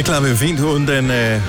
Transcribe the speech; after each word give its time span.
Det 0.00 0.06
klarer 0.06 0.22
vi 0.22 0.28
jo 0.28 0.36
fint 0.36 0.60
uden 0.60 0.88
den 0.88 1.10
øh, 1.10 1.40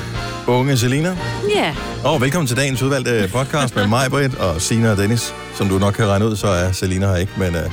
unge 0.47 0.77
Selina. 0.77 1.17
Ja. 1.55 1.75
Og 2.05 2.21
velkommen 2.21 2.47
til 2.47 2.57
dagens 2.57 2.81
udvalgte 2.81 3.29
podcast 3.33 3.75
med 3.75 3.87
mig, 3.87 4.09
Britt, 4.09 4.35
og 4.35 4.61
Sina 4.61 4.91
og 4.91 4.97
Dennis. 4.97 5.33
Som 5.55 5.69
du 5.69 5.77
nok 5.79 5.93
kan 5.93 6.07
regne 6.07 6.25
ud, 6.27 6.35
så 6.35 6.47
er 6.47 6.71
Selina 6.71 7.07
her 7.07 7.15
ikke, 7.15 7.31
men 7.37 7.55
øh, 7.55 7.71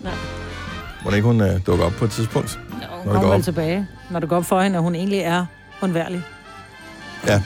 Nej. 0.00 0.12
må 1.04 1.10
ikke 1.10 1.26
hun 1.26 1.40
øh, 1.40 1.60
dukke 1.66 1.84
op 1.84 1.92
på 1.92 2.04
et 2.04 2.10
tidspunkt? 2.10 2.60
No. 2.70 2.76
Når 2.78 2.86
det 2.86 3.02
Kommer 3.04 3.20
går 3.20 3.28
vel 3.28 3.38
op. 3.38 3.42
tilbage, 3.44 3.86
når 4.10 4.20
det 4.20 4.28
går 4.28 4.36
op 4.36 4.44
for 4.44 4.60
hende, 4.62 4.76
at 4.76 4.82
hun 4.82 4.94
egentlig 4.94 5.18
er 5.18 5.46
undværlig. 5.82 6.22
Ja, 7.26 7.42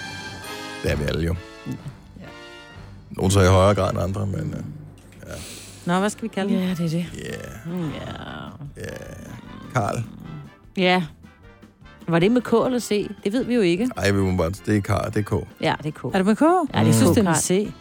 det 0.82 0.90
er 0.92 0.96
vi 0.96 1.04
alle 1.04 1.24
jo. 1.26 1.34
Nogle 3.10 3.32
så 3.32 3.40
i 3.40 3.46
højere 3.46 3.74
grad 3.74 3.90
end 3.90 4.00
andre, 4.02 4.26
men 4.26 4.54
øh, 4.56 5.32
Nå, 5.86 5.98
hvad 5.98 6.10
skal 6.10 6.22
vi 6.22 6.28
kalde 6.28 6.54
Ja, 6.54 6.60
det? 6.70 6.78
det 6.78 6.84
er 6.84 6.88
det. 6.90 7.06
yeah, 7.14 7.76
Ja. 8.76 8.82
yeah. 8.82 8.93
Karl. 9.75 10.04
Ja. 10.76 11.03
Var 12.08 12.18
det 12.18 12.30
med 12.32 12.42
K 12.42 12.52
eller 12.66 12.79
C? 12.79 13.11
Det 13.24 13.32
ved 13.32 13.44
vi 13.44 13.54
jo 13.54 13.61
ikke. 13.61 13.88
Ej, 13.96 14.10
vi 14.10 14.20
må 14.20 14.36
bare, 14.36 14.50
det 14.66 14.76
er 14.76 14.80
Karl, 14.80 15.10
det 15.12 15.16
er 15.16 15.22
K. 15.22 15.46
Ja, 15.60 15.74
det 15.82 15.86
er 15.86 15.90
K. 15.90 16.04
Er 16.04 16.10
det 16.18 16.26
med 16.26 16.36
K? 16.36 16.40
Ja, 16.43 16.46
det 16.46 16.68
er 16.72 16.82
jeg 16.84 16.94
synes, 16.94 17.10
K, 17.10 17.14
det 17.14 17.18
er 17.18 17.22
med 17.22 17.32
Karl. 17.32 17.40
C. 17.43 17.72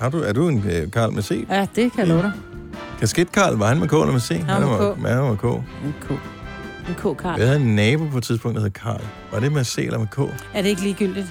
Har 0.00 0.08
du, 0.10 0.18
er 0.22 0.32
du 0.32 0.48
en 0.48 0.64
øh, 0.70 0.90
Karl 0.90 1.12
med 1.12 1.22
C? 1.22 1.46
Ja, 1.50 1.66
det 1.76 1.92
kan 1.92 1.98
jeg 1.98 2.08
love 2.08 2.22
dig. 2.22 2.32
Kasket 3.00 3.32
Karl, 3.32 3.56
var 3.56 3.66
han 3.68 3.78
med 3.78 3.88
K 3.88 3.92
eller 3.92 4.12
med 4.12 4.20
C? 4.20 4.28
Han 4.28 4.62
var 4.62 4.68
med 4.68 4.94
K. 4.94 5.06
Han 5.08 5.18
var 5.18 5.28
med 5.28 5.36
K. 5.38 5.44
En 5.44 5.94
K. 6.00 6.10
En 6.88 6.94
K, 6.94 7.16
Karl. 7.22 7.38
Jeg 7.38 7.48
havde 7.48 7.60
en 7.60 7.74
nabo 7.76 8.04
på 8.12 8.18
et 8.18 8.24
tidspunkt, 8.24 8.56
der 8.56 8.62
hed 8.62 8.70
Karl. 8.70 9.00
Var 9.32 9.40
det 9.40 9.52
med 9.52 9.64
C 9.64 9.78
eller 9.78 9.98
med 9.98 10.06
K? 10.06 10.18
Er 10.54 10.62
det 10.62 10.68
ikke 10.68 10.82
ligegyldigt? 10.82 11.26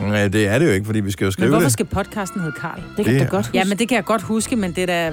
Nej, 0.00 0.28
det 0.28 0.46
er 0.48 0.58
det 0.58 0.66
jo 0.66 0.70
ikke, 0.70 0.86
fordi 0.86 1.00
vi 1.00 1.10
skal 1.10 1.24
jo 1.24 1.26
Men 1.28 1.32
skrive 1.32 1.48
hvorfor 1.48 1.62
det. 1.62 1.72
skal 1.72 1.86
podcasten 1.86 2.40
hedde 2.40 2.56
Karl? 2.60 2.80
Det 2.96 3.04
kan 3.04 3.14
Det- 3.14 3.22
du 3.22 3.26
godt 3.30 3.46
huske. 3.46 3.58
Ja, 3.58 3.64
men 3.64 3.78
det 3.78 3.88
kan 3.88 3.96
jeg 3.96 4.04
godt 4.04 4.22
huske, 4.22 4.56
men 4.56 4.72
det 4.72 4.82
er 4.82 4.86
da... 4.86 5.06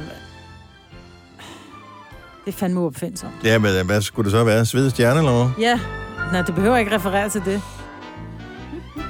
Det 2.46 2.54
er 2.54 2.58
fandme 2.58 2.80
uopfindsomt. 2.80 3.34
Ja, 3.44 3.60
men 3.60 3.76
øh, 3.76 3.86
hvad 3.86 4.02
skulle 4.02 4.24
det 4.26 4.32
så 4.32 4.44
være? 4.44 4.66
Svede 4.66 4.90
stjerne 4.90 5.20
eller 5.20 5.32
hvad? 5.44 5.64
Ja, 5.66 5.80
nej, 6.32 6.42
det 6.42 6.56
behøver 6.56 6.78
ikke 6.78 6.96
referere 6.96 7.30
til 7.30 7.42
det. 7.46 7.62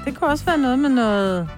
Det 0.05 0.19
kunne 0.19 0.29
også 0.29 0.45
være 0.45 0.57
noget 0.57 0.79
med 0.79 0.89
noget... 0.89 1.49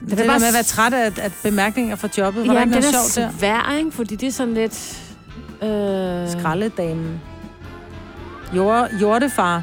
Det, 0.00 0.10
det 0.10 0.12
er 0.12 0.16
der 0.16 0.30
bare 0.30 0.38
med 0.38 0.46
at 0.48 0.54
være 0.54 0.62
træt 0.62 0.92
af, 0.94 1.12
af 1.24 1.32
bemærkninger 1.42 1.96
fra 1.96 2.08
jobbet. 2.18 2.40
Var 2.48 2.52
der 2.52 2.60
Ja, 2.60 2.64
ikke 2.64 2.74
den 2.74 2.82
noget 2.82 2.94
er 2.94 3.12
sjovt 3.14 3.32
der? 3.32 3.38
svær, 3.38 3.76
ikke? 3.78 3.90
Fordi 3.92 4.16
det 4.16 4.26
er 4.28 4.32
sådan 4.32 4.54
lidt... 4.54 5.02
Øh... 5.62 6.40
Skraldedamen. 6.40 7.20
Jord, 8.56 8.88
jordefar, 9.00 9.62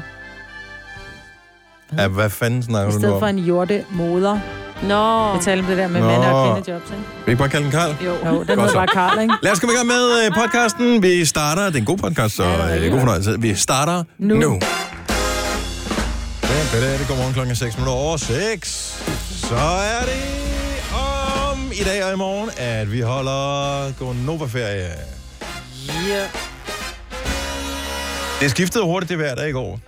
Ja, 1.98 2.08
hvad 2.08 2.30
fanden 2.30 2.62
snakker 2.62 2.88
i 2.88 2.92
du 2.92 2.94
nu 2.96 3.00
stedet 3.00 3.14
om? 3.14 3.20
for 3.20 3.26
en 3.26 3.38
jordemoder. 3.38 4.38
Nå. 4.82 5.32
Vi 5.36 5.42
taler 5.42 5.62
om 5.62 5.68
det 5.68 5.76
der 5.78 5.88
med 5.88 6.00
Nå. 6.00 6.06
mænd 6.06 6.22
og 6.24 6.54
kvindejobs, 6.54 6.90
ikke? 6.90 7.02
Vil 7.24 7.26
I 7.26 7.30
ikke 7.30 7.38
bare 7.38 7.48
kalde 7.48 7.64
den 7.64 7.72
Karl? 7.72 7.94
Jo. 8.04 8.12
Jo, 8.26 8.42
den 8.42 8.58
hedder 8.60 8.74
bare 8.74 8.86
Karl, 8.86 9.20
ikke? 9.20 9.34
Lad 9.42 9.52
os 9.52 9.60
komme 9.60 9.72
i 9.72 9.76
gang 9.76 9.86
med 9.86 10.24
øh, 10.26 10.34
podcasten. 10.34 11.02
Vi 11.02 11.24
starter, 11.24 11.66
det 11.66 11.74
er 11.74 11.78
en 11.78 11.84
god 11.84 11.98
podcast, 11.98 12.36
så 12.36 12.44
Ja, 12.44 12.50
det 12.52 12.60
er 12.60 12.84
øh, 12.84 12.90
god 12.90 12.98
fornøjelse. 12.98 13.40
Vi 13.40 13.54
starter 13.54 14.04
nu. 14.18 14.34
Nu. 14.34 14.60
Ja, 16.42 16.80
det 16.80 16.94
er 16.94 17.06
godmorgen 17.08 17.34
klokken 17.34 17.56
6 17.56 17.76
minutter 17.76 17.92
over 17.92 18.16
6. 18.16 19.04
Så 19.48 19.54
er 19.94 20.00
det 20.04 20.22
om 21.52 21.58
i 21.72 21.84
dag 21.84 22.04
og 22.04 22.12
i 22.12 22.16
morgen, 22.16 22.50
at 22.56 22.92
vi 22.92 23.00
holder 23.00 23.92
Gonova-ferie. 23.98 24.90
Yeah. 26.08 26.28
Det 28.40 28.50
skiftede 28.50 28.84
hurtigt 28.84 29.10
det 29.10 29.18
vejr 29.18 29.34
der 29.34 29.44
i 29.46 29.52
går. 29.52 29.80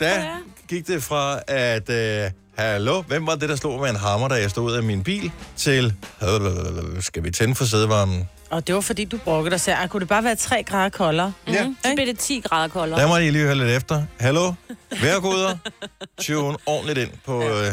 Da 0.00 0.22
gik 0.68 0.86
det 0.86 1.02
fra 1.02 1.40
at, 1.48 1.90
øh, 1.90 2.30
hallo, 2.58 3.02
hvem 3.02 3.26
var 3.26 3.34
det, 3.34 3.48
der 3.48 3.56
slog 3.56 3.80
med 3.80 3.90
en 3.90 3.96
hammer, 3.96 4.28
da 4.28 4.34
jeg 4.34 4.50
stod 4.50 4.64
ud 4.70 4.72
af 4.72 4.82
min 4.82 5.02
bil, 5.02 5.32
til, 5.56 5.94
øh, 6.22 7.02
skal 7.02 7.24
vi 7.24 7.30
tænde 7.30 7.54
for 7.54 7.64
sædevarmen? 7.64 8.28
Og 8.50 8.66
det 8.66 8.74
var 8.74 8.80
fordi, 8.80 9.04
du 9.04 9.18
brokkede 9.18 9.50
dig 9.50 9.60
selv. 9.60 9.76
Kunne 9.88 10.00
det 10.00 10.08
bare 10.08 10.24
være 10.24 10.36
3 10.36 10.62
grader 10.62 10.88
koldere? 10.88 11.32
Ja. 11.48 11.66
Mm. 11.68 11.76
Så 11.84 11.92
bliver 11.94 12.06
det 12.06 12.18
10 12.18 12.40
grader 12.40 12.68
koldere. 12.68 13.00
Der 13.00 13.08
må 13.08 13.16
I 13.16 13.30
lige 13.30 13.44
høre 13.44 13.54
lidt 13.54 13.68
efter. 13.70 14.02
Hallo, 14.20 14.52
vejrgoder, 15.02 15.56
tune 16.20 16.56
ordentligt 16.66 16.98
ind 16.98 17.10
på... 17.26 17.42
Øh, 17.42 17.72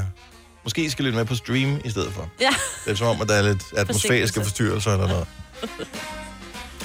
måske 0.63 0.83
I 0.85 0.89
skal 0.89 1.05
lytte 1.05 1.17
med 1.17 1.25
på 1.25 1.35
stream 1.35 1.79
i 1.85 1.89
stedet 1.89 2.13
for. 2.13 2.29
Ja. 2.41 2.49
Det 2.85 2.91
er 2.91 2.95
som 2.95 3.07
om, 3.07 3.21
at 3.21 3.29
der 3.29 3.35
er 3.35 3.41
lidt 3.41 3.63
atmosfæriske 3.77 4.41
forstyrrelser 4.43 4.91
eller 4.91 5.07
noget. 5.07 5.27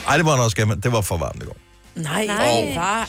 Ej, 0.08 0.16
det 0.16 0.26
var 0.26 0.36
noget 0.36 0.50
skæmt. 0.50 0.84
Det 0.84 0.92
var 0.92 1.00
for 1.00 1.16
varmt 1.16 1.42
i 1.42 1.46
går. 1.46 1.56
Nej, 1.94 2.26
Nej. 2.26 2.36
nej. 2.36 2.75
var 2.75 3.08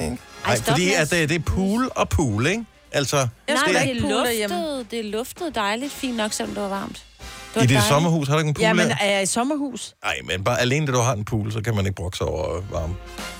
ikke. 0.00 0.18
Nej, 0.46 0.56
stop 0.56 0.66
fordi 0.66 0.92
at 0.92 1.10
det, 1.10 1.28
det 1.28 1.34
er 1.34 1.40
pool 1.40 1.90
og 1.94 2.08
pool, 2.08 2.46
ikke? 2.46 2.64
Altså, 2.92 3.16
Nej, 3.16 3.82
det 3.84 3.96
er 3.96 4.00
pool 4.00 4.10
derhjemme. 4.10 4.56
luftet, 4.56 4.90
det 4.90 4.98
er 4.98 5.10
luftet 5.10 5.54
dejligt 5.54 5.92
fint 5.92 6.16
nok, 6.16 6.32
selvom 6.32 6.54
det 6.54 6.62
var 6.62 6.68
varmt. 6.68 6.96
Det 6.96 7.56
var 7.56 7.62
i 7.62 7.66
dit 7.66 7.70
dejligt. 7.70 7.88
sommerhus 7.88 8.28
har 8.28 8.34
du 8.34 8.38
ikke 8.38 8.48
en 8.48 8.54
pool 8.54 8.62
Ja, 8.62 8.72
men 8.72 8.90
er 9.00 9.10
jeg 9.10 9.22
i 9.22 9.26
sommerhus? 9.26 9.94
Nej, 10.04 10.14
men 10.24 10.44
bare 10.44 10.60
alene 10.60 10.86
da 10.86 10.92
du 10.92 10.98
har 10.98 11.12
en 11.12 11.24
pool, 11.24 11.52
så 11.52 11.60
kan 11.60 11.74
man 11.76 11.86
ikke 11.86 11.94
brokke 11.96 12.16
sig 12.16 12.26
over 12.26 12.60
varme. 12.70 12.94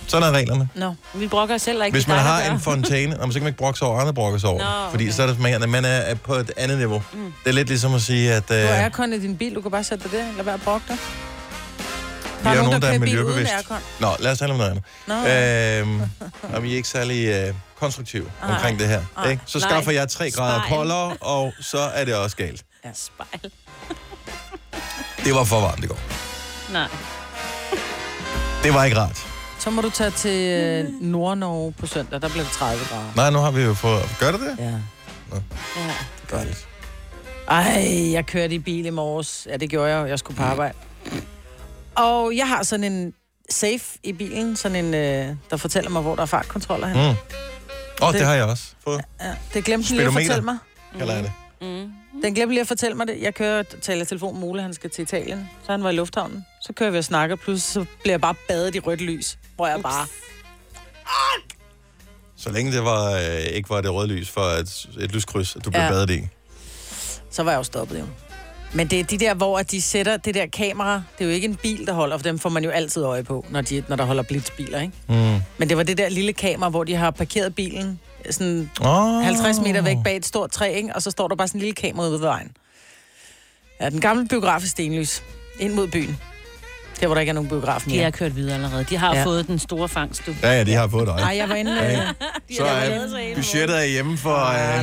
Sådan 0.06 0.28
er 0.28 0.38
reglerne. 0.38 0.68
Nå. 0.74 0.94
Vi 1.14 1.26
brokker 1.28 1.54
os 1.54 1.62
selv 1.62 1.82
ikke. 1.84 1.94
Hvis 1.94 2.04
det 2.04 2.10
er 2.10 2.16
man 2.16 2.24
har 2.24 2.50
en 2.52 2.60
fontæne, 2.60 3.12
så 3.12 3.18
kan 3.18 3.28
man 3.32 3.46
ikke 3.46 3.58
brokke 3.58 3.78
sig 3.78 3.88
over, 3.88 3.98
andre 4.00 4.14
brokker 4.14 4.38
sig 4.38 4.48
over. 4.50 4.58
Nå, 4.84 4.91
Fordi 4.91 5.04
okay. 5.04 5.12
så 5.12 5.22
er 5.22 5.26
det, 5.26 5.41
man, 5.41 5.70
man 5.70 5.84
er 5.84 6.14
på 6.14 6.34
et 6.34 6.50
andet 6.56 6.78
niveau. 6.78 7.02
Mm. 7.12 7.32
Det 7.44 7.50
er 7.50 7.54
lidt 7.54 7.68
ligesom 7.68 7.94
at 7.94 8.02
sige, 8.02 8.32
at 8.34 8.48
Du 8.48 8.54
øh, 8.54 8.60
har 8.60 8.74
aircon 8.74 9.12
i 9.12 9.18
din 9.18 9.36
bil, 9.36 9.54
du 9.54 9.60
kan 9.60 9.70
bare 9.70 9.84
sætte 9.84 10.08
dig 10.08 10.12
der. 10.36 10.42
Være 10.42 10.54
at 10.54 10.62
brokke 10.62 10.86
dig. 10.88 10.98
Vi 12.42 12.48
er 12.48 12.62
nogen, 12.62 12.82
der 12.82 12.88
er 12.88 12.98
bil 12.98 13.00
uden 13.00 13.00
miljøbevidst. 13.00 13.70
Nå, 14.00 14.08
lad 14.19 14.32
os 14.32 14.38
tale 14.38 14.53
om 14.53 14.58
noget 14.58 14.70
andet. 14.70 14.84
Nå, 15.06 15.14
Øhm, 15.14 16.03
og 16.54 16.62
vi 16.62 16.72
er 16.72 16.76
ikke 16.76 16.88
særlig 16.88 17.26
øh, 17.28 17.54
konstruktive 17.78 18.30
Nej. 18.42 18.54
omkring 18.54 18.78
det 18.78 18.88
her. 18.88 19.03
Nej. 19.16 19.30
Ikke? 19.30 19.42
Så 19.47 19.60
skaffer 19.60 19.92
jeg 19.92 20.08
3 20.08 20.30
grader 20.30 20.58
Spejl. 20.60 20.69
koldere, 20.78 21.16
og 21.20 21.53
så 21.60 21.78
er 21.78 22.04
det 22.04 22.14
også 22.14 22.36
galt. 22.36 22.64
Spejl. 22.94 23.53
Det 25.25 25.34
var 25.34 25.44
for 25.44 25.60
varmt 25.60 25.84
i 25.84 25.86
går. 25.86 25.98
Nej. 26.72 26.88
Det 28.62 28.74
var 28.74 28.84
ikke 28.84 28.97
rart. 29.00 29.26
så 29.59 29.70
må 29.70 29.82
du 29.82 29.91
tage 29.91 30.10
til 30.10 30.41
øh, 30.50 30.88
Nord-Norge 31.00 31.72
på 31.72 31.86
søndag. 31.86 32.22
Der 32.22 32.28
bliver 32.28 32.44
det 32.44 32.53
30 32.53 32.84
grader. 32.91 33.12
Nej, 33.16 33.30
nu 33.30 33.38
har 33.38 33.50
vi 33.50 33.62
jo 33.62 33.74
fået... 33.74 34.16
Gør 34.20 34.30
det 34.32 34.41
det? 34.41 34.56
Ja. 34.59 34.70
Ja. 35.32 35.41
Dejligt. 36.30 36.69
Ej, 37.48 38.12
jeg 38.12 38.26
kørte 38.26 38.54
i 38.54 38.59
bil 38.59 38.86
i 38.86 38.91
morges. 38.91 39.47
Ja, 39.50 39.56
det 39.56 39.70
gjorde 39.70 39.91
jeg 39.91 40.03
jo. 40.03 40.06
Jeg 40.06 40.19
skulle 40.19 40.36
på 40.36 40.42
arbejde. 40.42 40.74
Og 41.94 42.36
jeg 42.36 42.48
har 42.48 42.62
sådan 42.62 42.92
en 42.92 43.14
safe 43.50 43.84
i 44.03 44.12
bilen, 44.12 44.56
sådan 44.56 44.84
en, 44.84 44.94
øh, 44.94 45.36
der 45.50 45.56
fortæller 45.56 45.91
mig, 45.91 46.03
hvor 46.03 46.14
der 46.14 46.22
er 46.22 46.26
fartkontroller 46.26 46.86
hen. 46.86 46.97
Mm. 46.97 47.03
Åh, 47.03 47.16
oh, 48.08 48.12
det 48.12 48.19
Det- 48.20 48.26
har 48.28 48.34
jeg 48.34 48.44
også 48.44 48.64
fået. 48.84 49.00
Ja, 49.20 49.34
det 49.54 49.64
glemte 49.64 49.88
den 49.88 49.97
lige 49.97 50.06
at 50.06 50.12
fortælle 50.12 50.42
mig. 50.42 50.58
Kalder 50.98 51.14
jeg 51.14 51.22
det. 51.25 51.32
Mm. 51.60 51.92
Den 52.22 52.34
glemte 52.34 52.54
lige 52.54 52.60
at 52.60 52.69
fortælle 52.69 52.97
mig 52.97 53.06
det. 53.06 53.22
Jeg 53.22 53.34
kører, 53.34 53.62
taler 53.82 54.04
telefon 54.04 54.41
med 54.41 54.48
Ole, 54.48 54.62
han 54.62 54.75
skal 54.75 54.91
til 54.91 55.03
Italien. 55.03 55.50
Så 55.66 55.72
han 55.72 55.84
var 55.84 55.91
i 55.91 55.94
lufthavnen. 55.94 56.47
Så 56.62 56.72
kører 56.72 56.91
vi 56.91 56.98
og 56.98 57.04
snakker, 57.04 57.36
pludselig 57.36 57.62
så 57.72 57.84
bliver 58.03 58.12
jeg 58.12 58.20
bare 58.20 58.34
badet 58.48 58.74
i 58.74 58.78
rødt 58.80 59.00
lys. 59.00 59.38
Hvor 59.56 59.66
jeg 59.66 59.82
bare... 59.82 60.06
Så 62.36 62.50
længe 62.50 62.72
det 62.72 62.84
var, 62.84 63.12
øh, 63.12 63.41
ikke 63.41 63.70
var 63.70 63.80
det 63.80 63.91
røde 63.94 64.09
lys 64.09 64.30
for 64.30 64.41
et, 64.41 64.86
et 65.00 65.12
lyskryds, 65.12 65.56
at 65.56 65.64
du 65.64 65.70
blev 65.70 65.82
Ja. 65.82 65.88
badet 65.91 66.10
i. 66.10 66.28
Så 67.30 67.42
var 67.42 67.50
jeg 67.50 67.59
jo 67.59 67.62
stoppet 67.62 67.98
jo. 68.00 68.04
Men 68.75 68.87
det 68.87 69.00
er 69.00 69.05
de 69.05 69.19
der, 69.19 69.34
hvor 69.34 69.59
de 69.62 69.83
sætter 69.83 70.16
det 70.16 70.34
der 70.34 70.47
kamera. 70.47 71.03
Det 71.19 71.25
er 71.25 71.28
jo 71.28 71.34
ikke 71.34 71.44
en 71.49 71.56
bil, 71.56 71.87
der 71.87 71.93
holder, 71.93 72.19
for 72.19 72.22
dem 72.22 72.38
får 72.38 72.49
man 72.49 72.65
jo 72.65 72.71
altid 72.71 73.03
øje 73.03 73.25
på, 73.25 73.47
når, 73.50 73.60
de, 73.60 73.84
når 73.88 73.97
der 73.97 74.05
holder 74.05 74.22
blitzbiler, 74.22 74.81
ikke? 74.81 74.94
Mm. 75.09 75.41
Men 75.59 75.69
det 75.69 75.77
var 75.77 75.83
det 75.83 75.99
der 75.99 76.09
lille 76.09 76.33
kamera, 76.33 76.71
hvor 76.71 76.84
de 76.84 76.94
har 76.94 77.10
parkeret 77.10 77.55
bilen 77.55 78.00
sådan 78.31 78.71
Oh. 78.81 79.22
50 79.25 79.60
meter 79.60 79.83
væk 79.83 79.97
bag 80.05 80.16
et 80.16 80.27
stort 80.27 80.50
træ, 80.50 80.72
ikke? 80.75 80.94
og 80.94 81.03
så 81.03 81.10
står 81.10 81.28
der 81.28 81.37
bare 81.37 81.49
sådan 81.49 81.59
en 81.59 81.60
lille 81.60 81.75
kamera 81.75 82.06
ude 82.06 82.12
ved 82.12 82.19
vejen. 82.19 82.50
Ja, 83.81 83.91
den 83.91 84.00
gamle 84.00 84.28
biograf 84.28 84.65
i 84.65 84.66
Stenlys. 84.69 85.22
Ind 85.60 85.72
mod 85.72 85.89
byen. 85.89 86.19
Der, 87.00 87.06
hvor 87.06 87.14
der 87.14 87.20
ikke 87.20 87.30
er 87.30 87.34
nogen 87.34 87.48
biograf 87.48 87.80
De 87.80 87.91
mere. 87.91 88.03
er 88.03 88.10
kørt 88.10 88.36
videre 88.36 88.54
allerede. 88.54 88.84
De 88.84 88.97
har 88.97 89.16
Ja. 89.16 89.25
fået 89.25 89.47
den 89.47 89.58
store 89.58 89.88
fangst, 89.88 90.26
du. 90.26 90.34
Ja, 90.42 90.53
ja, 90.53 90.64
de 90.64 90.72
har 90.75 90.88
fået 90.88 91.06
dig. 91.06 91.16
Nej, 91.16 91.36
jeg 91.36 91.48
var 91.48 91.54
inde... 91.54 91.82
Ja. 91.84 92.00
Øh, 92.00 92.06
Så 92.56 92.64
er 92.64 93.34
budgettet 93.34 93.78
er 93.80 93.84
hjemme 93.84 94.19
for, 94.19 94.36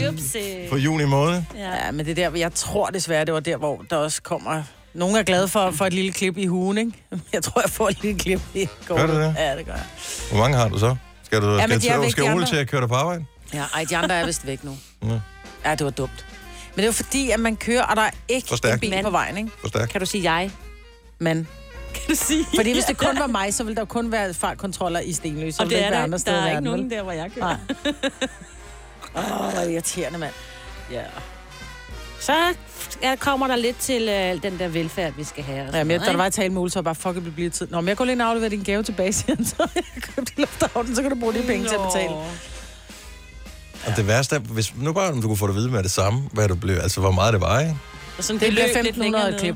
øh, 0.06 0.14
Upsi. 0.14 0.40
for 0.70 0.78
juni 0.78 1.06
måned. 1.06 1.42
Ja. 1.56 1.86
ja, 1.86 1.92
men 1.92 2.06
det 2.06 2.20
er 2.20 2.30
der, 2.30 2.38
jeg 2.38 2.53
tror 2.53 2.86
desværre, 2.86 3.25
det 3.25 3.34
var 3.34 3.40
der, 3.40 3.58
hvor 3.58 3.86
der 3.90 3.96
også 3.96 4.22
kommer... 4.22 4.64
Nogle 4.94 5.20
er 5.20 5.23
glade 5.23 5.47
for, 5.47 5.72
for 5.72 5.85
et 5.85 5.94
lille 5.94 6.11
klip 6.11 6.38
i 6.38 6.46
hugen, 6.46 6.78
ikke? 6.78 6.91
Jeg 7.34 7.44
tror, 7.44 7.61
jeg 7.61 7.70
får 7.70 7.90
et 7.90 8.02
lille 8.02 8.20
klip 8.20 8.41
i 8.53 8.67
går. 8.88 8.97
Gør 8.97 9.08
du 9.08 9.14
det? 9.14 9.35
Ja, 9.38 9.58
det 9.58 9.66
gør 9.66 9.73
jeg. 9.73 9.84
Hvor 10.32 10.40
mange 10.40 10.58
har 10.58 10.67
du 10.70 10.79
så? 10.79 10.96
Skal 11.23 11.41
du 11.41 11.47
Ja, 11.56 11.67
men 11.67 11.79
skal, 11.79 11.82
de 11.82 11.88
er 11.88 11.91
skal, 11.91 12.02
væk, 12.02 12.11
skal 12.11 12.23
de 12.23 12.28
Ole 12.28 12.35
andre. 12.35 12.47
til 12.47 12.56
at 12.56 12.67
køre 12.70 12.82
dig 12.82 12.90
på 12.90 12.96
arbejde? 12.96 13.26
Ja, 13.53 13.64
ej, 13.76 13.85
de 13.90 13.97
andre 13.97 14.16
er 14.16 14.26
vist 14.26 14.47
væk 14.47 14.64
nu. 14.64 14.78
Ja. 15.03 15.08
Ja, 15.66 15.76
det 15.76 15.85
var 15.85 15.91
dumt. 15.91 16.26
Men 16.76 16.79
det 16.84 16.85
var 16.85 16.91
fordi, 16.94 17.32
at 17.32 17.40
man 17.40 17.56
kører, 17.56 17.84
og 17.84 17.96
der 17.96 18.02
er 18.02 18.09
ikke 18.28 18.47
en 18.73 18.79
bil 18.79 19.00
på 19.03 19.09
vejen, 19.09 19.38
ikke? 19.38 19.50
For. 19.61 19.85
Kan 19.85 20.00
du 20.02 20.06
sige 20.06 20.34
jeg? 20.34 20.52
Men 21.20 21.47
Kan 21.94 22.03
du 22.09 22.16
sige? 22.16 22.46
Fordi 22.56 22.74
hvis 22.74 22.84
det 22.86 22.97
kun 22.97 23.20
var 23.20 23.28
mig, 23.28 23.53
så 23.53 23.64
ville 23.64 23.76
der 23.76 23.86
kun 23.86 24.12
være 24.12 24.34
fartkontroller 24.34 25.00
i 25.00 25.14
Stenløs. 25.14 25.56
Så 25.56 25.64
Og 25.64 25.70
det 25.70 25.84
er 25.86 25.90
der, 25.90 26.00
andre 26.00 26.18
der 26.18 26.32
er 26.32 26.38
ikke 26.46 26.50
verden, 26.50 26.64
nogen 26.64 26.84
vel? 26.84 26.97
der, 26.97 27.03
hvor 27.03 27.12
jeg 27.12 27.32
kører. 27.36 27.46
Nej. 27.46 27.94
Åh, 29.16 29.32
oh, 29.32 29.52
hvor 29.52 29.59
er 29.62 29.66
det 29.66 29.72
irriterende, 29.74 30.18
mand. 30.20 30.34
Ja. 30.91 31.02
Så 32.20 32.34
ja, 33.03 33.16
kommer 33.16 33.47
der 33.47 33.56
lidt 33.56 33.78
til 33.78 34.09
øh, 34.09 34.44
den 34.44 34.59
der 34.59 34.68
velfærd, 34.68 35.14
vi 35.18 35.24
skal 35.24 35.44
have. 35.44 35.58
Ja, 35.58 35.66
men 35.66 35.78
jeg, 35.78 35.84
noget, 35.86 36.02
da 36.02 36.12
der 36.12 36.18
var 36.18 36.26
i 36.26 36.32
tale 36.32 36.53
med 36.53 36.62
Ole, 36.62 36.72
så 36.72 36.82
bare, 36.82 36.96
fuck, 36.96 37.16
det 37.16 37.36
bliver 37.36 37.50
tid. 37.50 37.68
Nå, 37.72 37.82
men 37.82 37.88
jeg 37.88 37.97
går 37.97 38.06
lige 38.06 38.14
ind 38.14 38.22
og 38.22 38.28
afleverer 38.28 38.50
din 38.50 38.64
gave 38.64 38.84
tilbage, 38.84 39.14
siger 39.14 39.35
han, 39.35 39.46
så 39.46 39.56
jeg 39.76 39.84
købte 40.02 40.32
lufthavnen, 40.38 40.96
så 40.96 41.02
kan 41.02 41.12
du 41.12 41.20
bruge 41.20 41.34
de 41.34 41.42
penge 41.47 41.68
til 41.68 41.76
at 41.76 41.82
betale. 41.94 42.09
Nå. 42.09 42.24
Og 43.88 43.94
det 43.97 44.08
værste 44.08 44.35
er, 44.35 44.40
hvis 44.40 44.74
nu 44.76 44.94
bare 44.94 45.12
om 45.12 45.22
du 45.22 45.28
kunne 45.28 45.38
få 45.38 45.47
det 45.47 45.53
at 45.53 45.58
vide 45.58 45.72
med 45.72 45.84
det 45.84 45.92
samme, 45.92 46.22
hvad 46.32 46.47
du 46.47 46.56
blev, 46.56 46.80
altså 46.82 47.00
hvor 47.00 47.12
meget 47.12 47.34
det 47.34 47.42
var, 47.42 47.59
ikke? 47.59 47.76
Og 48.18 48.24
sådan 48.24 48.40
Det 48.40 48.50
bliver 48.52 48.68
beløb 48.68 48.84
lidt 48.84 48.96
1.500 48.96 49.00
længere 49.00 49.40
klip. 49.40 49.56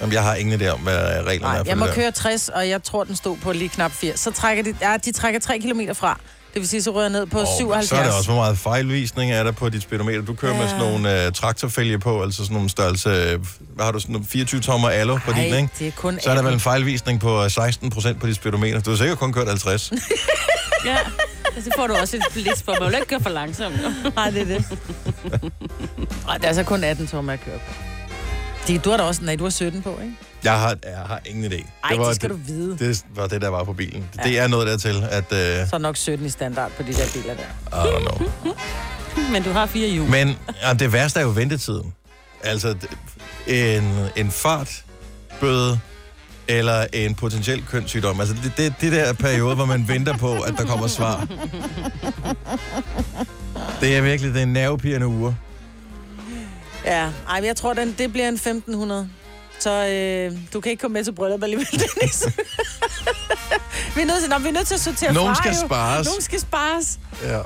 Jamen, 0.00 0.12
jeg 0.12 0.22
har 0.22 0.34
ingen 0.34 0.60
idé 0.60 0.68
om, 0.68 0.80
hvad 0.80 0.94
reglerne 0.96 1.40
Nej, 1.40 1.54
er 1.54 1.58
for 1.58 1.68
jeg 1.68 1.78
må 1.78 1.86
det 1.86 1.94
der. 1.94 2.00
køre 2.00 2.10
60, 2.10 2.48
og 2.48 2.68
jeg 2.68 2.82
tror, 2.82 3.04
den 3.04 3.16
stod 3.16 3.36
på 3.36 3.52
lige 3.52 3.68
knap 3.68 3.92
80. 3.92 4.20
Så 4.20 4.30
trækker 4.30 4.64
de, 4.64 4.74
ja, 4.80 4.96
de 5.04 5.12
trækker 5.12 5.40
3 5.40 5.58
km 5.58 5.80
fra. 5.94 6.20
Det 6.54 6.60
vil 6.62 6.68
sige, 6.68 6.82
så 6.82 6.90
ryger 6.90 7.02
jeg 7.02 7.10
ned 7.10 7.26
på 7.26 7.38
Og 7.40 7.46
77. 7.56 7.88
Så 7.88 7.96
er 7.96 8.02
der 8.02 8.12
også, 8.12 8.30
hvor 8.30 8.40
meget 8.40 8.58
fejlvisning 8.58 9.32
er 9.32 9.42
der 9.44 9.52
på 9.52 9.68
dit 9.68 9.82
speedometer. 9.82 10.22
Du 10.22 10.34
kører 10.34 10.52
ja. 10.54 10.60
med 10.60 10.68
sådan 10.68 10.82
nogle 10.84 11.26
uh, 11.26 11.32
traktorfælge 11.32 11.98
på, 11.98 12.22
altså 12.22 12.42
sådan 12.42 12.54
nogle 12.54 12.70
størrelse, 12.70 13.08
øh, 13.08 13.38
hvad 13.74 13.84
har 13.84 13.92
du, 13.92 14.00
sådan 14.00 14.12
nogle 14.12 14.26
24 14.26 14.60
tommer 14.60 14.88
allo 14.88 15.18
på 15.24 15.32
din, 15.32 15.44
ikke? 15.44 15.68
det 15.78 15.86
er 15.86 15.90
kun 15.90 16.18
Så 16.22 16.30
er 16.30 16.34
der 16.34 16.38
18. 16.38 16.46
vel 16.46 16.54
en 16.54 16.60
fejlvisning 16.60 17.20
på 17.20 17.44
øh, 17.44 17.50
16 17.50 17.90
procent 17.90 18.20
på 18.20 18.26
dit 18.26 18.36
speedometer. 18.36 18.80
Du 18.80 18.90
har 18.90 18.96
sikkert 18.96 19.18
kun 19.18 19.32
kørt 19.32 19.48
50. 19.48 19.92
Ja. 20.84 20.96
Og 21.56 21.62
så 21.62 21.70
får 21.76 21.86
du 21.86 21.94
også 21.94 22.16
et 22.16 22.22
blitz 22.32 22.62
på. 22.62 22.74
Man 22.80 22.88
vil 22.88 22.94
ikke 22.94 23.06
køre 23.06 23.20
for 23.20 23.30
langsomt. 23.30 23.76
Nej, 24.16 24.30
det 24.30 24.40
er 24.42 24.44
det. 24.44 24.64
Nej, 26.26 26.36
det 26.36 26.44
er 26.44 26.48
altså 26.48 26.62
kun 26.62 26.84
18 26.84 27.06
tommer, 27.06 27.32
jeg 27.32 27.40
kører 27.40 27.58
på. 27.58 27.72
Det, 28.66 28.84
du 28.84 28.90
har 28.90 28.96
da 28.96 29.02
også, 29.02 29.24
nej, 29.24 29.36
du 29.36 29.44
har 29.44 29.50
17 29.50 29.82
på, 29.82 29.90
ikke? 30.02 30.14
Jeg 30.44 30.60
har, 30.60 30.76
jeg 30.82 30.98
har 30.98 31.20
ingen 31.24 31.52
idé. 31.52 31.66
Ej, 31.84 31.96
det 32.06 32.16
skal 32.16 32.30
du 32.30 32.36
vide. 32.36 32.78
Det 32.78 33.04
var 33.14 33.26
det, 33.26 33.40
der 33.42 33.48
var 33.48 33.64
på 33.64 33.72
bilen. 33.72 34.08
Ja. 34.18 34.22
Det 34.22 34.38
er 34.38 34.46
noget 34.48 34.66
dertil, 34.66 35.04
at... 35.10 35.24
Uh, 35.24 35.68
Så 35.68 35.70
er 35.72 35.78
nok 35.78 35.96
17 35.96 36.26
i 36.26 36.28
standard 36.28 36.70
på 36.76 36.82
de 36.82 36.92
der 36.92 37.04
biler 37.14 37.34
der. 37.34 37.42
I 37.86 37.88
don't 37.88 38.00
know. 38.00 38.28
Men 39.32 39.42
du 39.42 39.50
har 39.50 39.66
fire 39.66 39.88
hjul. 39.88 40.10
Men 40.10 40.36
ja, 40.62 40.72
det 40.74 40.92
værste 40.92 41.20
er 41.20 41.24
jo 41.24 41.30
ventetiden. 41.30 41.94
Altså, 42.42 42.74
en, 43.46 43.94
en 44.16 44.30
fartbøde 44.30 45.80
eller 46.48 46.86
en 46.92 47.14
potentiel 47.14 47.64
kønssygdom. 47.70 48.20
Altså, 48.20 48.34
det, 48.44 48.52
det, 48.56 48.74
det 48.80 48.92
der 48.92 49.12
periode, 49.12 49.54
hvor 49.54 49.64
man 49.64 49.88
venter 49.88 50.16
på, 50.16 50.40
at 50.40 50.54
der 50.58 50.66
kommer 50.66 50.86
svar. 50.86 51.26
Det 53.80 53.96
er 53.96 54.00
virkelig 54.00 54.34
det 54.34 54.42
er 54.42 54.46
nervepirrende 54.46 55.06
uger. 55.06 55.32
Ja, 56.86 57.08
ej, 57.28 57.40
jeg 57.44 57.56
tror, 57.56 57.72
den, 57.74 57.94
det 57.98 58.12
bliver 58.12 58.28
en 58.28 58.34
1500. 58.34 59.08
Så 59.58 59.70
øh, 59.86 60.38
du 60.52 60.60
kan 60.60 60.70
ikke 60.70 60.80
komme 60.80 60.92
med 60.92 61.04
til 61.04 61.12
bryllup 61.12 61.42
alligevel, 61.42 61.66
Dennis. 61.72 62.26
vi, 63.94 64.00
er 64.00 64.06
nødt 64.06 64.20
til, 64.20 64.30
nå, 64.30 64.38
vi 64.38 64.48
er 64.48 64.52
nødt 64.52 64.66
til 64.66 64.74
at 64.74 64.80
sortere 64.80 65.12
Nogen 65.12 65.34
fra, 65.34 65.42
skal 65.42 65.52
jo. 65.60 65.66
spares. 65.66 66.06
Nogen 66.06 66.22
skal 66.22 66.40
spares. 66.40 66.98
Ja. 67.24 67.40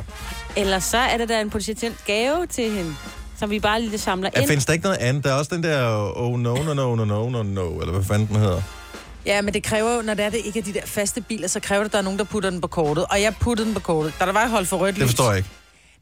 Eller 0.56 0.78
så 0.78 0.98
er 0.98 1.16
det 1.16 1.28
der 1.28 1.40
en 1.40 1.50
potentiel 1.50 1.94
gave 2.06 2.46
til 2.46 2.70
hende, 2.70 2.94
som 3.38 3.50
vi 3.50 3.60
bare 3.60 3.82
lige 3.82 3.98
samler 3.98 4.30
Ja, 4.36 4.40
ind. 4.40 4.48
findes 4.48 4.66
der 4.66 4.72
ikke 4.72 4.82
noget 4.84 4.98
andet? 4.98 5.24
Der 5.24 5.30
er 5.30 5.34
også 5.34 5.54
den 5.54 5.62
der, 5.62 6.12
oh 6.16 6.38
no, 6.40 6.54
no, 6.54 6.74
no, 6.74 6.94
no, 6.94 7.04
no, 7.04 7.28
no, 7.28 7.42
no, 7.42 7.78
eller 7.80 7.92
hvad 7.92 8.04
fanden 8.04 8.28
den 8.28 8.36
hedder. 8.36 8.62
Ja, 9.26 9.42
men 9.42 9.54
det 9.54 9.62
kræver 9.62 9.94
jo, 9.96 10.02
når 10.02 10.14
det 10.14 10.24
er 10.24 10.30
det 10.30 10.40
ikke 10.44 10.58
er 10.58 10.62
de 10.62 10.72
der 10.74 10.86
faste 10.86 11.20
biler, 11.20 11.48
så 11.48 11.60
kræver 11.60 11.82
det, 11.82 11.88
at 11.88 11.92
der 11.92 11.98
er 11.98 12.02
nogen, 12.02 12.18
der 12.18 12.24
putter 12.24 12.50
den 12.50 12.60
på 12.60 12.68
kortet. 12.68 13.04
Og 13.10 13.22
jeg 13.22 13.34
puttede 13.40 13.66
den 13.66 13.74
på 13.74 13.80
kortet. 13.80 14.12
Da 14.20 14.26
der 14.26 14.32
var 14.32 14.48
holdt 14.48 14.68
for 14.68 14.76
rødt 14.76 14.94
lys. 14.94 14.98
Det 15.00 15.08
forstår 15.08 15.28
jeg 15.28 15.36
ikke. 15.38 15.48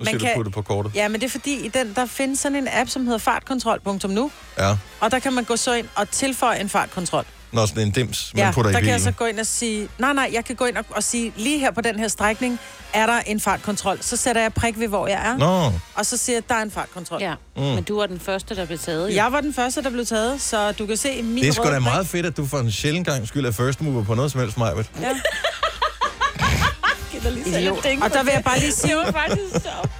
Nu 0.00 0.04
Man 0.04 0.06
skal 0.14 0.20
kan- 0.20 0.28
du 0.30 0.34
putte 0.36 0.50
på 0.50 0.62
kortet. 0.62 0.92
Ja, 0.94 1.08
men 1.08 1.20
det 1.20 1.26
er 1.26 1.30
fordi, 1.30 1.54
i 1.66 1.68
den, 1.68 1.94
der 1.94 2.06
findes 2.06 2.38
sådan 2.40 2.56
en 2.56 2.68
app, 2.72 2.90
som 2.90 3.04
hedder 3.04 3.18
fartkontrol.nu. 3.18 4.30
Ja. 4.58 4.76
Og 5.00 5.10
der 5.10 5.18
kan 5.18 5.32
man 5.32 5.44
gå 5.44 5.56
så 5.56 5.74
ind 5.74 5.86
og 5.94 6.10
tilføje 6.10 6.60
en 6.60 6.68
fartkontrol. 6.68 7.24
Når 7.52 7.66
sådan 7.66 7.82
en 7.82 7.90
dims, 7.90 8.30
man 8.34 8.44
ja, 8.44 8.50
putter 8.52 8.70
der 8.70 8.78
i 8.78 8.82
kan 8.82 8.90
jeg 8.90 8.96
bilen. 8.98 9.12
så 9.12 9.18
gå 9.18 9.24
ind 9.24 9.40
og 9.40 9.46
sige, 9.46 9.88
nej, 9.98 10.12
nej, 10.12 10.30
jeg 10.32 10.44
kan 10.44 10.56
gå 10.56 10.64
ind 10.64 10.76
og, 10.76 10.84
og 10.90 11.02
sige, 11.02 11.32
lige 11.36 11.58
her 11.58 11.70
på 11.70 11.80
den 11.80 11.98
her 11.98 12.08
strækning, 12.08 12.60
er 12.92 13.06
der 13.06 13.20
en 13.26 13.40
fartkontrol. 13.40 13.98
Så 14.00 14.16
sætter 14.16 14.42
jeg 14.42 14.52
prik 14.54 14.78
ved, 14.78 14.88
hvor 14.88 15.06
jeg 15.06 15.20
er, 15.26 15.36
Nå, 15.36 15.72
og 15.94 16.06
så 16.06 16.16
siger 16.16 16.36
jeg, 16.36 16.48
der 16.48 16.54
er 16.54 16.62
en 16.62 16.70
fartkontrol. 16.70 17.20
Ja, 17.22 17.34
mm. 17.56 17.62
men 17.62 17.84
du 17.84 17.98
var 17.98 18.06
den 18.06 18.20
første, 18.20 18.56
der 18.56 18.64
blev 18.66 18.78
taget. 18.78 19.14
Jeg 19.14 19.32
var 19.32 19.40
den 19.40 19.54
første, 19.54 19.82
der 19.82 19.90
blev 19.90 20.06
taget, 20.06 20.40
så 20.42 20.72
du 20.72 20.86
kan 20.86 20.96
se 20.96 21.22
min 21.22 21.42
det 21.42 21.48
er 21.48 21.52
sgu 21.52 21.64
da 21.64 21.78
meget 21.78 22.06
fedt, 22.06 22.26
at 22.26 22.36
du 22.36 22.46
for 22.46 22.58
en 22.58 22.72
sjældent 22.72 23.06
gang 23.06 23.28
skyld 23.28 23.46
er 23.46 23.50
first 23.52 23.80
mover 23.80 24.04
på 24.04 24.14
noget 24.14 24.32
som 24.32 24.40
helst, 24.40 24.58
Majbet. 24.58 24.90
Ja. 25.00 25.08
Idiot. 27.36 27.86
Og 28.02 28.10
der 28.12 28.22
vil 28.22 28.32
jeg 28.34 28.44
bare 28.44 28.58
lige 28.58 28.72
sige, 28.72 28.88
Det 28.96 28.96
var 29.06 29.12
faktisk 29.12 29.50
sjovt. 29.52 29.90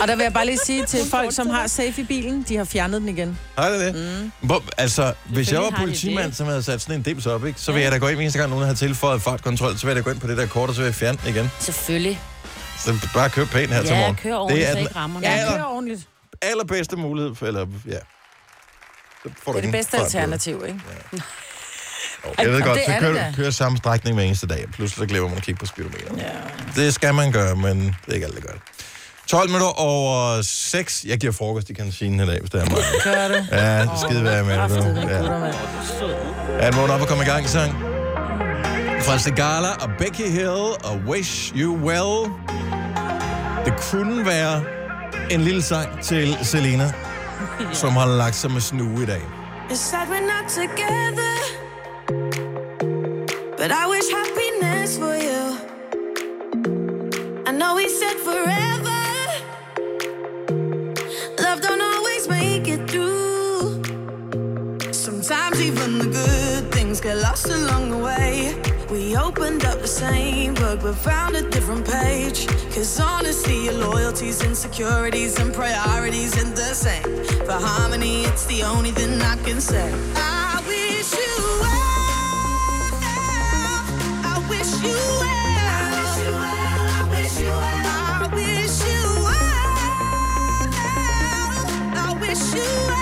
og 0.00 0.08
der 0.08 0.16
vil 0.16 0.22
jeg 0.22 0.32
bare 0.32 0.46
lige 0.46 0.58
sige 0.64 0.86
til 0.86 1.00
folk, 1.10 1.32
som 1.34 1.50
har 1.50 1.66
safe 1.66 1.94
i 2.00 2.04
bilen, 2.04 2.44
de 2.48 2.56
har 2.56 2.64
fjernet 2.64 3.00
den 3.00 3.08
igen. 3.08 3.38
Har 3.58 3.68
det 3.68 3.80
det? 3.80 3.94
Mm. 4.22 4.32
Hvor, 4.46 4.62
altså, 4.78 5.12
hvis 5.24 5.52
jeg 5.52 5.60
var 5.60 5.70
politimand, 5.78 6.32
som 6.32 6.46
havde 6.46 6.62
sat 6.62 6.80
sådan 6.80 6.94
en 6.94 7.02
dims 7.02 7.26
op, 7.26 7.46
ikke, 7.46 7.60
så 7.60 7.72
vil 7.72 7.82
jeg 7.82 7.92
da 7.92 7.98
gå 7.98 8.06
ind, 8.08 8.14
hver 8.16 8.22
eneste 8.22 8.38
gang 8.38 8.50
nogen 8.50 8.66
har 8.66 8.74
tilføjet 8.74 9.22
fartkontrol, 9.22 9.78
så 9.78 9.86
vil 9.86 9.94
jeg 9.94 9.96
da 9.96 10.00
gå 10.08 10.10
ind 10.10 10.20
på 10.20 10.26
det 10.26 10.36
der 10.36 10.46
kort, 10.46 10.68
og 10.68 10.74
så 10.74 10.80
vil 10.80 10.86
jeg 10.86 10.94
fjerne 10.94 11.18
den 11.24 11.34
igen. 11.34 11.50
Selvfølgelig. 11.60 12.20
Så 12.78 12.94
bare 13.14 13.30
kør 13.30 13.44
pænt 13.44 13.72
her 13.72 13.82
til 13.82 13.90
Ja, 13.90 13.98
morgen. 14.00 14.16
kør 14.16 14.34
ordentligt, 14.34 14.60
det 14.60 14.68
er 14.68 14.72
så 14.72 14.76
den 14.78 14.86
ikke 14.86 14.96
rammer 14.96 15.20
Ja, 15.22 15.44
kører 15.48 15.64
ordentligt. 15.64 16.08
allerbedste 16.42 16.96
mulighed 16.96 17.34
for, 17.34 17.46
eller 17.46 17.66
ja. 17.88 17.98
Så 19.22 19.30
får 19.44 19.52
Det 19.52 19.58
er 19.58 19.62
det 19.62 19.72
bedste 19.72 19.98
alternativ, 19.98 20.64
ikke? 20.66 20.80
Jo, 21.12 21.18
Jeg 22.38 22.50
ved 22.50 22.62
godt, 22.62 22.78
det 22.78 22.84
så 22.86 22.92
er 22.92 23.00
det 23.00 23.14
kører, 23.14 23.32
kører 23.32 23.50
samme 23.50 23.78
strækning 23.78 24.16
hver 24.16 24.24
eneste 24.24 24.46
dag, 24.46 24.64
pludselig 24.72 24.98
så 24.98 25.06
glemmer 25.06 25.28
man 25.28 25.38
at 25.38 25.44
kigge 25.44 25.58
på 25.58 25.66
speedometeret. 25.66 26.18
Ja. 26.18 26.82
Det 26.82 26.94
skal 26.94 27.14
man 27.14 27.32
gøre, 27.32 27.56
men 27.56 27.80
det 27.86 27.94
er 28.08 28.12
ikke 28.12 28.26
alt, 28.26 28.34
der 28.34 28.40
gør 28.40 28.52
det. 28.52 28.60
12 29.26 29.48
minutter 29.48 29.66
over 29.66 30.42
6. 30.42 31.04
Jeg 31.08 31.18
giver 31.18 31.32
frokost 31.32 31.70
i 31.70 31.74
kantinen 31.74 32.20
i 32.20 32.26
dag, 32.26 32.40
hvis 32.40 32.50
det 32.50 32.60
er 32.60 32.70
mig. 32.70 32.78
Gør 33.04 33.28
du? 33.28 33.56
Ja, 33.56 33.80
det 33.80 33.90
skide 34.08 34.24
være 34.24 34.44
med 34.44 34.54
det 34.54 35.08
Ja. 35.08 35.18
Er 36.58 36.70
den 36.70 36.78
vågnet 36.80 36.94
op 36.94 37.00
og 37.00 37.08
komme 37.08 37.24
i 37.24 37.26
gang, 37.26 37.48
sang? 37.48 37.72
Fra 39.02 39.18
Segala 39.18 39.68
og 39.68 39.90
Becky 39.98 40.30
Hill 40.30 40.48
og 40.84 41.00
Wish 41.06 41.52
You 41.56 41.76
Well. 41.76 42.30
Det 43.64 43.74
kunne 43.90 44.26
være 44.26 44.62
en 45.30 45.40
lille 45.40 45.62
sang 45.62 46.02
til 46.02 46.36
Selena, 46.42 46.92
som 47.82 47.92
har 47.96 48.06
lagt 48.06 48.36
sig 48.36 48.50
med 48.50 48.60
snue 48.60 49.02
i 49.02 49.06
dag. 49.06 49.22
It's 49.70 49.74
sad 49.76 49.98
we're 49.98 50.20
not 50.20 50.46
together, 50.50 51.33
but 53.66 53.72
I 53.72 53.86
wish 53.86 54.10
happiness 54.10 54.98
for 54.98 55.16
you. 55.16 55.42
I 57.46 57.50
know 57.50 57.76
we 57.76 57.88
said 57.88 58.16
forever. 58.28 59.00
Love 61.42 61.62
don't 61.62 61.80
always 61.80 62.28
make 62.28 62.68
it 62.68 62.82
through. 62.90 63.82
Sometimes 64.92 65.62
even 65.62 65.96
the 65.96 66.10
good 66.20 66.72
things 66.74 67.00
get 67.00 67.16
lost 67.16 67.46
along 67.48 67.90
the 67.90 67.96
way. 67.96 68.54
We 68.90 69.16
opened 69.16 69.64
up 69.64 69.80
the 69.80 69.88
same 69.88 70.52
book 70.52 70.80
but 70.82 70.96
found 70.96 71.34
a 71.34 71.48
different 71.48 71.86
page. 71.90 72.46
Cause 72.74 73.00
honestly, 73.00 73.64
your 73.64 73.78
loyalties, 73.88 74.44
insecurities, 74.44 75.40
and 75.40 75.54
priorities 75.54 76.36
ain't 76.36 76.54
the 76.54 76.74
same. 76.74 77.24
For 77.46 77.58
harmony, 77.68 78.24
it's 78.24 78.44
the 78.44 78.62
only 78.62 78.90
thing 78.90 79.22
I 79.22 79.36
can 79.42 79.58
say. 79.58 79.90
I 80.16 80.43
you 92.54 92.93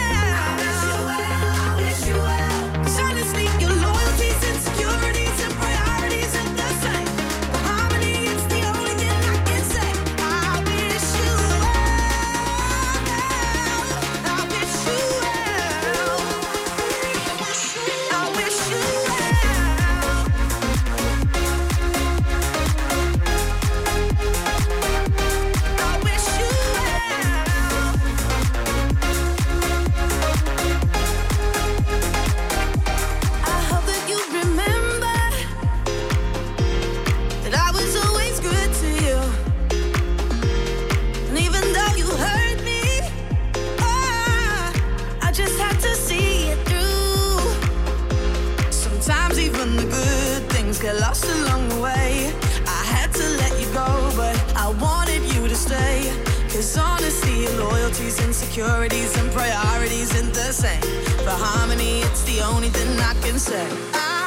insecurities, 58.52 59.16
and 59.16 59.32
priorities 59.32 60.14
ain't 60.14 60.34
the 60.34 60.52
same. 60.52 60.82
For 61.24 61.30
harmony, 61.30 62.00
it's 62.00 62.22
the 62.24 62.42
only 62.42 62.68
thing 62.68 62.98
I 62.98 63.14
can 63.22 63.38
say. 63.38 63.66
I 63.94 64.21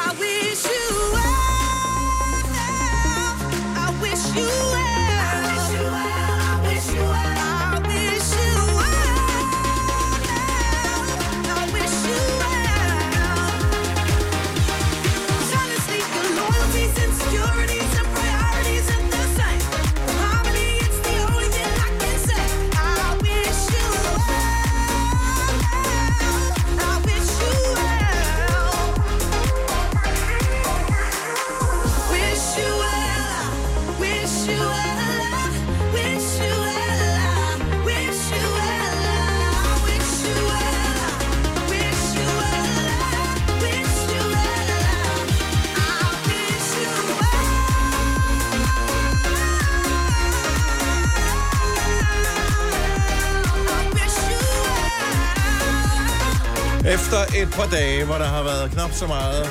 Efter 57.56 57.68
par 57.68 57.76
dage, 57.76 58.04
hvor 58.04 58.14
der 58.14 58.24
har 58.24 58.42
været 58.42 58.70
knap 58.70 58.92
så 58.92 59.06
meget 59.06 59.42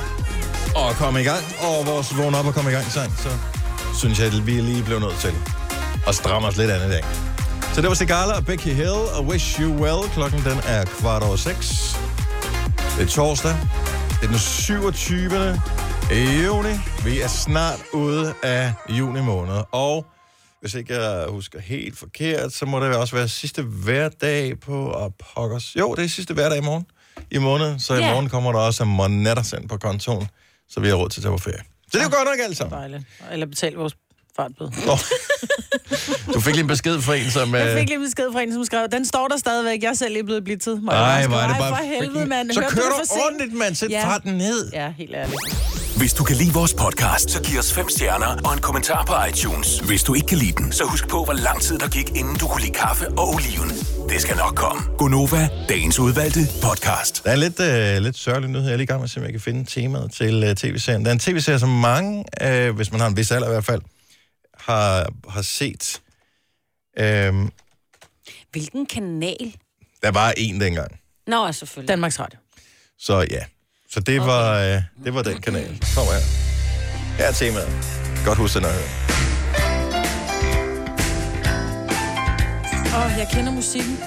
at 0.76 0.96
komme 0.96 1.20
i 1.20 1.24
gang, 1.24 1.44
og 1.58 1.86
vores 1.86 2.16
vågn 2.16 2.34
op 2.34 2.46
og 2.46 2.54
komme 2.54 2.70
i 2.70 2.74
gang 2.74 2.86
sang, 2.86 3.12
så 3.18 3.28
synes 3.98 4.18
jeg, 4.18 4.26
at 4.26 4.46
vi 4.46 4.52
lige 4.52 4.82
blev 4.82 5.00
nødt 5.00 5.18
til 5.20 5.34
at 6.08 6.14
stramme 6.14 6.48
os 6.48 6.56
lidt 6.56 6.70
andet 6.70 6.86
i 6.86 6.90
dag. 6.90 7.04
Så 7.74 7.80
det 7.80 7.88
var 7.88 7.94
Sigala 7.94 8.32
og 8.32 8.44
Becky 8.44 8.68
Hill 8.68 9.00
og 9.16 9.24
Wish 9.24 9.60
You 9.60 9.70
Well. 9.82 10.10
Klokken 10.10 10.40
den 10.40 10.58
er 10.66 10.84
kvart 10.84 11.22
over 11.22 11.36
seks. 11.36 11.96
Det 12.98 13.02
er 13.02 13.08
torsdag. 13.08 13.56
Det 14.08 14.22
er 14.22 14.30
den 14.30 14.38
27. 14.38 15.60
juni. 16.44 16.74
Vi 17.04 17.20
er 17.20 17.28
snart 17.28 17.80
ude 17.92 18.34
af 18.42 18.72
juni 18.88 19.20
måned. 19.20 19.62
Og 19.72 20.06
hvis 20.60 20.74
ikke 20.74 20.94
jeg 20.94 21.26
husker 21.28 21.60
helt 21.60 21.98
forkert, 21.98 22.52
så 22.52 22.66
må 22.66 22.80
det 22.80 22.96
også 22.96 23.16
være 23.16 23.28
sidste 23.28 23.62
hverdag 23.62 24.60
på 24.60 24.92
Apokkers. 24.92 25.76
Jo, 25.78 25.94
det 25.94 26.04
er 26.04 26.08
sidste 26.08 26.34
hverdag 26.34 26.58
i 26.58 26.60
morgen 26.60 26.86
i 27.30 27.38
måneden. 27.38 27.80
Så 27.80 27.94
i 27.94 27.98
Ja. 27.98 28.10
morgen 28.10 28.28
kommer 28.28 28.52
der 28.52 28.58
også 28.58 28.82
en 28.82 28.88
monetter 28.88 29.42
sendt 29.42 29.68
på 29.68 29.76
kontoen, 29.76 30.28
så 30.68 30.80
vi 30.80 30.88
har 30.88 30.94
råd 30.94 31.08
til 31.08 31.20
at 31.20 31.22
tage 31.22 31.32
på 31.32 31.38
ferie. 31.38 31.58
Så 31.58 31.88
det 31.92 31.98
er 31.98 32.02
jo 32.04 32.16
godt 32.16 32.28
nok 32.28 32.38
alt 32.48 32.56
sammen. 32.56 32.78
Dejligt. 32.78 33.02
Eller 33.32 33.46
betale 33.46 33.76
vores 33.76 33.96
fartbøde. 34.36 34.72
Nå. 34.86 34.96
Du 36.34 36.40
fik 36.40 36.54
lige 36.54 36.60
en 36.62 36.66
besked 36.68 37.00
fra 37.02 37.14
en, 37.14 37.30
som... 37.30 37.54
Jeg 37.54 37.66
øh, 37.68 37.78
fik 37.78 37.88
lige 37.88 37.96
en 37.98 38.04
besked 38.04 38.32
fra 38.32 38.40
en, 38.42 38.52
som 38.52 38.64
skrev, 38.64 38.88
den 38.92 39.04
står 39.04 39.28
der 39.28 39.36
stadigvæk. 39.36 39.82
Jeg 39.82 39.88
er 39.88 39.94
selv 39.94 40.12
lige 40.12 40.24
blevet 40.24 40.44
blitzet. 40.44 40.82
Må 40.82 40.92
jeg 40.92 41.00
Ej, 41.00 41.18
bare 41.20 41.28
hvor 41.28 41.36
er 41.38 41.48
det 41.48 41.56
bare... 41.58 41.68
For 41.76 41.84
helvede, 41.84 42.26
mand. 42.26 42.50
Så 42.52 42.60
kører 42.60 42.88
du 42.88 43.22
ordentligt, 43.24 43.52
mand. 43.52 43.74
Sæt 43.74 43.90
Ja. 43.90 44.04
farten 44.04 44.34
ned. 44.34 44.70
Ja, 44.72 44.92
helt 44.98 45.14
ærligt. 45.14 45.40
Hvis 45.98 46.12
du 46.14 46.24
kan 46.24 46.36
lide 46.36 46.52
vores 46.52 46.74
podcast, 46.74 47.30
så 47.30 47.42
giv 47.42 47.58
os 47.58 47.72
fem 47.72 47.88
stjerner 47.88 48.26
og 48.44 48.52
en 48.54 48.60
kommentar 48.60 49.04
på 49.04 49.14
iTunes. 49.28 49.78
Hvis 49.78 50.02
du 50.02 50.14
ikke 50.14 50.26
kan 50.26 50.38
lide 50.38 50.52
den, 50.52 50.72
så 50.72 50.84
husk 50.84 51.08
på, 51.08 51.24
hvor 51.24 51.32
lang 51.32 51.60
tid 51.62 51.78
der 51.78 51.88
gik, 51.88 52.08
inden 52.08 52.36
du 52.36 52.46
kunne 52.48 52.60
lide 52.62 52.72
kaffe 52.72 53.08
og 53.08 53.28
oliven. 53.34 53.68
Det 54.08 54.20
skal 54.22 54.36
nok 54.36 54.54
komme. 54.56 54.82
Gonova, 54.98 55.48
dagens 55.68 55.98
udvalgte 55.98 56.40
podcast. 56.62 57.24
Der 57.24 57.30
er 57.30 57.36
lidt, 57.36 57.60
øh, 57.60 58.02
lidt 58.02 58.16
sørgelig 58.18 58.50
nyhed. 58.50 58.64
Jeg 58.66 58.72
er 58.72 58.76
lige 58.76 58.84
i 58.84 58.86
gang 58.86 59.00
med 59.00 59.04
at 59.04 59.10
se, 59.10 59.20
om 59.20 59.24
jeg 59.24 59.32
kan 59.32 59.40
finde 59.40 59.64
temaet 59.64 60.12
til 60.12 60.44
øh, 60.44 60.54
tv-serien. 60.56 61.02
Der 61.04 61.08
er 61.10 61.12
en 61.12 61.18
tv-serie, 61.18 61.58
som 61.58 61.68
mange, 61.68 62.24
øh, 62.42 62.76
hvis 62.76 62.92
man 62.92 63.00
har 63.00 63.08
en 63.08 63.16
vis 63.16 63.30
alder 63.30 63.46
i 63.48 63.50
hvert 63.50 63.64
fald, 63.64 63.82
har, 64.58 65.08
har 65.28 65.42
set. 65.42 66.00
Øh, 66.98 67.34
Hvilken 68.52 68.86
kanal? 68.86 69.54
der 70.02 70.10
var 70.10 70.32
en 70.36 70.60
dengang. 70.60 71.00
Nå, 71.26 71.52
selvfølgelig. 71.52 71.88
Danmarks 71.88 72.20
Radio. 72.20 72.38
Så 72.98 73.26
ja. 73.30 73.44
Så 73.96 74.00
det, 74.00 74.20
okay. 74.20 74.28
var, 74.28 74.58
øh, 74.58 74.82
det 75.04 75.14
var 75.14 75.22
den 75.22 75.40
kanal. 75.40 75.82
Kom 75.94 76.04
her. 76.06 76.22
Her 77.18 77.24
er 77.24 77.32
temaet. 77.32 77.68
Godt 78.26 78.38
huske 78.38 78.58
den 78.58 78.66
at 78.66 78.72
høre. 78.72 78.88
Åh, 82.96 83.06
oh, 83.06 83.18
jeg 83.18 83.28
kender 83.32 83.52
musikken. 83.52 83.98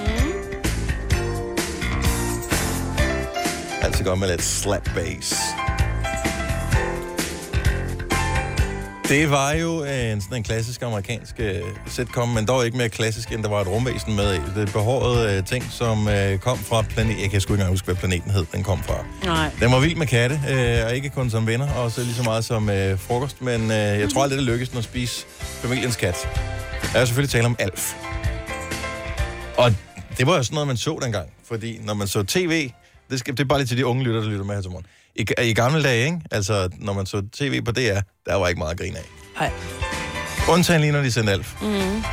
Altid 3.81 4.05
godt 4.05 4.19
med 4.19 4.27
lidt 4.27 4.43
slap 4.43 4.89
bass. 4.95 5.33
Det 9.09 9.29
var 9.29 9.51
jo 9.51 9.83
en, 9.83 10.21
sådan 10.21 10.37
en 10.37 10.43
klassisk 10.43 10.81
amerikansk 10.81 11.35
øh, 11.39 11.61
sitcom, 11.87 12.29
men 12.29 12.47
dog 12.47 12.65
ikke 12.65 12.77
mere 12.77 12.89
klassisk, 12.89 13.31
end 13.31 13.43
der 13.43 13.49
var 13.49 13.61
et 13.61 13.67
rumvæsen 13.67 14.15
med. 14.15 14.39
Det 14.55 14.73
behårede 14.73 15.37
øh, 15.37 15.45
ting, 15.45 15.63
som 15.71 16.07
øh, 16.07 16.39
kom 16.39 16.57
fra 16.57 16.81
planet... 16.81 17.21
Jeg 17.21 17.31
kan 17.31 17.41
sgu 17.41 17.53
ikke 17.53 17.61
engang 17.61 17.73
huske, 17.73 17.85
hvad 17.85 17.95
planeten 17.95 18.31
hed, 18.31 18.45
den 18.53 18.63
kom 18.63 18.83
fra. 18.83 19.05
Nej. 19.23 19.51
Den 19.59 19.71
var 19.71 19.79
vild 19.79 19.95
med 19.95 20.07
katte, 20.07 20.39
øh, 20.49 20.85
og 20.85 20.95
ikke 20.95 21.09
kun 21.09 21.29
som 21.29 21.47
venner, 21.47 21.73
også 21.73 22.01
lige 22.01 22.13
så 22.13 22.23
meget 22.23 22.45
som 22.45 22.69
øh, 22.69 22.99
frokost, 22.99 23.41
men 23.41 23.61
øh, 23.63 23.77
jeg 23.77 24.09
tror 24.09 24.23
aldrig, 24.23 24.37
det 24.37 24.45
lykkedes 24.45 24.75
at 24.75 24.83
spise 24.83 25.25
familiens 25.39 25.95
kat. 25.95 26.29
Jeg 26.93 27.01
er 27.01 27.05
selvfølgelig 27.05 27.29
tale 27.29 27.45
om 27.45 27.55
Alf. 27.59 27.93
Og 29.57 29.75
det 30.17 30.27
var 30.27 30.37
jo 30.37 30.43
sådan 30.43 30.53
noget, 30.53 30.67
man 30.67 30.77
så 30.77 30.99
dengang, 31.01 31.29
fordi 31.47 31.79
når 31.83 31.93
man 31.93 32.07
så 32.07 32.23
tv, 32.23 32.71
det, 33.09 33.19
skal, 33.19 33.33
det 33.33 33.43
er 33.43 33.47
bare 33.47 33.59
lige 33.59 33.67
til 33.67 33.77
de 33.77 33.85
unge 33.85 34.03
lytter, 34.03 34.21
der 34.21 34.29
lytter 34.29 34.45
med 34.45 34.55
her 34.55 34.61
til 34.61 34.71
morgen. 34.71 34.85
I, 35.19 35.25
I 35.49 35.53
gamle 35.53 35.83
dage, 35.83 36.05
ikke? 36.05 36.19
Altså, 36.31 36.69
når 36.79 36.93
man 36.93 37.05
så 37.05 37.21
tv 37.33 37.61
på 37.61 37.71
DR, 37.71 37.99
der 38.25 38.35
var 38.35 38.47
ikke 38.47 38.59
meget 38.59 38.71
at 38.71 38.77
grine 38.79 38.97
af. 38.97 39.03
Nej. 39.39 39.51
Undtagen 40.49 40.81
lige, 40.81 40.91
når 40.91 41.01
de 41.01 41.11
sendte 41.11 41.31
Alf. 41.33 41.61
Mm. 41.61 42.03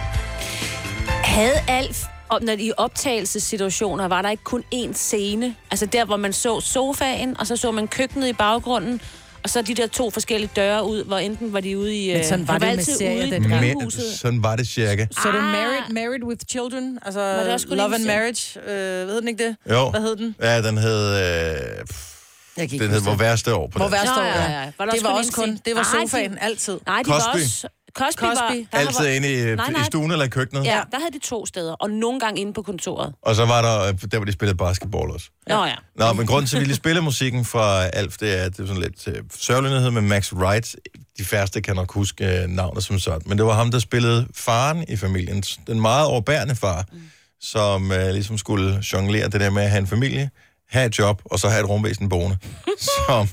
Havde 1.09 1.61
Alf, 1.69 2.05
og 2.29 2.43
når 2.43 2.53
i 2.53 2.73
optagelsessituationer, 2.77 4.09
var 4.09 4.23
der 4.23 4.31
ikke 4.31 4.45
kun 4.45 4.65
én 4.75 4.93
scene? 4.93 5.55
Altså 5.71 5.87
der, 5.87 6.05
hvor 6.05 6.17
man 6.17 6.33
så 6.33 6.61
sofaen, 6.61 7.41
og 7.41 7.47
så 7.47 7.57
så 7.57 7.71
man 7.71 7.89
køkkenet 7.89 8.29
i 8.29 8.33
baggrunden, 8.33 9.01
og 9.43 9.51
så 9.51 9.63
de 9.63 9.75
der 9.75 9.87
to 9.87 10.11
forskellige 10.11 10.51
døre 10.57 10.85
ud, 10.85 11.05
hvor 11.05 11.19
enten 11.19 11.53
var 11.53 11.61
de 11.61 11.79
ude 11.79 11.97
i... 12.05 12.13
Men 12.15 12.25
sådan 12.25 12.41
øh, 12.41 12.49
var 12.49 12.53
han 12.59 12.63
det 12.63 12.77
med 12.77 12.85
serier 12.85 13.17
ude 13.19 13.29
i 13.29 13.31
dengang. 13.31 13.61
drivhuset. 13.63 14.19
Sådan 14.19 14.43
var 14.43 14.57
det 14.57 14.69
cirka. 14.69 15.07
Så 15.11 15.29
er 15.29 15.33
det 15.33 15.39
Ah. 15.39 15.45
Married, 15.45 15.91
Married 15.91 16.23
with 16.25 16.41
Children? 16.51 16.99
Altså, 17.07 17.45
det 17.45 17.53
også 17.53 17.69
kun 17.69 17.77
Love 17.77 17.95
and? 17.95 18.05
Marriage? 18.05 18.61
Øh, 18.61 19.09
ved 19.09 19.21
den 19.21 19.29
ikke 19.29 19.45
det? 19.49 19.57
Jo. 19.71 19.91
Hvad 19.91 20.01
hed 20.01 20.17
den? 20.17 20.35
Ja, 20.43 20.63
den 20.63 20.79
hed... 20.79 21.17
Øh, 21.17 21.85
pff, 21.87 22.16
Jeg 22.57 22.71
kan 22.71 22.81
den 22.81 22.91
hed 22.91 23.01
Hvor 23.03 23.15
værste 23.15 23.55
år 23.55 23.67
på 23.67 23.79
Hvor 23.79 23.89
værste 23.89 24.21
år, 24.21 24.25
ja, 24.25 24.43
ja. 24.53 24.61
ja. 24.61 24.71
Var 24.79 24.87
Det 24.87 25.05
var 25.05 25.11
også 25.11 25.33
kun, 25.33 25.49
det 25.65 25.77
var 25.77 25.93
Nej, 25.95 26.03
de- 26.05 26.09
sofaen, 26.11 26.39
altid. 26.41 26.79
Nej, 26.87 27.03
de 27.03 27.11
var 27.11 27.21
Cosby. 27.21 27.43
også... 27.45 27.69
Cosby, 27.99 28.21
Cosby. 28.21 28.37
var... 28.43 28.51
der 28.73 28.79
Altid 28.79 29.05
var, 29.05 29.11
inde 29.11 29.33
i, 29.33 29.55
Nej, 29.57 29.71
nej. 29.71 29.81
i 29.83 29.85
stuen 29.85 30.11
eller 30.13 30.25
i 30.25 30.29
køkkenet. 30.29 30.65
Ja, 30.65 30.81
der 30.93 30.99
havde 30.99 31.13
de 31.13 31.19
to 31.19 31.47
steder, 31.47 31.73
og 31.73 31.91
nogle 31.91 32.21
gange 32.21 32.41
inde 32.41 32.53
på 32.53 32.63
kontoret. 32.63 33.15
Og 33.23 33.37
så 33.37 33.45
var 33.47 33.63
der, 33.63 33.81
øh, 33.89 33.95
der 34.11 34.17
hvor 34.19 34.25
de 34.25 34.33
spillede 34.33 34.57
basketball 34.57 35.11
også. 35.11 35.27
Nå 35.49 35.65
ja. 35.65 35.75
Nå, 35.97 36.13
men 36.13 36.27
grunden 36.27 36.47
til, 36.47 36.57
at 36.57 36.61
vi 36.61 36.67
lige 36.67 36.77
spiller 36.77 37.03
musikken 37.03 37.45
fra 37.45 37.85
Alf, 37.85 38.17
det 38.17 38.39
er, 38.39 38.43
at 38.45 38.57
det 38.57 38.63
er 38.63 38.67
sådan 38.67 38.83
lidt 38.83 39.09
øh, 39.09 39.23
sørgelighed 39.39 39.91
med 39.91 40.03
Max 40.03 40.33
Wright. 40.33 40.77
De 41.19 41.25
færreste 41.25 41.61
kan 41.63 41.77
nok 41.77 41.93
huske 41.93 42.43
øh, 42.43 42.49
navnet 42.49 42.85
som 42.85 42.99
sådan. 42.99 43.23
Men 43.27 43.39
det 43.39 43.47
var 43.47 43.53
ham, 43.55 43.71
der 43.71 43.79
spillede 43.79 44.27
faren 44.35 44.85
i 44.89 44.97
familien. 44.97 45.43
Den 45.67 45.81
meget 45.81 46.07
overbærende 46.07 46.57
far, 46.57 46.85
mm. 46.93 46.99
som 47.41 47.93
øh, 47.93 48.11
ligesom 48.11 48.39
skulle 48.39 48.83
jonglere 48.93 49.29
det 49.29 49.41
der 49.41 49.51
med 49.51 49.63
at 49.63 49.71
have 49.71 49.81
en 49.81 49.87
familie, 49.87 50.31
have 50.69 50.87
et 50.87 50.99
job, 50.99 51.23
og 51.25 51.39
så 51.41 51.49
have 51.49 51.61
et 51.61 51.69
rumvæsen 51.69 52.09
boende. 52.09 52.39
som, 52.79 53.29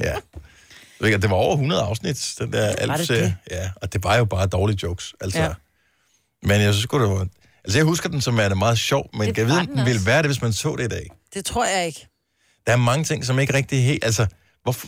ja. 0.00 0.14
Det 1.00 1.30
var 1.30 1.36
over 1.36 1.52
100 1.52 1.82
afsnit, 1.82 2.34
den 2.38 2.52
der 2.52 2.68
Alf-serie. 2.68 3.36
Ja, 3.50 3.70
og 3.76 3.92
det 3.92 4.04
var 4.04 4.16
jo 4.16 4.24
bare 4.24 4.46
dårlige 4.46 4.78
jokes. 4.82 5.14
Altså. 5.20 5.42
Ja. 5.42 5.52
Men 6.42 6.60
jeg 6.60 6.74
synes 6.74 6.86
det 6.90 7.00
var... 7.00 7.26
Altså, 7.64 7.78
jeg 7.78 7.84
husker 7.84 8.08
den 8.08 8.20
som 8.20 8.38
er 8.38 8.48
det 8.48 8.58
meget 8.58 8.78
sjov, 8.78 9.10
men 9.12 9.28
Det 9.28 9.38
jeg 9.38 9.46
ved, 9.46 9.56
den 9.58 9.66
den 9.66 9.86
ville 9.86 10.06
være 10.06 10.22
det, 10.22 10.26
hvis 10.26 10.42
man 10.42 10.52
så 10.52 10.76
det 10.76 10.84
i 10.84 10.88
dag. 10.88 11.10
Det 11.34 11.44
tror 11.44 11.64
jeg 11.64 11.86
ikke. 11.86 12.08
Der 12.66 12.72
er 12.72 12.76
mange 12.76 13.04
ting, 13.04 13.24
som 13.24 13.38
ikke 13.38 13.54
rigtig 13.54 13.84
helt... 13.84 14.04
Altså, 14.04 14.26
hvorfor... 14.62 14.86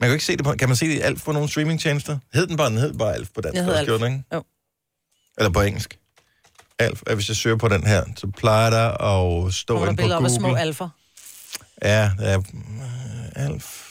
Man 0.00 0.06
kan 0.06 0.08
jo 0.08 0.12
ikke 0.12 0.24
se 0.24 0.36
det 0.36 0.44
på... 0.44 0.52
Kan 0.52 0.68
man 0.68 0.76
se 0.76 0.86
det 0.86 0.94
i 0.94 1.00
alt 1.00 1.24
på 1.24 1.32
nogle 1.32 1.48
streamingtjenester? 1.48 2.18
Hed 2.34 2.46
den 2.46 2.56
bare, 2.56 2.70
den 2.70 2.78
hed 2.78 2.94
bare 2.94 3.14
Alf 3.14 3.28
på 3.34 3.40
dansk. 3.40 3.56
Jeg 3.56 3.64
hedder 3.64 3.78
Alf. 3.78 3.88
den, 3.88 4.12
ikke? 4.12 4.24
Jo. 4.34 4.44
Eller 5.38 5.50
på 5.50 5.60
engelsk. 5.60 5.98
Alf. 6.78 7.02
Ja, 7.08 7.14
hvis 7.14 7.28
jeg 7.28 7.36
søger 7.36 7.56
på 7.56 7.68
den 7.68 7.86
her, 7.86 8.04
så 8.16 8.26
plejer 8.26 8.70
der 8.70 8.88
at 8.88 9.54
stå 9.54 9.74
Kommer 9.74 9.88
ind 9.88 9.96
på 9.96 10.00
billeder 10.00 10.16
op 10.16 10.24
af 10.24 10.30
små 10.30 10.48
Google. 10.48 10.60
alfer? 10.60 10.88
Ja, 11.82 12.10
der 12.18 12.24
er 12.26 12.38
uh, 12.38 13.44
Alf 13.44 13.88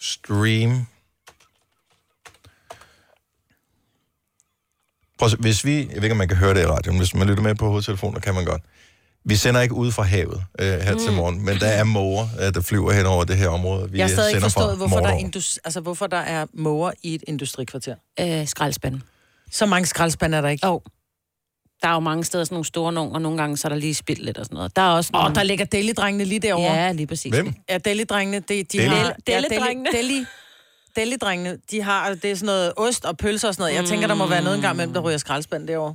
Stream. 0.00 0.86
Prøv 5.18 5.26
at, 5.26 5.30
se, 5.30 5.36
hvis 5.36 5.64
vi, 5.64 5.76
jeg 5.78 5.88
ved 5.88 6.02
ikke, 6.02 6.10
om 6.10 6.16
man 6.16 6.28
kan 6.28 6.36
høre 6.36 6.54
det 6.54 6.62
i 6.62 6.66
radioen, 6.66 6.98
hvis 6.98 7.14
man 7.14 7.26
lytter 7.28 7.42
med 7.42 7.54
på 7.54 7.68
hovedtelefonen, 7.68 8.20
kan 8.20 8.34
man 8.34 8.44
godt. 8.44 8.62
Vi 9.24 9.36
sender 9.36 9.60
ikke 9.60 9.74
ud 9.74 9.92
fra 9.92 10.02
havet 10.02 10.44
øh, 10.58 10.66
her 10.80 10.92
mm. 10.92 10.98
til 10.98 11.12
morgen, 11.12 11.44
men 11.44 11.60
der 11.60 11.66
er 11.66 11.84
måger, 11.84 12.28
øh, 12.40 12.54
der 12.54 12.60
flyver 12.60 12.92
hen 12.92 13.06
over 13.06 13.24
det 13.24 13.36
her 13.36 13.48
område. 13.48 13.90
Vi 13.90 13.98
Jeg 13.98 14.06
har 14.06 14.10
stadig 14.10 14.30
ikke 14.30 14.40
sender 14.40 14.48
fra 14.50 14.60
forstået, 14.60 14.76
hvorfor 14.76 15.00
der, 15.00 15.08
er 15.08 15.18
indus- 15.18 15.58
altså, 15.64 15.80
hvorfor 15.80 16.06
der 16.06 16.16
er 16.16 16.46
måger 16.52 16.92
i 17.02 17.14
et 17.14 17.24
industrikvarter. 17.26 17.94
Øh, 18.20 18.46
skraldespanden. 18.46 19.02
Så 19.50 19.66
mange 19.66 19.86
skraldespande 19.86 20.36
er 20.36 20.40
der 20.40 20.48
ikke. 20.48 20.66
Og 20.66 20.82
der 21.82 21.88
er 21.88 21.92
jo 21.92 22.00
mange 22.00 22.24
steder 22.24 22.44
sådan 22.44 22.54
nogle 22.54 22.64
store 22.64 22.92
nogle, 22.92 23.12
og 23.12 23.22
nogle 23.22 23.38
gange 23.38 23.56
så 23.56 23.68
er 23.68 23.68
der 23.68 23.76
lige 23.76 23.94
spildt 23.94 24.24
lidt 24.24 24.38
og 24.38 24.44
sådan 24.44 24.54
noget. 24.54 24.76
Der 24.76 24.82
er 24.82 24.90
også 24.90 25.10
Åh, 25.14 25.20
nogle... 25.20 25.34
der 25.34 25.42
ligger 25.42 25.64
deli-drengene 25.64 26.24
lige 26.24 26.40
derovre. 26.40 26.72
Ja, 26.74 26.92
lige 26.92 27.06
præcis. 27.06 27.34
Hvem? 27.34 27.54
Ja, 27.70 27.78
deli-drengene, 27.78 28.38
de, 28.38 28.54
de 28.54 28.64
Deli? 28.64 28.86
har... 28.86 29.14
Deli-drengene? 29.26 29.88
Ja, 29.92 29.98
deli, 29.98 30.14
deli, 30.14 30.26
deli-drengene, 30.96 31.58
de 31.70 31.82
har, 31.82 32.14
det 32.14 32.24
er 32.30 32.34
sådan 32.34 32.46
noget 32.46 32.72
ost 32.76 33.04
og 33.04 33.16
pølser 33.16 33.48
og 33.48 33.54
sådan 33.54 33.62
noget. 33.62 33.74
Jeg 33.74 33.84
tænker, 33.84 34.06
der 34.06 34.14
må 34.14 34.26
være 34.26 34.42
noget 34.42 34.56
engang 34.56 34.76
mellem, 34.76 34.94
der 34.94 35.00
ryger 35.00 35.18
skraldespand 35.18 35.68
derovre. 35.68 35.94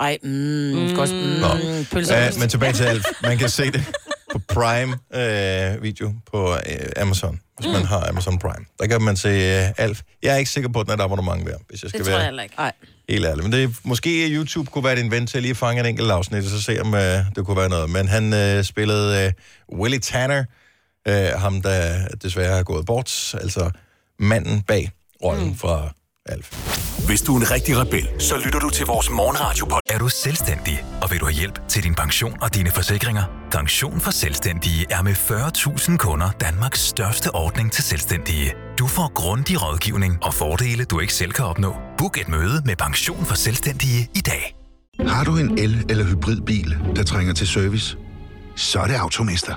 Ej, 0.00 0.18
mm, 0.22 0.28
mm. 0.30 0.94
Godt, 0.96 1.10
mm, 1.14 1.84
pølser 1.92 2.16
Ja, 2.16 2.30
men 2.38 2.48
tilbage 2.48 2.72
til 2.72 2.84
Alf. 2.84 3.04
Man 3.22 3.38
kan 3.38 3.48
se 3.48 3.64
det 3.70 3.84
på 4.32 4.38
Prime 4.48 4.98
øh, 5.14 5.82
video 5.82 6.12
på 6.32 6.52
øh, 6.52 7.02
Amazon, 7.02 7.40
hvis 7.58 7.72
man 7.72 7.84
har 7.84 8.08
Amazon 8.08 8.38
Prime. 8.38 8.64
Der 8.78 8.86
kan 8.86 9.02
man 9.02 9.16
se 9.16 9.28
øh, 9.28 9.72
Alf. 9.78 10.00
Jeg 10.22 10.32
er 10.34 10.36
ikke 10.36 10.50
sikker 10.50 10.70
på, 10.70 10.80
at 10.80 10.86
den 10.86 10.92
er 10.92 10.96
et 10.96 11.04
abonnement 11.04 11.46
værd, 11.46 11.60
hvis 11.68 11.82
jeg 11.82 11.88
skal 11.88 11.98
Det 11.98 12.06
tror 12.06 12.10
være 12.10 12.18
jeg 12.20 12.26
heller 12.26 12.42
ikke. 12.42 12.54
Ej, 12.58 12.72
helt 13.08 13.26
ærlig. 13.26 13.44
Men 13.44 13.52
det, 13.52 13.76
måske 13.84 14.28
YouTube 14.28 14.70
kunne 14.70 14.84
være 14.84 14.96
din 14.96 15.10
ven 15.10 15.26
til 15.26 15.38
at 15.38 15.42
lige 15.42 15.54
fange 15.54 15.80
en 15.80 15.86
enkelt 15.86 16.10
afsnit, 16.10 16.44
og 16.44 16.50
så 16.50 16.62
se, 16.62 16.80
om 16.80 16.94
øh, 16.94 17.18
det 17.36 17.46
kunne 17.46 17.56
være 17.56 17.68
noget. 17.68 17.90
Men 17.90 18.08
han 18.08 18.34
øh, 18.34 18.64
spillede 18.64 19.26
øh, 19.26 19.32
Willie 19.78 20.00
Tanner, 20.00 20.44
øh, 21.08 21.28
ham 21.36 21.62
der 21.62 22.08
desværre 22.22 22.58
er 22.58 22.62
gået 22.62 22.86
bort, 22.86 23.34
altså 23.34 23.70
manden 24.18 24.62
bag 24.62 24.90
rollen 25.24 25.48
mm. 25.48 25.54
fra 25.54 25.94
Alf. 26.26 27.06
Hvis 27.06 27.22
du 27.22 27.36
er 27.36 27.40
en 27.40 27.50
rigtig 27.50 27.76
rebel, 27.78 28.08
så 28.18 28.34
lytter 28.44 28.58
du 28.58 28.70
til 28.70 28.86
vores 28.86 29.10
morgenradio 29.10 29.66
på. 29.66 29.76
Er 29.90 29.98
du 29.98 30.08
selvstændig, 30.08 30.84
og 31.02 31.10
vil 31.10 31.20
du 31.20 31.24
have 31.24 31.34
hjælp 31.34 31.68
til 31.68 31.82
din 31.82 31.94
pension 31.94 32.36
og 32.42 32.54
dine 32.54 32.70
forsikringer? 32.70 33.22
Pension 33.50 34.00
for 34.00 34.10
Selvstændige 34.10 34.86
er 34.90 35.02
med 35.02 35.12
40.000 35.12 35.96
kunder 35.96 36.30
Danmarks 36.30 36.80
største 36.80 37.34
ordning 37.34 37.72
til 37.72 37.84
selvstændige. 37.84 38.54
Du 38.78 38.86
får 38.86 39.12
grundig 39.14 39.62
rådgivning 39.62 40.18
og 40.24 40.34
fordele, 40.34 40.84
du 40.84 41.00
ikke 41.00 41.14
selv 41.14 41.32
kan 41.32 41.44
opnå. 41.44 41.74
Book 41.98 42.18
et 42.20 42.28
møde 42.28 42.62
med 42.64 42.76
Pension 42.76 43.24
for 43.24 43.34
Selvstændige 43.34 44.10
i 44.14 44.20
dag. 44.20 44.56
Har 45.08 45.24
du 45.24 45.36
en 45.36 45.58
el- 45.58 45.86
eller 45.90 46.04
hybridbil, 46.04 46.76
der 46.96 47.02
trænger 47.02 47.34
til 47.34 47.48
service? 47.48 47.96
Så 48.56 48.80
er 48.80 48.86
det 48.86 48.94
Automester. 48.94 49.54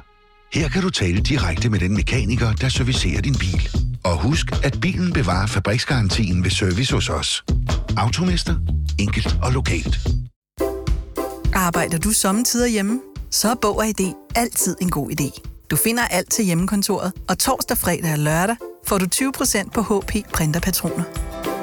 Her 0.54 0.70
kan 0.70 0.82
du 0.82 0.90
tale 0.90 1.22
direkte 1.22 1.70
med 1.70 1.80
den 1.80 1.94
mekaniker, 1.94 2.54
der 2.54 2.70
servicerer 2.70 3.22
din 3.22 3.36
bil. 3.40 3.70
Og 4.04 4.22
husk, 4.22 4.46
at 4.64 4.78
bilen 4.82 5.14
bevarer 5.14 5.48
fabriksgarantien 5.48 6.44
ved 6.44 6.52
service 6.52 6.94
hos 6.94 7.10
os. 7.10 7.44
Automester. 7.98 8.56
Enkelt 9.00 9.38
og 9.44 9.52
lokalt. 9.52 10.00
Arbejder 11.54 11.98
du 11.98 12.12
sommetider 12.12 12.68
hjemme? 12.68 13.02
Så 13.32 13.50
er 13.50 13.56
Bog 13.62 13.78
og 13.78 13.88
ID 13.88 14.14
altid 14.36 14.75
en 14.82 14.90
god 14.90 15.12
idé. 15.12 15.42
Du 15.72 15.75
finder 15.75 16.04
alt 16.08 16.32
til 16.32 16.46
hjemmekontoret, 16.46 17.14
og 17.30 17.38
torsdag, 17.38 17.78
fredag 17.78 18.12
og 18.12 18.20
lørdag 18.20 18.56
får 18.88 18.98
du 18.98 19.06
20% 19.16 19.70
på 19.70 19.82
HP 19.82 20.32
printerpatroner. 20.34 21.04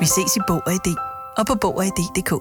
Vi 0.00 0.06
ses 0.06 0.36
i 0.36 0.40
Bog 0.48 0.62
og 0.66 0.72
ID 0.72 0.96
og 1.38 1.46
på 1.46 1.54
Bog 1.54 1.76
og 1.76 1.86
ID.dk. 1.86 2.32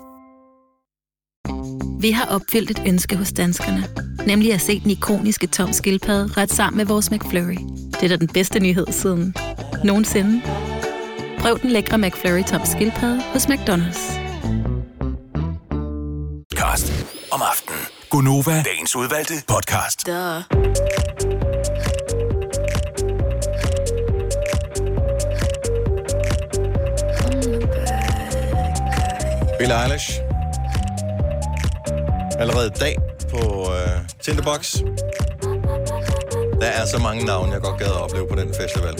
Vi 2.01 2.11
har 2.11 2.25
opfyldt 2.25 2.71
et 2.71 2.83
ønske 2.87 3.15
hos 3.15 3.33
danskerne. 3.33 3.87
Nemlig 4.27 4.53
at 4.53 4.61
se 4.61 4.79
den 4.79 4.91
ikoniske 4.91 5.47
tom 5.47 5.73
skildpadde 5.73 6.33
ret 6.37 6.53
sammen 6.53 6.77
med 6.77 6.85
vores 6.85 7.11
McFlurry. 7.11 7.57
Det 7.91 8.03
er 8.03 8.07
da 8.07 8.15
den 8.15 8.27
bedste 8.27 8.59
nyhed 8.59 8.87
siden 8.91 9.35
nogensinde. 9.83 10.41
Prøv 11.39 11.59
den 11.59 11.69
lækre 11.69 11.97
McFlurry 11.97 12.43
tom 12.43 12.61
skildpadde 12.65 13.21
hos 13.21 13.45
McDonald's. 13.45 14.19
Podcast 16.49 16.93
om 17.31 17.41
aftenen. 17.51 17.79
Gunova, 18.09 18.63
dagens 18.63 18.95
udvalgte 18.95 19.33
podcast. 19.47 20.05
Der. 20.05 20.43
Billie 29.59 29.83
Eilish. 29.83 30.30
Allerede 32.41 32.67
i 32.67 32.79
dag 32.79 32.95
på 33.29 33.71
øh, 33.73 33.99
Tinderbox. 34.21 34.75
Der 36.61 36.67
er 36.67 36.85
så 36.85 36.99
mange 37.03 37.25
navne, 37.25 37.53
jeg 37.53 37.61
godt 37.61 37.79
gad 37.79 37.87
at 37.87 38.01
opleve 38.01 38.27
på 38.29 38.35
den 38.35 38.53
festival. 38.53 38.93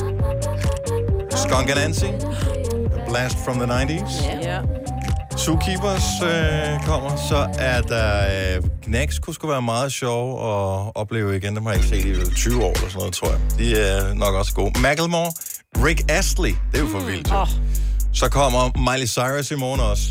Skunk 1.36 1.70
and 1.70 1.80
Nancy. 1.80 2.06
A 2.06 3.10
Blast 3.10 3.36
from 3.46 3.56
the 3.60 3.66
90s. 3.66 4.26
Ja. 4.44 4.60
Zookeepers 5.38 6.04
øh, 6.24 6.86
kommer. 6.86 7.16
Så 7.30 7.50
er 7.60 7.82
der 7.82 8.58
øh, 8.58 8.64
Knacks, 8.84 9.20
kunne 9.20 9.34
sgu 9.34 9.48
være 9.48 9.62
meget 9.62 9.92
sjov 9.92 10.34
at 10.34 10.92
opleve 10.96 11.38
igen. 11.38 11.56
Dem 11.56 11.66
har 11.66 11.74
jeg 11.74 11.84
ikke 11.84 11.98
set 11.98 12.06
i 12.06 12.12
vel 12.12 12.36
20 12.36 12.64
år 12.64 12.72
eller 12.72 12.90
sådan 12.90 12.98
noget, 12.98 13.14
tror 13.14 13.28
jeg. 13.28 13.40
De 13.60 13.82
er 13.82 14.14
nok 14.14 14.36
også 14.36 14.54
gode. 14.54 14.80
Macklemore. 14.80 15.32
Rick 15.86 16.12
Astley. 16.12 16.56
Det 16.72 16.78
er 16.78 16.80
jo 16.80 16.88
for 16.88 17.00
vildt. 17.00 17.32
Åh. 17.34 17.48
Så 18.14 18.30
kommer 18.30 18.92
Miley 18.92 19.08
Cyrus 19.08 19.52
i 19.52 19.56
morgen 19.56 19.80
også. 19.80 20.04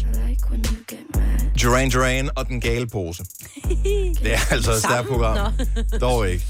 Duran 1.62 1.90
Duran 1.90 2.30
og 2.36 2.48
den 2.48 2.60
gale 2.60 2.86
pose. 2.86 3.24
Det 4.24 4.34
er 4.34 4.38
altså 4.50 4.70
et 4.70 4.78
stærkt 4.78 5.08
program. 5.08 5.52
Dog 6.00 6.28
ikke. 6.30 6.44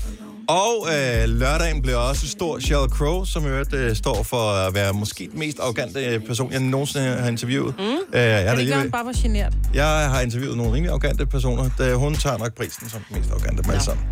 Og 0.49 0.87
øh, 0.89 1.29
lørdagen 1.29 1.83
bliver 1.83 1.97
også 1.97 2.29
stor. 2.29 2.59
Sheryl 2.59 2.89
Crow, 2.91 3.25
som 3.25 3.45
i 3.45 3.49
øvrigt 3.49 3.75
øh, 3.75 3.97
står 3.97 4.23
for 4.23 4.51
at 4.51 4.75
være 4.75 4.93
måske 4.93 5.29
den 5.33 5.39
mest 5.39 5.59
arrogante 5.61 6.21
person, 6.27 6.53
jeg 6.53 6.61
nogensinde 6.61 7.07
har 7.07 7.29
interviewet. 7.29 7.75
Mm. 7.79 7.85
Øh, 7.85 7.91
jeg, 8.13 8.23
Ja, 8.23 8.51
er 8.51 8.55
det 8.55 8.69
gør 8.69 8.77
han 8.77 8.91
bare 8.91 9.05
var 9.07 9.23
genert. 9.23 9.53
jeg 9.75 9.87
har 9.87 10.21
interviewet 10.21 10.57
nogle 10.57 10.73
rimelig 10.73 10.91
arrogante 10.91 11.27
personer. 11.27 11.71
Da 11.79 11.95
hun 11.95 12.15
tager 12.15 12.39
nok 12.39 12.55
prisen 12.55 12.89
som 12.89 13.01
den 13.09 13.17
mest 13.19 13.31
arrogante 13.31 13.63
med 13.67 13.75
ja. 13.75 13.81
sammen. 13.81 14.05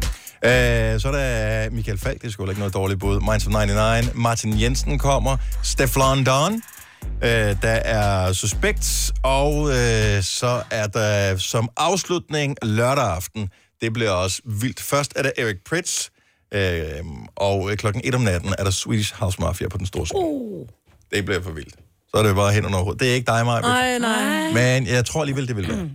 Øh, 0.44 1.00
så 1.00 1.08
er 1.08 1.12
der 1.12 1.70
Michael 1.70 1.98
Falk, 1.98 2.20
det 2.22 2.28
er 2.28 2.32
sgu 2.32 2.48
ikke 2.48 2.58
noget 2.58 2.74
dårligt 2.74 3.00
bud. 3.00 3.20
Minds 3.20 3.46
of 3.46 3.52
99. 3.66 4.10
Martin 4.14 4.60
Jensen 4.60 4.98
kommer. 4.98 5.36
Stefan 5.62 6.24
Don. 6.24 6.62
Øh, 7.24 7.62
der 7.62 7.78
er 7.84 8.32
Suspekt, 8.32 9.12
og 9.22 9.68
øh, 9.68 10.22
så 10.22 10.62
er 10.70 10.86
der 10.86 11.36
som 11.36 11.68
afslutning 11.76 12.56
lørdag 12.62 13.04
aften. 13.04 13.50
Det 13.80 13.92
bliver 13.92 14.10
også 14.10 14.42
vildt. 14.44 14.80
Først 14.80 15.12
er 15.16 15.22
der 15.22 15.30
Eric 15.38 15.56
Pritz, 15.68 16.08
øh, 16.54 16.60
og 17.36 17.70
øh, 17.70 17.76
klokken 17.76 18.02
1 18.04 18.14
om 18.14 18.20
natten 18.20 18.54
er 18.58 18.64
der 18.64 18.70
Swedish 18.70 19.14
House 19.14 19.40
Mafia 19.40 19.68
på 19.68 19.78
den 19.78 19.86
store 19.86 20.06
scene. 20.06 20.20
Uh. 20.20 20.66
Det 21.10 21.24
bliver 21.24 21.42
for 21.42 21.50
vildt. 21.50 21.74
Så 22.08 22.16
er 22.16 22.22
det 22.22 22.34
bare 22.34 22.52
hen 22.52 22.66
under 22.66 22.78
hovedet. 22.78 23.00
Det 23.00 23.10
er 23.10 23.14
ikke 23.14 23.26
dig, 23.26 23.46
Maja. 23.46 23.60
Nej, 23.60 23.98
nej, 23.98 24.52
Men 24.52 24.86
jeg 24.86 25.04
tror 25.04 25.20
alligevel, 25.20 25.48
det 25.48 25.56
vil 25.56 25.68
være. 25.68 25.90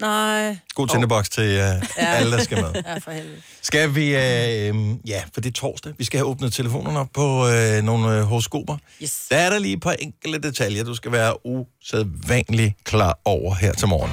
Nej. 0.00 0.58
God 0.74 0.88
tændeboks 0.88 1.28
til 1.28 1.58
uh, 1.58 1.98
alle, 1.98 2.32
der 2.32 2.42
skal 2.42 2.62
med. 2.62 2.82
Ja, 2.86 2.98
for 2.98 3.10
helvede. 3.10 3.36
Skal 3.62 3.94
vi, 3.94 4.06
øh, 4.06 4.74
ja, 5.08 5.22
for 5.34 5.40
det 5.40 5.46
er 5.46 5.52
torsdag, 5.52 5.92
vi 5.98 6.04
skal 6.04 6.18
have 6.18 6.26
åbnet 6.28 6.52
telefonerne 6.52 6.98
op 6.98 7.08
på 7.14 7.48
øh, 7.48 7.82
nogle 7.82 8.16
øh, 8.18 8.22
horoskoper. 8.22 8.76
Yes. 9.02 9.26
Der 9.30 9.36
er 9.36 9.50
der 9.50 9.58
lige 9.58 9.76
et 9.76 9.82
par 9.82 9.92
enkelte 9.92 10.48
detaljer, 10.48 10.84
du 10.84 10.94
skal 10.94 11.12
være 11.12 11.46
usædvanligt 11.46 12.74
klar 12.84 13.18
over 13.24 13.54
her 13.54 13.72
til 13.72 13.88
morgen. 13.88 14.12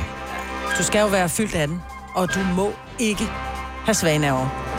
Du 0.78 0.84
skal 0.84 1.00
jo 1.00 1.08
være 1.08 1.30
fyldt 1.30 1.56
af 1.56 1.68
den, 1.68 1.82
og 2.16 2.34
du 2.34 2.40
må 2.40 2.74
ikke 3.00 3.24
have 3.86 3.94
svagenerver. 3.96 4.71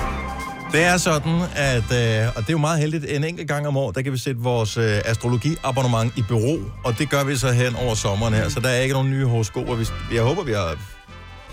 Det 0.73 0.85
er 0.85 0.97
sådan, 0.97 1.41
at, 1.55 1.77
øh, 1.77 2.29
og 2.37 2.43
det 2.43 2.49
er 2.49 2.53
jo 2.53 2.59
meget 2.59 2.79
heldigt, 2.79 3.05
en 3.09 3.25
enkelt 3.25 3.49
gang 3.49 3.67
om 3.67 3.77
året, 3.77 3.95
der 3.95 4.03
kan 4.03 4.13
vi 4.13 4.19
sætte 4.19 4.41
vores 4.41 4.77
øh, 4.77 5.01
astrologiabonnement 5.05 6.13
i 6.17 6.23
bureau, 6.29 6.59
og 6.85 6.99
det 6.99 7.11
gør 7.11 7.25
vi 7.25 7.37
så 7.37 7.53
hen 7.53 7.77
over 7.77 7.95
sommeren 7.95 8.35
her, 8.35 8.49
så 8.49 8.61
der 8.61 8.69
er 8.69 8.81
ikke 8.81 8.95
nogen 8.95 9.11
nye 9.11 9.27
horoskoper. 9.27 9.75
Vi, 9.75 9.87
jeg 10.15 10.23
håber, 10.23 10.43
vi 10.43 10.53
har 10.53 10.77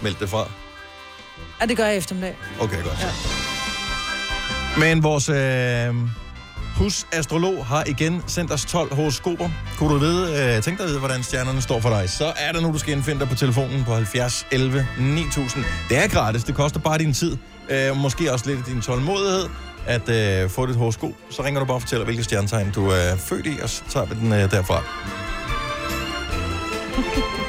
meldt 0.01 0.19
det 0.19 0.29
fra. 0.29 0.49
Ja, 1.62 1.65
det 1.65 1.77
gør 1.77 1.86
jeg 1.86 1.95
i 1.95 1.97
eftermiddag. 1.97 2.36
Okay, 2.60 2.84
godt. 2.84 2.97
Ja. 3.01 3.10
Men 4.79 5.03
vores 5.03 5.29
øh, 5.29 5.95
husastrolog 6.75 7.65
har 7.65 7.84
igen 7.88 8.23
sendt 8.27 8.51
os 8.51 8.65
12 8.65 8.95
horoskoper. 8.95 9.49
Kunne 9.77 9.93
du 9.93 9.97
vide, 9.99 10.55
øh, 10.58 10.63
tænk 10.63 10.77
dig 10.77 10.84
at 10.84 10.89
vide, 10.89 10.99
hvordan 10.99 11.23
stjernerne 11.23 11.62
står 11.62 11.79
for 11.79 11.89
dig, 11.89 12.10
så 12.10 12.34
er 12.38 12.51
det 12.51 12.62
nu, 12.62 12.73
du 12.73 12.77
skal 12.77 12.93
indfinde 12.93 13.19
dig 13.19 13.29
på 13.29 13.36
telefonen 13.36 13.84
på 13.84 13.93
70 13.93 14.47
11 14.51 14.88
9000. 14.99 15.63
Det 15.89 16.03
er 16.03 16.08
gratis, 16.08 16.43
det 16.43 16.55
koster 16.55 16.79
bare 16.79 16.97
din 16.97 17.13
tid. 17.13 17.38
Øh, 17.69 17.97
måske 17.97 18.34
også 18.34 18.49
lidt 18.49 18.65
din 18.65 18.82
tålmodighed 18.82 19.45
at 19.88 20.10
øh, 20.10 20.49
få 20.49 20.65
dit 20.65 20.75
horoskop. 20.75 21.10
Så 21.29 21.43
ringer 21.43 21.60
du 21.60 21.65
bare 21.65 21.77
og 21.77 21.82
fortæller, 21.82 22.05
hvilke 22.05 22.23
stjernetegn 22.23 22.71
du 22.71 22.88
er 22.89 23.15
født 23.15 23.45
i, 23.45 23.60
og 23.63 23.69
så 23.69 23.84
tager 23.89 24.05
vi 24.05 24.15
den 24.15 24.34
øh, 24.34 24.51
derfra. 24.51 24.84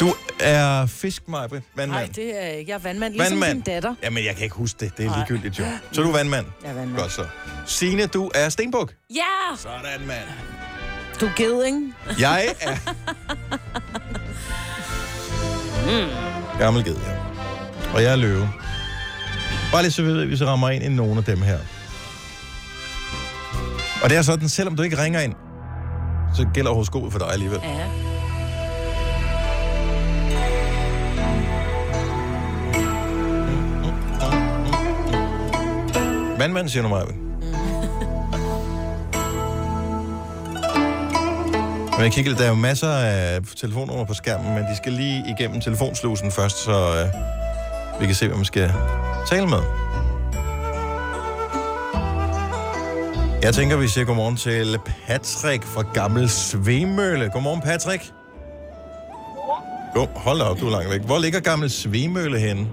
Du 0.01 0.15
er 0.41 0.87
fisk, 0.87 1.29
Majbrit, 1.29 1.63
vandmand. 1.77 2.01
Nej, 2.01 2.09
det 2.17 2.41
er 2.41 2.45
jeg 2.47 2.59
ikke. 2.59 2.71
Jeg 2.71 2.77
er 2.77 2.81
vandmand, 2.83 3.13
ligesom 3.15 3.33
Vandmand. 3.41 3.63
din 3.63 3.73
datter. 3.75 3.95
Jamen, 4.03 4.25
jeg 4.25 4.35
kan 4.35 4.45
ikke 4.45 4.57
huske 4.57 4.77
det. 4.81 4.97
Det 4.97 5.07
er 5.07 5.17
ligegyldigt, 5.17 5.59
jo. 5.59 5.65
Så 5.93 6.01
er 6.01 6.05
du 6.05 6.13
vandmand? 6.13 6.47
Jeg 6.63 6.71
er 6.71 6.75
vandmand. 6.75 7.01
Godt 7.03 7.13
så. 7.13 7.25
Signe, 7.67 8.07
du 8.07 8.31
er 8.35 8.49
stenbuk. 8.49 8.93
Ja! 9.15 9.57
Sådan, 9.57 10.07
mand. 10.07 10.19
Du 11.21 11.27
er 11.27 11.31
ged, 11.37 11.65
ikke? 11.65 11.81
Jeg 12.21 12.55
er... 12.61 12.77
Gammel 16.59 16.85
ged, 16.85 16.97
ja. 16.97 17.13
Og 17.95 18.03
jeg 18.03 18.13
er 18.13 18.17
løve. 18.17 18.49
Bare 19.73 19.83
lige 19.83 19.93
så 19.93 20.03
vi 20.03 20.09
ved, 20.09 20.25
vi 20.25 20.45
rammer 20.45 20.71
ind 20.71 20.85
i 20.85 20.89
nogle 20.89 21.19
af 21.19 21.25
dem 21.25 21.43
her. 21.43 21.59
Og 24.03 24.11
det 24.11 24.19
er 24.19 24.23
sådan, 24.23 24.49
selvom 24.49 24.77
du 24.77 24.83
ikke 24.83 25.03
ringer 25.03 25.21
ind, 25.21 25.35
så 26.35 26.47
gælder 26.55 26.73
horoskopet 26.73 27.13
for 27.13 27.19
dig 27.19 27.33
alligevel. 27.33 27.61
Ja. 27.63 27.87
Vandmand, 36.39 36.69
siger 36.69 36.83
du 36.83 36.89
mig. 36.89 37.03
Men 41.93 42.05
jeg 42.05 42.13
kigger, 42.13 42.35
der 42.35 42.45
er 42.45 42.49
jo 42.49 42.55
masser 42.55 42.89
af 42.89 43.41
telefonnumre 43.57 44.07
på 44.07 44.15
skærmen, 44.15 44.55
men 44.55 44.63
de 44.63 44.77
skal 44.77 44.93
lige 44.93 45.25
igennem 45.29 45.61
telefonslusen 45.61 46.33
først, 46.33 46.57
så 46.65 46.73
øh, 46.73 48.01
vi 48.01 48.07
kan 48.07 48.15
se, 48.15 48.29
hvem 48.29 48.41
vi 48.41 48.45
skal 48.45 48.73
tale 49.27 49.47
med. 49.47 49.63
Jeg 53.43 53.55
tænker, 53.55 53.77
vi 53.77 53.89
siger 53.89 54.05
godmorgen 54.05 54.37
til 54.37 54.79
Patrick 55.07 55.65
fra 55.65 55.83
Gammel 55.83 56.29
Svemølle. 56.29 57.31
Godmorgen, 57.31 57.61
Patrick. 57.61 58.03
Jo, 59.97 60.07
hold 60.17 60.39
da 60.39 60.45
op, 60.45 60.61
du 60.61 60.67
er 60.67 60.71
langt 60.71 60.91
væk. 60.91 61.01
Hvor 61.01 61.19
ligger 61.19 61.41
Gammel 61.41 61.71
Svemølle 61.71 62.39
henne? 62.39 62.69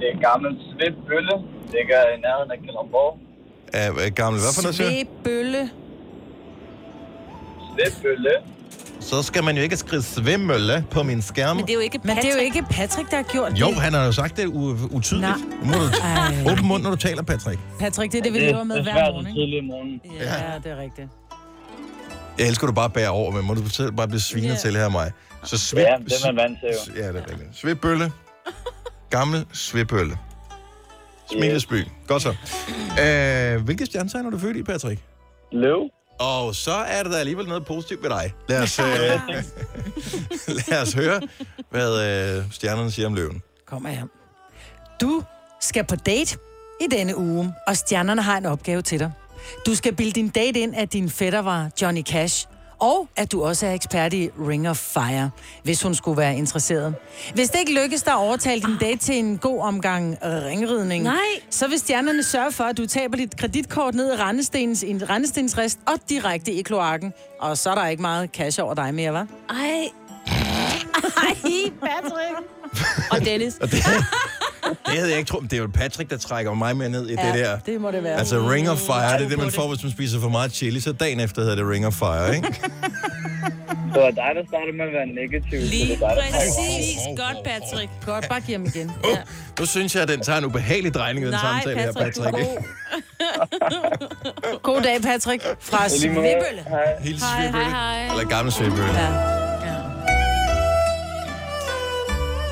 Det 0.00 0.06
er 0.14 0.18
gammel 0.30 0.50
svipbølle. 0.70 1.32
Det 1.32 1.74
ligger 1.78 2.00
i 2.14 2.20
nærheden 2.20 2.50
af 2.50 2.58
Kalundborg. 2.58 3.18
Gammel, 4.14 4.40
hvad 4.40 4.52
for 4.54 4.62
noget 4.62 4.76
siger? 4.76 4.90
du? 4.90 4.96
Svebølle. 7.74 8.32
Så 9.00 9.22
skal 9.22 9.44
man 9.44 9.56
jo 9.56 9.62
ikke 9.62 9.76
skrive 9.76 10.02
Svemølle 10.02 10.84
på 10.90 11.02
min 11.02 11.22
skærm. 11.22 11.56
Men 11.56 11.64
det 11.66 11.70
er 11.70 11.74
jo 11.74 11.80
ikke 11.80 12.00
Men 12.04 12.16
det 12.16 12.24
er 12.24 12.28
jo 12.28 12.34
Patrick. 12.34 12.56
ikke 12.56 12.66
Patrick, 12.70 13.10
der 13.10 13.16
har 13.16 13.22
gjort 13.22 13.60
Jo, 13.60 13.66
det. 13.66 13.76
han 13.76 13.92
har 13.92 14.04
jo 14.04 14.12
sagt 14.12 14.36
det 14.36 14.44
u- 14.46 14.94
utydeligt. 14.96 15.20
Nej. 15.20 15.36
Må 15.64 15.72
du 15.72 15.78
Ej. 16.02 16.52
åbne 16.52 16.68
mund, 16.68 16.82
når 16.82 16.90
du 16.90 16.96
taler, 16.96 17.22
Patrick. 17.22 17.58
Patrick, 17.80 18.12
det 18.12 18.18
er 18.18 18.22
det, 18.22 18.32
vi 18.32 18.38
Det 18.38 18.46
lever 18.46 18.60
er 18.60 18.64
med 18.64 18.82
hver 18.82 18.94
morgen, 18.94 19.26
en 19.26 19.26
ikke? 19.26 19.40
tidlig 19.40 19.64
morgen. 19.64 20.00
Ja, 20.20 20.58
det 20.64 20.72
er 20.72 20.82
rigtigt. 20.82 21.08
Jeg 22.38 22.46
elsker, 22.48 22.66
du 22.66 22.72
bare 22.72 22.90
bærer 22.90 23.08
over, 23.08 23.30
men 23.32 23.44
må 23.44 23.54
du 23.54 23.68
selv 23.68 23.92
bare 23.92 24.08
blive 24.08 24.20
svinet 24.20 24.48
Ja. 24.48 24.54
til 24.54 24.76
her 24.76 24.88
mig. 24.88 25.12
Så 25.44 25.58
svip, 25.58 25.78
Ja, 25.80 25.94
det 26.04 26.12
er 26.24 26.32
man 26.32 26.36
vant 26.42 26.58
til 26.60 26.94
jo. 26.96 27.02
Ja, 27.02 27.08
det 27.08 27.16
er 27.16 27.30
rigtigt. 27.30 27.48
Svipbølle. 27.56 28.12
Gammel 29.10 29.44
svipbølle. 29.52 30.18
Smilesby. 31.32 31.84
Godt 32.06 32.22
så. 32.22 32.28
Øh, 33.02 33.64
hvilke 33.64 33.86
stjernetegn 33.86 34.26
er 34.26 34.30
du 34.30 34.38
født 34.38 34.56
i, 34.56 34.62
Patrick? 34.62 35.00
Løv. 35.52 35.80
Og 36.18 36.54
så 36.54 36.72
er 36.72 37.02
der 37.02 37.18
alligevel 37.18 37.46
noget 37.48 37.66
positivt 37.66 38.02
ved 38.02 38.10
dig. 38.10 38.34
Lad 38.48 38.62
os, 38.62 38.78
øh, 38.78 38.86
lad 40.68 40.82
os 40.82 40.92
høre, 40.92 41.20
hvad 41.70 41.90
øh, 42.38 42.52
stjernerne 42.52 42.90
siger 42.90 43.06
om 43.06 43.14
løven. 43.14 43.42
Kommer 43.66 43.88
her. 43.88 44.06
Du 45.00 45.22
skal 45.60 45.84
på 45.84 45.96
date 45.96 46.38
i 46.80 46.86
denne 46.90 47.16
uge, 47.16 47.54
og 47.66 47.76
stjernerne 47.76 48.22
har 48.22 48.38
en 48.38 48.46
opgave 48.46 48.82
til 48.82 48.98
dig. 48.98 49.12
Du 49.66 49.74
skal 49.74 49.94
bilde 49.94 50.12
din 50.12 50.28
date 50.28 50.60
ind, 50.60 50.76
at 50.76 50.92
din 50.92 51.10
fætter 51.10 51.38
var 51.38 51.70
Johnny 51.82 52.02
Cash, 52.02 52.46
og 52.80 53.08
at 53.16 53.32
du 53.32 53.44
også 53.44 53.66
er 53.66 53.72
ekspert 53.72 54.12
i 54.12 54.30
Ring 54.48 54.68
of 54.68 54.76
Fire, 54.76 55.30
hvis 55.62 55.82
hun 55.82 55.94
skulle 55.94 56.18
være 56.18 56.36
interesseret. 56.36 56.94
Hvis 57.34 57.50
det 57.50 57.58
ikke 57.58 57.82
lykkes 57.82 58.02
dig 58.02 58.12
at 58.12 58.18
overtale 58.18 58.60
din 58.60 58.76
date 58.80 58.98
til 58.98 59.14
en 59.18 59.38
god 59.38 59.60
omgang 59.60 60.18
ringridning, 60.22 61.04
Nej. 61.04 61.16
så 61.50 61.68
vil 61.68 61.78
stjernerne 61.78 62.22
sørge 62.22 62.52
for, 62.52 62.64
at 62.64 62.78
du 62.78 62.86
taber 62.86 63.16
dit 63.16 63.36
kreditkort 63.36 63.94
ned 63.94 64.12
i 64.12 64.16
rendestens, 64.16 64.82
i 64.82 64.90
en 64.90 65.10
rendestensrest 65.10 65.78
og 65.86 65.94
direkte 66.08 66.52
i 66.52 66.62
kloakken. 66.62 67.12
Og 67.40 67.58
så 67.58 67.70
er 67.70 67.74
der 67.74 67.86
ikke 67.86 68.02
meget 68.02 68.30
cash 68.30 68.62
over 68.62 68.74
dig 68.74 68.94
mere, 68.94 69.20
hva'? 69.22 69.54
Ej. 69.54 69.88
Ej, 71.16 71.70
Patrick. 71.80 72.38
Og 73.12 73.24
Dennis. 73.24 73.54
Og 73.60 73.70
det, 73.70 73.84
det 74.68 74.94
havde 74.94 75.10
jeg 75.10 75.18
ikke 75.18 75.28
troet. 75.28 75.50
Det 75.50 75.56
er 75.56 75.60
jo 75.60 75.68
Patrick, 75.74 76.10
der 76.10 76.16
trækker 76.18 76.54
mig 76.54 76.76
med 76.76 76.88
ned 76.88 77.08
i 77.08 77.14
ja, 77.14 77.26
det 77.26 77.34
der. 77.34 77.58
det 77.58 77.80
må 77.80 77.90
det 77.90 78.02
være. 78.04 78.18
Altså 78.18 78.50
Ring 78.50 78.70
of 78.70 78.78
Fire, 78.78 79.18
det 79.18 79.24
er 79.24 79.28
det, 79.28 79.38
man 79.38 79.50
får, 79.50 79.68
hvis 79.68 79.82
man 79.82 79.92
spiser 79.92 80.20
for 80.20 80.28
meget 80.28 80.52
chili. 80.52 80.80
Så 80.80 80.92
dagen 80.92 81.20
efter 81.20 81.42
hedder 81.42 81.56
det 81.56 81.70
Ring 81.70 81.86
of 81.86 81.92
Fire, 81.94 82.36
ikke? 82.36 82.48
Det 83.94 84.02
var 84.02 84.10
dig, 84.10 84.30
der 84.36 84.42
startede 84.48 84.76
med 84.76 84.84
at 84.86 84.92
være 84.92 85.06
negativ. 85.06 85.60
så 85.60 85.70
Lige 85.70 85.86
det 85.94 86.02
er 86.02 86.14
dig, 86.14 86.24
præcis. 86.32 86.98
Godt, 87.16 87.36
Patrick. 87.44 87.90
Godt, 88.06 88.28
bare 88.28 88.40
giv 88.40 88.56
ham 88.56 88.64
igen. 88.66 88.86
Uh, 89.04 89.18
nu 89.60 89.66
synes 89.66 89.94
jeg, 89.94 90.02
at 90.02 90.08
den 90.08 90.20
tager 90.20 90.38
en 90.38 90.44
ubehagelig 90.44 90.94
drejning, 90.94 91.26
den 91.26 91.32
Nej, 91.34 91.40
samtale 91.40 91.80
her, 91.80 91.92
Patrick, 91.92 92.16
Patrick. 92.16 92.38
ikke? 92.38 92.64
god. 94.42 94.60
God 94.62 94.82
dag, 94.82 95.02
Patrick, 95.02 95.42
fra. 95.60 95.88
Svibølle. 95.88 96.62
Hej. 96.68 96.84
Hils 97.00 97.22
Hej, 97.22 97.42
Svibølle. 97.46 97.64
hej, 97.64 98.06
hej. 98.06 98.18
Eller 98.18 98.28
gamle 98.28 98.52
Svibølle. 98.52 98.84
Ja. 98.94 99.37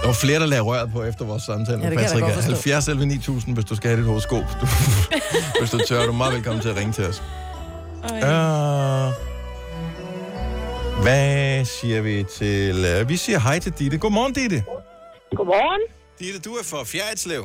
Der 0.07 0.13
var 0.13 0.21
flere, 0.27 0.41
der 0.41 0.47
lagde 0.47 0.63
røret 0.63 0.93
på 0.93 1.03
efter 1.03 1.25
vores 1.25 1.43
samtale 1.43 1.79
Ja, 1.79 1.89
med 1.89 1.97
kan 1.97 1.99
da 1.99 2.03
Patrick. 2.03 2.23
godt 2.25 2.35
forstå. 2.35 2.51
70 2.53 2.89
11 2.89 3.07
9000, 3.07 3.55
hvis 3.55 3.65
du 3.65 3.77
skal 3.77 3.89
have 3.91 3.99
dit 4.01 4.07
horoskop. 4.07 4.45
Du, 4.61 4.67
hvis 5.61 5.71
du 5.71 5.79
tør, 5.89 6.03
du 6.03 6.13
er 6.13 6.17
meget 6.17 6.35
velkommen 6.35 6.63
til 6.63 6.69
at 6.69 6.77
ringe 6.77 6.93
til 6.93 7.05
os. 7.11 7.23
Uh, 8.03 9.09
hvad 11.03 11.65
siger 11.65 12.01
vi 12.01 12.25
til... 12.39 13.01
Uh, 13.01 13.09
vi 13.09 13.17
siger 13.17 13.39
hej 13.39 13.59
til 13.59 13.73
Ditte. 13.73 13.99
Godmorgen, 13.99 14.33
Ditte. 14.33 14.65
Godmorgen. 15.37 15.81
Ditte, 16.19 16.41
du 16.41 16.53
er 16.53 16.65
fra 16.71 16.85
Fjerritslev. 16.85 17.43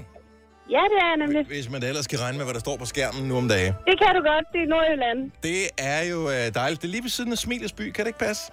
Ja, 0.71 0.81
det 0.91 0.97
er 1.03 1.07
jeg 1.11 1.17
nemlig. 1.27 1.45
Hvis 1.47 1.69
man 1.69 1.83
ellers 1.83 2.05
skal 2.05 2.19
regne 2.19 2.37
med, 2.37 2.45
hvad 2.45 2.53
der 2.53 2.59
står 2.59 2.77
på 2.77 2.85
skærmen 2.85 3.27
nu 3.27 3.37
om 3.37 3.47
dagen. 3.47 3.73
Det 3.87 3.95
kan 4.01 4.15
du 4.15 4.21
godt. 4.31 4.45
Det 4.53 4.61
er 4.65 4.67
Nordjylland. 4.73 5.31
Det 5.43 5.61
er 5.77 6.01
jo 6.11 6.19
uh, 6.23 6.53
dejligt. 6.55 6.81
Det 6.81 6.87
er 6.87 6.91
lige 6.91 7.03
ved 7.03 7.09
siden 7.09 7.31
af 7.31 7.37
Smilesby. 7.37 7.91
Kan 7.91 8.05
det 8.05 8.07
ikke 8.07 8.19
passe? 8.19 8.43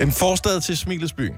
En 0.00 0.12
forstad 0.12 0.60
til 0.60 0.76
Smilesby. 0.78 1.30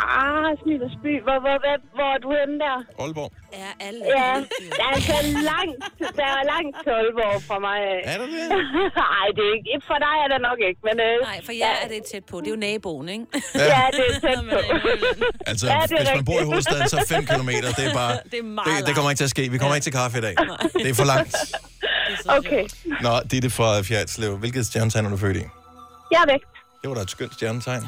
Ah, 0.00 0.48
Smilersby. 0.62 1.12
Hvor, 1.26 1.38
hvor, 1.44 1.56
hvor, 1.64 1.74
hvor 1.96 2.08
er 2.14 2.18
du 2.24 2.28
henne 2.38 2.56
der? 2.66 2.76
Aalborg. 3.02 3.30
Er 3.62 3.72
alle 3.86 4.00
Ja, 4.16 4.30
der 4.78 4.84
er 4.88 4.92
altså 4.98 5.16
langt, 5.52 5.78
der 6.18 6.28
er 6.38 6.42
langt 6.52 6.74
til 6.84 6.90
Aalborg 7.00 7.36
fra 7.48 7.56
mig. 7.66 7.78
Er 8.12 8.16
der 8.20 8.26
det? 8.34 8.44
Nej, 9.04 9.26
det 9.36 9.42
er 9.48 9.52
ikke. 9.58 9.70
For 9.90 9.98
dig 10.06 10.14
er 10.24 10.28
det 10.32 10.40
nok 10.48 10.58
ikke, 10.68 10.80
men... 10.88 10.96
Øh, 11.06 11.14
Nej, 11.30 11.38
for 11.46 11.52
jer 11.62 11.74
er 11.84 11.88
det 11.94 12.00
tæt 12.12 12.24
på. 12.30 12.36
Det 12.40 12.46
er 12.46 12.54
jo 12.56 12.60
naboen, 12.68 13.08
ikke? 13.16 13.26
Ja, 13.72 13.84
det 13.98 14.04
er 14.12 14.16
tæt 14.26 14.40
på. 14.54 14.60
er. 14.70 15.50
Altså, 15.50 15.64
Ja, 15.66 15.72
ja, 15.80 15.82
det 15.90 15.92
er 15.92 16.02
hvis 16.02 16.14
man 16.20 16.24
bor 16.30 16.38
i 16.44 16.46
hovedstaden, 16.50 16.88
så 16.94 16.98
5 17.08 17.26
km, 17.32 17.50
det 17.78 17.84
er 17.90 17.94
bare... 18.02 18.14
Det 18.32 18.38
er 18.38 18.48
meget 18.58 18.78
det, 18.78 18.86
det 18.86 18.92
kommer 18.96 19.10
ikke 19.10 19.20
til 19.24 19.28
at 19.30 19.34
ske. 19.36 19.42
Vi 19.54 19.58
kommer 19.60 19.74
ikke 19.78 19.86
til 19.88 19.92
kaffe 20.00 20.18
i 20.18 20.24
dag. 20.28 20.34
Det 20.84 20.88
er 20.92 20.96
for 21.02 21.08
langt. 21.14 21.34
Okay, 22.38 22.64
Nå, 23.06 23.12
det 23.30 23.36
er 23.36 23.40
det 23.46 23.52
fra 23.58 23.68
Fjerdslev. 23.88 24.32
Hvilket 24.42 24.66
stjernetegn 24.66 25.06
er 25.06 25.10
du 25.10 25.16
født 25.16 25.36
i? 25.36 25.44
jeg 26.12 26.20
er 26.26 26.32
væk. 26.32 26.42
Det 26.82 26.90
var 26.90 26.94
da 26.96 27.02
et 27.02 27.10
skønt 27.10 27.34
stjernetegn. 27.34 27.84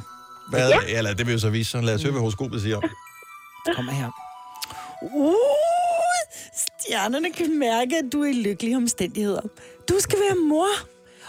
Hvad, 0.51 0.69
ja. 0.69 0.99
Eller 0.99 1.15
det 1.15 1.27
vil 1.27 1.33
jo 1.33 1.39
så 1.39 1.51
vise 1.51 1.71
sig. 1.71 1.83
Lad 1.83 1.95
os 1.95 2.03
høre, 2.03 2.13
hvad 2.13 2.21
horoskopet 2.21 2.63
siger. 2.63 2.81
Kommer 3.75 3.93
her. 3.93 4.11
Uh, 5.03 5.35
stjernerne 6.57 7.33
kan 7.33 7.59
mærke, 7.59 7.97
at 7.97 8.05
du 8.13 8.23
er 8.23 8.27
i 8.27 8.33
lykkelige 8.33 8.77
omstændigheder. 8.77 9.41
Du 9.89 9.95
skal 9.99 10.19
være 10.19 10.37
mor. 10.49 10.69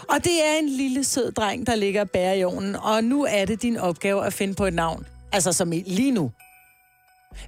Og 0.08 0.24
det 0.24 0.46
er 0.46 0.58
en 0.58 0.68
lille 0.68 1.04
sød 1.04 1.32
dreng, 1.32 1.66
der 1.66 1.74
ligger 1.74 2.00
og 2.00 2.10
bærer 2.10 2.34
i 2.34 2.44
ovnen. 2.44 2.76
Og 2.76 3.04
nu 3.04 3.24
er 3.24 3.44
det 3.44 3.62
din 3.62 3.76
opgave 3.76 4.26
at 4.26 4.32
finde 4.32 4.54
på 4.54 4.66
et 4.66 4.74
navn. 4.74 5.06
Altså 5.32 5.52
som 5.52 5.72
i 5.72 5.82
lige 5.86 6.10
nu. 6.10 6.32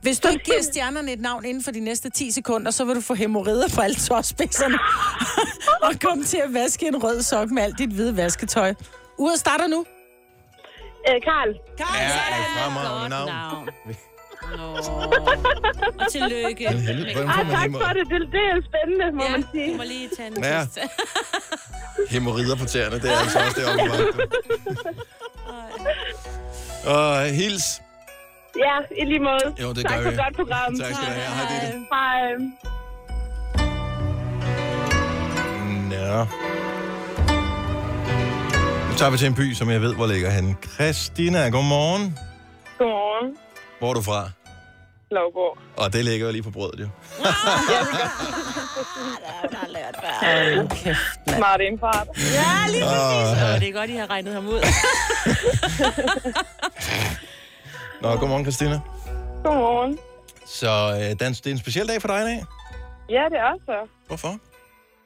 Hvis 0.02 0.20
du 0.20 0.28
ikke 0.28 0.44
giver 0.44 0.62
stjernerne 0.62 1.12
et 1.12 1.20
navn 1.20 1.44
inden 1.44 1.64
for 1.64 1.70
de 1.70 1.80
næste 1.80 2.10
10 2.10 2.30
sekunder, 2.30 2.70
så 2.70 2.84
vil 2.84 2.94
du 2.96 3.00
få 3.00 3.14
hemorrider 3.14 3.68
på 3.74 3.80
alle 3.80 3.96
tårspidserne. 3.96 4.78
og 5.86 6.00
komme 6.00 6.24
til 6.24 6.36
at 6.36 6.54
vaske 6.54 6.86
en 6.86 7.04
rød 7.04 7.22
sok 7.22 7.50
med 7.50 7.62
alt 7.62 7.78
dit 7.78 7.90
hvide 7.90 8.16
vasketøj. 8.16 8.74
Uret 9.18 9.38
starter 9.38 9.66
nu. 9.66 9.84
Øh, 11.08 11.16
Karl. 11.28 11.50
Ja, 11.78 11.84
et 11.84 12.46
fremragende 12.56 13.00
Godt 13.00 13.10
navn. 13.10 13.28
navn. 13.28 13.68
Nå. 14.56 14.66
Og 16.04 16.12
tillykke. 16.12 16.68
Helvede, 16.68 17.12
hvordan 17.14 17.30
får 17.30 17.42
man 17.44 17.52
tak 17.56 17.70
for 17.82 17.92
det. 17.98 18.04
det. 18.10 18.20
Det 18.32 18.40
er 18.52 18.56
spændende, 18.70 19.06
må 19.16 19.22
Ja, 19.24 19.30
man 19.30 19.42
du 19.42 19.46
sige. 19.52 19.76
må 19.76 19.82
lige 19.82 20.08
tage 20.16 20.28
en 20.36 20.44
Ja. 20.44 20.58
ja. 20.58 20.64
hemorrider 22.10 22.56
på 22.56 22.64
tæerne? 22.64 22.96
Det 23.00 23.10
er 23.12 23.18
altså 23.18 23.38
også 23.38 23.60
det 23.60 23.66
oppe 23.68 23.82
Og 26.86 27.24
hils. 27.24 27.82
Ja, 28.58 28.76
i 29.02 29.04
lige 29.04 29.18
måde. 29.20 29.54
Jo, 29.62 29.68
det 29.72 29.82
tak 29.86 29.96
gør 29.96 30.02
for 30.04 30.10
vi. 30.10 30.16
godt 30.16 30.36
program. 30.36 30.76
Tak 30.78 30.86
skal 30.94 31.06
du 31.06 31.12
have. 31.12 31.32
Hej, 31.36 31.46
Ditte. 31.52 31.86
Hej. 31.92 32.32
Nå. 35.90 36.26
Tager 39.00 39.10
vi 39.10 39.18
til 39.18 39.26
en 39.26 39.34
by, 39.34 39.52
som 39.54 39.70
jeg 39.70 39.82
ved, 39.82 39.94
hvor 39.94 40.06
ligger 40.06 40.30
han. 40.30 40.56
Christina, 40.74 41.48
godmorgen. 41.48 42.18
Godmorgen. 42.78 43.36
Hvor 43.78 43.90
er 43.90 43.94
du 43.94 44.02
fra? 44.02 44.30
Lovborg. 45.10 45.58
Og 45.76 45.92
det 45.92 46.04
ligger 46.04 46.26
jo 46.26 46.32
lige 46.32 46.42
på 46.42 46.50
brødet, 46.50 46.80
jo. 46.80 46.88
Smart 51.36 51.60
indfart. 51.60 52.08
Ja, 52.16 52.72
lige 52.72 52.84
præcis. 52.84 53.42
ja. 53.42 53.54
Åh, 53.54 53.60
det 53.60 53.68
er 53.68 53.72
godt, 53.72 53.90
I 53.90 53.94
har 53.94 54.10
regnet 54.10 54.34
ham 54.34 54.48
ud. 54.48 54.60
Nå, 58.02 58.16
godmorgen, 58.16 58.44
Christina. 58.44 58.80
Godmorgen. 59.44 59.98
Så 60.46 60.90
øh, 60.94 61.00
det, 61.00 61.22
er 61.22 61.26
en, 61.26 61.32
det 61.34 61.46
er 61.46 61.50
en 61.50 61.58
speciel 61.58 61.88
dag 61.88 62.00
for 62.00 62.08
dig 62.08 62.20
i 62.20 62.24
dag. 62.24 62.44
Ja, 63.10 63.24
det 63.30 63.38
er 63.38 63.52
så. 63.66 63.88
Hvorfor? 64.06 64.38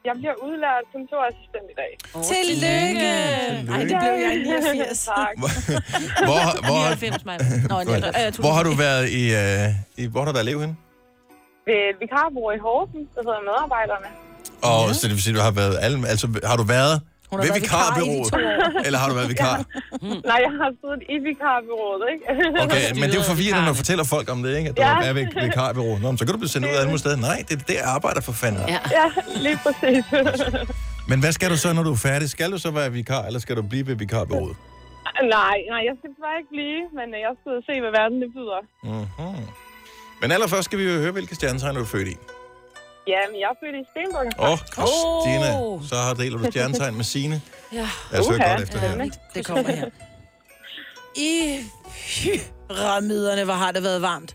Jeg 0.08 0.14
bliver 0.20 0.36
udlært 0.46 0.84
kontorassistent 0.94 1.68
i 1.74 1.76
dag. 1.82 1.92
Tillykke! 2.32 3.10
Ej, 3.74 3.80
det 3.90 3.96
blev 4.02 4.14
jeg 4.24 4.32
i 4.36 4.42
89. 4.42 5.04
tak. 5.16 5.34
Hvor, 5.38 6.40
hvor, 6.68 6.80
99, 6.84 7.24
mig. 7.30 7.36
Nå, 7.70 7.76
det 7.80 8.04
er 8.04 8.26
øh, 8.26 8.32
hvor 8.44 8.52
har 8.58 8.64
du 8.68 8.72
været 8.86 9.04
i, 9.20 9.22
øh, 9.42 9.66
i 10.02 10.04
hvor 10.12 10.20
har 10.20 10.26
du 10.30 10.34
været 10.36 10.46
elev 10.48 10.58
henne? 10.64 10.76
Ved 11.66 11.78
et 11.90 11.96
vikarbureau 12.02 12.50
i 12.58 12.60
Horsens, 12.66 13.08
der 13.14 13.22
hedder 13.28 13.42
medarbejderne. 13.50 14.08
Og 14.70 14.80
ja. 14.88 14.92
så 14.98 15.02
det 15.08 15.14
vil 15.16 15.22
sige, 15.26 15.34
du 15.38 15.44
har 15.48 15.54
været 15.62 15.76
alle, 15.84 15.96
altså 16.12 16.26
har 16.50 16.56
du 16.62 16.66
været 16.76 16.94
Hun 17.34 17.40
har 17.40 17.46
ved 17.46 17.60
vikar 17.60 17.88
vikarbyrået? 17.98 18.30
Eller 18.86 18.98
har 19.02 19.08
du 19.10 19.14
været 19.18 19.28
vikar? 19.34 19.56
Nej, 20.30 20.38
jeg 20.46 20.52
har 20.60 20.70
siddet 20.80 21.00
i 21.14 21.16
vikarbureauet, 21.28 22.02
ikke? 22.12 22.24
Okay, 22.64 22.86
men 23.00 23.04
det 23.10 23.14
er 23.18 23.20
jo 23.22 23.28
forvirrende, 23.34 23.60
når 23.66 23.72
du 23.74 23.78
fortæller 23.82 24.04
folk 24.14 24.26
om 24.34 24.38
det, 24.44 24.50
ikke? 24.58 24.68
At 24.70 24.76
du 24.76 24.82
Ja. 24.82 25.08
er 25.08 25.12
ved 25.18 25.26
vikarbyrået. 25.46 25.98
Nå, 26.02 26.06
men 26.12 26.18
så 26.18 26.24
kan 26.24 26.32
du 26.34 26.38
blive 26.44 26.52
sendt 26.54 26.64
ud 26.68 26.74
af 26.76 26.80
alle 26.82 26.98
steder. 27.04 27.16
Nej, 27.30 27.38
det 27.48 27.54
er 27.60 27.62
det, 27.70 27.76
jeg 27.82 27.88
arbejder 27.98 28.20
for 28.28 28.32
fanden. 28.42 28.64
Ja. 28.74 28.80
ja, 29.00 29.06
lige 29.46 29.58
præcis. 29.64 30.04
Men 31.10 31.16
hvad 31.22 31.32
skal 31.36 31.48
du 31.52 31.56
så, 31.64 31.68
når 31.72 31.82
du 31.88 31.92
er 31.98 32.00
færdig? 32.10 32.26
Skal 32.36 32.48
du 32.54 32.58
så 32.58 32.70
være 32.70 32.92
vikar, 32.92 33.22
eller 33.28 33.40
skal 33.44 33.56
du 33.56 33.62
blive 33.62 33.86
ved 33.86 33.94
vikarbyrået? 34.04 34.56
nej, 35.38 35.56
nej, 35.72 35.82
jeg 35.88 35.94
skal 36.00 36.10
bare 36.24 36.36
ikke 36.40 36.50
blive, 36.56 36.80
men 36.98 37.06
jeg 37.26 37.32
skal 37.40 37.52
se, 37.68 37.74
hvad 37.84 37.92
verden 38.00 38.18
det 38.22 38.30
byder. 38.36 38.60
Mm-hmm. 38.84 39.44
Men 40.20 40.28
allerførst 40.32 40.64
skal 40.64 40.78
vi 40.78 40.84
jo 40.92 40.98
høre, 41.04 41.12
hvilke 41.12 41.34
stjernetegn 41.34 41.74
du 41.76 41.80
er 41.80 41.86
født 41.96 42.08
i. 42.08 42.16
Ja, 43.06 43.18
men 43.30 43.40
jeg 43.40 43.48
er 43.50 43.56
født 43.62 43.74
i 43.74 43.84
Stenbukken. 43.90 44.32
Åh, 44.38 44.50
oh, 44.50 44.58
Christina, 44.58 45.60
Åh. 45.60 45.82
så 45.88 45.94
har 45.96 46.14
deler 46.14 46.38
du 46.38 46.44
stjernetegn 46.50 46.96
med 46.96 47.04
sine. 47.04 47.40
Ja. 47.72 47.88
Jeg 48.12 48.24
søger 48.24 48.38
Uha, 48.40 48.50
godt 48.50 48.62
efter 48.62 48.78
her. 48.78 48.88
spændende. 48.88 49.16
Det 49.34 49.46
kommer 49.46 49.72
her. 49.72 49.86
I 51.16 51.58
pyramiderne, 52.68 53.44
hvor 53.44 53.54
har 53.54 53.72
det 53.72 53.82
været 53.82 54.02
varmt. 54.02 54.34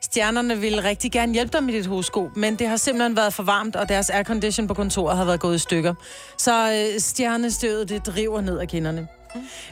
Stjernerne 0.00 0.58
ville 0.58 0.84
rigtig 0.84 1.12
gerne 1.12 1.32
hjælpe 1.32 1.52
dig 1.52 1.62
med 1.64 1.74
dit 1.74 1.86
horoskop, 1.86 2.36
men 2.36 2.56
det 2.56 2.68
har 2.68 2.76
simpelthen 2.76 3.16
været 3.16 3.34
for 3.34 3.42
varmt, 3.42 3.76
og 3.76 3.88
deres 3.88 4.10
aircondition 4.10 4.66
på 4.68 4.74
kontoret 4.74 5.16
har 5.16 5.24
været 5.24 5.40
gået 5.40 5.54
i 5.54 5.58
stykker. 5.58 5.94
Så 6.38 6.72
øh, 6.94 7.00
stjernestøvet, 7.00 7.88
det 7.88 8.06
driver 8.06 8.40
ned 8.40 8.60
ad 8.60 8.66
kinderne. 8.66 9.08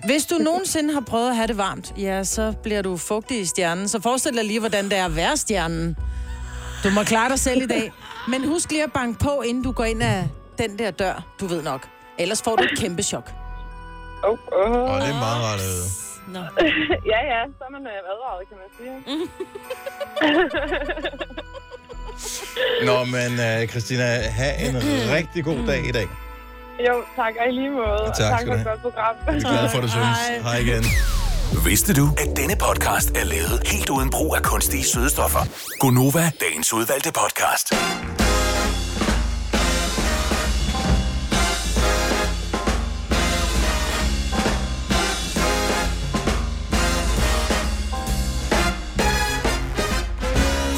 Hvis 0.05 0.25
du 0.27 0.35
nogensinde 0.39 0.95
har 0.95 1.01
prøvet 1.01 1.29
at 1.31 1.37
have 1.37 1.47
det 1.47 1.59
varmt, 1.59 1.95
ja, 1.99 2.25
så 2.25 2.53
bliver 2.63 2.83
du 2.83 2.97
fugtig 2.97 3.41
i 3.41 3.45
stjernen. 3.47 3.89
Så 3.89 4.01
forestil 4.01 4.35
dig 4.35 4.45
lige, 4.45 4.61
hvordan 4.61 4.85
det 4.85 4.99
er 4.99 5.05
at 5.05 5.17
være 5.17 5.37
stjernen. 5.37 5.97
Du 6.85 6.91
må 6.91 7.03
klare 7.05 7.29
dig 7.29 7.39
selv 7.39 7.63
i 7.63 7.67
dag. 7.67 7.93
Men 8.31 8.45
husk 8.49 8.71
lige 8.71 8.85
at 8.85 8.93
banke 8.93 9.19
på, 9.19 9.41
inden 9.41 9.63
du 9.65 9.73
går 9.73 9.85
ind 9.85 10.03
af 10.03 10.29
den 10.59 10.79
der 10.79 10.91
dør. 10.91 11.23
Du 11.41 11.47
ved 11.47 11.63
nok. 11.63 11.89
Ellers 12.19 12.43
får 12.43 12.57
du 12.57 12.63
et 12.63 12.79
kæmpe 12.79 13.03
chok. 13.03 13.31
Oh, 14.25 14.39
oh. 14.53 14.91
Og 14.93 15.01
det 15.01 15.09
er 15.09 15.19
meget 15.27 15.43
rart 15.45 15.61
ja, 17.13 17.21
ja, 17.33 17.41
så 17.59 17.65
er 17.65 17.71
man 17.71 17.87
øh, 17.87 18.13
advaret, 18.13 18.49
kan 18.49 18.57
man 18.63 18.69
sige. 18.79 18.95
Nå, 22.89 23.05
men 23.05 23.31
uh, 23.49 23.69
Christina, 23.69 24.05
have 24.41 24.55
en 24.69 24.77
rigtig 25.17 25.45
god 25.45 25.67
dag 25.67 25.89
i 25.89 25.93
dag. 25.93 26.09
Jo, 26.89 26.95
tak, 27.17 27.35
og 27.41 27.49
i 27.49 27.51
lige 27.51 27.71
måde. 27.71 27.87
og 27.87 28.17
tak 28.17 28.31
tak 28.31 28.41
skal 28.41 28.53
for 28.53 28.59
et 28.59 28.65
godt 28.65 28.81
program. 28.83 29.15
Vi 29.29 29.37
er 29.37 29.41
glade 29.41 29.69
for, 29.71 29.79
at 29.79 29.85
du 29.85 29.89
synes. 29.99 30.19
Hej 30.43 30.59
igen. 30.59 30.85
Vidste 31.53 31.95
du, 31.95 32.09
at 32.19 32.37
denne 32.37 32.57
podcast 32.57 33.11
er 33.11 33.25
lavet 33.25 33.63
helt 33.67 33.91
uden 33.91 34.11
brug 34.11 34.37
af 34.37 34.43
kunstige 34.43 34.85
sødestoffer? 34.85 35.41
Gonova, 35.81 36.31
dagens 36.41 36.73
udvalgte 36.73 37.13
podcast. 37.13 37.75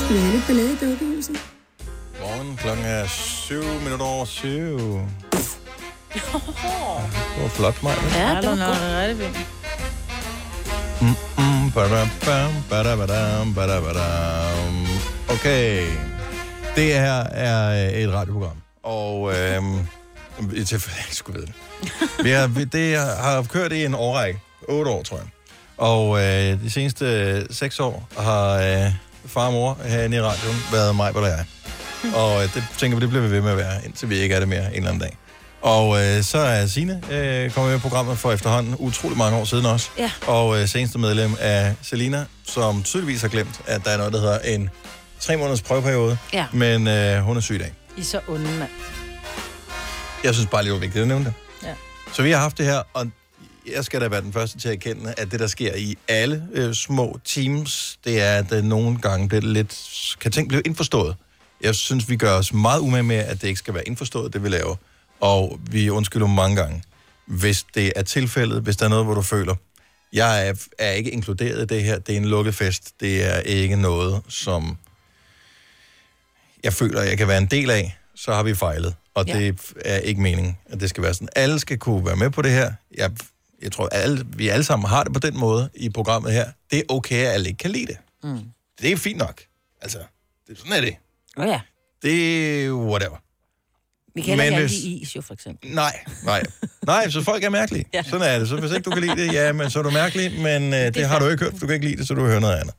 Skulle 0.04 0.20
have 0.20 0.32
lidt 0.32 0.46
ballade 0.46 0.72
i 0.72 0.76
dukkehuset? 0.90 1.36
Morgen 2.20 2.56
klokken 2.56 2.84
er 2.84 3.06
7 3.06 3.62
minutter 3.84 4.06
over 4.06 4.24
7. 4.24 4.50
Det 6.14 6.22
var 7.42 7.48
flot, 7.48 7.82
Maja. 7.82 7.96
Ja, 8.14 8.40
det 8.40 8.48
var 8.50 8.66
godt. 8.66 9.59
Okay. 15.28 15.86
Det 16.76 16.84
her 16.84 17.22
er 17.22 17.86
øh, 17.86 17.92
et 17.92 18.12
radioprogram. 18.12 18.56
Og 18.82 19.32
øh, 19.32 19.62
i 20.54 20.64
tilfælde, 20.64 20.96
jeg 20.98 21.04
ikke 21.06 21.16
skulle 21.22 21.40
vide 21.40 21.46
det. 21.46 21.54
Vi 22.24 22.30
har, 22.30 22.66
det 22.72 22.96
har 22.98 23.42
kørt 23.42 23.72
i 23.72 23.84
en 23.84 23.94
årrække. 23.94 24.40
8 24.68 24.90
år, 24.90 25.02
tror 25.02 25.16
jeg. 25.16 25.26
Og 25.76 26.18
øh, 26.18 26.62
de 26.64 26.70
seneste 26.70 27.04
øh, 27.06 27.46
6 27.50 27.80
år 27.80 28.08
har 28.18 28.52
øh, 28.52 28.92
far 29.26 29.46
og 29.46 29.52
mor 29.52 29.78
herinde 29.84 30.16
i 30.16 30.20
radioen 30.20 30.56
været 30.72 30.96
mig, 30.96 31.12
hvor 31.12 31.26
jeg 31.26 31.44
Og 32.14 32.42
øh, 32.42 32.54
det 32.54 32.64
tænker 32.78 32.98
vi, 32.98 33.00
det 33.02 33.08
bliver 33.08 33.26
vi 33.26 33.30
ved 33.30 33.40
med 33.40 33.50
at 33.50 33.56
være, 33.56 33.84
indtil 33.84 34.10
vi 34.10 34.16
ikke 34.16 34.34
er 34.34 34.38
det 34.38 34.48
mere 34.48 34.66
en 34.66 34.76
eller 34.76 34.88
anden 34.88 35.00
dag. 35.00 35.16
Og 35.62 36.02
øh, 36.02 36.22
så 36.22 36.38
er 36.38 36.66
Signe 36.66 37.02
øh, 37.10 37.50
kommet 37.50 37.70
med 37.70 37.78
i 37.78 37.80
programmet 37.80 38.18
for 38.18 38.32
efterhånden 38.32 38.74
utrolig 38.78 39.18
mange 39.18 39.38
år 39.38 39.44
siden 39.44 39.66
også. 39.66 39.90
Ja. 39.98 40.10
Og 40.26 40.60
øh, 40.60 40.68
seneste 40.68 40.98
medlem 40.98 41.34
af 41.40 41.74
Selina, 41.82 42.24
som 42.46 42.82
tydeligvis 42.82 43.20
har 43.20 43.28
glemt, 43.28 43.60
at 43.66 43.84
der 43.84 43.90
er 43.90 43.96
noget, 43.96 44.12
der 44.12 44.20
hedder 44.20 44.38
en 44.38 44.70
tre 45.20 45.36
måneders 45.36 45.62
prøveperiode. 45.62 46.18
Ja. 46.32 46.46
Men 46.52 46.88
øh, 46.88 47.22
hun 47.22 47.36
er 47.36 47.40
syg 47.40 47.54
i 47.54 47.58
dag. 47.58 47.72
I 47.96 48.00
er 48.00 48.04
så 48.04 48.20
onde, 48.28 48.44
mand. 48.44 48.70
Jeg 50.24 50.34
synes 50.34 50.48
bare 50.50 50.62
lige, 50.62 50.72
det 50.72 50.80
var 50.80 50.86
vigtigt 50.86 51.02
at 51.02 51.08
nævne 51.08 51.24
det. 51.24 51.34
Ja. 51.62 51.74
Så 52.12 52.22
vi 52.22 52.30
har 52.30 52.38
haft 52.38 52.58
det 52.58 52.66
her, 52.66 52.82
og 52.94 53.06
jeg 53.74 53.84
skal 53.84 54.00
da 54.00 54.08
være 54.08 54.20
den 54.20 54.32
første 54.32 54.58
til 54.58 54.68
at 54.68 54.74
erkende, 54.74 55.14
at 55.16 55.30
det, 55.30 55.40
der 55.40 55.46
sker 55.46 55.74
i 55.74 55.96
alle 56.08 56.46
øh, 56.52 56.74
små 56.74 57.18
teams, 57.24 57.98
det 58.04 58.20
er, 58.22 58.34
at 58.34 58.52
øh, 58.52 58.64
nogle 58.64 58.98
gange 58.98 59.28
bliver 59.28 59.40
det 59.40 59.50
lidt, 59.50 59.78
kan 60.20 60.32
ting 60.32 60.48
blive 60.48 60.62
indforstået. 60.66 61.16
Jeg 61.60 61.74
synes, 61.74 62.08
vi 62.08 62.16
gør 62.16 62.32
os 62.32 62.52
meget 62.52 62.80
umage 62.80 63.02
med, 63.02 63.16
at 63.16 63.42
det 63.42 63.48
ikke 63.48 63.58
skal 63.58 63.74
være 63.74 63.88
indforstået, 63.88 64.32
det 64.32 64.44
vi 64.44 64.48
laver. 64.48 64.76
Og 65.20 65.60
vi 65.70 65.90
undskylder 65.90 66.26
mange 66.26 66.56
gange. 66.56 66.82
Hvis 67.26 67.66
det 67.74 67.92
er 67.96 68.02
tilfældet, 68.02 68.62
hvis 68.62 68.76
der 68.76 68.84
er 68.84 68.88
noget, 68.88 69.04
hvor 69.04 69.14
du 69.14 69.22
føler, 69.22 69.54
jeg 70.12 70.48
er, 70.48 70.54
er 70.78 70.90
ikke 70.90 71.10
inkluderet 71.10 71.62
i 71.62 71.74
det 71.74 71.84
her, 71.84 71.98
det 71.98 72.12
er 72.12 72.16
en 72.16 72.24
lukket 72.24 72.54
fest, 72.54 73.00
det 73.00 73.24
er 73.24 73.38
ikke 73.38 73.76
noget, 73.76 74.22
som 74.28 74.78
jeg 76.64 76.72
føler, 76.72 77.02
jeg 77.02 77.18
kan 77.18 77.28
være 77.28 77.38
en 77.38 77.46
del 77.46 77.70
af, 77.70 77.98
så 78.14 78.34
har 78.34 78.42
vi 78.42 78.54
fejlet. 78.54 78.94
Og 79.14 79.24
Ja. 79.26 79.38
det 79.38 79.60
er 79.84 79.98
ikke 79.98 80.20
meningen, 80.20 80.56
at 80.66 80.80
det 80.80 80.90
skal 80.90 81.02
være 81.02 81.14
sådan. 81.14 81.28
Alle 81.36 81.58
skal 81.60 81.78
kunne 81.78 82.06
være 82.06 82.16
med 82.16 82.30
på 82.30 82.42
det 82.42 82.50
her. 82.50 82.72
Jeg, 82.96 83.10
jeg 83.62 83.72
tror, 83.72 83.88
alle, 83.88 84.26
vi 84.36 84.48
alle 84.48 84.64
sammen 84.64 84.88
har 84.88 85.04
det 85.04 85.12
på 85.12 85.18
den 85.18 85.38
måde 85.38 85.70
i 85.74 85.88
programmet 85.90 86.32
her. 86.32 86.50
Det 86.70 86.78
er 86.78 86.82
okay, 86.88 87.24
at 87.24 87.32
alle 87.32 87.48
ikke 87.48 87.58
kan 87.58 87.70
lide 87.70 87.86
det. 87.86 87.96
Mm. 88.22 88.40
Det 88.80 88.92
er 88.92 88.96
fint 88.96 89.18
nok. 89.18 89.42
Altså, 89.82 89.98
det, 90.48 90.58
sådan 90.58 90.72
er 90.72 90.80
det. 90.80 90.96
Oh, 91.36 91.46
ja. 91.48 91.60
Det 92.02 92.64
er 92.66 92.72
whatever. 92.72 93.16
Vi 94.14 94.22
kan 94.22 94.40
ikke 94.40 94.50
Men 94.50 94.60
hvis- 94.60 94.70
lide 94.84 94.96
is, 94.96 95.16
jo, 95.16 95.20
for 95.22 95.34
eksempel. 95.34 95.70
Nej, 95.70 95.98
nej. 96.24 96.42
Nej, 96.86 97.10
så 97.10 97.22
folk 97.22 97.44
er 97.44 97.50
mærkelige. 97.50 97.84
Ja. 97.94 98.02
Sådan 98.02 98.26
er 98.34 98.38
det. 98.38 98.48
Så 98.48 98.56
hvis 98.56 98.70
ikke 98.72 98.82
du 98.82 98.90
kan 98.90 99.02
lide 99.02 99.16
det, 99.16 99.32
ja, 99.32 99.52
men 99.52 99.70
så 99.70 99.78
er 99.78 99.82
du 99.82 99.90
mærkelig, 99.90 100.40
men 100.40 100.74
øh, 100.74 100.80
det, 100.80 100.94
det 100.94 101.08
har 101.08 101.18
du 101.18 101.28
ikke 101.28 101.44
hørt, 101.44 101.52
du 101.60 101.66
kan 101.66 101.74
ikke 101.74 101.86
lide 101.86 101.96
det, 101.96 102.08
så 102.08 102.14
du 102.14 102.24
hører 102.26 102.40
noget 102.40 102.56
andet. 102.56 102.74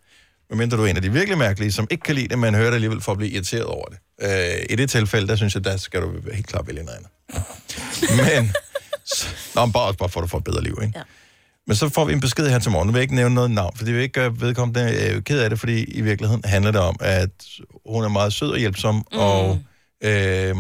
Medmindre 0.50 0.78
du 0.78 0.84
er 0.84 0.88
en 0.88 0.96
af 0.96 1.02
de 1.02 1.12
virkelig 1.12 1.38
mærkelige, 1.38 1.72
som 1.72 1.88
ikke 1.92 2.04
kan 2.04 2.16
lide 2.16 2.28
det, 2.28 2.40
men 2.40 2.56
hører 2.56 2.68
det 2.68 2.76
alligevel 2.76 3.02
for 3.02 3.12
at 3.12 3.18
blive 3.18 3.32
irriteret 3.32 3.64
over 3.66 3.86
det. 3.86 3.98
Øh, 4.22 4.66
I 4.70 4.76
det 4.76 4.90
tilfælde, 4.90 5.28
der 5.28 5.36
synes 5.36 5.56
jeg, 5.56 5.64
der 5.64 5.78
skal 5.78 6.02
du 6.02 6.12
helt 6.34 6.48
klart 6.48 6.68
vælge 6.68 6.84
noget 6.84 6.98
andet. 6.98 7.10
Men, 8.18 8.54
så, 9.06 9.26
nå, 9.56 9.66
men 9.66 9.72
bare, 9.74 9.94
bare 9.94 10.10
for 10.10 10.20
at 10.20 10.24
du 10.24 10.28
får 10.28 10.38
et 10.38 10.44
bedre 10.44 10.64
liv, 10.64 10.80
ikke? 10.82 10.94
Ja. 10.98 11.04
Men 11.68 11.76
så 11.76 11.90
får 11.90 12.06
vi 12.06 12.14
en 12.14 12.20
besked 12.20 12.50
her 12.50 12.60
til 12.60 12.72
morgen. 12.72 12.88
Nu 12.88 12.92
vil 12.92 13.00
jeg 13.00 13.04
ikke 13.04 13.16
nævne 13.16 13.36
noget 13.36 13.52
navn, 13.52 13.78
for 13.78 13.86
det 13.86 13.94
vil 13.94 14.02
ikke 14.02 14.14
gøre 14.14 14.34
vedkommende 14.40 15.10
øh, 15.16 15.22
ked 15.24 15.40
af 15.40 15.50
det, 15.50 15.60
fordi 15.60 15.84
i 15.84 16.02
virkeligheden 16.02 16.44
handler 16.46 16.72
det 16.72 16.82
om, 16.82 16.96
at 17.00 17.30
hun 17.86 18.04
er 18.04 18.08
meget 18.10 18.34
sød 18.34 18.50
og 18.52 18.58
hjælpsom, 18.58 18.96
mm. 18.96 19.04
og 19.12 19.60
øh, 20.04 20.56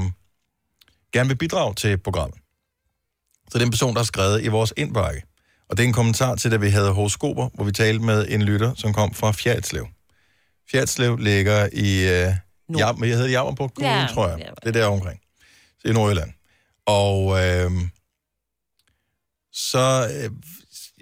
gerne 1.13 1.27
vil 1.29 1.35
bidrage 1.35 1.73
til 1.75 1.97
programmet. 1.97 2.39
Så 3.49 3.57
det 3.57 3.61
er 3.61 3.65
en 3.65 3.71
person, 3.71 3.93
der 3.93 3.99
har 3.99 4.05
skrevet 4.05 4.43
i 4.43 4.47
vores 4.47 4.73
indbakke. 4.77 5.23
Og 5.69 5.77
det 5.77 5.83
er 5.83 5.87
en 5.87 5.93
kommentar 5.93 6.35
til, 6.35 6.51
da 6.51 6.57
vi 6.57 6.69
havde 6.69 6.91
horoskoper, 6.93 7.49
hvor 7.53 7.63
vi 7.65 7.71
talte 7.71 8.03
med 8.05 8.25
en 8.29 8.41
lytter, 8.41 8.73
som 8.75 8.93
kom 8.93 9.13
fra 9.13 9.31
Fjerdslev. 9.31 9.87
Fjerdslev 10.71 11.17
ligger 11.17 11.69
i... 11.73 12.09
Øh, 12.09 12.33
Jam, 12.77 13.03
jeg 13.03 13.15
hedder 13.17 13.29
Jammerbugt 13.29 13.75
Kommune, 13.75 13.95
Ja, 13.95 14.07
tror 14.13 14.27
jeg. 14.29 14.39
ja. 14.39 14.49
Det 14.63 14.67
er 14.75 14.81
der 14.81 14.85
omkring. 14.85 15.19
Er 15.85 15.89
i 15.89 15.93
Nordjylland. 15.93 16.31
Og 16.85 17.43
øh, 17.45 17.71
så 19.53 20.07
øh, 20.23 20.31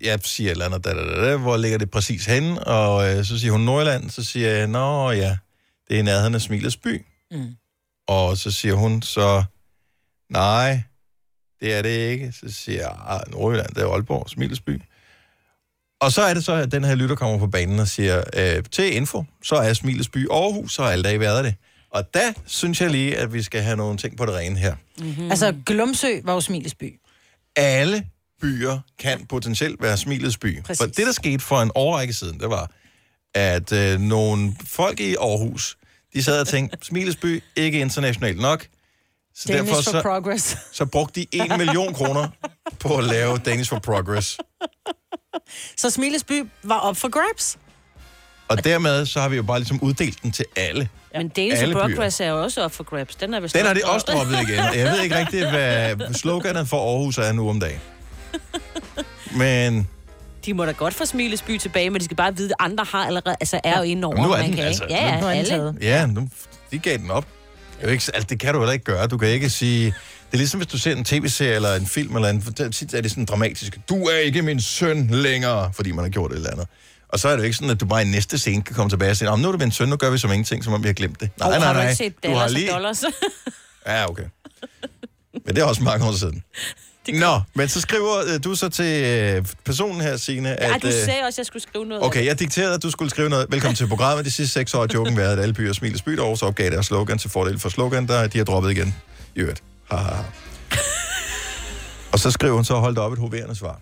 jeg 0.04 0.20
siger 0.24 0.48
et 0.48 0.52
eller 0.52 0.66
andet, 0.66 0.84
da, 0.86 0.94
da, 0.94 1.06
da, 1.06 1.30
da, 1.30 1.38
hvor 1.38 1.58
ligger 1.58 1.78
det 1.78 1.92
præcis 1.92 2.26
henne? 2.26 2.64
Og 2.68 3.10
øh, 3.18 3.26
så 3.26 3.40
siger 3.40 3.52
hun 3.52 3.62
Nordjylland, 3.62 4.10
så 4.10 4.24
siger 4.24 4.50
jeg, 4.50 4.68
nå 4.68 5.12
ja, 5.12 5.38
det 5.88 5.96
er 5.96 6.00
i 6.00 6.02
nærheden 6.02 6.36
af 6.36 6.42
Smilets 6.42 6.78
by. 6.78 7.06
Mm. 7.32 7.56
Og 8.08 8.38
så 8.38 8.52
siger 8.52 8.74
hun 8.74 9.02
så, 9.02 9.44
nej, 10.30 10.82
det 11.62 11.74
er 11.74 11.82
det 11.82 11.90
ikke. 11.90 12.32
Så 12.32 12.52
siger 12.54 12.80
jeg, 12.80 12.96
"Ah, 13.08 13.22
Nordjylland, 13.32 13.70
det 13.76 13.84
er 13.84 13.88
Aalborg, 13.88 14.30
Smilets 14.30 14.62
by. 14.62 14.82
Og 16.02 16.12
så 16.12 16.22
er 16.22 16.34
det 16.34 16.46
så, 16.46 16.54
at 16.54 16.72
den 16.72 16.84
her 16.84 16.96
lytter 16.96 17.16
kommer 17.16 17.38
på 17.38 17.48
banen 17.48 17.80
og 17.80 17.88
siger, 17.88 18.24
øh, 18.38 18.64
til 18.72 18.96
info, 18.96 19.24
så 19.44 19.56
er 19.56 19.74
Smilets 19.74 20.10
by 20.10 20.30
Aarhus, 20.30 20.74
så 20.74 20.84
har 20.84 20.90
alle 20.92 21.04
dage 21.04 21.20
været 21.20 21.46
det. 21.46 21.56
Og 21.92 22.14
der 22.14 22.34
synes 22.46 22.82
jeg 22.82 22.90
lige, 22.90 23.18
at 23.18 23.34
vi 23.34 23.44
skal 23.44 23.62
have 23.62 23.78
nogle 23.78 23.98
ting 23.98 24.18
på 24.18 24.26
det 24.26 24.34
rene 24.34 24.60
her. 24.60 24.76
Mm. 25.00 25.30
Altså, 25.32 25.56
Glumsø 25.66 26.08
var 26.24 26.34
jo 26.34 26.42
Smilets 26.42 26.76
by. 26.76 27.00
Alle 27.56 28.06
byer 28.42 28.80
kan 29.00 29.26
potentielt 29.26 29.82
være 29.82 29.98
Smilets 29.98 30.38
by. 30.38 30.62
Præcis. 30.64 30.82
For 30.82 30.86
det, 30.86 31.06
der 31.06 31.12
skete 31.12 31.40
for 31.40 31.62
en 31.62 31.72
årrække 31.76 32.14
siden, 32.14 32.40
det 32.40 32.50
var, 32.50 32.72
at 33.36 33.72
øh, 33.72 34.00
nogle 34.00 34.56
folk 34.66 35.00
i 35.00 35.16
Aarhus, 35.16 35.78
de 36.14 36.24
sad 36.24 36.42
og 36.42 36.48
tænkte, 36.48 36.78
Smilets 36.82 37.16
by 37.18 37.44
ikke 37.56 37.80
internationalt 37.80 38.42
nok. 38.42 38.68
Så 39.40 39.48
Danish 39.48 39.74
for 39.74 39.82
så, 39.82 40.02
Progress. 40.02 40.58
så 40.72 40.86
brugte 40.86 41.20
de 41.20 41.28
1 41.32 41.58
million 41.58 41.94
kroner 41.94 42.28
på 42.80 42.98
at 42.98 43.04
lave 43.04 43.38
Danish 43.38 43.70
for 43.70 43.80
Progress. 43.80 44.38
Så 45.78 45.90
Smilets 45.90 46.24
by 46.24 46.44
var 46.64 46.80
op 46.80 46.98
for 46.98 47.10
grabs. 47.10 47.58
Og 48.48 48.64
dermed 48.64 49.06
så 49.06 49.22
har 49.22 49.30
vi 49.30 49.36
jo 49.36 49.44
bare 49.44 49.60
ligesom 49.60 49.80
uddelt 49.82 50.24
den 50.24 50.32
til 50.32 50.46
alle. 50.56 50.90
Men 51.14 51.30
Danish 51.30 51.62
Alle 51.62 51.76
byer. 51.76 51.82
Progress 51.82 52.20
er 52.20 52.28
jo 52.28 52.44
også 52.44 52.64
op 52.64 52.72
for 52.72 52.84
grabs. 52.84 53.16
Den 53.16 53.34
er 53.34 53.40
vist 53.40 53.56
Den 53.56 53.66
har 53.66 53.74
de 53.74 53.82
også 53.86 54.06
droppet 54.10 54.40
igen. 54.42 54.60
Jeg 54.76 54.92
ved 54.92 55.02
ikke 55.02 55.18
rigtigt, 55.18 55.50
hvad 55.54 56.14
sloganet 56.14 56.68
for 56.68 56.96
Aarhus 56.96 57.18
er 57.18 57.32
nu 57.32 57.50
om 57.50 57.60
dagen. 57.60 57.80
Men 59.32 59.88
De 60.46 60.54
må 60.54 60.66
da 60.66 60.72
godt 60.72 60.94
få 60.94 61.06
Smilesby 61.06 61.58
tilbage, 61.58 61.90
men 61.90 62.00
de 62.00 62.06
skal 62.06 62.18
bare 62.18 62.36
vide, 62.38 62.50
at 62.50 62.66
andre 62.66 62.86
har 62.92 63.06
allerede, 63.06 63.36
altså 63.40 63.60
er 63.64 63.78
jo 63.78 63.84
inde 63.84 64.06
over. 64.06 64.18
nu 64.18 64.24
er 64.24 64.38
man 64.38 64.46
den, 64.46 64.56
kan, 64.56 64.66
altså, 64.66 64.84
ikke? 64.84 64.96
Ja, 64.96 65.20
nu 65.20 65.28
er 65.28 65.32
ja, 65.32 65.44
den 65.44 65.52
alle. 65.52 65.76
ja, 65.82 66.06
nu, 66.06 66.30
de 66.72 66.80
gav 66.80 66.98
den 66.98 67.12
op. 67.12 67.26
Det, 67.80 67.86
er 67.86 67.88
jo 67.88 67.92
ikke, 67.92 68.12
altså, 68.14 68.28
det 68.30 68.40
kan 68.40 68.54
du 68.54 68.60
heller 68.60 68.74
ikke 68.74 68.86
gøre. 68.86 69.08
Du 69.08 69.18
kan 69.18 69.28
ikke 69.30 69.50
sige... 69.50 69.86
Det 69.86 70.34
er 70.34 70.38
ligesom, 70.38 70.60
hvis 70.60 70.68
du 70.68 70.78
ser 70.78 70.96
en 70.96 71.04
tv-serie 71.06 71.56
eller 71.56 71.76
en 71.76 71.86
film, 71.86 72.16
eller 72.16 72.30
en, 72.30 72.42
tit 72.72 72.94
er 72.94 73.02
det 73.02 73.12
sådan 73.12 73.26
dramatisk. 73.26 73.80
Du 73.90 74.04
er 74.04 74.18
ikke 74.18 74.42
min 74.42 74.62
søn 74.62 75.08
længere, 75.08 75.74
fordi 75.74 75.92
man 75.92 76.04
har 76.06 76.10
gjort 76.10 76.32
et 76.32 76.36
eller 76.36 76.52
andet. 76.52 76.68
Og 77.10 77.20
så 77.20 77.28
er 77.28 77.32
det 77.32 77.40
jo 77.40 77.44
ikke 77.44 77.56
sådan, 77.58 77.70
at 77.70 77.80
du 77.80 77.86
bare 77.86 78.02
i 78.02 78.06
næste 78.06 78.38
scene 78.38 78.62
kan 78.64 78.76
komme 78.76 78.90
tilbage 78.90 79.12
og 79.12 79.18
sige, 79.18 79.30
"Nå, 79.30 79.36
nu 79.36 79.48
er 79.48 79.52
du 79.52 79.58
min 79.58 79.72
søn, 79.72 79.90
nu 79.90 79.96
gør 79.96 80.10
vi 80.10 80.18
som 80.18 80.32
ingenting, 80.32 80.64
som 80.64 80.74
om 80.74 80.84
vi 80.84 80.88
har 80.88 80.94
glemt 80.94 81.20
det. 81.20 81.30
Og 81.42 81.62
har 81.64 81.74
du 81.74 81.80
ikke 81.80 81.96
set 81.96 82.14
Du 82.26 82.32
har 82.32 82.48
lige... 82.48 82.72
Dollars? 82.72 83.04
Ja, 83.88 84.10
okay. 84.10 84.24
Men 85.34 85.56
det 85.56 85.58
er 85.58 85.64
også 85.66 85.84
mange 85.84 86.06
år 86.08 86.12
siden. 86.12 86.44
Nå, 87.08 87.42
men 87.56 87.68
så 87.68 87.82
skriver 87.82 88.18
øh, 88.34 88.44
du 88.44 88.56
så 88.56 88.70
til 88.70 89.04
øh, 89.06 89.46
personen 89.66 90.02
her, 90.02 90.18
Signe, 90.18 90.56
at... 90.60 90.82
du 90.82 90.88
øh, 90.88 90.94
sagde 90.94 91.22
også, 91.24 91.28
at 91.28 91.38
jeg 91.38 91.46
skulle 91.46 91.64
skrive 91.64 91.86
noget. 91.86 92.04
Okay, 92.04 92.26
jeg 92.26 92.40
dikterede, 92.40 92.74
at 92.74 92.84
du 92.84 92.92
skulle 92.92 93.10
skrive 93.10 93.30
noget. 93.30 93.46
Velkommen 93.50 93.76
til 93.76 93.88
programmet. 93.88 94.26
De 94.26 94.32
sidste 94.32 94.54
seks 94.54 94.74
år 94.74 94.80
har 94.80 94.88
joken 94.94 95.18
været, 95.18 95.34
at 95.34 95.40
alle 95.40 95.54
byer 95.54 95.74
smiles 95.74 96.02
by, 96.02 96.20
og 96.20 96.38
så 96.38 96.46
opgav 96.46 96.70
deres 96.72 96.86
slogan 96.86 97.18
til 97.18 97.30
fordel 97.30 97.60
for 97.60 97.70
slogan, 97.70 98.08
der 98.08 98.28
de 98.28 98.38
har 98.38 98.46
droppet 98.46 98.72
igen. 98.72 98.96
I 99.36 99.40
øvrigt. 99.40 99.64
Ha, 99.92 99.98
ha, 99.98 100.14
ha. 100.16 100.24
Og 102.12 102.20
så 102.20 102.32
skriver 102.32 102.54
hun 102.56 102.66
så, 102.66 102.74
hold 102.76 102.96
da 102.96 103.02
op 103.02 103.14
et 103.14 103.20
hoverende 103.20 103.56
svar. 103.56 103.80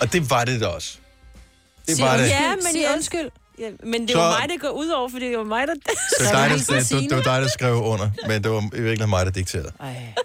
Og 0.00 0.12
det 0.12 0.30
var 0.30 0.44
det 0.44 0.60
da 0.60 0.66
også. 0.66 0.96
Det 1.86 1.96
Siger 1.96 2.08
var 2.08 2.16
det. 2.16 2.28
Ja, 2.28 2.54
men 2.56 2.82
jeg- 2.82 2.92
undskyld. 2.96 3.30
Ja, 3.60 3.70
men 3.84 4.02
det 4.02 4.10
Så- 4.10 4.18
var 4.18 4.38
mig, 4.40 4.48
det 4.48 4.60
går 4.60 4.68
ud 4.68 4.88
over, 4.88 5.08
fordi 5.08 5.26
det 5.28 5.38
var 5.38 5.44
mig, 5.44 5.66
der... 5.66 5.74
Det 5.74 5.82
var, 6.20 6.48
dig, 6.48 6.50
der, 6.68 6.74
det, 7.00 7.10
det, 7.10 7.16
var 7.16 7.22
dig, 7.22 7.42
der 7.42 7.48
skrev 7.48 7.74
under, 7.74 8.10
men 8.28 8.42
det 8.44 8.50
var 8.50 8.60
i 8.60 8.62
virkeligheden 8.62 9.10
mig, 9.10 9.26
der 9.26 9.32
dikterede. 9.32 9.72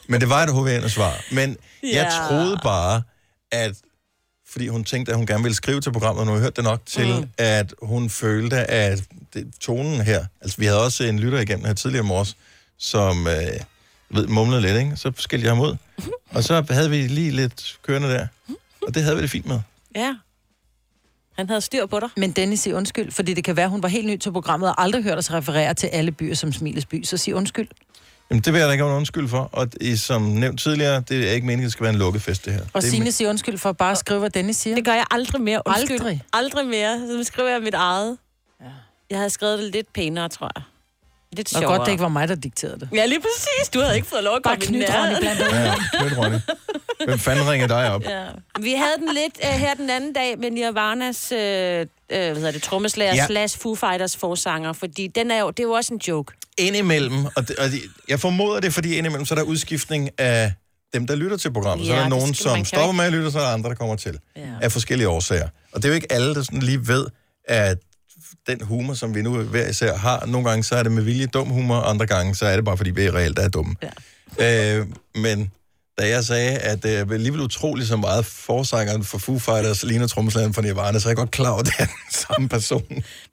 Men 0.08 0.22
det 0.22 0.30
var 0.30 0.44
et 0.44 0.50
hoverende 0.54 0.90
svar. 0.90 1.22
Men 1.32 1.58
jeg 1.84 1.92
Ja. 2.22 2.28
troede 2.28 2.60
bare, 2.64 3.02
at 3.52 3.76
fordi 4.52 4.68
hun 4.68 4.84
tænkte, 4.84 5.12
at 5.12 5.18
hun 5.18 5.28
gerne 5.28 5.44
ville 5.44 5.56
skrive 5.56 5.82
til 5.82 5.92
programmet, 5.92 6.20
og 6.20 6.26
nu 6.26 6.32
har 6.32 6.38
jeg 6.40 6.44
hørt 6.44 6.56
det 6.56 6.64
nok 6.64 6.82
til, 6.86 7.20
mm. 7.20 7.30
at 7.38 7.74
hun 7.82 8.10
følte, 8.10 8.56
at 8.58 9.04
det, 9.34 9.52
tonen 9.62 10.02
her... 10.02 10.26
Altså, 10.42 10.58
vi 10.58 10.66
havde 10.66 10.84
også 10.84 11.04
en 11.04 11.20
lytter 11.20 11.40
igennem 11.40 11.66
her 11.66 11.74
tidligere 11.74 12.04
morges, 12.06 12.38
som 12.80 13.28
øh, 13.28 13.36
ved, 14.10 14.28
mumlede 14.28 14.62
lidt, 14.62 14.78
ikke? 14.78 14.92
Så 14.96 15.12
skældte 15.18 15.46
jeg 15.48 15.56
ham 15.56 15.60
ud. 15.66 15.76
Og 16.36 16.44
så 16.44 16.66
havde 16.70 16.90
vi 16.90 17.08
lige 17.08 17.32
lidt 17.32 17.78
kørende 17.88 18.08
der. 18.10 18.28
Og 18.88 18.96
det 18.96 19.04
havde 19.04 19.16
vi 19.16 19.22
det 19.22 19.30
fint 19.30 19.46
med. 19.46 19.60
Ja. 19.96 20.16
Han 21.38 21.48
havde 21.50 21.62
styr 21.62 21.86
på 21.86 22.00
dig. 22.00 22.10
Men 22.18 22.32
Dennis, 22.32 22.60
sig 22.60 22.76
undskyld, 22.76 23.12
fordi 23.12 23.34
det 23.34 23.44
kan 23.44 23.58
være, 23.58 23.70
hun 23.70 23.84
var 23.84 23.90
helt 23.90 24.08
ny 24.08 24.18
til 24.18 24.32
programmet 24.32 24.70
og 24.70 24.82
aldrig 24.82 25.04
hørt 25.04 25.18
os 25.18 25.34
referere 25.34 25.74
til 25.74 25.88
alle 25.88 26.12
byer 26.12 26.36
som 26.36 26.54
Smilets 26.54 26.86
by. 26.86 27.04
Så 27.04 27.18
sig 27.18 27.36
undskyld. 27.36 27.68
Jamen, 28.30 28.42
det 28.42 28.54
vil 28.54 28.60
jeg 28.60 28.68
da 28.68 28.72
ikke 28.72 28.84
have 28.84 28.98
undskyld 28.98 29.28
for. 29.28 29.50
Og 29.52 29.68
i, 29.82 29.96
som 29.96 30.22
nævnt 30.22 30.60
tidligere, 30.60 31.04
det 31.10 31.30
er 31.30 31.32
ikke 31.32 31.48
meningen, 31.48 31.64
at 31.64 31.66
det 31.66 31.72
skal 31.72 31.84
være 31.84 31.94
en 31.94 32.00
lukket 32.00 32.22
fest, 32.22 32.46
det 32.46 32.54
her. 32.54 32.62
Og 32.74 32.82
det 32.82 32.90
Signe 32.92 33.12
siger 33.12 33.30
undskyld 33.30 33.58
for 33.58 33.72
bare 33.72 33.92
at 33.92 33.98
skrive, 33.98 34.20
hvad 34.20 34.30
Dennis 34.30 34.58
siger. 34.58 34.76
Det 34.76 34.86
gør 34.86 34.94
jeg 34.94 35.06
aldrig 35.12 35.42
mere. 35.42 35.62
Undskyld. 35.66 36.00
Aldrig. 36.00 36.24
Aldrig 36.34 36.66
mere. 36.66 37.00
Så 37.00 37.24
skriver 37.24 37.50
jeg 37.50 37.62
mit 37.62 37.74
eget. 37.74 38.18
Jeg 39.10 39.18
havde 39.18 39.30
skrevet 39.30 39.60
det 39.60 39.72
lidt 39.72 39.94
pænere, 39.94 40.30
tror 40.30 40.52
jeg. 40.56 40.64
Lidt 41.36 41.54
Og 41.56 41.60
sjovere. 41.62 41.78
godt, 41.78 41.86
det 41.86 41.92
ikke 41.92 42.02
var 42.02 42.08
mig, 42.10 42.28
der 42.28 42.36
dikterede 42.36 42.80
det. 42.80 42.90
Ja, 42.94 43.06
lige 43.06 43.20
præcis. 43.20 43.70
Du 43.70 43.80
havde 43.82 43.96
ikke 43.96 44.08
fået 44.08 44.24
lov 44.24 44.36
at 44.36 44.42
Bare 44.44 44.56
komme 44.58 44.66
i 44.66 44.68
knyt 44.68 44.90
Ronny 44.90 45.00
nærheden. 45.00 45.22
blandt 45.22 45.42
andet. 45.42 45.84
Ja, 46.00 46.04
lidt 46.04 46.18
Ronny. 46.18 46.38
Hvem 47.06 47.20
fanden 47.20 47.50
ringer 47.52 47.68
dig 47.68 47.92
op? 47.92 48.04
Ja. 48.04 48.26
Vi 48.62 48.72
havde 48.74 48.96
den 49.00 49.14
lidt 49.14 49.38
uh, 49.54 49.60
her 49.60 49.74
den 49.74 49.90
anden 49.90 50.14
dag 50.14 50.40
med 50.40 50.52
Nirvanas 50.52 51.32
uh, 51.32 51.38
uh, 51.38 51.38
hvad 51.38 52.36
hedder 52.36 52.52
det, 52.52 52.64
trommeslager 52.64 53.16
Ja. 53.16 53.26
slash 53.28 53.60
Foo 53.60 53.76
Fighters 53.76 54.18
forsanger, 54.18 54.74
fordi 54.74 55.08
den 55.08 55.32
er 55.32 55.40
jo, 55.40 55.50
det 55.50 55.60
er 55.60 55.64
jo 55.64 55.72
også 55.72 55.94
en 55.94 56.00
joke. 56.08 56.34
Indimellem, 56.58 57.26
og, 57.26 57.48
det, 57.48 57.56
og 57.56 57.66
det, 57.72 57.82
jeg 58.10 58.20
formoder 58.20 58.60
det, 58.60 58.74
fordi 58.74 58.96
indimellem, 58.98 59.26
så 59.26 59.34
er 59.34 59.36
der 59.38 59.44
udskiftning 59.46 60.10
af 60.18 60.54
dem, 60.94 61.08
der 61.08 61.16
lytter 61.16 61.38
til 61.38 61.54
programmet. 61.54 61.88
så 61.88 61.94
Ja, 61.94 62.00
er 62.00 62.02
der 62.04 62.10
nogen, 62.10 62.34
som 62.34 62.66
stopper 62.66 62.86
ikke- 62.88 62.98
med 62.98 63.06
at 63.06 63.12
lytte, 63.14 63.32
så 63.32 63.40
er 63.40 63.44
der 63.44 63.50
andre, 63.54 63.70
der 63.70 63.76
kommer 63.76 63.96
til. 63.96 64.20
Ja. 64.36 64.42
Af 64.62 64.72
forskellige 64.72 65.10
årsager. 65.10 65.48
Og 65.74 65.82
det 65.82 65.86
er 65.86 65.90
jo 65.90 65.96
ikke 65.96 66.12
alle, 66.12 66.36
der 66.36 66.42
sådan 66.44 66.60
lige 66.60 66.88
ved, 66.88 67.06
at 67.46 67.78
den 68.48 68.62
humor, 68.62 68.94
som 68.94 69.16
vi 69.16 69.22
nu 69.22 69.38
hver 69.38 69.70
især 69.70 69.98
har, 69.98 70.26
nogle 70.26 70.50
gange 70.50 70.64
så 70.64 70.76
er 70.76 70.84
det 70.84 70.92
med 70.92 71.04
vilje 71.04 71.26
dum 71.26 71.50
humor, 71.50 71.76
andre 71.76 72.06
gange 72.06 72.36
så 72.36 72.46
er 72.46 72.56
det 72.56 72.66
bare, 72.66 72.78
fordi 72.78 72.92
vi 72.92 73.10
reelt 73.10 73.40
er 73.40 73.50
dumme. 73.50 73.76
Ja. 74.40 74.80
Øh, 74.80 74.88
men 75.16 75.52
da 75.98 76.08
jeg 76.08 76.24
sagde, 76.24 76.58
at 76.58 76.84
det 76.84 76.98
er 76.98 77.14
alligevel 77.14 77.42
utroligt 77.42 77.88
så 77.88 77.98
meget 77.98 78.26
forsangeren 78.26 79.04
for 79.04 79.18
Foo 79.18 79.40
Fighters 79.40 79.84
ligner 79.84 80.08
trommeslageren 80.08 80.54
for 80.54 80.62
Nirvana, 80.62 81.00
så 81.00 81.08
er 81.08 81.10
jeg 81.10 81.18
godt 81.18 81.32
klar 81.32 81.50
over, 81.50 81.60
at 81.60 81.66
det 81.66 81.74
er 81.80 81.86
den 81.86 82.12
samme 82.12 82.50
person. 82.50 82.84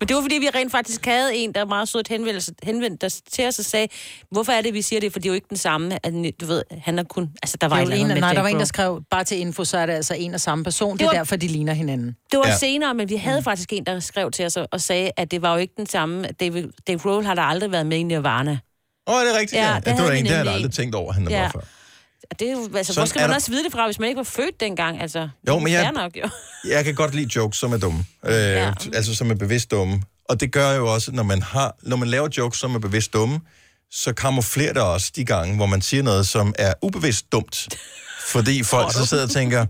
Men 0.01 0.09
det 0.09 0.17
var, 0.17 0.23
fordi 0.23 0.35
vi 0.35 0.49
rent 0.55 0.73
faktisk 0.73 1.05
havde 1.07 1.37
en, 1.37 1.53
der 1.55 1.65
meget 1.65 1.89
sødt 1.89 2.09
henvendte, 2.09 2.55
henvendte 2.63 3.05
os 3.05 3.21
til 3.33 3.47
os 3.47 3.59
og 3.59 3.65
sagde, 3.65 3.89
hvorfor 4.31 4.53
er 4.53 4.61
det, 4.63 4.75
vi 4.75 4.83
siger 4.83 5.01
det? 5.01 5.13
For 5.13 5.19
det 5.19 5.27
er 5.27 5.31
jo 5.31 5.35
ikke 5.35 5.47
den 5.51 5.57
samme. 5.57 6.07
At, 6.07 6.13
du 6.41 6.47
ved, 6.47 6.63
han 6.83 6.99
er 6.99 7.03
kun... 7.05 7.29
Altså, 7.43 7.57
der 7.61 7.67
var, 7.69 7.77
Der 7.77 7.83
et 7.83 7.89
var 7.89 7.95
en, 7.95 8.07
nej, 8.07 8.33
der 8.33 8.41
var 8.41 8.49
en, 8.49 8.59
der 8.59 8.65
skrev, 8.65 9.03
bare 9.11 9.25
til 9.25 9.39
info, 9.39 9.65
så 9.65 9.79
er 9.79 9.87
det 9.87 9.93
altså 9.93 10.15
en 10.15 10.35
og 10.35 10.41
samme 10.41 10.65
person. 10.65 10.93
Det, 10.93 10.99
Det 10.99 11.05
er 11.05 11.09
var- 11.09 11.15
derfor, 11.17 11.37
de 11.37 11.47
ligner 11.47 11.73
hinanden. 11.73 12.07
Det 12.31 12.39
var 12.39 12.47
Ja. 12.47 12.51
ja. 12.53 12.59
senere, 12.59 12.95
men 12.95 13.09
vi 13.09 13.17
havde 13.17 13.43
faktisk 13.43 13.73
en, 13.73 13.87
der 13.87 14.01
skrev 14.01 14.31
til 14.31 14.47
os 14.47 14.57
og, 14.57 14.81
sagde, 14.81 15.11
at 15.17 15.31
det 15.31 15.43
var 15.43 15.53
jo 15.53 15.59
ikke 15.59 15.75
den 15.77 15.87
samme. 15.87 16.25
David, 16.41 16.69
Dave 16.87 16.99
Grohl 16.99 17.25
har 17.25 17.35
der 17.35 17.43
aldrig 17.43 17.73
været 17.73 17.87
med 17.87 17.97
i 17.99 18.03
Nirvana. 18.03 18.59
Åh, 19.07 19.15
oh, 19.15 19.21
er 19.21 19.25
det 19.27 19.35
rigtigt? 19.41 19.63
Ja, 19.63 19.69
Ja, 19.69 19.75
det 19.77 19.85
det, 19.85 19.97
det 19.97 20.03
var 20.05 20.11
der 20.11 20.17
en, 20.17 20.25
der 20.25 20.31
havde 20.35 20.47
jeg 20.47 20.55
aldrig 20.55 20.73
tænkt 20.73 20.95
over, 20.95 21.13
han 21.13 21.29
Ja. 21.31 21.43
var 21.43 21.51
før. 21.53 21.61
Og 22.31 22.41
Det 22.41 22.49
er 22.49 22.53
jo, 22.53 22.69
altså, 22.77 22.93
Sådan 22.93 23.01
hvor 23.01 23.07
skal 23.07 23.21
man 23.21 23.29
der- 23.31 23.35
også 23.37 23.51
vide 23.51 23.65
det 23.65 23.73
fra, 23.73 23.87
hvis 23.87 23.99
man 23.99 24.09
ikke 24.09 24.19
var 24.19 24.23
født 24.25 24.61
dengang? 24.61 25.01
Altså, 25.03 25.29
Jo, 25.49 25.59
men 25.59 25.73
jeg- 25.73 25.93
nok, 25.93 26.17
jo. 26.17 26.29
Jeg 26.69 26.85
kan 26.85 26.95
godt 26.95 27.15
lide 27.15 27.31
jokes, 27.37 27.59
som 27.59 27.73
er 27.73 27.77
dumme. 27.79 28.05
Øh, 28.27 28.33
ja. 28.35 28.73
Altså, 28.95 29.15
som 29.15 29.31
er 29.31 29.35
bevidst 29.35 29.71
dumme. 29.71 30.03
Og 30.29 30.41
det 30.41 30.53
gør 30.53 30.73
jo 30.73 30.93
også, 30.95 31.13
når 31.13 31.23
man, 31.23 31.43
har, 31.43 31.77
når 31.83 31.97
man 31.97 32.09
laver 32.09 32.29
jokes, 32.39 32.59
som 32.59 32.75
er 32.75 32.79
bevidst 32.79 33.13
dumme, 33.13 33.41
så 33.91 34.13
kamuflerer 34.13 34.73
det 34.73 34.83
også 34.83 35.13
de 35.17 35.25
gange, 35.25 35.57
hvor 35.57 35.67
man 35.67 35.83
siger 35.83 36.03
noget, 36.03 36.27
som 36.29 36.55
er 36.59 36.73
ubevidst 36.83 37.33
dumt. 37.33 37.69
Fordi 38.27 38.63
folk 38.63 38.93
så 38.93 39.07
sidder 39.07 39.25
og 39.25 39.31
tænker, 39.31 39.67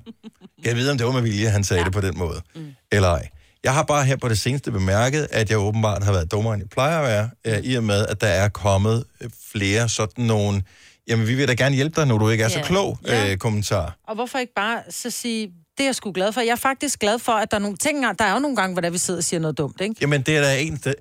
jeg 0.65 0.77
ved, 0.77 0.91
om 0.91 0.99
det 0.99 1.07
var 1.07 1.13
med 1.13 1.23
vilje, 1.23 1.49
han 1.49 1.65
sagde 1.65 1.81
ja. 1.81 1.85
det 1.85 1.93
på 1.93 2.01
den 2.01 2.19
måde. 2.19 2.41
Mm. 2.55 2.67
Eller 2.93 3.09
ej. 3.09 3.29
Jeg 3.65 3.75
har 3.75 3.83
bare 3.83 4.05
her 4.05 4.17
på 4.17 4.29
det 4.29 4.39
seneste 4.39 4.71
bemærket, 4.73 5.29
at 5.31 5.51
jeg 5.51 5.59
åbenbart 5.59 6.05
har 6.05 6.13
været 6.13 6.31
dummere, 6.33 6.55
end 6.55 6.63
jeg 6.63 6.71
plejer 6.71 6.99
at 6.99 7.05
være, 7.45 7.59
øh, 7.59 7.65
i 7.65 7.75
og 7.75 7.85
med, 7.85 8.07
at 8.07 8.21
der 8.21 8.27
er 8.27 8.49
kommet 8.49 9.05
øh, 9.21 9.31
flere 9.53 9.89
sådan 9.89 10.25
nogle, 10.25 10.63
jamen 11.11 11.27
vi 11.27 11.35
vil 11.35 11.49
da 11.49 11.55
gerne 11.55 11.75
hjælpe 11.77 11.97
dig, 12.01 12.07
når 12.07 12.19
du 12.19 12.29
ikke 12.29 12.45
er 12.45 12.49
så 12.49 12.59
Ja. 12.59 12.65
klog, 12.67 12.99
Ja. 13.07 13.31
øh, 13.31 13.37
kommentarer. 13.37 13.91
Og 14.09 14.15
hvorfor 14.15 14.39
ikke 14.39 14.55
bare 14.55 14.83
så 14.91 15.11
sige, 15.11 15.47
det 15.79 15.85
er 15.85 15.89
jeg 15.89 15.95
sgu 15.95 16.13
glad 16.13 16.33
for. 16.33 16.41
Jeg 16.41 16.53
er 16.53 16.57
faktisk 16.57 16.99
glad 16.99 17.19
for, 17.19 17.33
at 17.33 17.51
der 17.51 17.57
er 17.57 17.61
nogle 17.61 17.77
ting, 17.77 18.03
der 18.19 18.25
er 18.25 18.33
jo 18.33 18.39
nogle 18.39 18.57
gange, 18.57 18.75
hvor 18.75 18.81
der 18.81 18.91
vi 18.91 18.99
sidder 18.99 19.19
og 19.21 19.25
siger 19.25 19.41
noget 19.41 19.59
dumt, 19.59 19.81
ikke? 19.81 19.95
Jamen, 20.01 20.23
det 20.23 20.37
er 20.37 20.41
der 20.41 20.53
en, 20.53 20.77
der... 20.85 20.95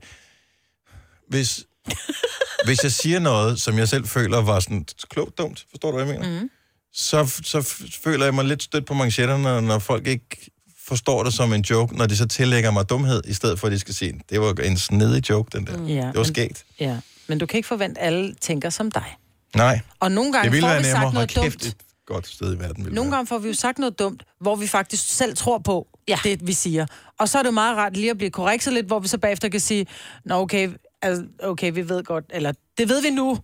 Hvis, 1.28 1.66
hvis 2.66 2.84
jeg 2.84 2.92
siger 2.92 3.20
noget, 3.20 3.62
som 3.62 3.78
jeg 3.78 3.88
selv 3.90 4.06
føler 4.08 4.42
var 4.42 4.60
sådan 4.60 4.86
klogt 5.10 5.38
dumt, 5.38 5.66
forstår 5.70 5.92
du, 5.92 5.98
hvad 5.98 6.08
jeg 6.08 6.20
mener? 6.20 6.42
Mm. 6.42 6.50
Så, 6.94 7.42
så 7.44 7.62
føler 8.04 8.26
jeg 8.26 8.34
mig 8.34 8.46
lidt 8.46 8.64
stødt 8.64 8.86
på 8.86 8.94
manchetterne, 8.94 9.62
når 9.62 9.80
folk 9.80 10.08
ikke 10.08 10.52
forstår 10.88 11.24
det 11.24 11.34
som 11.34 11.54
en 11.54 11.62
joke, 11.62 11.98
når 11.98 12.06
de 12.06 12.18
så 12.18 12.28
tillægger 12.28 12.72
mig 12.72 12.90
dumhed, 12.90 13.22
i 13.28 13.34
stedet 13.34 13.60
for 13.60 13.68
at 13.68 13.74
de 13.74 13.80
skal 13.80 13.94
sige, 13.94 14.22
det 14.30 14.42
var 14.42 14.54
en 14.64 14.78
snedig 14.78 15.30
joke, 15.30 15.58
den 15.58 15.68
der. 15.68 15.78
Mm. 15.78 15.86
Ja, 15.88 15.96
Det 15.96 16.06
var 16.06 16.14
men- 16.14 16.26
skægt. 16.26 16.66
Ja, 16.80 16.98
men 17.28 17.38
du 17.40 17.46
kan 17.46 17.58
ikke 17.58 17.68
forvente, 17.68 18.02
at 18.02 18.08
alle 18.08 18.36
tænker 18.42 18.70
som 18.70 18.92
dig. 18.92 19.16
Nej, 19.56 19.80
Og 20.00 20.12
nogle 20.12 20.28
det 20.28 20.34
gange 20.34 20.52
ville 20.52 20.62
får 20.64 20.68
være 20.68 20.78
vi 20.78 20.84
nemmere. 20.84 20.96
sagt 21.02 21.04
Hold 21.04 21.14
noget 21.14 21.30
kæft, 21.30 21.64
dumt. 21.64 21.74
et 21.74 21.78
godt 22.06 22.28
sted 22.28 22.56
i 22.56 22.60
verden. 22.60 22.84
Ville 22.84 22.96
Nogle 22.96 23.12
være. 23.12 23.18
gange 23.18 23.28
får 23.28 23.38
vi 23.38 23.48
jo 23.48 23.54
sagt 23.54 23.80
noget 23.80 24.00
dumt, 24.00 24.24
hvor 24.42 24.56
vi 24.56 24.68
faktisk 24.68 25.08
selv 25.16 25.36
tror 25.38 25.58
på 25.58 25.88
ja. 26.08 26.20
det, 26.24 26.48
vi 26.48 26.54
siger. 26.54 26.86
Og 27.20 27.30
så 27.30 27.38
er 27.38 27.42
det 27.44 27.48
jo 27.48 27.54
meget 27.54 27.78
rart 27.78 27.98
lige 27.98 28.10
at 28.12 28.18
blive 28.18 28.32
korrekset 28.32 28.74
lidt, 28.74 28.86
hvor 28.86 29.00
vi 29.00 29.08
så 29.08 29.18
bagefter 29.18 29.50
kan 29.50 29.60
sige, 29.60 29.88
nå 30.26 30.36
okay, 30.36 30.70
altså, 31.02 31.26
okay, 31.44 31.72
vi 31.74 31.90
ved 31.90 32.04
godt, 32.04 32.26
eller 32.30 32.52
det 32.78 32.90
ved 32.90 33.02
vi 33.02 33.10
nu, 33.10 33.38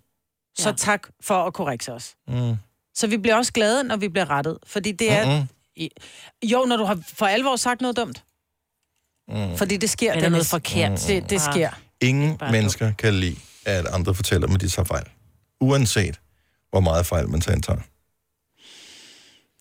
så 0.58 0.70
Ja. 0.70 0.76
tak 0.76 1.08
for 1.22 1.44
at 1.44 1.54
korrekse 1.54 1.94
os. 1.94 2.16
Mm. 2.28 2.56
Så 2.96 3.08
vi 3.08 3.18
bliver 3.18 3.36
også 3.36 3.54
glade, 3.54 3.84
når 3.84 3.98
vi 3.98 4.08
bliver 4.08 4.30
rettet. 4.30 4.58
Fordi 4.66 4.92
det 4.92 5.12
er... 5.12 5.26
Mm-mm. 5.26 5.48
Jo, 6.44 6.66
når 6.66 6.78
du 6.78 6.84
har 6.84 7.00
for 7.14 7.26
alvor 7.26 7.56
sagt 7.56 7.82
noget 7.82 7.98
dumt. 7.98 8.24
Mm. 9.28 9.58
Fordi 9.58 9.78
det 9.78 9.90
sker. 9.90 10.12
Eller 10.12 10.22
det, 10.24 10.32
noget 10.32 10.48
forkert. 10.48 11.04
Det, 11.08 11.30
det 11.30 11.36
Ah. 11.48 11.54
sker. 11.54 11.70
Ingen 12.02 12.38
Bare 12.38 12.52
mennesker 12.52 12.92
kan 12.98 13.14
lide, 13.14 13.36
at 13.66 13.86
andre 13.88 14.16
fortæller 14.16 14.48
dem, 14.48 14.56
at 14.56 14.62
de 14.62 14.70
tager 14.70 14.86
fejl. 14.86 15.04
Uanset, 15.62 16.20
hvor 16.70 16.80
meget 16.80 17.06
fejl 17.06 17.30
man 17.30 17.42
tager. 17.42 17.62
tager. 17.62 17.80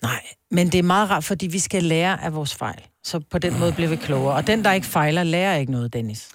Nej, 0.03 0.23
men 0.51 0.73
det 0.73 0.79
er 0.79 0.83
meget 0.83 1.11
rart, 1.11 1.25
fordi 1.25 1.47
vi 1.47 1.59
skal 1.59 1.83
lære 1.83 2.25
af 2.25 2.35
vores 2.35 2.55
fejl. 2.55 2.83
Så 3.05 3.21
på 3.31 3.39
den 3.39 3.59
måde 3.59 3.73
bliver 3.73 3.89
vi 3.89 3.97
klogere. 3.97 4.35
Og 4.35 4.47
den, 4.47 4.65
der 4.65 4.73
ikke 4.73 4.87
fejler, 4.87 5.23
lærer 5.23 5.57
ikke 5.57 5.73
noget, 5.73 5.93
Dennis. 5.93 6.29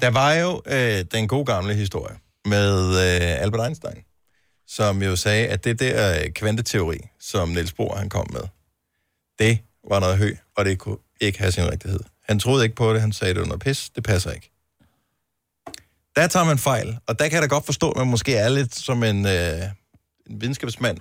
Der 0.00 0.10
var 0.10 0.34
jo 0.34 0.62
øh, 0.66 1.04
den 1.12 1.28
gode 1.28 1.44
gamle 1.44 1.74
historie 1.74 2.16
med 2.44 2.88
øh, 2.88 3.42
Albert 3.42 3.66
Einstein, 3.66 4.04
som 4.66 5.02
jo 5.02 5.16
sagde, 5.16 5.46
at 5.46 5.64
det 5.64 5.80
der 5.80 6.20
øh, 6.20 6.30
kvanteteori, 6.30 6.98
som 7.20 7.48
Niels 7.48 7.72
Bohr 7.72 7.96
han 7.96 8.08
kom 8.08 8.26
med, 8.32 8.42
det 9.38 9.58
var 9.88 10.00
noget 10.00 10.18
hø, 10.18 10.34
og 10.56 10.64
det 10.64 10.78
kunne 10.78 10.96
ikke 11.20 11.38
have 11.38 11.52
sin 11.52 11.70
rigtighed. 11.70 12.00
Han 12.28 12.38
troede 12.38 12.64
ikke 12.64 12.76
på 12.76 12.92
det, 12.92 13.00
han 13.00 13.12
sagde, 13.12 13.34
det 13.34 13.40
var 13.40 13.46
noget 13.46 13.62
pis, 13.62 13.90
det 13.90 14.04
passer 14.04 14.30
ikke. 14.30 14.53
Der 16.16 16.26
tager 16.26 16.44
man 16.44 16.58
fejl, 16.58 16.98
og 17.06 17.18
der 17.18 17.24
kan 17.28 17.32
jeg 17.34 17.42
da 17.42 17.46
godt 17.46 17.64
forstå, 17.66 17.90
at 17.90 17.96
man 17.96 18.06
måske 18.06 18.34
er 18.36 18.48
lidt 18.48 18.74
som 18.74 19.02
en, 19.02 19.26
øh, 19.26 19.62
en 20.30 20.40
videnskabsmand. 20.40 20.98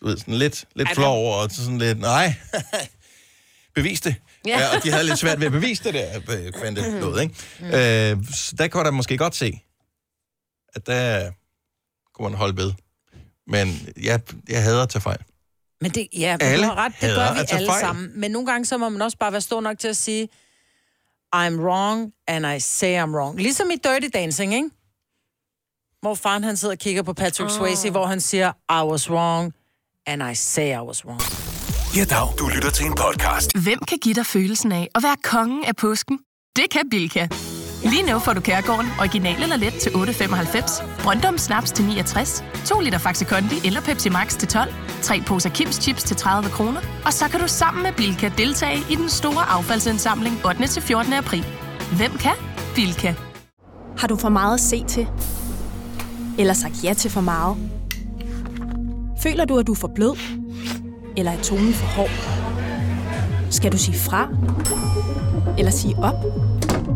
Du 0.00 0.06
ved, 0.06 0.16
sådan 0.18 0.34
lidt, 0.34 0.64
lidt 0.74 0.88
flov 0.94 1.16
over, 1.16 1.36
og 1.36 1.50
så 1.50 1.62
sådan 1.64 1.78
lidt, 1.78 1.98
nej, 2.00 2.34
bevis 3.74 4.00
det. 4.00 4.14
Ja. 4.46 4.58
ja. 4.58 4.76
og 4.76 4.82
de 4.84 4.90
havde 4.90 5.04
lidt 5.04 5.18
svært 5.18 5.40
ved 5.40 5.46
at 5.46 5.52
bevise 5.52 5.84
det 5.84 5.94
der 5.94 6.20
øh, 6.28 6.52
kvante 6.52 7.00
noget, 7.00 7.22
ikke? 7.22 7.34
Mm. 7.60 7.66
Øh, 7.66 8.32
så 8.34 8.56
der 8.58 8.68
kunne 8.68 8.84
der 8.84 8.90
måske 8.90 9.18
godt 9.18 9.34
se, 9.34 9.60
at 10.74 10.86
der 10.86 11.30
kunne 12.14 12.28
man 12.30 12.38
holde 12.38 12.56
ved. 12.56 12.72
Men 13.46 13.88
jeg, 14.02 14.20
jeg 14.48 14.62
hader 14.62 14.82
at 14.82 14.88
tage 14.88 15.02
fejl. 15.02 15.18
Men 15.80 15.90
det, 15.90 16.08
ja, 16.16 16.36
men 16.40 16.46
Alle 16.46 16.66
du 16.66 16.68
har 16.68 16.84
ret, 16.84 16.92
det 17.00 17.14
gør 17.14 17.32
vi 17.32 17.38
alle 17.50 17.66
fejl. 17.68 17.80
sammen. 17.80 18.20
Men 18.20 18.30
nogle 18.30 18.46
gange, 18.46 18.64
så 18.66 18.78
må 18.78 18.88
man 18.88 19.02
også 19.02 19.18
bare 19.18 19.32
være 19.32 19.40
stor 19.40 19.60
nok 19.60 19.78
til 19.78 19.88
at 19.88 19.96
sige, 19.96 20.28
I'm 21.36 21.60
wrong, 21.60 22.12
and 22.28 22.46
I 22.46 22.58
say 22.60 23.02
I'm 23.02 23.14
wrong. 23.16 23.36
Ligesom 23.36 23.70
i 23.70 23.76
Dirty 23.76 24.08
Dancing, 24.14 24.54
ikke? 24.54 24.70
Hvor 26.00 26.14
faren 26.14 26.44
han 26.44 26.56
sidder 26.56 26.74
og 26.74 26.78
kigger 26.78 27.02
på 27.02 27.12
Patrick 27.12 27.50
oh. 27.50 27.56
Swayze, 27.56 27.90
hvor 27.90 28.06
han 28.06 28.20
siger, 28.20 28.52
I 28.70 28.90
was 28.90 29.10
wrong, 29.10 29.52
and 30.06 30.22
I 30.32 30.34
say 30.34 30.68
I 30.68 30.80
was 30.80 31.04
wrong. 31.06 31.20
Ja, 31.96 32.04
dag. 32.04 32.28
Du 32.38 32.48
lytter 32.48 32.70
til 32.70 32.86
en 32.86 32.94
podcast. 32.94 33.58
Hvem 33.58 33.78
kan 33.88 33.98
give 33.98 34.14
dig 34.14 34.26
følelsen 34.26 34.72
af 34.72 34.88
at 34.94 35.02
være 35.02 35.16
kongen 35.24 35.64
af 35.64 35.76
påsken? 35.76 36.18
Det 36.56 36.70
kan 36.70 36.90
Bilka! 36.90 37.28
Lige 37.90 38.02
nu 38.12 38.18
får 38.18 38.32
du 38.32 38.40
Kærgården 38.40 38.86
original 39.00 39.42
eller 39.42 39.56
let 39.56 39.74
til 39.74 39.90
8.95, 39.90 41.02
Brøndum 41.02 41.38
Snaps 41.38 41.72
til 41.72 41.84
69, 41.84 42.44
2 42.64 42.80
liter 42.80 42.98
Faxi 42.98 43.24
Kondi 43.24 43.66
eller 43.66 43.80
Pepsi 43.80 44.08
Max 44.08 44.36
til 44.38 44.48
12, 44.48 44.74
3 45.02 45.20
poser 45.26 45.50
Kims 45.50 45.76
Chips 45.76 46.02
til 46.04 46.16
30 46.16 46.50
kroner, 46.50 46.80
og 47.06 47.12
så 47.12 47.28
kan 47.28 47.40
du 47.40 47.48
sammen 47.48 47.82
med 47.82 47.92
Bilka 47.92 48.30
deltage 48.38 48.78
i 48.90 48.94
den 48.94 49.08
store 49.08 49.44
affaldsindsamling 49.48 50.46
8. 50.46 50.66
til 50.66 50.82
14. 50.82 51.12
april. 51.12 51.46
Hvem 51.96 52.10
kan? 52.18 52.32
Bilka. 52.74 53.14
Har 53.98 54.08
du 54.08 54.16
for 54.16 54.28
meget 54.28 54.54
at 54.54 54.60
se 54.60 54.84
til? 54.84 55.08
Eller 56.38 56.54
sagt 56.54 56.84
ja 56.84 56.94
til 56.94 57.10
for 57.10 57.20
meget? 57.20 57.56
Føler 59.22 59.44
du, 59.44 59.58
at 59.58 59.66
du 59.66 59.72
er 59.72 59.76
for 59.76 59.90
blød? 59.94 60.18
Eller 61.16 61.32
er 61.32 61.42
tonen 61.42 61.72
for 61.72 61.86
hård? 61.86 62.10
Skal 63.50 63.72
du 63.72 63.78
sige 63.78 63.98
fra? 63.98 64.28
Eller 65.58 65.70
sige 65.72 65.96
op? 65.98 66.45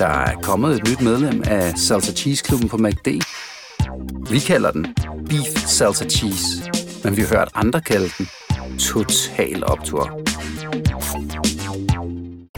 Der 0.00 0.06
er 0.06 0.34
kommet 0.34 0.76
et 0.76 0.88
nyt 0.88 1.00
medlem 1.00 1.42
af 1.46 1.78
Salsa 1.78 2.12
Cheese 2.12 2.44
Klubben 2.44 2.68
på 2.68 2.76
MACD. 2.76 3.08
Vi 4.30 4.38
kalder 4.38 4.70
den 4.70 4.86
Beef 5.28 5.66
Salsa 5.66 6.04
Cheese, 6.04 6.46
men 7.04 7.16
vi 7.16 7.22
har 7.22 7.28
hørt 7.28 7.48
andre 7.54 7.80
kalde 7.80 8.10
den 8.18 8.28
Total 8.78 9.64
Optor. 9.64 10.20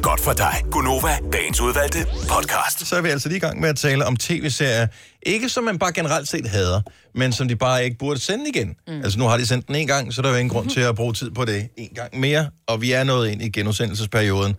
godt 0.02 0.20
for 0.20 0.32
dig. 0.32 0.54
Gunova, 0.70 1.18
dagens 1.32 1.60
udvalgte 1.60 1.98
podcast. 2.28 2.86
Så 2.86 2.96
er 2.96 3.00
vi 3.00 3.08
altså 3.08 3.28
lige 3.28 3.36
i 3.36 3.40
gang 3.40 3.60
med 3.60 3.68
at 3.68 3.76
tale 3.76 4.06
om 4.06 4.16
tv-serier. 4.16 4.86
Ikke 5.22 5.48
som 5.48 5.64
man 5.64 5.78
bare 5.78 5.92
generelt 5.92 6.28
set 6.28 6.46
hader, 6.46 6.80
men 7.14 7.32
som 7.32 7.48
de 7.48 7.56
bare 7.56 7.84
ikke 7.84 7.98
burde 7.98 8.20
sende 8.20 8.48
igen. 8.48 8.74
Mm. 8.88 9.02
Altså 9.02 9.18
nu 9.18 9.24
har 9.24 9.36
de 9.36 9.46
sendt 9.46 9.66
den 9.66 9.74
en 9.74 9.86
gang, 9.86 10.14
så 10.14 10.22
der 10.22 10.28
er 10.28 10.32
jo 10.32 10.38
ingen 10.38 10.50
grund 10.50 10.70
til 10.70 10.80
at 10.80 10.94
bruge 10.96 11.12
tid 11.12 11.30
på 11.30 11.44
det 11.44 11.68
en 11.76 11.90
gang 11.94 12.20
mere. 12.20 12.50
Og 12.66 12.80
vi 12.80 12.92
er 12.92 13.04
nået 13.04 13.28
ind 13.30 13.42
i 13.42 13.48
genudsendelsesperioden. 13.48 14.56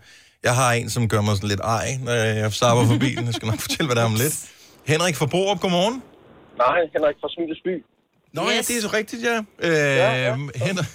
Jeg 0.48 0.56
har 0.62 0.70
en, 0.80 0.90
som 0.96 1.02
gør 1.14 1.22
mig 1.22 1.36
sådan 1.36 1.50
lidt 1.54 1.64
ej, 1.80 1.88
når 2.06 2.12
jeg 2.42 2.54
stopper 2.60 2.84
forbi 2.94 3.10
den. 3.18 3.26
Jeg 3.30 3.34
skal 3.38 3.48
nok 3.52 3.60
fortælle, 3.68 3.88
hvad 3.88 3.96
der 3.96 4.02
er 4.02 4.12
om 4.14 4.18
lidt. 4.24 4.36
Henrik 4.92 5.16
fra 5.20 5.28
Borup, 5.34 5.60
godmorgen. 5.64 5.98
Nej, 6.64 6.80
Henrik 6.94 7.18
fra 7.22 7.30
Smilesby. 7.36 7.76
Nå 8.38 8.42
yes. 8.42 8.52
ja, 8.56 8.60
det 8.68 8.76
er 8.80 8.82
så 8.88 8.92
rigtigt, 9.00 9.22
ja. 9.30 9.38
Øh, 9.68 9.96
ja, 10.04 10.10
ja. 10.26 10.32
Henrik, 10.66 10.90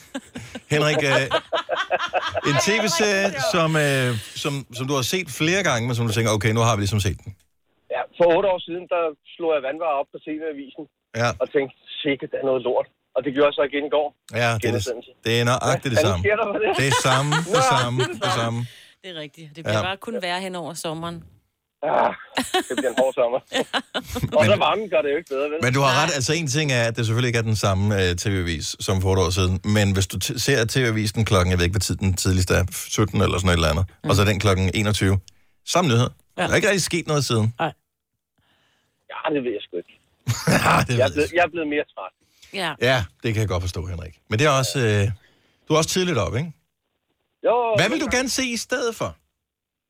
Henrik 0.75 1.01
øh, 1.13 1.25
en 2.51 2.57
tv-serie, 2.69 3.29
som, 3.55 3.69
øh, 3.87 4.09
som, 4.43 4.53
som 4.79 4.85
du 4.91 4.95
har 4.99 5.05
set 5.15 5.29
flere 5.41 5.63
gange, 5.69 5.83
men 5.89 5.95
som 5.99 6.05
du 6.09 6.13
tænker, 6.17 6.31
okay, 6.39 6.53
nu 6.59 6.63
har 6.69 6.75
vi 6.77 6.81
ligesom 6.85 7.01
set 7.07 7.19
den. 7.25 7.31
Ja, 7.95 8.03
for 8.17 8.25
otte 8.37 8.47
år 8.53 8.61
siden, 8.69 8.85
der 8.95 9.03
slog 9.35 9.51
jeg 9.57 9.63
vandvarer 9.69 9.97
op 10.01 10.09
på 10.15 10.19
TV-avisen 10.27 10.85
Ja. 11.23 11.29
og 11.43 11.47
tænkte, 11.55 11.75
sikkert, 12.05 12.29
det 12.33 12.39
er 12.43 12.47
noget 12.51 12.63
lort. 12.69 12.89
Og 13.17 13.21
det 13.25 13.31
gjorde 13.35 13.49
jeg 13.51 13.57
så 13.61 13.65
igen 13.71 13.85
i 13.91 13.93
går. 13.97 14.09
Ja, 14.43 14.51
det 14.63 14.69
er, 14.71 14.73
det, 14.73 15.05
det 15.27 15.33
er 15.41 15.45
nøjagtigt 15.51 15.93
det 15.95 16.01
samme. 16.07 16.23
der 16.41 16.47
det? 16.65 16.71
Det 16.81 16.87
er 16.93 16.97
samme, 17.09 17.31
det 17.57 17.65
samme, 17.75 17.99
det 18.05 18.23
det 18.27 18.33
samme. 18.41 18.59
Det 19.03 19.11
er 19.11 19.15
rigtigt. 19.21 19.57
Det 19.57 19.65
bliver 19.65 19.79
Ja. 19.79 19.83
bare 19.85 19.97
kun 19.97 20.23
værre 20.23 20.41
hen 20.41 20.55
over 20.55 20.75
sommeren. 20.75 21.25
Ah, 21.83 22.15
det 22.37 22.77
bliver 22.77 22.91
en 22.91 22.97
hård 22.99 23.15
sommer. 23.15 23.39
og 24.39 24.45
så 24.45 24.57
varmen 24.57 24.91
gør 24.91 25.03
det 25.03 25.11
jo 25.13 25.17
ikke 25.17 25.29
bedre, 25.29 25.51
vel? 25.51 25.59
Men 25.63 25.75
du 25.75 25.81
har 25.81 26.03
ret, 26.03 26.15
altså 26.15 26.33
en 26.33 26.47
ting 26.47 26.73
er, 26.73 26.83
at 26.89 26.97
det 26.97 27.07
selvfølgelig 27.07 27.29
ikke 27.29 27.39
er 27.39 27.43
den 27.43 27.57
samme 27.57 27.95
uh, 27.95 28.01
tv-avis 28.17 28.77
som 28.81 29.01
for 29.03 29.13
et 29.13 29.19
år 29.19 29.31
siden, 29.31 29.61
men 29.65 29.93
hvis 29.93 30.07
du 30.07 30.17
t- 30.25 30.39
ser 30.39 30.65
tv-avisen 30.69 31.25
klokken, 31.25 31.51
jeg 31.51 31.59
ved 31.59 31.65
ikke, 31.65 31.73
hvad 31.75 31.81
tid 31.81 31.97
den 31.97 32.15
tidligste 32.15 32.55
er, 32.55 32.65
17 32.73 33.21
eller 33.23 33.39
sådan 33.39 33.47
noget 33.47 33.57
eller 33.57 33.69
andet, 33.69 33.85
mm. 34.05 34.11
og 34.11 34.17
så 34.17 34.23
er 34.23 34.27
den 34.27 34.41
klokken 34.41 34.71
21, 34.75 35.19
samme 35.67 35.89
nyhed. 35.91 36.11
Ja. 36.39 36.43
Der 36.43 36.49
er 36.51 36.55
ikke 36.57 36.69
rigtig 36.69 36.83
sket 36.83 37.07
noget 37.07 37.25
siden. 37.25 37.55
Ja, 37.61 39.35
det 39.35 39.45
ved 39.45 39.53
jeg 39.57 39.63
sgu 39.67 39.77
ikke. 39.77 39.95
ja, 40.67 40.77
det 40.89 40.99
Jeg 40.99 41.07
er, 41.09 41.13
blevet, 41.13 41.33
jeg 41.33 41.43
er 41.45 41.51
blevet 41.55 41.69
mere 41.69 41.85
træt. 41.95 42.13
Ja. 42.55 42.71
Ja, 42.91 43.05
det 43.23 43.35
kan 43.35 43.41
jeg 43.41 43.49
godt 43.49 43.63
forstå, 43.63 43.87
Henrik. 43.87 44.15
Men 44.31 44.39
det 44.39 44.47
er 44.47 44.51
også, 44.51 44.79
øh, 44.79 45.11
du 45.69 45.75
er 45.75 45.79
også 45.79 45.91
tidligt 45.91 46.19
op, 46.19 46.37
ikke? 46.37 46.53
Jo, 47.47 47.57
Hvad 47.79 47.89
vil 47.91 48.01
du 48.05 48.09
gerne 48.17 48.29
se 48.39 48.45
i 48.57 48.57
stedet 48.67 48.93
for? 49.01 49.11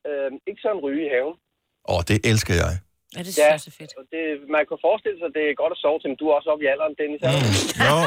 Øh, 0.07 0.31
ikke 0.49 0.61
sådan 0.61 0.81
ryge 0.85 1.05
i 1.07 1.09
haven. 1.15 1.35
Åh, 1.89 1.95
oh, 1.95 2.01
det 2.09 2.17
elsker 2.31 2.53
jeg. 2.63 2.73
Ja, 3.15 3.21
det 3.27 3.31
ja, 3.43 3.57
så 3.67 3.71
fedt. 3.79 3.91
Og 3.99 4.03
det, 4.13 4.21
man 4.55 4.63
kan 4.69 4.77
forestille 4.87 5.17
sig, 5.19 5.27
at 5.31 5.35
det 5.37 5.43
er 5.49 5.53
godt 5.63 5.73
at 5.75 5.79
sove 5.83 5.97
til, 6.01 6.07
men 6.11 6.17
du 6.21 6.25
er 6.29 6.33
også 6.39 6.49
oppe 6.53 6.63
i 6.65 6.67
alderen, 6.73 6.93
Dennis. 7.01 7.21
Mm. 7.25 7.87
Jo, 7.89 7.97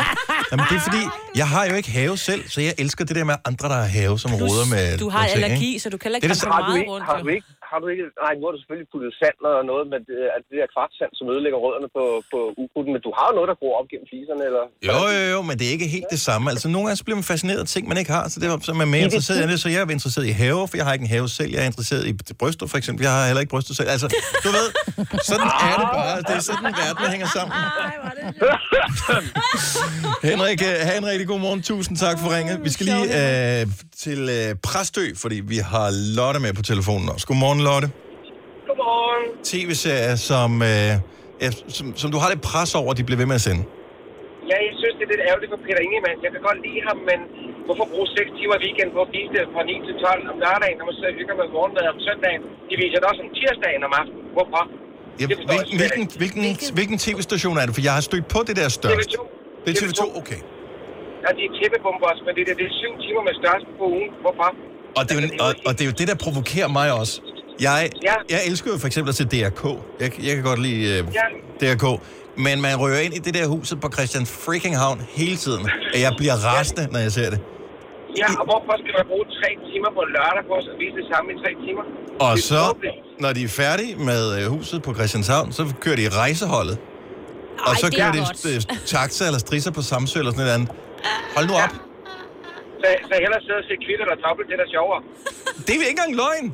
Jamen, 0.50 0.64
det 0.70 0.76
er 0.80 0.84
fordi, 0.88 1.02
jeg 1.40 1.48
har 1.54 1.62
jo 1.70 1.74
ikke 1.80 1.92
have 2.00 2.14
selv, 2.28 2.42
så 2.54 2.58
jeg 2.66 2.74
elsker 2.82 3.02
det 3.08 3.14
der 3.18 3.26
med 3.30 3.36
andre, 3.50 3.66
der 3.72 3.78
har 3.84 3.90
have, 4.00 4.14
som 4.22 4.30
roder 4.42 4.66
med 4.74 4.84
Du 5.04 5.08
har 5.16 5.24
ting, 5.24 5.34
allergi, 5.36 5.70
ikke? 5.74 5.82
så 5.82 5.86
du 5.94 5.96
kan 5.98 6.04
heller 6.06 6.18
ikke 6.18 6.28
er 6.28 6.34
det 6.34 6.42
komme 6.42 6.56
har, 6.56 6.62
du 6.62 6.70
meget 6.70 6.80
ikke, 6.80 6.92
rundt. 6.92 7.04
har, 7.10 7.16
du 7.24 7.28
ikke, 7.36 7.48
har 7.70 7.78
du 7.82 7.86
ikke... 7.92 8.04
Nej, 8.24 8.32
nu 8.38 8.42
har 8.46 8.52
du 8.54 8.58
selvfølgelig 8.62 8.88
puttet 8.92 9.10
sand 9.20 9.36
og 9.60 9.64
noget, 9.72 9.84
men 9.92 10.00
det, 10.08 10.16
er 10.34 10.38
det 10.48 10.54
der 10.60 10.68
kvartsand, 10.74 11.12
som 11.18 11.24
ødelægger 11.34 11.58
rødderne 11.64 11.88
på, 11.96 12.04
på 12.32 12.38
ukrudten, 12.62 12.90
men 12.94 13.02
du 13.06 13.12
har 13.18 13.26
jo 13.30 13.34
noget, 13.38 13.48
der 13.52 13.56
gror 13.62 13.74
op 13.80 13.86
gennem 13.92 14.06
fliserne, 14.12 14.42
eller... 14.50 14.64
Jo, 14.88 14.98
jo, 15.16 15.22
jo, 15.34 15.38
men 15.48 15.54
det 15.58 15.64
er 15.68 15.72
ikke 15.76 15.88
helt 15.96 16.08
det 16.14 16.20
samme. 16.28 16.44
Altså, 16.54 16.66
nogle 16.74 16.84
gange 16.86 16.98
så 17.00 17.04
bliver 17.06 17.18
man 17.20 17.26
fascineret 17.34 17.60
af 17.64 17.68
ting, 17.74 17.82
man 17.92 17.98
ikke 18.02 18.12
har, 18.16 18.24
så 18.32 18.36
det 18.40 18.46
er 18.48 18.52
så 18.68 18.72
er 18.74 18.78
man 18.82 18.88
mere 18.94 19.04
interesseret 19.08 19.38
i 19.44 19.46
det. 19.52 19.58
Så 19.64 19.68
jeg 19.74 19.80
er 19.86 19.90
interesseret 19.98 20.26
i 20.32 20.34
have, 20.42 20.60
for 20.68 20.76
jeg 20.78 20.84
har 20.86 20.92
ikke 20.96 21.06
en 21.08 21.12
have 21.16 21.26
selv. 21.38 21.50
Jeg 21.54 21.60
er 21.64 21.68
interesseret 21.72 22.02
i 22.10 22.12
bryster, 22.42 22.66
for 22.72 22.78
eksempel. 22.80 23.00
Jeg 23.06 23.12
har 23.16 23.22
heller 23.28 23.42
ikke 23.44 23.54
bryster 23.54 23.74
selv. 23.80 23.88
Altså, 23.96 24.06
du 24.44 24.50
ved, 24.58 24.66
sådan 25.30 25.48
er 25.68 25.76
det 25.82 25.88
bare. 25.98 26.16
Det 26.28 26.34
er 26.38 26.44
sådan, 26.50 26.64
verden 26.82 27.04
hænger 27.14 27.28
sammen. 27.36 27.52
Henrik, 30.30 30.60
øh, 30.70 30.74
have 30.88 30.98
en 31.02 31.06
rigtig 31.12 31.26
god 31.32 31.40
morgen. 31.46 31.60
Tusind 31.62 31.96
tak 32.04 32.16
for 32.22 32.28
ringet. 32.36 32.56
Vi 32.66 32.70
skal 32.74 32.84
lige 32.90 33.06
øh, 33.20 33.62
til 34.04 34.20
øh, 34.38 34.48
Præstø, 34.66 35.04
fordi 35.22 35.36
vi 35.52 35.58
har 35.72 35.86
Lotte 36.18 36.40
med 36.40 36.52
på 36.58 36.62
telefonen 36.72 37.06
også. 37.14 37.26
Godmorgen, 37.26 37.60
Lotte. 37.68 37.88
Godmorgen. 38.68 39.24
TV-serier, 39.50 40.16
som, 40.30 40.50
øh, 40.70 40.92
ja, 41.42 41.48
som, 41.76 41.86
som 42.02 42.08
du 42.14 42.18
har 42.22 42.28
lidt 42.32 42.42
pres 42.50 42.70
over, 42.80 42.90
at 42.92 42.96
de 42.98 43.04
bliver 43.08 43.20
ved 43.22 43.28
med 43.32 43.38
at 43.40 43.44
sende. 43.48 43.62
Ja, 44.50 44.56
jeg 44.68 44.74
synes, 44.80 44.94
det 44.98 45.04
er 45.08 45.12
lidt 45.14 45.24
ærgerligt 45.30 45.50
for 45.54 45.60
Peter 45.66 45.80
Ingemann. 45.86 46.16
Jeg 46.26 46.30
kan 46.34 46.42
godt 46.48 46.58
lide 46.66 46.80
ham, 46.88 46.98
men 47.10 47.18
hvorfor 47.66 47.84
bruge 47.92 48.08
6 48.18 48.30
timer 48.38 48.54
i 48.58 48.60
weekenden 48.64 48.92
på 48.96 49.00
at 49.06 49.10
vise 49.16 49.30
det 49.36 49.42
fra 49.54 49.62
9 49.70 49.74
til 49.88 49.94
12 50.04 50.32
om 50.32 50.36
lørdagen, 50.44 50.76
når 50.80 50.86
man 50.88 50.94
sidder 50.98 51.12
og 51.14 51.18
hygger 51.20 51.34
med 51.40 51.46
morgenmad 51.56 51.86
om 51.94 51.98
søndagen? 52.08 52.40
De 52.70 52.74
viser 52.82 52.98
det 53.00 53.06
også 53.10 53.22
om 53.26 53.30
tirsdagen 53.38 53.80
om 53.88 53.92
aftenen. 54.00 54.24
Hvorfor? 54.36 54.62
Ja, 55.20 55.24
hvilken, 55.26 55.74
hvilken, 55.82 56.04
hvilken, 56.22 56.42
hvilken 56.78 56.98
tv-station 57.04 57.54
er 57.60 57.64
det? 57.68 57.72
For 57.76 57.82
jeg 57.88 57.94
har 57.98 58.04
stødt 58.10 58.26
på 58.34 58.38
det 58.48 58.54
der 58.60 58.68
størst. 58.80 59.10
TV2. 59.12 59.18
Det 59.64 59.68
er 59.72 59.76
TV2, 59.82 60.02
okay. 60.20 60.40
Ja, 61.24 61.28
de 61.38 61.42
er 61.48 61.52
tæppebumpers, 61.58 62.18
men 62.26 62.32
det, 62.36 62.42
er- 62.50 62.58
det 62.60 62.66
er 62.70 62.74
syv 62.82 62.92
timer 63.04 63.22
med 63.28 63.34
størst 63.42 63.66
på 63.78 63.84
ugen. 63.96 64.10
Hvorfor? 64.24 64.48
Og 64.98 65.02
det, 65.08 65.12
er 65.18 65.20
jo, 65.22 65.28
og, 65.46 65.50
og 65.66 65.72
det 65.76 65.82
er 65.84 65.88
jo 65.92 65.96
det, 66.00 66.06
der 66.12 66.18
provokerer 66.26 66.68
mig 66.78 66.86
også. 67.00 67.14
Jeg, 67.66 67.90
jeg 68.34 68.40
elsker 68.48 68.68
jo 68.74 68.78
for 68.82 68.86
eksempel 68.90 69.08
at 69.12 69.16
se 69.20 69.24
DRK. 69.34 69.62
Jeg, 70.02 70.08
jeg 70.26 70.32
kan 70.36 70.44
godt 70.50 70.60
lide 70.68 70.82
uh, 71.00 71.08
DRK. 71.60 71.84
Men 72.36 72.60
man 72.60 72.76
rører 72.80 73.00
ind 73.00 73.14
i 73.14 73.18
det 73.18 73.34
der 73.34 73.46
huset 73.46 73.80
på 73.80 73.88
Christian 73.92 74.26
freaking 74.26 74.76
Havn 74.78 75.00
hele 75.08 75.36
tiden. 75.36 75.70
At 75.94 76.00
jeg 76.00 76.12
bliver 76.16 76.36
rasende, 76.48 76.88
når 76.92 76.98
jeg 76.98 77.12
ser 77.12 77.30
det. 77.30 77.40
Ja, 78.18 78.28
og 78.40 78.44
hvorfor 78.50 78.74
skal 78.82 78.92
man 78.98 79.06
bruge 79.10 79.26
tre 79.38 79.50
timer 79.68 79.90
på 79.96 80.00
en 80.06 80.10
lørdag 80.16 80.42
på 80.50 80.54
at 80.60 80.64
vise 80.82 80.96
det 81.00 81.06
samme 81.12 81.26
i 81.34 81.36
tre 81.44 81.50
timer? 81.64 81.84
Og 82.28 82.38
så, 82.50 82.62
når 83.24 83.32
de 83.32 83.42
er 83.44 83.48
færdige 83.62 83.92
med 84.10 84.22
øh, 84.38 84.44
huset 84.54 84.82
på 84.82 84.90
Christianshavn, 84.94 85.52
så 85.52 85.62
kører 85.80 85.96
de 85.96 86.02
i 86.02 86.08
rejseholdet. 86.08 86.76
og 87.66 87.72
Ej, 87.72 87.80
så 87.80 87.86
det 87.86 87.96
kører 87.96 88.08
er 88.08 88.12
de 88.12 88.22
øh, 88.50 88.60
taxa 88.86 89.24
eller 89.28 89.38
strisser 89.46 89.70
på 89.78 89.82
Samsø 89.82 90.18
eller 90.18 90.32
sådan 90.32 90.44
noget 90.44 90.54
andet. 90.56 90.68
Hold 91.36 91.46
nu 91.50 91.54
op. 91.64 91.72
Så, 92.82 92.88
så 93.08 93.14
hellere 93.24 93.40
sidde 93.46 93.58
og 93.62 93.66
se 93.70 93.74
kvitter 93.86 94.06
og 94.14 94.18
dobbelt, 94.26 94.46
det 94.48 94.54
er 94.58 94.62
da 94.64 94.68
sjovere. 94.76 95.00
Det 95.66 95.70
er 95.70 95.78
ikke 95.78 95.90
engang 95.96 96.12
løgn. 96.22 96.46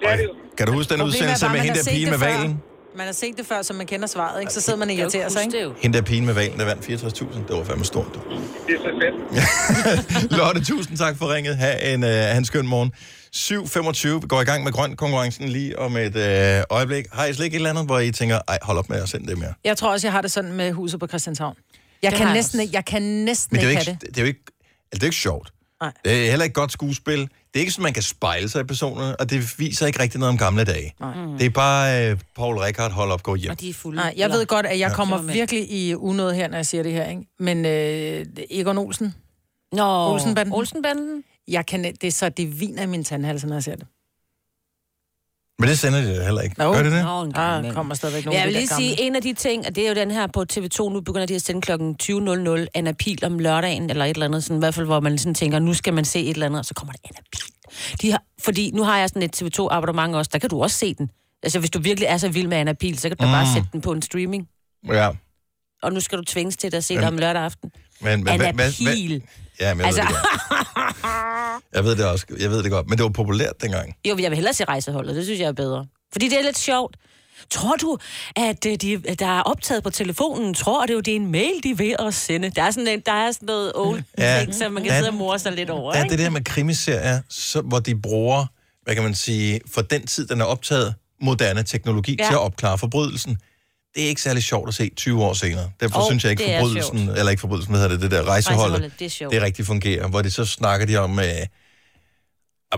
Det 0.00 0.06
er 0.12 0.16
det 0.16 0.24
jo. 0.28 0.34
Kan 0.56 0.64
du 0.66 0.72
huske 0.72 0.88
den 0.92 1.00
Problemet 1.00 1.08
udsendelse 1.08 1.44
bare, 1.46 1.54
med 1.54 1.60
hende 1.66 1.78
der 1.78 1.84
det 1.98 2.08
med 2.14 2.20
valen? 2.28 2.52
Man 2.96 3.06
har 3.06 3.12
set 3.12 3.36
det 3.36 3.46
før, 3.46 3.62
så 3.62 3.72
man 3.72 3.86
kender 3.86 4.06
svaret, 4.06 4.40
ikke? 4.40 4.52
Så 4.52 4.60
sidder 4.60 4.78
man 4.78 4.88
og 4.88 4.94
irriterer 4.94 5.28
sig, 5.28 5.42
ikke? 5.42 5.70
Hende 5.78 5.98
der 5.98 6.04
pigen 6.04 6.26
med 6.26 6.34
valen, 6.34 6.58
der 6.58 6.64
vandt 6.64 6.84
64.000. 6.84 7.38
Det 7.48 7.56
var 7.56 7.64
fandme 7.64 7.84
stort. 7.84 8.06
du. 8.14 8.20
Det 8.66 8.74
er 8.74 8.78
så 8.78 9.00
fedt. 9.02 10.32
Lotte, 10.38 10.64
tusind 10.64 10.98
tak 10.98 11.16
for 11.16 11.34
ringet. 11.34 11.56
Ha' 11.56 11.94
en, 11.94 12.02
uh, 12.02 12.08
ha 12.08 12.36
en 12.36 12.44
skøn 12.44 12.66
morgen. 12.66 12.92
7.25. 13.36 14.20
Vi 14.20 14.26
går 14.28 14.40
i 14.40 14.44
gang 14.44 14.64
med 14.64 14.72
grøn 14.72 14.96
konkurrencen 14.96 15.48
lige 15.48 15.78
om 15.78 15.96
et 15.96 16.16
øh, 16.16 16.62
øjeblik. 16.70 17.04
Har 17.12 17.26
I 17.26 17.32
slet 17.32 17.44
ikke 17.44 17.54
et 17.54 17.58
eller 17.58 17.70
andet, 17.70 17.86
hvor 17.86 17.98
I 17.98 18.10
tænker, 18.12 18.38
ej, 18.48 18.58
hold 18.62 18.78
op 18.78 18.88
med 18.88 19.02
at 19.02 19.08
sende 19.08 19.26
det 19.26 19.38
mere? 19.38 19.54
Jeg 19.64 19.76
tror 19.76 19.92
også, 19.92 20.06
jeg 20.06 20.12
har 20.12 20.22
det 20.22 20.32
sådan 20.32 20.52
med 20.52 20.72
huset 20.72 21.00
på 21.00 21.06
Christianshavn. 21.06 21.56
Jeg 22.02 22.10
Det 22.10 22.18
kan 22.18 22.26
jeg 22.26 22.34
næsten 22.34 22.60
ikke, 22.60 22.74
jeg 22.74 22.84
kan 22.84 23.02
næsten 23.02 23.56
Men 23.56 23.60
det 23.60 23.66
er 23.66 23.66
jo 23.66 23.70
ikke 23.70 23.80
ikke, 23.80 23.90
have 23.90 23.98
det. 24.00 24.08
det 24.08 24.16
er 24.18 24.22
jo 24.22 24.26
ikke, 24.26 24.40
altså, 24.46 24.54
det 24.92 25.02
er 25.02 25.06
jo 25.06 25.08
ikke 25.08 25.16
sjovt. 25.16 25.52
Nej. 25.80 25.92
Det 26.04 26.26
er 26.26 26.30
heller 26.30 26.44
ikke 26.44 26.54
godt 26.54 26.72
skuespil. 26.72 27.28
Det 27.54 27.56
er 27.56 27.60
ikke 27.60 27.72
sådan, 27.72 27.82
man 27.82 27.92
kan 27.92 28.02
spejle 28.02 28.48
sig 28.48 28.60
i 28.60 28.64
personerne, 28.64 29.16
og 29.20 29.30
det 29.30 29.54
viser 29.58 29.86
ikke 29.86 30.00
rigtig 30.02 30.20
noget 30.20 30.32
om 30.32 30.38
gamle 30.38 30.64
dage. 30.64 30.94
Nej. 31.00 31.14
Det 31.38 31.46
er 31.46 31.50
bare 31.50 32.10
øh, 32.10 32.18
Paul 32.36 32.58
Rickard, 32.58 32.90
hold 32.92 33.10
op, 33.10 33.22
gå 33.22 33.34
hjem. 33.34 33.50
Og 33.50 33.60
de 33.60 33.70
er 33.70 33.74
fulde. 33.74 33.96
Nej, 33.96 34.14
jeg 34.16 34.30
ved 34.30 34.46
godt, 34.46 34.66
at 34.66 34.78
jeg 34.78 34.88
Ja. 34.88 34.94
kommer 34.94 35.18
er- 35.18 35.22
virkelig 35.22 35.70
i 35.72 35.94
unåde 35.94 36.34
her, 36.34 36.48
når 36.48 36.56
jeg 36.58 36.66
siger 36.66 36.82
det 36.82 36.92
her, 36.92 37.08
ikke? 37.08 37.22
Men 37.38 37.64
øh, 37.66 38.26
Egon 38.50 38.78
Olsen. 38.78 39.14
Nå, 39.72 40.12
Olsenbanden. 40.12 40.54
Olsenbanden. 40.54 41.22
Jeg 41.48 41.66
kan, 41.66 41.84
det 41.84 42.04
er 42.04 42.10
så, 42.10 42.28
det 42.28 42.60
viner 42.60 42.82
i 42.82 42.86
min 42.86 43.04
tandhals, 43.04 43.44
når 43.44 43.54
jeg 43.54 43.62
ser 43.62 43.76
det. 43.76 43.86
Men 45.60 45.68
det 45.68 45.78
sender 45.78 46.00
de 46.00 46.24
heller 46.24 46.40
ikke. 46.40 46.58
Nå. 46.58 46.72
Gør 46.72 46.82
det 46.82 46.92
det? 46.92 47.04
Nå, 47.04 47.22
en 47.22 47.32
gang 47.32 47.36
Ah, 47.46 47.58
imellem. 47.58 47.74
kommer 47.74 47.94
stadigvæk 47.94 48.24
nogle 48.24 48.36
Jeg 48.38 48.42
af 48.42 48.48
vil 48.48 48.54
de 48.54 48.60
lige 48.60 48.68
der 48.68 48.76
sige, 48.76 49.00
en 49.00 49.16
af 49.16 49.22
de 49.22 49.32
ting, 49.32 49.66
og 49.66 49.76
det 49.76 49.84
er 49.84 49.88
jo 49.88 49.94
den 49.94 50.10
her 50.10 50.26
på 50.26 50.44
TV2, 50.52 50.88
nu 50.92 51.00
begynder 51.00 51.26
de 51.26 51.34
at 51.34 51.42
sende 51.42 51.60
kl. 51.60 51.72
20.00 51.72 52.66
Anna 52.74 52.92
Pil 52.92 53.24
om 53.24 53.38
lørdagen, 53.38 53.90
eller 53.90 54.04
et 54.04 54.10
eller 54.10 54.26
andet, 54.26 54.44
sådan, 54.44 54.56
i 54.56 54.58
hvert 54.58 54.74
fald, 54.74 54.86
hvor 54.86 55.00
man 55.00 55.18
sådan 55.18 55.34
tænker, 55.34 55.58
nu 55.58 55.74
skal 55.74 55.94
man 55.94 56.04
se 56.04 56.20
et 56.22 56.28
eller 56.34 56.46
andet, 56.46 56.58
og 56.58 56.64
så 56.64 56.74
kommer 56.74 56.92
der 56.92 56.98
Anna 57.04 57.20
Pil. 57.32 57.42
De 58.02 58.10
har, 58.10 58.22
fordi 58.44 58.70
nu 58.74 58.84
har 58.84 58.98
jeg 58.98 59.08
sådan 59.08 59.22
et 59.22 59.42
TV2-abonnement 59.42 60.14
også, 60.16 60.30
der 60.32 60.38
kan 60.38 60.50
du 60.50 60.62
også 60.62 60.76
se 60.78 60.94
den. 60.94 61.10
Altså, 61.42 61.58
hvis 61.58 61.70
du 61.70 61.78
virkelig 61.80 62.06
er 62.06 62.16
så 62.16 62.28
vild 62.28 62.46
med 62.48 62.56
Anna 62.56 62.72
Pil, 62.72 62.98
så 62.98 63.08
kan 63.08 63.16
du 63.16 63.24
mm. 63.24 63.30
bare 63.32 63.46
sætte 63.54 63.68
den 63.72 63.80
på 63.80 63.92
en 63.92 64.02
streaming. 64.02 64.48
Ja. 64.88 65.08
Og 65.82 65.92
nu 65.92 66.00
skal 66.00 66.18
du 66.18 66.24
tvinges 66.24 66.56
til 66.56 66.74
at 66.74 66.84
se 66.84 66.94
Men- 66.94 67.00
det 67.02 67.08
om 67.08 67.18
lørdag 67.18 67.42
aften. 67.42 67.70
Men, 68.00 68.18
men, 68.24 68.28
Anna 68.28 68.44
hvad- 68.44 68.52
hvad- 68.54 68.84
hvad- 68.84 68.94
Pihl. 68.94 69.22
Ja, 69.60 69.74
men 69.74 69.80
jeg, 69.80 69.86
Altså, 69.86 70.02
ved 70.02 70.08
det. 70.08 70.66
jeg 71.74 71.84
ved 71.84 71.96
det 71.96 72.04
også. 72.06 72.26
Jeg 72.40 72.50
ved 72.50 72.62
det 72.62 72.70
godt. 72.70 72.88
Men 72.88 72.98
det 72.98 73.04
var 73.04 73.10
populært 73.10 73.62
dengang. 73.62 73.94
jo, 74.08 74.16
jeg 74.18 74.30
vil 74.30 74.34
hellere 74.36 74.54
se 74.54 74.64
rejseholdet, 74.64 75.16
det 75.16 75.24
synes 75.24 75.40
jeg 75.40 75.46
er 75.48 75.52
bedre. 75.52 75.86
Fordi 76.12 76.28
det 76.28 76.38
er 76.38 76.42
lidt 76.42 76.58
sjovt. 76.58 76.96
Tror 77.50 77.76
du, 77.76 77.98
at 78.36 78.66
øh, 78.66 78.76
de, 78.76 78.96
der 79.18 79.26
er 79.38 79.42
optaget 79.42 79.82
på 79.82 79.90
telefonen, 79.90 80.54
tror 80.54 80.86
du, 80.86 81.00
det 81.00 81.08
er 81.12 81.16
en 81.16 81.30
mail, 81.32 81.52
de 81.64 81.70
er 81.70 81.74
ved 81.74 81.94
at 81.98 82.14
sende? 82.14 82.50
Der 82.50 82.62
er 82.62 82.70
sådan, 82.70 82.88
en, 82.88 83.00
der 83.06 83.12
er 83.12 83.32
sådan 83.32 83.46
noget 83.46 83.72
old 83.74 84.02
Ja. 84.18 84.40
ting, 84.40 84.54
som 84.54 84.72
man 84.72 84.82
kan 84.82 84.92
Ja. 84.92 84.98
sidde 84.98 85.08
og 85.10 85.14
more 85.14 85.38
sig 85.38 85.52
lidt 85.52 85.70
over. 85.70 85.92
Der 85.92 85.98
er 85.98 86.04
ikke? 86.04 86.16
det 86.16 86.24
der 86.24 86.30
med 86.30 86.44
krimiserier, 86.44 87.20
så, 87.28 87.60
hvor 87.60 87.78
de 87.78 88.00
bruger, 88.00 88.46
hvad 88.84 88.94
kan 88.94 89.04
man 89.04 89.14
sige, 89.14 89.60
for 89.74 89.80
den 89.82 90.06
tid, 90.06 90.26
den 90.26 90.40
er 90.40 90.44
optaget, 90.44 90.94
moderne 91.22 91.62
teknologi. 91.62 92.16
Ja. 92.18 92.24
til 92.24 92.32
at 92.32 92.38
opklare 92.40 92.78
forbrydelsen. 92.78 93.38
Det 93.94 94.04
er 94.04 94.08
ikke 94.08 94.22
særlig 94.22 94.42
sjovt 94.42 94.68
at 94.68 94.74
se 94.74 94.90
20 94.96 95.24
år 95.24 95.32
senere. 95.32 95.70
Derfor 95.80 96.00
Jo, 96.00 96.06
synes 96.10 96.24
jeg 96.24 96.30
ikke, 96.30 96.44
det 96.44 96.58
forbrydelsen, 96.58 97.08
eller 97.08 97.30
ikke 97.30 97.40
forbrydelsen, 97.40 97.72
hvad 97.74 97.80
hedder 97.80 97.94
det, 97.96 98.02
det 98.02 98.10
der 98.10 98.24
rejseholdet, 98.24 98.72
Rejseholdet, 98.72 98.98
det 98.98 99.04
er 99.04 99.10
sjovt. 99.10 99.34
det 99.34 99.42
rigtig 99.42 99.66
fungerer. 99.66 100.08
Hvor 100.08 100.22
de 100.22 100.30
så 100.30 100.44
snakker 100.44 100.86
de 100.86 100.96
om, 100.96 101.18
øh, 101.18 101.24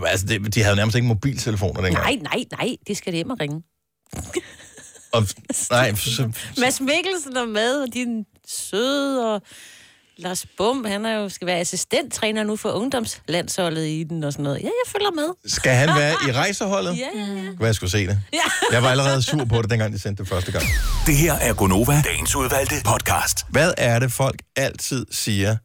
altså, 0.06 0.26
det, 0.26 0.54
de 0.54 0.62
havde 0.62 0.76
nærmest 0.76 0.96
ikke 0.96 1.08
mobiltelefoner 1.08 1.80
dengang. 1.82 2.04
Nej, 2.04 2.14
nej, 2.14 2.44
nej, 2.58 2.76
det 2.86 2.96
skal 2.96 3.12
det 3.12 3.18
hjem 3.18 3.30
og 3.30 3.40
ringe. 3.40 3.62
Og, 5.12 5.26
nej, 5.70 5.94
så, 5.94 6.32
Mads 6.58 6.80
Mikkelsen 6.80 7.36
er 7.36 7.46
med, 7.46 7.82
og 7.82 7.94
de 7.94 8.02
er 8.02 8.24
søde 8.48 9.34
og 9.34 9.42
Lars 10.22 10.46
Bum, 10.56 10.84
han 10.84 11.06
er 11.06 11.14
jo, 11.16 11.28
skal 11.28 11.46
være 11.46 11.58
assistenttræner 11.58 12.42
nu 12.42 12.56
for 12.56 12.70
ungdomslandsholdet 12.70 13.86
i 13.86 14.04
den 14.04 14.24
og 14.24 14.32
sådan 14.32 14.42
noget. 14.42 14.58
Ja, 14.58 14.64
jeg 14.64 14.92
følger 14.92 15.10
med. 15.10 15.28
Skal 15.46 15.72
han 15.72 15.88
være 15.88 16.14
i 16.28 16.32
rejseholdet? 16.32 16.96
Ja, 16.98 17.08
ja, 17.14 17.26
ja. 17.42 17.50
Hvad 17.50 17.68
jeg 17.68 17.74
skulle 17.74 17.90
se 17.90 18.06
det. 18.06 18.20
Ja. 18.32 18.38
Jeg 18.72 18.82
var 18.82 18.88
allerede 18.88 19.22
sur 19.22 19.44
på 19.44 19.62
det, 19.62 19.70
dengang 19.70 19.92
de 19.92 19.98
sendte 19.98 20.22
det 20.22 20.28
første 20.28 20.52
gang. 20.52 20.64
Det 21.06 21.16
her 21.16 21.32
er 21.32 21.54
Gonova, 21.54 22.02
dagens 22.04 22.36
udvalgte 22.36 22.74
podcast. 22.84 23.46
Hvad 23.48 23.74
er 23.78 23.98
det, 23.98 24.12
folk 24.12 24.42
altid 24.56 25.06
siger, 25.10 25.56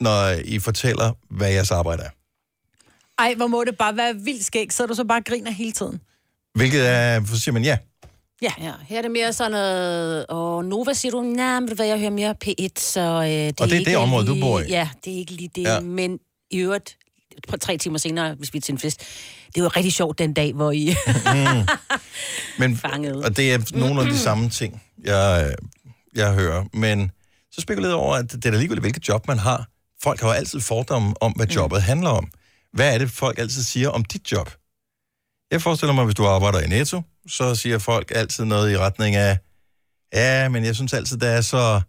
når 0.00 0.28
I 0.44 0.58
fortæller, 0.58 1.12
hvad 1.30 1.50
jeres 1.50 1.70
arbejde 1.70 2.02
er? 2.02 2.10
Ej, 3.18 3.34
hvor 3.36 3.46
må 3.46 3.64
det 3.64 3.78
bare 3.78 3.96
være 3.96 4.14
vildt 4.14 4.46
skægt, 4.46 4.74
så 4.74 4.86
du 4.86 4.94
så 4.94 5.04
bare 5.04 5.22
griner 5.22 5.50
hele 5.50 5.72
tiden. 5.72 6.00
Hvilket 6.54 6.88
er, 6.88 7.24
så 7.26 7.40
siger 7.40 7.52
man 7.52 7.64
ja. 7.64 7.76
Ja. 8.44 8.52
ja. 8.66 8.72
Her 8.88 8.98
er 8.98 9.02
det 9.02 9.10
mere 9.10 9.32
sådan 9.32 9.52
noget... 9.52 10.26
Og 10.26 10.64
Nova 10.64 10.92
siger 10.92 11.12
du, 11.12 11.22
nej, 11.22 11.60
men 11.60 11.68
du 11.68 11.74
hvad, 11.74 11.86
jeg 11.86 11.98
hører 11.98 12.10
mere 12.10 12.34
P1, 12.44 12.68
så... 12.78 13.00
Øh, 13.00 13.28
det 13.28 13.60
Og 13.60 13.66
det 13.66 13.74
er 13.74 13.78
ikke 13.78 13.90
det 13.90 13.98
område, 13.98 14.26
du 14.26 14.32
lige, 14.32 14.42
bor 14.42 14.60
i? 14.60 14.68
Ja, 14.68 14.88
det 15.04 15.12
er 15.12 15.18
ikke 15.18 15.32
lige 15.32 15.50
det. 15.54 15.62
Ja. 15.62 15.80
Men 15.80 16.18
i 16.50 16.58
øvrigt, 16.58 16.96
på 17.48 17.56
tre 17.56 17.78
timer 17.78 17.98
senere, 17.98 18.34
hvis 18.34 18.52
vi 18.52 18.56
er 18.56 18.60
til 18.60 18.72
en 18.72 18.78
fest, 18.78 19.02
det 19.54 19.62
var 19.62 19.76
rigtig 19.76 19.92
sjovt 19.92 20.18
den 20.18 20.34
dag, 20.34 20.52
hvor 20.52 20.70
I... 20.70 20.94
Mm. 21.06 21.68
Men, 22.58 22.76
Fanget. 22.76 23.24
og 23.24 23.36
det 23.36 23.52
er 23.52 23.78
nogle 23.78 24.00
af 24.00 24.06
de 24.06 24.18
samme 24.18 24.50
ting, 24.50 24.82
jeg, 25.04 25.46
øh, 25.46 25.68
jeg 26.14 26.34
hører. 26.34 26.64
Men 26.72 27.10
så 27.52 27.60
spekulerer 27.60 27.90
jeg 27.90 27.98
over, 27.98 28.14
at 28.14 28.32
det 28.32 28.46
er 28.46 28.50
ligegyldigt, 28.50 28.82
hvilket 28.82 29.08
job 29.08 29.28
man 29.28 29.38
har. 29.38 29.68
Folk 30.02 30.20
har 30.20 30.28
jo 30.28 30.32
altid 30.32 30.60
fordomme 30.60 31.14
om, 31.20 31.32
hvad 31.32 31.46
jobbet 31.46 31.82
handler 31.82 32.10
om. 32.10 32.28
Hvad 32.72 32.94
er 32.94 32.98
det, 32.98 33.10
folk 33.10 33.38
altid 33.38 33.62
siger 33.62 33.88
om 33.88 34.04
dit 34.04 34.32
job? 34.32 34.50
Jeg 35.54 35.62
forestiller 35.62 35.92
mig, 35.92 36.04
hvis 36.04 36.14
du 36.14 36.26
arbejder 36.26 36.60
i 36.60 36.66
Netto, 36.68 37.02
så 37.28 37.54
siger 37.54 37.78
folk 37.78 38.12
altid 38.14 38.44
noget 38.44 38.72
i 38.72 38.78
retning 38.78 39.16
af, 39.16 39.38
ja, 40.14 40.48
men 40.48 40.64
jeg 40.64 40.74
synes 40.74 40.92
altid, 40.92 41.16
der 41.16 41.28
er 41.28 41.40
så 41.40 41.80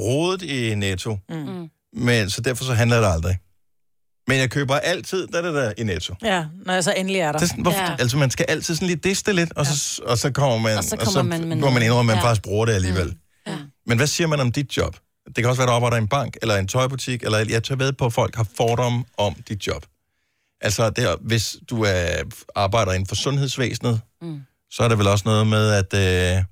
rodet 0.00 0.42
i 0.42 0.74
Netto. 0.74 1.18
Mm. 1.28 1.68
Men, 1.96 2.30
så 2.30 2.40
derfor 2.40 2.64
så 2.64 2.74
handler 2.74 3.00
det 3.00 3.06
aldrig. 3.06 3.38
Men 4.28 4.38
jeg 4.38 4.50
køber 4.50 4.74
altid, 4.76 5.26
der 5.26 5.38
er 5.38 5.42
det 5.42 5.54
der 5.54 5.72
i 5.78 5.82
Netto. 5.82 6.14
Ja, 6.22 6.44
når 6.66 6.74
jeg 6.74 6.84
så 6.84 6.92
endelig 6.96 7.20
er 7.20 7.32
der. 7.32 7.38
Det 7.38 7.42
er 7.44 7.48
sådan, 7.48 7.62
hvorfor, 7.62 7.78
ja. 7.80 7.96
Altså, 7.98 8.16
man 8.16 8.30
skal 8.30 8.46
altid 8.48 8.74
sådan 8.74 8.86
lige 8.88 8.96
diste 8.96 9.32
lidt, 9.32 9.52
og 9.56 9.66
så, 9.66 10.02
og 10.06 10.18
så 10.18 10.30
kommer 10.30 10.58
man, 10.58 10.78
Og 10.78 10.84
så 10.84 10.94
og 10.94 10.98
kommer 10.98 11.12
så 11.12 11.22
man 11.22 11.48
man 11.48 11.58
noget. 11.58 11.82
indrømme, 11.82 12.00
at 12.00 12.06
man 12.06 12.16
Ja. 12.16 12.22
faktisk 12.22 12.42
bruger 12.42 12.66
det 12.66 12.72
alligevel. 12.72 13.16
Ja. 13.46 13.56
Men 13.86 13.96
hvad 13.98 14.06
siger 14.06 14.26
man 14.26 14.40
om 14.40 14.52
dit 14.52 14.76
job? 14.76 14.96
Det 15.26 15.34
kan 15.36 15.46
også 15.46 15.58
være, 15.62 15.68
at 15.68 15.68
du 15.68 15.74
arbejder 15.74 15.96
i 15.96 16.00
en 16.00 16.08
bank, 16.08 16.36
eller 16.42 16.56
en 16.56 16.68
tøjbutik, 16.68 17.22
eller 17.22 17.38
jeg 17.38 17.62
tager 17.64 17.76
ved 17.78 17.92
på, 17.92 18.06
at 18.06 18.12
folk 18.12 18.36
har 18.36 18.46
fordomme 18.56 19.04
om 19.18 19.34
dit 19.48 19.66
job. 19.66 19.86
Altså, 20.64 20.90
det 20.90 21.04
er, 21.04 21.16
hvis 21.20 21.56
du 21.70 21.82
er, 21.82 22.06
arbejder 22.54 22.92
inden 22.92 23.06
for 23.06 23.14
sundhedsvæsenet, 23.14 24.00
Mm. 24.22 24.40
så 24.70 24.82
er 24.82 24.88
det 24.88 24.98
vel 24.98 25.06
også 25.06 25.22
noget 25.26 25.46
med, 25.46 25.70
at... 25.70 25.94
Øh, 26.38 26.44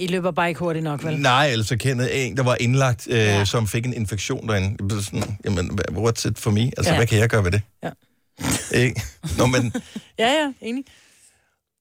I 0.00 0.06
løber 0.06 0.30
bare 0.30 0.48
ikke 0.48 0.58
hurtigt 0.58 0.82
nok, 0.84 1.04
vel? 1.04 1.20
nej, 1.20 1.48
eller 1.50 1.64
så 1.64 1.76
kendte 1.76 2.12
en, 2.12 2.36
der 2.36 2.42
var 2.42 2.56
indlagt, 2.60 3.06
øh, 3.10 3.16
ja. 3.18 3.44
som 3.44 3.68
fik 3.68 3.86
en 3.86 3.92
infektion 3.92 4.48
derinde. 4.48 5.02
Sådan, 5.02 5.38
jamen, 5.44 5.70
what's 5.80 6.28
it 6.28 6.38
for 6.38 6.50
me? 6.50 6.60
Altså, 6.76 6.92
Ja. 6.92 6.96
hvad 6.96 7.06
kan 7.06 7.18
jeg 7.18 7.28
gøre 7.28 7.44
ved 7.44 7.50
det? 7.50 7.62
Ja. 7.82 7.90
Ikke? 8.84 9.02
Nå, 9.38 9.46
men... 9.46 9.72
Ja, 10.18 10.28
ja, 10.32 10.52
enig. 10.60 10.84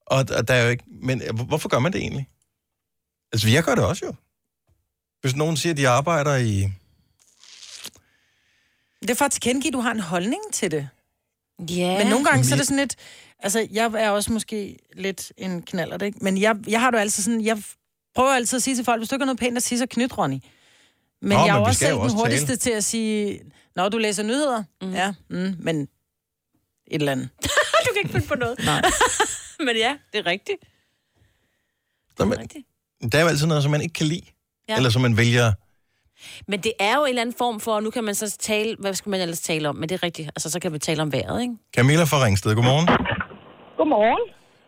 Og, 0.08 0.26
og 0.38 0.48
der 0.48 0.54
er 0.54 0.64
jo 0.64 0.70
ikke... 0.70 0.84
Men 1.02 1.22
hvor- 1.34 1.44
hvorfor 1.46 1.70
gør 1.70 1.80
man 1.80 1.94
det 1.94 2.02
egentlig? 2.02 2.28
Altså, 3.34 3.50
jeg 3.50 3.64
gør 3.64 3.76
det 3.76 3.84
også 3.84 4.06
jo. 4.06 4.14
Hvis 5.22 5.36
nogen 5.36 5.58
siger, 5.58 5.74
at 5.74 5.78
de 5.78 5.88
arbejder 5.90 6.36
i... 6.36 6.70
Det 9.02 9.10
er 9.10 9.16
for 9.16 9.26
at 9.26 9.32
tilkendegive, 9.32 9.70
at 9.70 9.74
du 9.74 9.80
har 9.80 9.92
en 9.92 10.00
holdning 10.00 10.42
til 10.54 10.72
det. 10.72 10.90
Ja. 11.60 11.98
Men 11.98 12.08
nogle 12.08 12.26
gange 12.26 12.44
så 12.44 12.56
er 12.56 12.58
det 12.58 12.68
sådan 12.68 12.80
lidt... 12.80 12.96
Altså, 13.40 13.68
jeg 13.72 13.92
er 13.98 14.10
også 14.10 14.34
måske 14.34 14.78
lidt 14.94 15.32
en 15.38 15.62
knaller, 15.62 15.98
ikke? 15.98 16.18
Men 16.22 16.38
jeg, 16.38 16.56
jeg 16.68 16.82
har 16.82 16.92
det 16.92 16.98
jo 16.98 17.02
altid 17.02 17.24
sådan... 17.24 17.42
Jeg 17.42 17.64
prøver 18.16 18.32
altid 18.32 18.58
at 18.58 18.64
sige 18.64 18.76
til 18.76 18.86
folk, 18.86 19.00
hvis 19.00 19.10
du 19.10 19.16
ikke 19.16 19.24
har 19.24 19.26
noget 19.26 19.40
pænt 19.40 19.58
at 19.58 19.64
sige, 19.64 19.80
så 19.80 19.86
knyt, 19.90 20.18
Ronny. 20.18 20.40
Men 21.22 21.30
Nå, 21.30 21.46
jeg 21.46 21.48
er 21.48 21.54
men 21.54 21.62
vi 21.62 21.68
også 21.68 21.80
selv 21.80 21.94
den 21.94 22.02
også 22.02 22.16
hurtigste 22.16 22.48
tale. 22.48 22.58
til 22.58 22.72
at 22.72 22.84
sige, 22.84 23.40
når 23.76 23.90
du 23.90 23.98
læser 23.98 24.24
nyheder, 24.24 24.64
mm. 24.82 24.94
ja, 24.94 25.14
mm, 25.30 25.56
men 25.60 25.82
et 25.82 25.90
eller 26.88 27.12
andet. 27.12 27.30
du 27.86 27.90
kan 27.94 28.02
ikke 28.04 28.12
finde 28.12 28.28
på 28.28 28.36
noget. 28.36 28.60
Nej. 28.66 28.82
men 29.66 29.76
ja, 29.76 29.98
det 30.14 30.20
er 30.20 30.26
rigtigt. 30.26 30.58
Nå, 32.20 32.26
men, 32.26 32.38
der 33.12 33.18
er 33.18 33.22
jo 33.22 33.28
altid 33.28 33.46
noget, 33.46 33.64
som 33.64 33.72
man 33.72 33.82
ikke 33.82 33.94
kan 33.94 34.06
lide. 34.06 34.26
Ja. 34.70 34.76
Eller 34.76 34.90
som 34.90 35.02
man 35.02 35.18
vælger... 35.18 35.54
Men 36.48 36.60
det 36.60 36.74
er 36.80 36.96
jo 36.96 37.04
en 37.04 37.10
eller 37.10 37.22
anden 37.22 37.36
form 37.38 37.60
for, 37.60 37.72
og 37.72 37.84
nu 37.84 37.90
kan 37.90 38.04
man 38.04 38.16
så 38.16 38.38
tale, 38.38 38.76
hvad 38.80 38.94
skal 38.94 39.10
man 39.10 39.22
ellers 39.22 39.40
tale 39.40 39.70
om? 39.70 39.76
Men 39.76 39.90
det 39.90 39.96
er 39.96 40.04
rigtigt, 40.04 40.28
altså 40.36 40.52
så 40.52 40.60
kan 40.60 40.74
vi 40.74 40.80
tale 40.80 41.02
om 41.02 41.14
vejret, 41.14 41.42
ikke? 41.42 41.54
Camilla 41.78 42.04
fra 42.04 42.26
Ringsted, 42.26 42.56
godmorgen. 42.56 42.88
Godmorgen. 43.78 44.24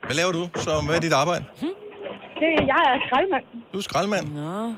Hvad 0.06 0.16
laver 0.16 0.32
du? 0.32 0.44
Så 0.66 0.72
hvad 0.88 0.96
er 0.96 1.00
dit 1.08 1.14
arbejde? 1.14 1.44
Det, 2.42 2.52
jeg 2.72 2.82
er 2.92 2.98
skraldmand. 3.08 3.46
Du 3.74 3.78
er 3.78 3.82
skraldmand. 3.82 4.26
Nå. 4.34 4.74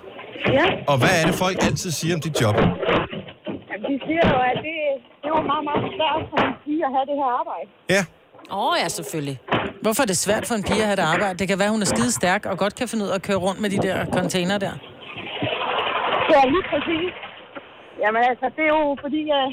Ja. 0.58 0.66
Og 0.92 0.98
hvad 1.02 1.14
er 1.22 1.26
det, 1.30 1.36
folk 1.36 1.58
altid 1.68 1.92
siger 1.92 2.14
om 2.16 2.22
dit 2.22 2.42
job? 2.42 2.56
Jamen, 3.70 3.86
de 3.90 3.96
siger 4.06 4.24
jo, 4.34 4.38
at 4.52 4.58
det, 4.68 4.78
det 5.24 5.30
var 5.36 5.44
meget, 5.52 5.64
meget 5.70 5.84
svært 5.96 6.22
for 6.32 6.40
en 6.48 6.54
pige 6.64 6.82
at 6.88 6.92
have 6.96 7.06
det 7.12 7.16
her 7.22 7.30
arbejde. 7.42 7.68
Ja. 7.96 8.02
Åh 8.52 8.72
oh, 8.72 8.74
ja, 8.84 8.88
selvfølgelig. 8.88 9.38
Hvorfor 9.82 10.02
er 10.04 10.08
det 10.08 10.18
svært 10.18 10.48
for 10.48 10.56
en 10.56 10.64
pige 10.64 10.82
at 10.82 10.86
have 10.86 10.96
det 10.96 11.02
arbejde? 11.16 11.40
Det 11.40 11.48
kan 11.48 11.60
være, 11.60 11.70
hun 11.70 11.82
er 11.82 11.86
skide 11.86 12.12
stærk 12.12 12.46
og 12.46 12.58
godt 12.58 12.76
kan 12.76 12.88
finde 12.88 13.06
ud 13.06 13.10
af 13.10 13.16
at 13.16 13.22
køre 13.22 13.38
rundt 13.38 13.62
med 13.62 13.70
de 13.70 13.78
der 13.88 14.06
container 14.06 14.58
der. 14.58 14.72
Ja, 16.34 16.42
lige 16.54 16.66
præcis. 16.72 17.12
Jamen 18.04 18.22
altså, 18.32 18.46
det 18.56 18.64
er 18.70 18.74
jo 18.80 18.84
fordi, 19.04 19.22
at 19.40 19.48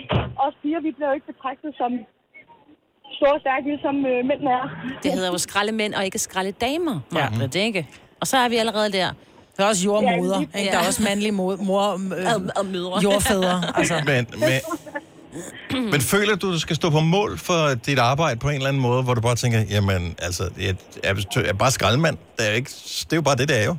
os 0.46 0.54
piger, 0.62 0.80
vi 0.86 0.90
bliver 0.96 1.08
jo 1.10 1.14
ikke 1.18 1.28
betragtet 1.32 1.70
som 1.80 1.90
store 3.18 3.34
og 3.38 3.40
stærke, 3.44 3.64
ligesom 3.72 3.96
øh, 4.10 4.18
mænd 4.30 4.42
er. 4.56 4.62
Det 5.02 5.12
hedder 5.12 5.30
jo 5.34 5.38
skraldemænd 5.38 5.94
og 5.94 6.04
ikke 6.04 6.18
skraldedamer. 6.18 6.96
Ja. 7.14 7.26
Det 7.52 7.56
er 7.56 7.64
ikke. 7.72 7.86
Og 8.20 8.26
så 8.26 8.36
er 8.36 8.48
vi 8.48 8.56
allerede 8.56 8.92
der. 8.92 9.08
Der 9.56 9.64
er 9.64 9.68
også 9.68 9.84
jordmoder, 9.84 10.40
Ja, 10.54 10.58
ikke? 10.58 10.72
Der 10.72 10.78
er 10.78 10.86
også 10.86 11.02
mandlige 11.02 11.32
mor, 11.32 11.56
mor 11.56 11.82
øh, 11.92 12.34
Og- 12.34 12.42
og 12.56 12.66
mødre. 12.66 13.00
jordfædre. 13.02 13.62
Altså. 13.78 13.94
Men, 14.10 14.26
men, 14.44 15.90
men 15.90 16.00
føler 16.00 16.36
du, 16.36 16.52
du 16.52 16.58
skal 16.60 16.76
stå 16.76 16.90
på 16.90 17.00
mål 17.00 17.38
for 17.38 17.74
dit 17.86 17.98
arbejde 17.98 18.40
på 18.40 18.48
en 18.48 18.54
eller 18.54 18.68
anden 18.68 18.82
måde, 18.82 19.02
hvor 19.02 19.14
du 19.14 19.20
bare 19.20 19.34
tænker, 19.36 19.60
jamen, 19.70 20.16
altså, 20.22 20.50
jeg 20.60 20.74
er, 21.04 21.14
jeg 21.36 21.44
er 21.48 21.52
bare 21.52 21.70
skraldemand. 21.70 22.16
Det 22.38 22.48
er, 22.50 22.52
ikke, 22.52 22.70
det 22.70 23.12
er 23.12 23.16
jo 23.16 23.22
bare 23.22 23.36
det, 23.36 23.48
det 23.48 23.60
er 23.62 23.64
jo. 23.66 23.76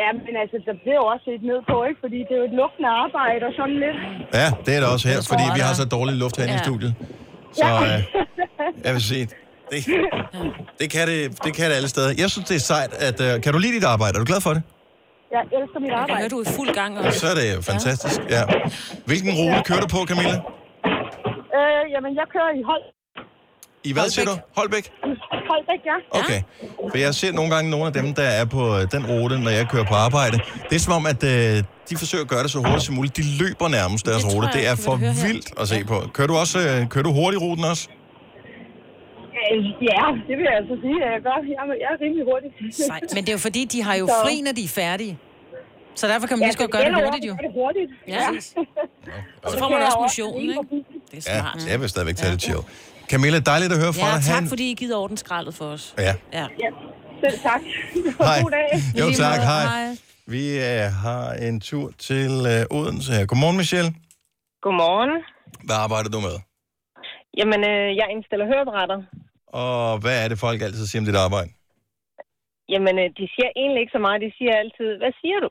Ja, 0.00 0.08
men 0.26 0.34
altså, 0.42 0.56
der 0.68 0.74
bliver 0.82 0.98
jo 1.02 1.06
også 1.12 1.24
set 1.30 1.42
ned 1.50 1.60
på, 1.70 1.76
ikke? 1.88 1.98
Fordi 2.04 2.18
det 2.28 2.32
er 2.36 2.40
jo 2.42 2.46
et 2.52 2.56
luftende 2.62 2.90
arbejde 3.04 3.42
og 3.48 3.52
sådan 3.58 3.78
lidt. 3.84 3.98
Ja, 4.40 4.46
det 4.64 4.70
er 4.76 4.80
det 4.82 4.88
også 4.94 5.06
her, 5.12 5.18
fordi 5.32 5.44
vi 5.56 5.60
har 5.66 5.74
så 5.82 5.86
dårlig 5.96 6.14
luft 6.22 6.34
herinde 6.38 6.54
ja. 6.56 6.60
i 6.60 6.64
Ja. 6.64 6.68
studiet. 6.68 6.92
Så 7.58 7.66
Ja. 7.66 7.72
øh, 7.88 7.98
jeg 8.86 8.92
vil 8.96 9.02
sige, 9.12 9.24
det, 9.70 9.78
det, 10.80 10.86
kan 10.94 11.02
det, 11.12 11.20
det 11.44 11.50
kan 11.58 11.64
det 11.70 11.74
alle 11.80 11.90
steder. 11.94 12.10
Jeg 12.22 12.28
synes, 12.34 12.46
det 12.50 12.56
er 12.62 12.64
sejt. 12.74 12.92
At, 13.08 13.18
øh, 13.26 13.32
kan 13.44 13.50
du 13.54 13.58
lide 13.64 13.74
dit 13.78 13.86
arbejde? 13.94 14.12
Er 14.16 14.20
du 14.24 14.28
glad 14.32 14.42
for 14.48 14.52
det? 14.56 14.62
Jeg 15.36 15.42
elsker 15.58 15.78
mit 15.86 15.94
arbejde. 16.00 16.22
Jeg 16.22 16.30
du 16.34 16.38
er 16.42 16.46
i 16.50 16.52
fuld 16.58 16.70
gang. 16.80 16.92
Og... 16.98 17.04
Så 17.22 17.26
er 17.32 17.36
det 17.40 17.48
fantastisk. 17.72 18.18
Ja. 18.36 18.42
Hvilken 19.10 19.30
rute 19.40 19.60
kører 19.68 19.82
du 19.84 19.88
på, 19.96 20.00
Camilla? 20.10 20.36
Øh, 21.58 21.82
jamen, 21.94 22.12
jeg 22.20 22.26
kører 22.34 22.50
i 22.60 22.62
hold. 22.70 22.84
I 23.84 23.92
hvad 23.92 24.08
siger 24.14 24.24
du? 24.30 24.34
Holbæk? 24.58 24.84
Holbæk, 25.50 25.80
ja. 25.90 25.96
Okay. 26.20 26.40
For 26.90 26.98
jeg 26.98 27.14
ser 27.14 27.32
nogle 27.32 27.50
gange 27.54 27.70
nogle 27.70 27.86
af 27.86 27.92
dem, 27.92 28.14
der 28.14 28.22
er 28.40 28.44
på 28.44 28.62
øh, 28.76 28.82
den 28.94 29.02
rute, 29.10 29.38
når 29.44 29.50
jeg 29.50 29.64
kører 29.72 29.84
på 29.84 29.94
arbejde. 30.06 30.36
Det 30.70 30.76
er 30.76 30.80
som 30.88 30.92
om, 30.92 31.06
at 31.06 31.22
øh, 31.24 31.62
de 31.90 31.96
forsøger 32.02 32.24
at 32.24 32.30
gøre 32.30 32.42
det 32.42 32.50
så 32.50 32.58
hurtigt 32.58 32.82
som 32.82 32.94
muligt. 32.94 33.16
De 33.16 33.22
løber 33.42 33.68
nærmest 33.68 34.06
deres 34.06 34.24
rute. 34.26 34.46
jeg 34.46 34.54
Det 34.54 34.68
er 34.68 34.76
for 34.86 34.96
vildt 35.26 35.48
at 35.60 35.68
se 35.68 35.84
på. 35.84 35.96
Kører 36.16 36.26
du 36.32 36.36
også 36.36 36.58
øh, 36.58 36.88
kører 36.92 37.04
du 37.08 37.12
hurtigt 37.12 37.42
ruten 37.42 37.64
også? 37.64 37.84
Ja, 39.90 40.04
det 40.28 40.34
vil 40.38 40.44
jeg 40.50 40.56
altså 40.60 40.74
sige, 40.84 40.98
at 41.06 41.10
jeg 41.14 41.20
gør. 41.26 41.36
Jeg, 41.54 41.62
er- 41.72 41.80
jeg 41.84 41.90
er 41.96 41.98
rimelig 42.04 42.24
hurtig. 42.30 42.50
Sejt. 42.86 43.02
Men 43.14 43.20
det 43.24 43.28
er 43.28 43.36
jo 43.38 43.42
fordi, 43.48 43.62
de 43.64 43.82
har 43.82 43.94
jo 43.94 44.06
Så- 44.06 44.14
fri, 44.24 44.40
når 44.46 44.52
de 44.52 44.64
er 44.64 44.68
færdige. 44.68 45.18
Så 46.00 46.08
derfor 46.08 46.26
kan 46.26 46.36
man 46.38 46.42
Ja, 46.42 46.46
lige 46.46 46.52
så 46.52 46.58
godt 46.58 46.70
gøre 46.70 46.84
det 46.84 46.94
hurtigt, 47.04 47.24
jo. 47.30 47.32
det 47.46 47.50
hurtigt. 47.60 47.90
Ja. 48.08 48.28
Og 49.42 49.50
Så 49.50 49.58
får 49.58 49.68
man 49.68 49.82
også 49.82 49.98
motionen, 50.00 50.40
ikke? 50.50 50.84
Det 51.10 51.16
er 51.18 51.40
smart. 51.40 51.58
Ja, 51.66 51.70
jeg 51.72 51.80
vil 51.80 51.88
stadigvæk 51.88 52.16
tage 52.16 52.32
det 52.32 52.42
chill. 52.42 52.58
Camilla, 53.10 53.38
dejligt 53.52 53.72
at 53.72 53.78
høre 53.82 53.92
fra 53.92 54.06
Ja, 54.08 54.14
dig. 54.14 54.22
tak 54.24 54.34
Han- 54.34 54.48
fordi 54.48 54.70
I 54.70 54.74
gider 54.74 54.96
ordenskraldet 54.96 55.54
for 55.54 55.64
os. 55.64 55.94
Ja. 55.98 56.14
Ja. 56.32 56.46
ja. 56.64 56.70
Selv 57.24 57.38
tak. 57.48 57.60
Hej. 58.26 58.40
God 58.42 58.50
dag. 58.50 58.68
Jo, 59.00 59.06
tak. 59.22 59.36
måde. 59.38 59.46
Hej. 59.46 59.96
Vi 60.26 60.42
øh, 60.58 60.86
har 61.04 61.32
en 61.32 61.60
tur 61.60 61.90
til 61.98 62.30
øh, 62.52 62.76
Odense 62.78 63.12
her. 63.12 63.26
Godmorgen, 63.26 63.56
Michelle. 63.56 63.90
Godmorgen. 64.62 65.12
Hvad 65.66 65.76
arbejder 65.76 66.10
du 66.10 66.20
med? 66.20 66.36
Jamen, 67.38 67.60
øh, 67.72 67.86
jeg 68.00 68.06
indstiller 68.14 68.46
hørebrætter. 68.52 68.98
Og 69.46 69.98
hvad 69.98 70.24
er 70.24 70.28
det, 70.28 70.38
folk 70.38 70.62
altid 70.62 70.86
siger 70.86 71.00
om 71.02 71.06
dit 71.06 71.16
arbejde? 71.16 71.50
Jamen, 72.68 72.94
øh, 73.02 73.08
de 73.18 73.24
siger 73.34 73.48
egentlig 73.56 73.80
ikke 73.80 73.94
så 73.98 74.02
meget. 74.06 74.18
De 74.26 74.30
siger 74.38 74.52
altid, 74.62 74.88
hvad 75.02 75.12
siger 75.22 75.38
du? 75.44 75.48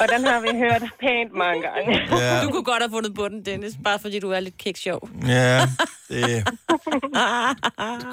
Og 0.00 0.06
den 0.16 0.24
har 0.26 0.40
vi 0.40 0.48
hørt 0.58 0.82
pænt 1.00 1.32
mange 1.36 1.62
gange. 1.62 2.00
Ja. 2.24 2.42
Du 2.42 2.50
kunne 2.50 2.64
godt 2.64 2.82
have 2.82 2.90
fundet 2.90 3.14
på 3.14 3.28
den, 3.28 3.44
Dennis, 3.44 3.72
bare 3.84 3.98
fordi 3.98 4.20
du 4.20 4.30
er 4.30 4.40
lidt 4.40 4.58
kiksjov. 4.58 5.08
Ja, 5.26 5.66
det 6.08 6.44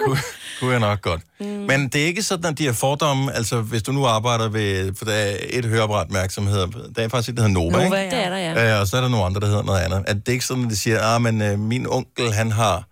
kunne, 0.02 0.18
kunne 0.60 0.72
jeg 0.72 0.80
nok 0.80 1.02
godt. 1.02 1.22
Mm. 1.40 1.46
Men 1.46 1.88
det 1.88 2.02
er 2.02 2.06
ikke 2.06 2.24
sådan, 2.24 2.52
at 2.52 2.58
de 2.58 2.66
har 2.66 2.74
fordomme, 2.74 3.34
altså 3.36 3.62
hvis 3.62 3.84
du 3.84 3.92
nu 3.92 4.06
arbejder 4.06 4.50
ved, 4.50 4.94
for 4.96 5.06
der 5.06 5.14
er 5.14 5.36
et 5.50 5.66
høreapparatmærke, 5.66 6.34
som 6.34 6.48
hedder, 6.48 6.68
der 6.96 7.04
er 7.04 7.08
faktisk 7.08 7.30
et, 7.30 7.38
der 7.38 7.44
hedder 7.44 7.54
Nova, 7.54 7.84
Nova, 7.84 8.02
ikke? 8.02 8.16
ja. 8.16 8.22
Det 8.22 8.26
er 8.26 8.30
der, 8.30 8.62
ja. 8.62 8.76
Øh, 8.76 8.82
og 8.82 8.88
så 8.88 8.98
er 8.98 9.02
der 9.02 9.10
nogle 9.10 9.26
andre, 9.26 9.42
der 9.42 9.48
hedder 9.48 9.64
noget 9.64 9.80
andet. 9.80 10.04
At 10.08 10.16
det 10.16 10.28
er 10.28 10.32
ikke 10.34 10.46
sådan, 10.46 10.64
at 10.64 10.70
de 10.70 10.78
siger, 10.78 11.02
ah, 11.02 11.22
men 11.22 11.42
øh, 11.42 11.60
min 11.60 11.88
onkel, 11.90 12.34
han 12.34 12.52
har 12.52 12.84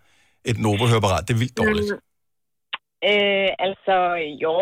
et 0.46 0.60
Nova-høreapparat, 0.60 1.28
det 1.28 1.34
er 1.34 1.38
vildt 1.38 1.58
dårligt. 1.58 1.86
Mm. 1.92 2.07
Øh, 3.12 3.50
altså, 3.68 3.98
jo, 4.46 4.56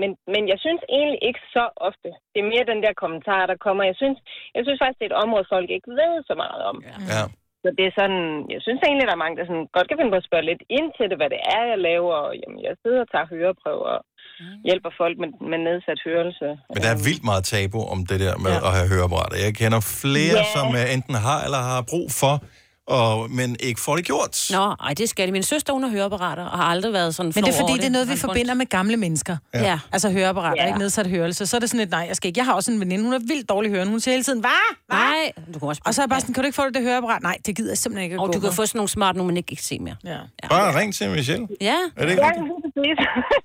men, 0.00 0.10
men 0.34 0.42
jeg 0.52 0.58
synes 0.64 0.82
egentlig 0.98 1.20
ikke 1.28 1.42
så 1.56 1.64
ofte. 1.88 2.08
Det 2.32 2.38
er 2.40 2.52
mere 2.52 2.70
den 2.72 2.80
der 2.86 3.00
kommentar, 3.02 3.42
der 3.50 3.56
kommer. 3.66 3.82
Jeg 3.90 3.96
synes, 4.02 4.18
jeg 4.56 4.62
synes 4.64 4.80
faktisk, 4.82 4.98
det 5.00 5.06
er 5.06 5.12
et 5.14 5.22
område, 5.24 5.52
folk 5.54 5.68
ikke 5.76 5.90
ved 6.00 6.12
så 6.30 6.34
meget 6.44 6.60
om. 6.70 6.76
Ja. 7.14 7.22
Så 7.62 7.68
det 7.78 7.84
er 7.86 7.94
sådan, 8.00 8.24
jeg 8.54 8.60
synes 8.66 8.80
egentlig, 8.82 9.06
der 9.08 9.16
er 9.16 9.24
mange, 9.24 9.36
der 9.38 9.46
sådan, 9.50 9.68
godt 9.76 9.86
kan 9.88 9.98
finde 9.98 10.12
på 10.14 10.20
at 10.22 10.28
spørge 10.28 10.48
lidt 10.50 10.62
ind 10.78 10.88
til 10.98 11.06
det, 11.10 11.16
hvad 11.20 11.30
det 11.34 11.42
er, 11.56 11.62
jeg 11.72 11.78
laver. 11.90 12.14
Og, 12.26 12.32
jamen, 12.40 12.58
jeg 12.66 12.72
sidder 12.82 13.00
og 13.04 13.10
tager 13.14 13.28
høreprøver 13.34 13.90
og 13.96 14.02
hjælper 14.68 14.90
folk 15.00 15.16
med, 15.22 15.30
med 15.50 15.58
nedsat 15.68 16.00
hørelse. 16.08 16.46
Men 16.74 16.80
der 16.84 16.90
er 16.96 17.00
vildt 17.08 17.24
meget 17.30 17.44
tabu 17.52 17.80
om 17.94 18.00
det 18.10 18.18
der 18.24 18.34
med 18.44 18.54
ja. 18.56 18.64
at 18.66 18.70
have 18.76 18.88
høreapparater. 18.92 19.36
Jeg 19.46 19.52
kender 19.62 19.80
flere, 20.02 20.40
Ja. 20.46 20.52
som 20.56 20.66
øh, 20.80 20.94
enten 20.96 21.14
har 21.26 21.38
eller 21.46 21.60
har 21.72 21.82
brug 21.92 22.08
for, 22.20 22.34
og, 22.90 23.30
men 23.30 23.56
ikke 23.60 23.80
får 23.80 23.96
det 23.96 24.04
gjort. 24.04 24.34
Nå, 24.52 24.74
ej, 24.86 24.94
det 24.94 25.08
skal 25.08 25.24
det. 25.26 25.32
Min 25.32 25.42
søster, 25.42 25.72
hun 25.72 25.82
har 25.82 25.90
høreapparater, 25.90 26.44
og 26.44 26.58
har 26.58 26.64
aldrig 26.64 26.92
været 26.92 27.14
sådan 27.14 27.32
Men 27.36 27.44
det 27.44 27.54
er 27.54 27.58
fordi, 27.60 27.72
det 27.72 27.84
er 27.84 27.90
noget, 27.90 28.08
vi 28.10 28.16
forbinder 28.16 28.54
med 28.54 28.66
gamle 28.66 28.96
mennesker. 28.96 29.36
Ja. 29.54 29.60
Ja. 29.62 29.78
Altså 29.92 30.10
høreapparater, 30.10 30.56
Ja. 30.56 30.62
ja. 30.62 30.68
ikke 30.68 30.78
nedsat 30.78 31.06
hørelse. 31.06 31.46
Så 31.46 31.56
er 31.56 31.60
det 31.60 31.70
sådan 31.70 31.86
et, 31.86 31.90
nej, 31.90 32.04
jeg 32.08 32.16
skal 32.16 32.28
ikke. 32.28 32.38
Jeg 32.38 32.46
har 32.46 32.54
også 32.54 32.72
en 32.72 32.80
veninde, 32.80 33.04
hun 33.04 33.12
er 33.12 33.18
vildt 33.18 33.48
dårlig 33.48 33.70
hørende. 33.70 33.90
Hun 33.90 34.00
siger 34.00 34.12
hele 34.16 34.24
tiden, 34.24 34.40
hvad? 34.40 34.66
Nej, 34.88 35.32
du 35.54 35.58
kan 35.58 35.68
også 35.68 35.82
Og 35.86 35.94
så 35.94 36.00
er 36.00 36.04
jeg 36.04 36.10
bare 36.10 36.20
sådan, 36.20 36.34
kan 36.34 36.42
du 36.42 36.46
ikke 36.46 36.56
få 36.62 36.64
det, 36.66 36.74
det 36.74 36.82
høreapparat? 36.82 37.22
Nej, 37.22 37.36
det 37.46 37.56
gider 37.56 37.70
jeg 37.70 37.78
simpelthen 37.78 38.04
ikke 38.04 38.14
at 38.14 38.20
Og 38.20 38.26
du 38.26 38.38
kan 38.44 38.50
med. 38.52 38.52
få 38.60 38.66
sådan 38.66 38.78
nogle 38.78 38.88
smart, 38.98 39.14
nogle 39.16 39.26
man 39.30 39.36
ikke 39.36 39.46
kan 39.46 39.56
se 39.56 39.78
mere. 39.86 39.96
Ja. 40.04 40.18
Bare 40.54 40.68
ring 40.80 40.94
til 40.94 41.10
Michelle. 41.10 41.46
Ja. 41.60 41.78
Er 41.96 42.02
det 42.04 42.10
ikke 42.14 42.24
ja, 42.26 42.32
præcis. 42.64 42.96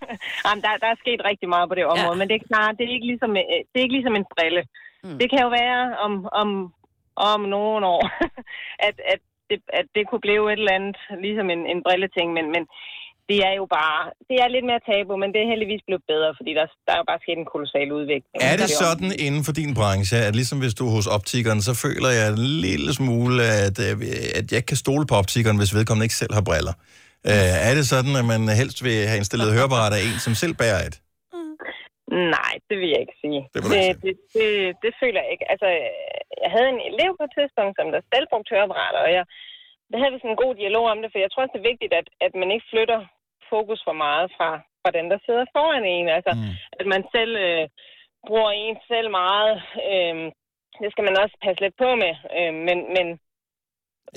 Jamen, 0.46 0.62
der, 0.66 0.72
der 0.84 0.88
er 0.94 0.98
sket 1.04 1.20
rigtig 1.30 1.48
meget 1.56 1.66
på 1.72 1.76
det 1.80 1.86
område, 1.94 2.14
ja. 2.16 2.20
men 2.20 2.26
det 2.30 2.36
er 2.40 2.44
klart, 2.52 2.72
det 2.78 2.84
er 2.90 2.94
ikke 2.98 3.08
ligesom, 3.14 3.32
øh, 3.42 3.60
det 3.72 3.78
er 3.80 3.84
ikke 3.88 3.98
ligesom 4.00 4.16
en 4.22 4.26
brille. 4.34 4.62
Mm. 5.06 5.18
Det 5.22 5.28
kan 5.32 5.40
jo 5.46 5.50
være 5.62 5.80
om, 6.06 6.14
om, 6.42 6.50
om 7.34 7.40
nogle 7.56 7.84
år, 7.96 8.04
at, 8.88 8.96
at, 9.14 9.22
det, 9.50 9.60
at 9.80 9.88
det 9.96 10.04
kunne 10.10 10.24
blive 10.28 10.44
et 10.54 10.60
eller 10.62 10.78
andet, 10.80 10.98
ligesom 11.26 11.48
en, 11.56 11.62
en 11.74 11.80
brilleting, 11.86 12.28
men, 12.38 12.46
men 12.56 12.64
det 13.30 13.40
er 13.50 13.54
jo 13.62 13.66
bare, 13.78 14.00
det 14.30 14.38
er 14.44 14.48
lidt 14.56 14.66
mere 14.70 14.82
tabu, 14.90 15.12
men 15.24 15.30
det 15.34 15.40
er 15.44 15.48
heldigvis 15.54 15.84
blevet 15.88 16.04
bedre, 16.14 16.30
fordi 16.40 16.52
der, 16.60 16.66
der 16.86 16.92
er 16.96 17.00
jo 17.02 17.08
bare 17.12 17.22
sket 17.26 17.38
en 17.44 17.50
kolossal 17.54 17.90
udvikling. 18.00 18.40
Er 18.52 18.58
det 18.62 18.70
sådan 18.84 19.12
inden 19.26 19.44
for 19.48 19.54
din 19.62 19.72
branche, 19.80 20.18
at 20.28 20.34
ligesom 20.40 20.58
hvis 20.64 20.76
du 20.80 20.84
er 20.90 20.94
hos 20.98 21.08
optikeren, 21.18 21.62
så 21.68 21.74
føler 21.86 22.10
jeg 22.20 22.26
en 22.30 22.46
lille 22.68 22.92
smule, 23.00 23.44
at, 23.66 23.78
øh, 23.88 23.94
at 24.38 24.46
jeg 24.50 24.58
ikke 24.60 24.72
kan 24.74 24.82
stole 24.86 25.06
på 25.12 25.16
optikeren, 25.22 25.58
hvis 25.62 25.72
vedkommende 25.78 26.06
ikke 26.08 26.22
selv 26.24 26.34
har 26.40 26.46
briller? 26.50 26.76
Uh, 27.32 27.68
er 27.70 27.74
det 27.80 27.86
sådan, 27.94 28.14
at 28.22 28.26
man 28.34 28.42
helst 28.62 28.78
vil 28.84 28.98
have 29.10 29.20
installeret 29.24 29.54
høreapparater 29.54 29.98
af 29.98 30.04
en, 30.10 30.20
som 30.26 30.34
selv 30.44 30.54
bærer 30.62 30.82
et? 30.88 30.96
Nej, 32.36 32.54
det 32.70 32.76
vil 32.82 32.90
jeg 32.94 33.02
ikke 33.06 33.18
sige. 33.24 33.42
Det 33.54 33.60
Det, 33.64 33.64
du 33.64 33.70
det, 34.06 34.16
det, 34.36 34.48
det, 34.84 34.92
føler 35.02 35.20
jeg 35.24 35.32
ikke. 35.32 35.46
Altså, 35.54 35.68
jeg 36.44 36.50
havde 36.56 36.70
en 36.76 36.84
elev 36.90 37.12
på 37.18 37.24
et 37.28 37.36
tidspunkt, 37.38 37.74
som 37.76 37.88
der 37.96 38.02
selv 38.14 38.26
brugte 38.32 38.52
høreapparater, 38.54 39.00
og 39.06 39.12
jeg, 39.18 39.24
der 39.92 39.98
havde 40.00 40.14
vi 40.14 40.20
sådan 40.20 40.36
en 40.36 40.44
god 40.46 40.54
dialog 40.62 40.86
om 40.94 41.00
det, 41.02 41.10
for 41.12 41.20
jeg 41.20 41.32
tror 41.32 41.44
også, 41.44 41.56
det 41.56 41.64
er 41.64 41.72
vigtigt, 41.72 41.94
at, 42.00 42.08
at 42.26 42.34
man 42.42 42.50
ikke 42.52 42.70
flytter 42.74 43.00
fokus 43.54 43.80
for 43.88 43.96
meget 44.06 44.28
fra, 44.38 44.50
fra 44.82 44.92
den, 44.98 45.06
der 45.12 45.20
sidder 45.26 45.46
foran 45.56 45.86
en. 45.96 46.08
Altså, 46.18 46.32
mm. 46.36 46.54
at 46.80 46.86
man 46.94 47.02
selv 47.16 47.34
øh, 47.48 47.64
bruger 48.28 48.52
en 48.52 48.78
selv 48.92 49.10
meget. 49.22 49.56
Øh, 49.92 50.16
det 50.82 50.90
skal 50.92 51.06
man 51.08 51.20
også 51.24 51.36
passe 51.46 51.62
lidt 51.64 51.78
på 51.84 51.90
med. 52.04 52.14
Øh, 52.38 52.54
men, 52.68 52.78
men 52.96 53.08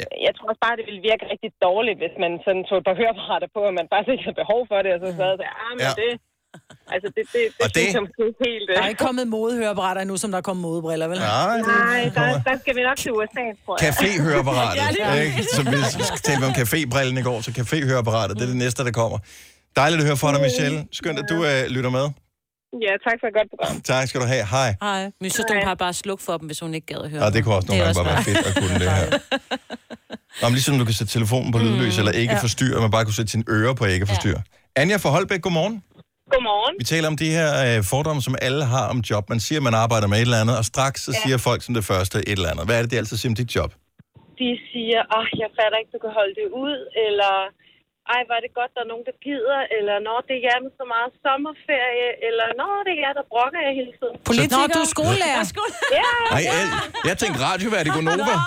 ja. 0.01 0.05
jeg 0.27 0.33
tror 0.35 0.49
også 0.49 0.65
bare, 0.67 0.79
det 0.79 0.87
ville 0.89 1.07
virke 1.11 1.31
rigtig 1.33 1.51
dårligt, 1.69 2.01
hvis 2.03 2.17
man 2.25 2.33
sådan 2.45 2.65
tog 2.65 2.79
et 2.79 2.89
par 2.89 2.99
høreapparater 3.01 3.49
på, 3.55 3.61
og 3.69 3.75
man 3.81 3.89
faktisk 3.93 4.13
ikke 4.13 4.25
havde 4.27 4.43
behov 4.45 4.61
for 4.71 4.79
det, 4.83 4.91
og 4.95 5.01
så 5.01 5.11
sad 5.21 5.33
der, 5.43 5.51
ah, 5.65 5.73
men 5.79 5.89
ja. 5.89 5.95
det... 6.03 6.13
Altså, 6.95 7.09
det, 7.17 7.25
det, 7.33 7.41
det, 7.59 7.65
Og 7.65 7.75
det- 7.75 7.81
ikke 7.81 7.99
helt... 8.45 8.71
øh. 8.71 8.77
Der 8.77 8.83
er 8.83 8.89
ikke 8.89 9.05
kommet 9.07 9.29
modehøreapparater 9.29 10.01
endnu, 10.01 10.17
som 10.17 10.31
der 10.31 10.39
er 10.39 10.43
kommet 10.43 10.63
modebriller, 10.63 11.09
vel? 11.09 11.19
Nej, 11.19 11.61
Nej, 11.61 12.11
der, 12.15 12.43
der 12.49 12.59
skal 12.61 12.77
vi 12.77 12.83
nok 12.83 12.97
til 12.97 13.13
USA, 13.13 13.45
tror 13.65 13.77
jeg. 13.83 13.89
Café-høreapparatet. 13.89 14.77
Ja, 14.99 15.15
lige 15.15 15.25
ikke? 15.27 15.49
Som 15.55 15.67
vi 15.67 15.77
talte 16.25 16.45
om 16.45 16.53
cafébrillen 16.61 17.19
i 17.19 17.23
går, 17.23 17.41
så 17.41 17.51
café-høreapparatet, 17.51 18.35
det 18.37 18.43
er 18.43 18.47
det 18.47 18.57
næste, 18.57 18.85
der 18.85 18.91
kommer. 18.91 19.19
Dejligt 19.77 20.01
at 20.01 20.07
høre 20.07 20.17
fra 20.17 20.33
dig, 20.33 20.41
Michelle. 20.41 20.87
Skønt, 20.93 21.19
at 21.19 21.25
du 21.31 21.35
uh, 21.35 21.67
lytter 21.77 21.91
med. 21.91 22.07
Ja, 22.87 22.93
tak 23.07 23.17
for 23.21 23.27
et 23.31 23.35
godt 23.39 23.49
program. 23.53 23.81
Tak 23.81 24.09
skal 24.09 24.21
du 24.21 24.27
have. 24.27 24.45
Hej. 24.47 24.75
Hej. 24.83 25.11
Min 25.21 25.31
søster 25.31 25.65
har 25.65 25.75
bare 25.75 25.93
slukket 25.93 26.25
for 26.27 26.37
dem, 26.37 26.47
hvis 26.47 26.61
hun 26.61 26.75
ikke 26.75 26.87
gad 26.87 26.97
at 27.05 27.11
høre. 27.11 27.23
Og 27.23 27.33
det 27.33 27.45
kunne 27.45 27.55
også 27.55 27.69
nogle 27.69 27.85
gange 27.85 27.95
bare 28.05 28.05
være 28.15 28.23
fedt 28.23 28.47
at 28.47 28.55
kunne 28.63 28.75
det 28.79 28.91
her. 28.91 29.07
Nå, 30.43 30.49
men 30.49 30.53
ligesom 30.53 30.79
du 30.79 30.85
kan 30.85 30.95
sætte 30.95 31.13
telefonen 31.13 31.53
på 31.53 31.59
lydløs 31.59 31.99
eller 31.99 32.13
ikke 32.13 32.35
ja. 32.35 32.41
forstyrre, 32.41 32.81
man 32.81 32.91
bare 32.91 33.05
kunne 33.05 33.15
sætte 33.15 33.31
sine 33.31 33.45
ører 33.49 33.75
på 33.75 33.85
ikke 33.85 34.07
forstyrre. 34.07 34.43
Anja 34.77 34.97
fra 34.97 35.11
Holbæk, 35.11 35.41
godmorgen. 35.43 35.83
Godmorgen. 36.33 36.75
Vi 36.83 36.87
taler 36.93 37.09
om 37.13 37.17
de 37.25 37.29
her 37.39 37.51
øh, 37.67 37.79
fordomme, 37.93 38.21
som 38.29 38.35
alle 38.47 38.63
har 38.75 38.85
om 38.95 38.99
job. 39.11 39.25
Man 39.35 39.41
siger, 39.47 39.59
at 39.63 39.67
man 39.69 39.75
arbejder 39.85 40.07
med 40.13 40.17
et 40.19 40.27
eller 40.29 40.41
andet, 40.45 40.57
og 40.61 40.65
straks 40.75 40.99
så 41.07 41.11
Ja. 41.15 41.21
siger 41.23 41.39
folk 41.49 41.61
som 41.67 41.73
det 41.79 41.85
første 41.91 42.17
et 42.31 42.37
eller 42.39 42.51
andet. 42.53 42.65
Hvad 42.67 42.77
er 42.79 42.83
det, 42.85 42.91
de 42.95 42.99
altid 43.01 43.17
siger 43.21 43.31
om 43.33 43.39
dit 43.43 43.51
job? 43.57 43.71
De 44.41 44.49
siger, 44.73 45.01
åh, 45.17 45.27
jeg 45.43 45.51
fatter 45.59 45.77
ikke, 45.81 45.93
du 45.97 46.01
kan 46.05 46.13
holde 46.21 46.35
det 46.41 46.49
ud, 46.65 46.77
eller 47.07 47.35
ej, 48.15 48.21
var 48.33 48.39
det 48.45 48.51
godt, 48.61 48.71
der 48.77 48.83
er 48.87 48.91
nogen, 48.93 49.05
der 49.11 49.17
gider, 49.27 49.61
eller 49.77 49.97
når 50.09 50.19
det 50.29 50.35
er 50.39 50.43
jer 50.49 50.59
med 50.65 50.73
så 50.81 50.85
meget 50.95 51.11
sommerferie, 51.25 52.09
eller 52.29 52.47
når 52.61 52.73
det 52.87 52.93
er 52.97 53.01
jer, 53.05 53.13
der 53.21 53.25
brokker 53.33 53.61
jeg 53.67 53.73
hele 53.81 53.93
tiden. 54.01 54.15
Politiker. 54.31 54.67
Nå, 54.69 54.75
du 54.77 54.81
er 54.87 54.91
skolelærer. 54.97 55.43
Ja, 56.01 56.11
Nej, 56.35 56.43
jeg, 56.51 56.57
jeg 57.09 57.15
tænkte 57.23 57.39
radiovært 57.49 57.85
i 57.91 57.91
Gonova. 57.97 58.37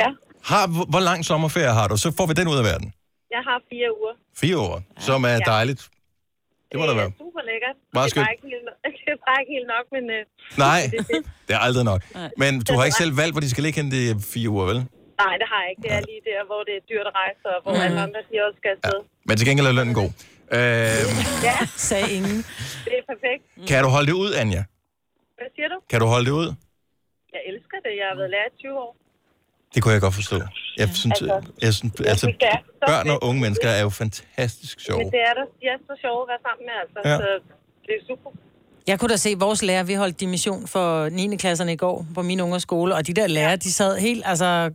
ja. 0.00 0.08
Har, 0.50 0.64
hvor, 0.74 0.84
hvor 0.92 1.00
lang 1.08 1.18
sommerferie 1.30 1.72
har 1.78 1.86
du? 1.88 1.96
Så 2.04 2.08
får 2.18 2.26
vi 2.30 2.34
den 2.40 2.48
ud 2.52 2.58
af 2.62 2.64
verden. 2.72 2.88
Jeg 3.34 3.42
har 3.48 3.58
fire 3.70 3.88
uger. 4.00 4.14
Fire 4.42 4.58
år, 4.68 4.76
som 5.08 5.18
er 5.32 5.38
Ja. 5.44 5.50
dejligt. 5.54 5.82
Det 6.70 6.76
må 6.80 6.84
der 6.90 6.96
være. 7.00 7.10
er 7.14 7.22
super 7.24 7.42
lækkert. 7.50 7.76
Meget 7.76 7.88
det, 7.88 7.96
er 7.96 7.98
bare 7.98 8.08
skønt. 8.10 8.28
ikke 8.34 8.46
helt, 8.52 8.66
det 9.04 9.10
er 9.16 9.20
bare 9.28 9.38
ikke 9.42 9.52
helt 9.56 9.68
nok, 9.76 9.84
men... 9.96 10.04
Øh, 10.16 10.22
Nej, 10.66 10.80
det 10.92 10.98
er 11.04 11.08
fedt. 11.12 11.26
det 11.46 11.52
er 11.58 11.62
aldrig 11.68 11.84
nok. 11.92 12.00
Men 12.42 12.52
du 12.68 12.72
har 12.78 12.84
ikke 12.88 13.00
selv 13.04 13.12
valgt, 13.20 13.32
hvor 13.34 13.42
de 13.44 13.50
skal 13.54 13.62
ligge 13.66 13.76
hen 13.80 13.88
de 13.96 14.00
fire 14.34 14.48
uger, 14.54 14.66
vel? 14.72 14.78
Nej, 15.24 15.34
det 15.40 15.46
har 15.52 15.60
jeg 15.64 15.68
ikke. 15.72 15.82
Det 15.86 15.92
er 15.98 16.02
lige 16.10 16.22
der, 16.30 16.40
hvor 16.50 16.60
det 16.68 16.74
er 16.80 16.82
dyrt 16.90 17.06
at 17.10 17.14
rejse, 17.22 17.42
og 17.54 17.58
hvor 17.64 17.74
alle 17.86 17.98
andre 18.06 18.20
de 18.30 18.34
også 18.46 18.56
skal 18.62 18.70
afsted. 18.76 18.98
Men 19.28 19.34
til 19.38 19.44
gengæld 19.48 19.66
er 19.72 19.76
lønnen 19.78 19.96
god. 20.02 20.10
Øh, 20.58 21.02
Ja, 21.48 21.56
Sagde 21.88 22.08
ingen. 22.18 22.38
det 22.86 22.94
er 23.00 23.04
perfekt. 23.12 23.42
kan 23.70 23.78
du 23.84 23.88
holde 23.96 24.06
det 24.10 24.16
ud, 24.24 24.30
Anja? 24.42 24.62
Hvad 25.38 25.48
siger 25.56 25.68
du? 25.74 25.78
Kan 25.90 25.98
du 26.02 26.06
holde 26.14 26.26
det 26.30 26.34
ud? 26.42 26.48
Jeg 27.34 27.42
elsker 27.50 27.78
det. 27.86 27.92
Jeg 28.00 28.06
har 28.10 28.16
været 28.20 28.30
lærer 28.34 28.48
i 28.52 28.56
20 28.64 28.78
år. 28.84 28.92
Det 29.74 29.82
kunne 29.82 29.92
jeg 29.92 30.00
godt 30.00 30.14
forstå. 30.14 30.36
Jeg 30.76 30.88
synes, 30.94 31.22
Altså, 31.22 31.52
jeg 31.66 31.74
synes 31.74 31.92
altså, 32.00 32.26
synes, 32.26 32.36
det 32.40 32.48
er 32.48 32.56
så 32.56 32.86
børn 32.86 33.10
og 33.10 33.18
unge 33.28 33.40
mennesker 33.40 33.68
er 33.68 33.82
jo 33.82 33.90
fantastisk 33.90 34.80
sjove. 34.86 34.98
Men 34.98 35.06
det 35.14 35.20
er 35.28 35.34
der. 35.38 35.44
De 35.60 35.64
er 35.74 35.78
så 35.90 35.94
sjove 36.04 36.20
at 36.24 36.28
være 36.32 36.42
sammen 36.48 36.64
med, 36.68 36.76
altså. 36.82 36.98
Ja. 37.10 37.16
Så 37.16 37.28
det 37.86 37.94
er 37.98 38.02
super. 38.10 38.30
Jeg 38.86 38.98
kunne 39.00 39.08
da 39.08 39.16
se, 39.16 39.30
at 39.30 39.40
vores 39.40 39.62
lærer, 39.62 39.82
vi 39.82 39.94
holdt 39.94 40.20
dimission 40.20 40.66
for 40.66 41.08
9. 41.08 41.36
klasserne 41.36 41.72
i 41.72 41.76
går 41.76 42.06
på 42.14 42.22
min 42.22 42.40
ungers 42.40 42.62
skole, 42.62 42.94
og 42.94 43.06
de 43.06 43.12
der 43.14 43.26
lærere, 43.26 43.56
de 43.56 43.72
sad 43.72 43.98
helt, 43.98 44.22
altså, 44.26 44.70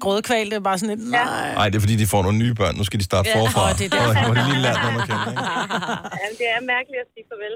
grødkvalte, 0.00 0.60
bare 0.60 0.78
sådan 0.78 0.96
lidt, 0.98 1.10
nej. 1.10 1.54
Nej, 1.54 1.68
det 1.68 1.76
er 1.76 1.80
fordi, 1.80 1.96
de 1.96 2.06
får 2.06 2.22
nogle 2.22 2.38
nye 2.38 2.54
børn. 2.54 2.74
Nu 2.76 2.84
skal 2.84 3.00
de 3.00 3.04
starte 3.04 3.28
Ja. 3.28 3.40
forfra. 3.40 3.62
Åh, 3.70 3.78
det 3.78 3.84
er 3.84 3.88
derfor. 3.98 4.12
Har 4.12 4.34
de 4.34 4.50
lige 4.52 4.62
lært 4.62 4.78
nogen 4.84 5.00
at 5.00 5.06
kende. 5.08 5.24
Ikke? 5.30 5.42
Ja, 6.22 6.26
det 6.40 6.46
er 6.56 6.60
mærkeligt 6.74 7.00
at 7.04 7.08
sige 7.14 7.24
farvel. 7.30 7.54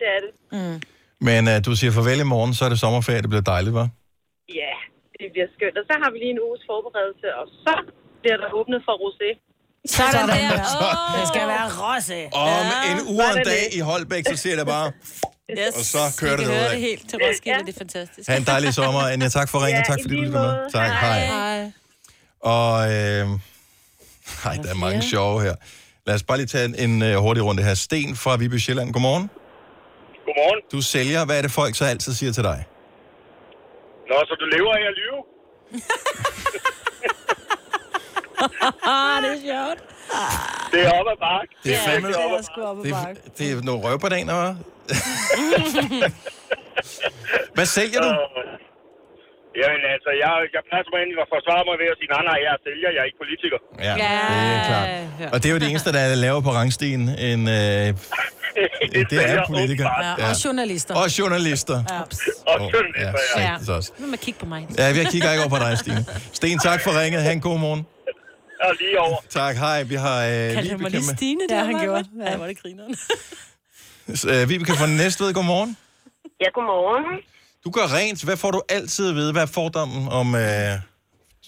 Det 0.00 0.06
er 0.14 0.20
det. 0.24 0.32
Mm. 0.52 0.82
Men 1.26 1.40
uh, 1.48 1.64
du 1.66 1.76
siger 1.76 1.92
farvel 1.92 2.20
i 2.20 2.28
morgen, 2.34 2.54
så 2.54 2.64
er 2.64 2.68
det 2.68 2.78
sommerferie. 2.80 3.22
Det 3.22 3.30
bliver 3.30 3.42
dejligt, 3.54 3.74
hva'? 3.76 3.88
Ja, 4.62 4.74
det 5.24 5.30
bliver 5.34 5.48
skønt. 5.56 5.76
Og 5.80 5.84
så 5.90 5.94
har 6.02 6.08
vi 6.12 6.16
lige 6.24 6.32
en 6.36 6.42
uges 6.46 6.62
forberedelse, 6.70 7.26
og 7.40 7.44
så 7.64 7.74
bliver 8.22 8.38
der 8.42 8.48
åbnet 8.58 8.80
for 8.86 8.94
rosé. 9.04 9.30
Sådan 9.96 10.28
der. 10.28 10.36
Det 11.18 11.24
skal 11.32 11.44
være 11.54 11.68
rosse. 11.82 12.18
Om 12.32 12.66
en 12.90 12.98
uge 13.12 13.24
og 13.30 13.38
en 13.38 13.44
dag 13.52 13.64
i 13.78 13.80
Holbæk, 13.90 14.24
så 14.32 14.36
siger 14.44 14.56
det 14.60 14.66
bare... 14.76 14.88
Yes. 15.58 15.74
Og 15.78 15.84
så 15.94 16.02
kører 16.20 16.36
det 16.36 16.46
derudad. 16.46 16.70
det 16.70 16.80
helt 16.80 17.10
til 17.10 17.18
Roskilde, 17.22 17.58
det 17.66 17.74
er 17.74 17.78
fantastisk. 17.78 18.28
Ha' 18.28 18.36
en 18.36 18.44
dejlig 18.44 18.74
sommer, 18.74 19.00
Anja. 19.00 19.28
Tak 19.28 19.48
for 19.48 19.58
ringen. 19.66 19.82
Ja, 19.86 19.92
tak 19.92 19.98
fordi 20.02 20.14
du 20.16 20.20
lytter 20.22 20.42
med. 20.42 20.70
Tak, 20.72 20.90
hej. 20.90 21.20
Hej. 21.26 21.72
Og 22.40 22.72
øh, 22.92 23.26
ej, 24.44 24.54
der 24.62 24.70
er 24.70 24.74
mange 24.74 25.02
sjove 25.02 25.42
her. 25.42 25.54
Lad 26.06 26.14
os 26.14 26.22
bare 26.22 26.38
lige 26.38 26.46
tage 26.46 26.64
en, 26.64 27.02
en 27.02 27.16
uh, 27.16 27.22
hurtig 27.22 27.44
runde 27.44 27.62
her. 27.62 27.74
Sten 27.74 28.16
fra 28.16 28.36
Viby 28.36 28.58
Sjælland. 28.58 28.92
Godmorgen. 28.92 29.30
Godmorgen. 30.26 30.60
Du 30.72 30.82
sælger. 30.82 31.24
Hvad 31.24 31.38
er 31.38 31.42
det, 31.42 31.50
folk 31.50 31.74
så 31.76 31.84
altid 31.84 32.12
siger 32.12 32.32
til 32.32 32.44
dig? 32.44 32.64
Nå, 34.08 34.16
så 34.28 34.34
du 34.40 34.44
lever 34.56 34.72
af 34.74 34.82
at 34.90 34.94
lyve? 35.00 35.20
det 39.22 39.30
er 39.30 39.40
sjovt. 39.48 39.80
Det 40.72 40.80
er 40.86 40.90
op 41.00 41.06
ad 41.12 41.16
bakke. 41.20 41.52
Det 41.64 41.72
er 41.74 41.78
fandme... 41.86 42.08
virkelig 42.08 42.66
op 42.66 42.78
ad 42.78 42.82
Det 42.84 42.92
er, 42.92 43.14
det 43.38 43.52
er 43.52 43.62
nogle 43.62 43.82
røvbananer, 43.84 44.34
hva'? 44.34 44.54
Hvad 47.54 47.66
sælger 47.66 48.00
du? 48.00 48.08
Jamen 49.60 49.82
altså, 49.94 50.10
jeg, 50.22 50.30
jeg 50.54 50.62
plejer 50.68 50.82
som 50.86 50.92
egentlig 51.00 51.18
at 51.26 51.30
forsvare 51.36 51.62
mig 51.68 51.76
ved 51.82 51.88
at 51.94 51.96
sige, 52.00 52.10
nej, 52.14 52.22
nej, 52.30 52.38
jeg 52.44 52.50
er 52.56 52.60
sælger, 52.66 52.88
jeg 52.96 53.00
er 53.04 53.08
ikke 53.10 53.20
politiker. 53.24 53.58
Ja, 53.88 53.92
det 54.00 54.54
er 54.56 54.62
klart. 54.70 54.88
Og 55.34 55.36
det 55.40 55.46
er 55.48 55.52
jo 55.56 55.60
det 55.64 55.68
eneste, 55.72 55.88
der 55.96 56.02
er 56.06 56.14
lavere 56.26 56.42
på 56.48 56.52
rangstigen 56.58 57.02
end... 57.28 57.42
Øh, 57.58 57.86
det 59.12 59.18
er 59.32 59.46
politikere. 59.52 59.90
Ja, 60.04 60.12
og 60.30 60.34
journalister. 60.44 60.92
Og 61.00 61.06
journalister. 61.18 61.76
Ja. 61.90 62.00
Og 62.52 62.56
journalister, 62.72 63.40
ja. 63.46 63.54
Ja. 63.68 63.74
Også. 63.76 63.92
Nu 63.98 64.06
må 64.12 64.16
kigge 64.26 64.38
på 64.40 64.46
mig. 64.46 64.60
Ja, 64.78 64.84
jeg 65.00 65.06
kigger 65.14 65.28
ikke 65.34 65.42
over 65.44 65.52
på 65.56 65.60
dig, 65.64 65.78
Stine. 65.78 66.04
Sten, 66.38 66.58
tak 66.68 66.80
for 66.84 66.90
ringet. 67.00 67.22
Ha' 67.22 67.32
en 67.32 67.40
god 67.40 67.58
morgen. 67.58 67.86
Ja, 68.62 68.68
lige 68.80 69.00
over. 69.00 69.16
Tak, 69.30 69.54
hej. 69.56 69.82
Vi 69.82 69.94
har 69.94 70.18
øh, 70.24 70.30
Kaldte 70.30 70.70
han 70.70 70.80
mig 70.80 70.90
lige. 70.90 71.02
Stine? 71.16 71.40
Ja, 71.50 71.54
der, 71.54 71.64
han 71.64 71.74
var- 71.74 71.82
gjorde. 71.84 72.04
Ja, 72.20 72.30
er 72.42 72.46
det 72.46 72.62
grineren. 72.62 72.94
Øh, 74.08 74.48
Vibeke 74.48 74.72
fra 74.80 74.86
Næstved, 74.86 75.34
godmorgen. 75.34 75.76
Ja, 76.40 76.48
godmorgen. 76.54 77.04
Du 77.64 77.70
gør 77.76 77.86
rent. 77.98 78.20
Hvad 78.26 78.38
får 78.42 78.50
du 78.56 78.60
altid 78.76 79.04
at 79.10 79.14
vide? 79.20 79.30
Hvad 79.34 79.44
er 79.48 79.52
fordommen 79.60 80.02
om 80.20 80.28
øh, 80.44 80.74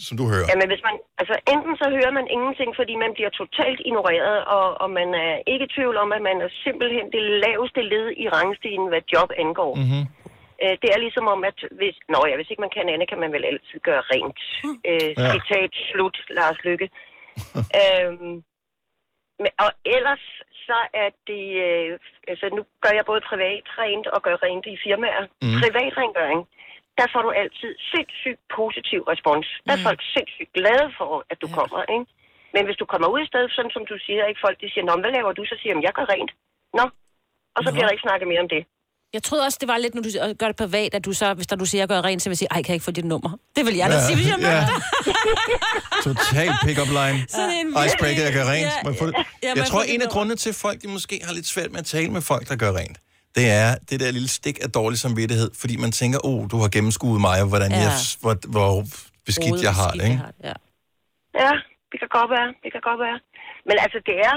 som 0.07 0.15
du 0.21 0.25
hører. 0.33 0.47
Jamen, 0.51 0.69
hvis 0.73 0.83
man, 0.89 0.97
altså, 1.21 1.35
enten 1.55 1.73
så 1.81 1.87
hører 1.97 2.13
man 2.19 2.27
ingenting, 2.37 2.71
fordi 2.81 2.95
man 3.05 3.13
bliver 3.17 3.33
totalt 3.41 3.81
ignoreret, 3.89 4.39
og, 4.57 4.67
og 4.83 4.89
man 4.99 5.09
er 5.27 5.33
ikke 5.53 5.65
i 5.69 5.73
tvivl 5.77 5.97
om, 6.05 6.09
at 6.17 6.23
man 6.29 6.37
er 6.47 6.51
simpelthen 6.65 7.07
det 7.17 7.23
laveste 7.45 7.81
led 7.93 8.07
i 8.25 8.27
rangstigen, 8.37 8.85
hvad 8.93 9.03
job 9.15 9.31
angår. 9.45 9.73
Mm-hmm. 9.81 10.05
Øh, 10.63 10.75
det 10.83 10.89
er 10.95 10.99
ligesom 11.05 11.27
om, 11.35 11.41
at 11.51 11.59
hvis, 11.79 11.97
nå 12.13 12.19
ja, 12.31 12.35
hvis 12.39 12.51
ikke 12.51 12.65
man 12.67 12.75
kan 12.77 12.89
andet, 12.93 13.09
kan 13.13 13.21
man 13.25 13.33
vel 13.37 13.45
altid 13.51 13.79
gøre 13.89 14.03
rent. 14.15 14.41
Øh, 14.91 15.11
Ja. 15.23 15.29
citat 15.35 15.73
slut, 15.91 16.17
Lars 16.39 16.59
Lykke. 16.67 16.89
øhm, 17.83 18.35
men, 19.43 19.51
og 19.65 19.71
ellers 19.97 20.25
så 20.69 20.79
er 21.03 21.11
det, 21.31 21.45
øh, 21.67 21.91
altså 22.31 22.47
nu 22.57 22.63
gør 22.83 22.93
jeg 22.99 23.05
både 23.11 23.23
privat 23.31 23.65
rent 23.81 24.07
og 24.15 24.21
gør 24.27 24.37
rent 24.47 24.67
i 24.73 24.77
firmaer. 24.85 25.25
Mm. 25.27 25.49
Mm. 25.49 25.59
Privat 25.63 25.93
rengøring, 26.01 26.41
der 26.99 27.07
får 27.13 27.23
du 27.27 27.31
altid 27.43 27.73
sindssygt 27.93 28.41
positiv 28.59 29.01
respons. 29.13 29.47
Der 29.67 29.73
er 29.77 29.87
folk 29.89 30.01
sindssygt 30.15 30.53
glade 30.59 30.89
for, 30.99 31.13
at 31.31 31.39
du 31.43 31.49
ja. 31.51 31.55
kommer, 31.59 31.81
ikke? 31.97 32.07
Men 32.55 32.63
hvis 32.67 32.81
du 32.81 32.87
kommer 32.93 33.09
ud 33.15 33.21
i 33.23 33.31
stedet, 33.31 33.51
sådan 33.57 33.75
som 33.77 33.85
du 33.91 33.97
siger, 34.07 34.31
ikke 34.31 34.45
folk 34.47 34.57
de 34.61 34.71
siger, 34.73 34.85
Nå, 34.85 34.95
hvad 35.03 35.13
laver 35.17 35.33
du? 35.33 35.43
Så 35.45 35.57
siger 35.61 35.73
de, 35.75 35.87
jeg 35.89 35.95
gør 35.99 36.07
rent. 36.15 36.33
Nå, 36.79 36.85
og 37.57 37.61
så 37.63 37.69
Nå. 37.71 37.75
bliver 37.75 37.87
der 37.87 37.95
ikke 37.95 38.07
snakket 38.09 38.29
mere 38.29 38.45
om 38.47 38.53
det. 38.55 38.63
Jeg 39.15 39.23
troede 39.23 39.45
også, 39.45 39.59
det 39.61 39.69
var 39.69 39.79
lidt, 39.79 39.95
når 39.95 40.03
du 40.03 40.09
gør 40.39 40.47
det 40.47 40.57
privat, 40.57 40.95
at 40.95 41.05
du 41.05 41.13
så, 41.13 41.35
hvis 41.35 41.47
der 41.47 41.57
du 41.57 41.65
siger, 41.65 41.85
at 41.85 41.91
jeg 41.91 41.97
gør 41.97 42.09
rent, 42.09 42.23
så 42.23 42.29
vil 42.29 42.33
jeg 42.33 42.39
sige, 42.39 42.49
ej, 42.51 42.63
kan 42.63 42.69
jeg 42.71 42.75
ikke 42.75 42.85
få 42.85 42.91
dit 42.91 43.05
nummer? 43.05 43.31
Det 43.57 43.67
vil 43.67 43.75
jeg 43.77 43.91
da 43.91 43.95
Ja, 43.95 44.07
sige, 44.07 44.17
hvis 44.17 44.29
jeg 44.29 44.39
ja. 44.41 44.67
Total 46.07 46.51
pick-up 46.65 46.89
line. 47.01 47.19
Sådan 47.37 47.51
en 47.61 47.69
Icebreaker, 47.87 48.23
jeg 48.29 48.33
gør 48.39 48.45
rent. 48.55 48.61
Ja, 48.61 48.73
jeg 48.77 48.85
ja, 48.85 48.91
må 49.03 49.13
Jeg 49.43 49.57
jeg 49.57 49.67
tror, 49.67 49.83
en 49.83 50.03
af 50.03 50.09
grundene 50.15 50.37
til, 50.37 50.49
at 50.55 50.55
folk 50.67 50.83
de 50.83 50.89
måske 50.89 51.21
har 51.27 51.33
lidt 51.39 51.47
svært 51.47 51.71
med 51.75 51.79
at 51.85 51.87
tale 51.87 52.09
med 52.17 52.23
folk, 52.23 52.49
der 52.49 52.57
gør 52.57 52.73
rent, 52.81 52.99
det 53.37 53.47
er 53.51 53.69
det 53.91 54.01
der 54.01 54.11
lille 54.11 54.29
stik 54.29 54.57
af 54.65 54.71
dårlig 54.79 54.99
samvittighed, 54.99 55.51
fordi 55.61 55.75
man 55.77 55.93
tænker, 56.01 56.19
oh, 56.25 56.51
du 56.51 56.57
har 56.63 56.69
gennemskuet 56.69 57.21
mig, 57.21 57.37
og 57.43 57.49
hvordan 57.49 57.71
Ja. 57.73 57.79
jeg, 57.85 57.93
hvor, 58.21 58.35
hvor 58.57 58.73
beskidt 59.27 59.63
jeg 59.69 59.75
har 59.81 59.91
det, 59.91 60.05
ikke? 60.11 60.21
Ja. 60.49 60.55
Ja, 61.43 61.53
det 61.91 61.97
kan 62.03 62.09
godt 62.19 62.31
være. 62.37 62.49
Det 62.65 62.71
kan 62.75 62.83
godt 62.91 63.01
være. 63.07 63.19
Men 63.69 63.77
altså, 63.85 63.99
det 64.11 64.17
er, 64.31 64.35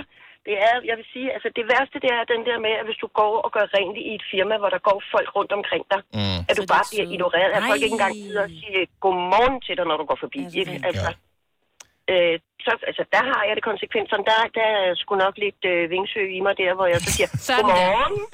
det 0.47 0.55
er, 0.67 0.75
jeg 0.89 0.95
vil 0.99 1.07
sige, 1.13 1.27
altså 1.35 1.49
det 1.57 1.65
værste, 1.71 1.97
det 2.03 2.11
er 2.17 2.31
den 2.33 2.41
der 2.49 2.57
med, 2.65 2.73
at 2.79 2.85
hvis 2.87 2.99
du 3.03 3.07
går 3.19 3.33
og 3.45 3.49
gør 3.55 3.65
rent 3.77 3.97
i 4.01 4.03
et 4.17 4.23
firma, 4.31 4.55
hvor 4.61 4.71
der 4.75 4.81
går 4.87 4.97
folk 5.13 5.29
rundt 5.37 5.51
omkring 5.59 5.83
dig, 5.93 6.01
mm. 6.17 6.39
at 6.49 6.55
du 6.59 6.63
bare 6.73 6.85
bliver 6.91 7.07
ignoreret, 7.13 7.51
at 7.57 7.63
folk 7.69 7.81
ikke 7.85 7.97
engang 7.99 8.13
gider 8.25 8.43
at 8.47 8.53
sige 8.59 8.81
godmorgen 9.03 9.57
til 9.65 9.73
dig, 9.77 9.85
når 9.89 9.97
du 10.01 10.05
går 10.11 10.19
forbi. 10.25 10.41
Ikke? 10.61 10.75
Altså, 10.89 11.09
øh, 12.13 12.35
så, 12.65 12.71
altså, 12.89 13.03
der 13.15 13.23
har 13.31 13.41
jeg 13.47 13.53
det 13.57 13.63
konsekvenserne. 13.71 14.23
Der, 14.31 14.39
der 14.57 14.67
er 14.77 14.83
sgu 15.01 15.11
nok 15.25 15.35
lidt 15.45 15.61
øh, 15.71 15.81
vingsø 15.93 16.21
i 16.37 16.39
mig 16.45 16.53
der, 16.61 16.71
hvor 16.77 16.87
jeg 16.93 16.99
så 17.05 17.09
siger, 17.17 17.29
Sådan 17.47 17.63
godmorgen. 17.63 18.15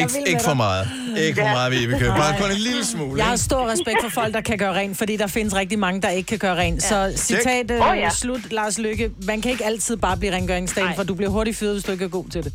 Ikke, 0.00 0.30
ikke 0.30 0.44
for 0.50 0.54
meget. 0.54 0.84
Ikke 1.26 1.40
for 1.40 1.48
meget, 1.58 1.72
Vibeke. 1.72 2.04
Bare 2.22 2.34
kun 2.40 2.50
en 2.50 2.56
lille 2.68 2.84
smule. 2.84 3.16
Jeg 3.20 3.26
har 3.26 3.36
stor 3.36 3.62
respekt 3.72 3.98
for 4.02 4.08
folk, 4.20 4.34
der 4.34 4.40
kan 4.40 4.58
gøre 4.58 4.74
rent, 4.74 4.98
fordi 4.98 5.16
der 5.16 5.26
findes 5.26 5.56
rigtig 5.56 5.78
mange, 5.78 6.02
der 6.02 6.08
ikke 6.08 6.26
kan 6.26 6.38
gøre 6.38 6.56
rent. 6.56 6.82
Så 6.82 7.12
citat 7.16 7.70
Åh, 7.70 7.88
oh, 7.88 7.98
ja. 7.98 8.10
slut, 8.10 8.52
Lars 8.52 8.78
Lykke. 8.78 9.10
Man 9.26 9.40
kan 9.40 9.50
ikke 9.50 9.64
altid 9.64 9.96
bare 9.96 10.16
blive 10.16 10.32
rengøringsdagen, 10.32 10.94
for 10.96 11.02
du 11.02 11.14
bliver 11.14 11.30
hurtigt 11.30 11.56
fyret, 11.56 11.72
hvis 11.72 11.84
du 11.84 11.92
ikke 11.92 12.04
er 12.04 12.08
god 12.08 12.28
til 12.28 12.44
det. 12.44 12.52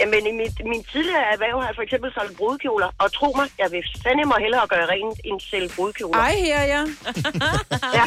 Jamen, 0.00 0.22
i 0.32 0.34
mit, 0.40 0.56
min 0.72 0.82
tidligere 0.92 1.24
erhverv 1.34 1.56
har 1.60 1.68
jeg 1.70 1.76
for 1.78 1.84
eksempel 1.86 2.08
solgt 2.16 2.34
brudekjoler, 2.38 2.88
og 3.02 3.06
tro 3.18 3.28
mig, 3.38 3.46
jeg 3.62 3.68
vil 3.74 3.82
fandme 4.04 4.24
mig 4.32 4.38
hellere 4.44 4.64
gøre 4.74 4.86
rent 4.94 5.18
end 5.28 5.38
sælge 5.50 5.70
brudekjoler. 5.76 6.20
Ej, 6.28 6.34
her 6.48 6.62
ja. 6.74 6.82
ja. 7.98 8.04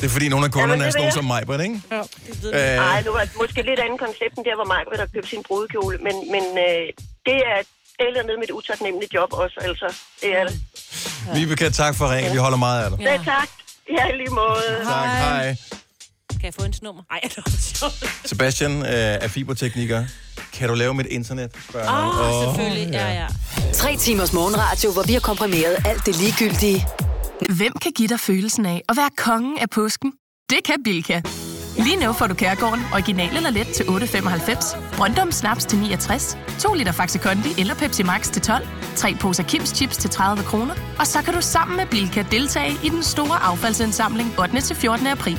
Det 0.00 0.06
er 0.08 0.12
fordi, 0.16 0.28
nogle 0.34 0.44
af 0.48 0.52
kunderne 0.58 0.72
Jamen, 0.72 0.82
er 0.82 0.88
det 0.88 0.94
sådan 0.94 1.24
nogle 1.24 1.42
som 1.48 1.58
det 1.58 1.64
ikke? 1.68 1.78
Ja. 1.96 2.02
Øh. 2.58 2.76
Nej, 2.86 2.98
nu 3.06 3.10
var 3.16 3.22
det 3.26 3.34
måske 3.42 3.58
lidt 3.70 3.80
andet 3.84 3.98
koncept, 4.06 4.34
end 4.38 4.44
der, 4.48 4.56
hvor 4.60 4.68
mig 4.74 4.80
der 5.00 5.06
købte 5.14 5.30
sin 5.34 5.42
brudekjole, 5.48 5.96
men, 6.06 6.14
men 6.34 6.44
øh, 6.66 6.84
det 7.28 7.38
er 7.52 7.58
eller 8.00 8.22
ned 8.22 8.36
med 8.36 8.44
et 8.48 8.50
utaknemmeligt 8.50 9.14
job 9.14 9.30
også, 9.32 9.56
altså. 9.68 9.88
Det 10.22 10.30
er 10.38 10.44
det. 10.48 10.54
Vibeke, 11.34 11.70
tak 11.70 11.94
for 11.98 12.14
ringen. 12.14 12.32
Vi 12.32 12.38
holder 12.38 12.58
meget 12.58 12.84
af 12.84 12.90
dig. 12.90 12.98
Ja. 13.00 13.16
tak. 13.24 13.48
Ja, 13.96 14.04
i 14.12 14.16
lige 14.16 14.30
måde. 14.30 14.68
Tak, 14.84 15.08
hej. 15.24 15.56
Kan 16.40 16.44
jeg 16.46 16.54
få 16.54 16.62
hendes 16.62 16.82
nummer? 16.82 17.02
Ej, 17.10 17.20
det 17.24 17.36
var. 17.36 17.92
Sebastian 18.26 18.72
øh, 18.82 18.88
er 18.88 19.28
fibertekniker. 19.28 20.04
Kan 20.52 20.68
du 20.68 20.74
lave 20.74 20.94
mit 20.94 21.06
internet? 21.06 21.50
Spørger 21.68 21.86
han. 21.90 22.08
Åh, 22.08 22.48
Åh, 22.48 22.54
selvfølgelig. 22.56 22.92
Ja, 22.92 23.12
ja. 23.12 23.26
Tre 23.72 23.96
timers 23.96 24.32
morgenradio, 24.32 24.92
hvor 24.92 25.02
vi 25.02 25.12
har 25.12 25.20
komprimeret 25.20 25.76
alt 25.86 26.06
det 26.06 26.16
ligegyldige 26.16 26.86
Hvem 27.56 27.72
kan 27.82 27.92
give 27.92 28.08
dig 28.08 28.20
følelsen 28.20 28.66
af 28.66 28.82
at 28.88 28.96
være 28.96 29.10
kongen 29.16 29.58
af 29.58 29.70
påsken? 29.70 30.12
Det 30.50 30.58
kan 30.64 30.74
Bilka! 30.84 31.20
Lige 31.78 31.96
nu 31.96 32.12
får 32.12 32.26
du 32.26 32.34
Kærgården 32.34 32.80
original 32.92 33.36
eller 33.36 33.50
let 33.50 33.66
til 33.66 33.82
8.95, 33.84 34.96
Brøndum 34.96 35.32
Snaps 35.32 35.64
til 35.64 35.78
69, 35.78 36.38
2 36.58 36.74
liter 36.74 36.92
Faxi 36.92 37.18
Kondi 37.18 37.48
eller 37.60 37.74
Pepsi 37.74 38.02
Max 38.02 38.30
til 38.30 38.42
12, 38.42 38.68
3 38.96 39.14
poser 39.14 39.42
Kims 39.42 39.68
Chips 39.68 39.96
til 39.96 40.10
30 40.10 40.42
kroner, 40.42 40.74
og 40.98 41.06
så 41.06 41.22
kan 41.22 41.34
du 41.34 41.40
sammen 41.40 41.76
med 41.76 41.86
Bilka 41.86 42.24
deltage 42.30 42.72
i 42.84 42.88
den 42.88 43.02
store 43.02 43.42
affaldsindsamling 43.42 44.38
8. 44.38 44.60
til 44.60 44.76
14. 44.76 45.06
april. 45.06 45.38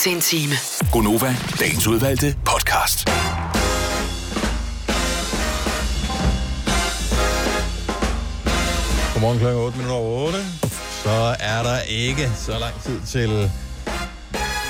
til 0.00 0.12
en 0.12 0.20
time. 0.20 0.52
Gonova, 0.92 1.36
dagens 1.60 1.86
udvalgte 1.86 2.36
podcast. 2.44 3.04
Godmorgen 9.12 9.38
klokken 9.38 9.62
8 9.62 9.78
minutter 9.78 9.96
over 9.96 10.26
8. 10.26 10.38
Så 11.02 11.36
er 11.40 11.62
der 11.62 11.80
ikke 11.80 12.30
så 12.36 12.58
lang 12.58 12.82
tid 12.82 13.00
til, 13.06 13.50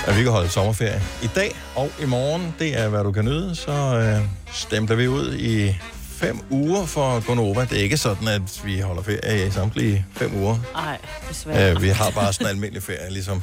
at 0.06 0.16
vi 0.16 0.22
kan 0.22 0.32
holde 0.32 0.48
sommerferie. 0.48 1.02
I 1.22 1.28
dag 1.34 1.56
og 1.74 1.90
i 2.02 2.04
morgen, 2.04 2.54
det 2.58 2.78
er, 2.78 2.88
hvad 2.88 3.04
du 3.04 3.12
kan 3.12 3.24
nyde, 3.24 3.54
så 3.54 3.72
øh, 3.72 4.28
stempler 4.52 4.96
vi 4.96 5.08
ud 5.08 5.34
i 5.34 5.76
fem 6.20 6.38
uger 6.50 6.86
for 6.86 7.26
Gonova. 7.26 7.60
Det 7.60 7.78
er 7.78 7.82
ikke 7.82 7.96
sådan, 7.96 8.28
at 8.28 8.60
vi 8.64 8.80
holder 8.80 9.02
ferie 9.02 9.46
i 9.46 9.50
samtlige 9.50 10.06
fem 10.16 10.34
uger. 10.34 10.58
Nej, 10.74 10.98
desværre. 11.28 11.70
Øh, 11.70 11.82
vi 11.82 11.88
har 11.88 12.10
bare 12.10 12.32
sådan 12.32 12.46
en 12.46 12.50
almindelig 12.50 12.82
ferie, 12.82 13.10
ligesom 13.10 13.42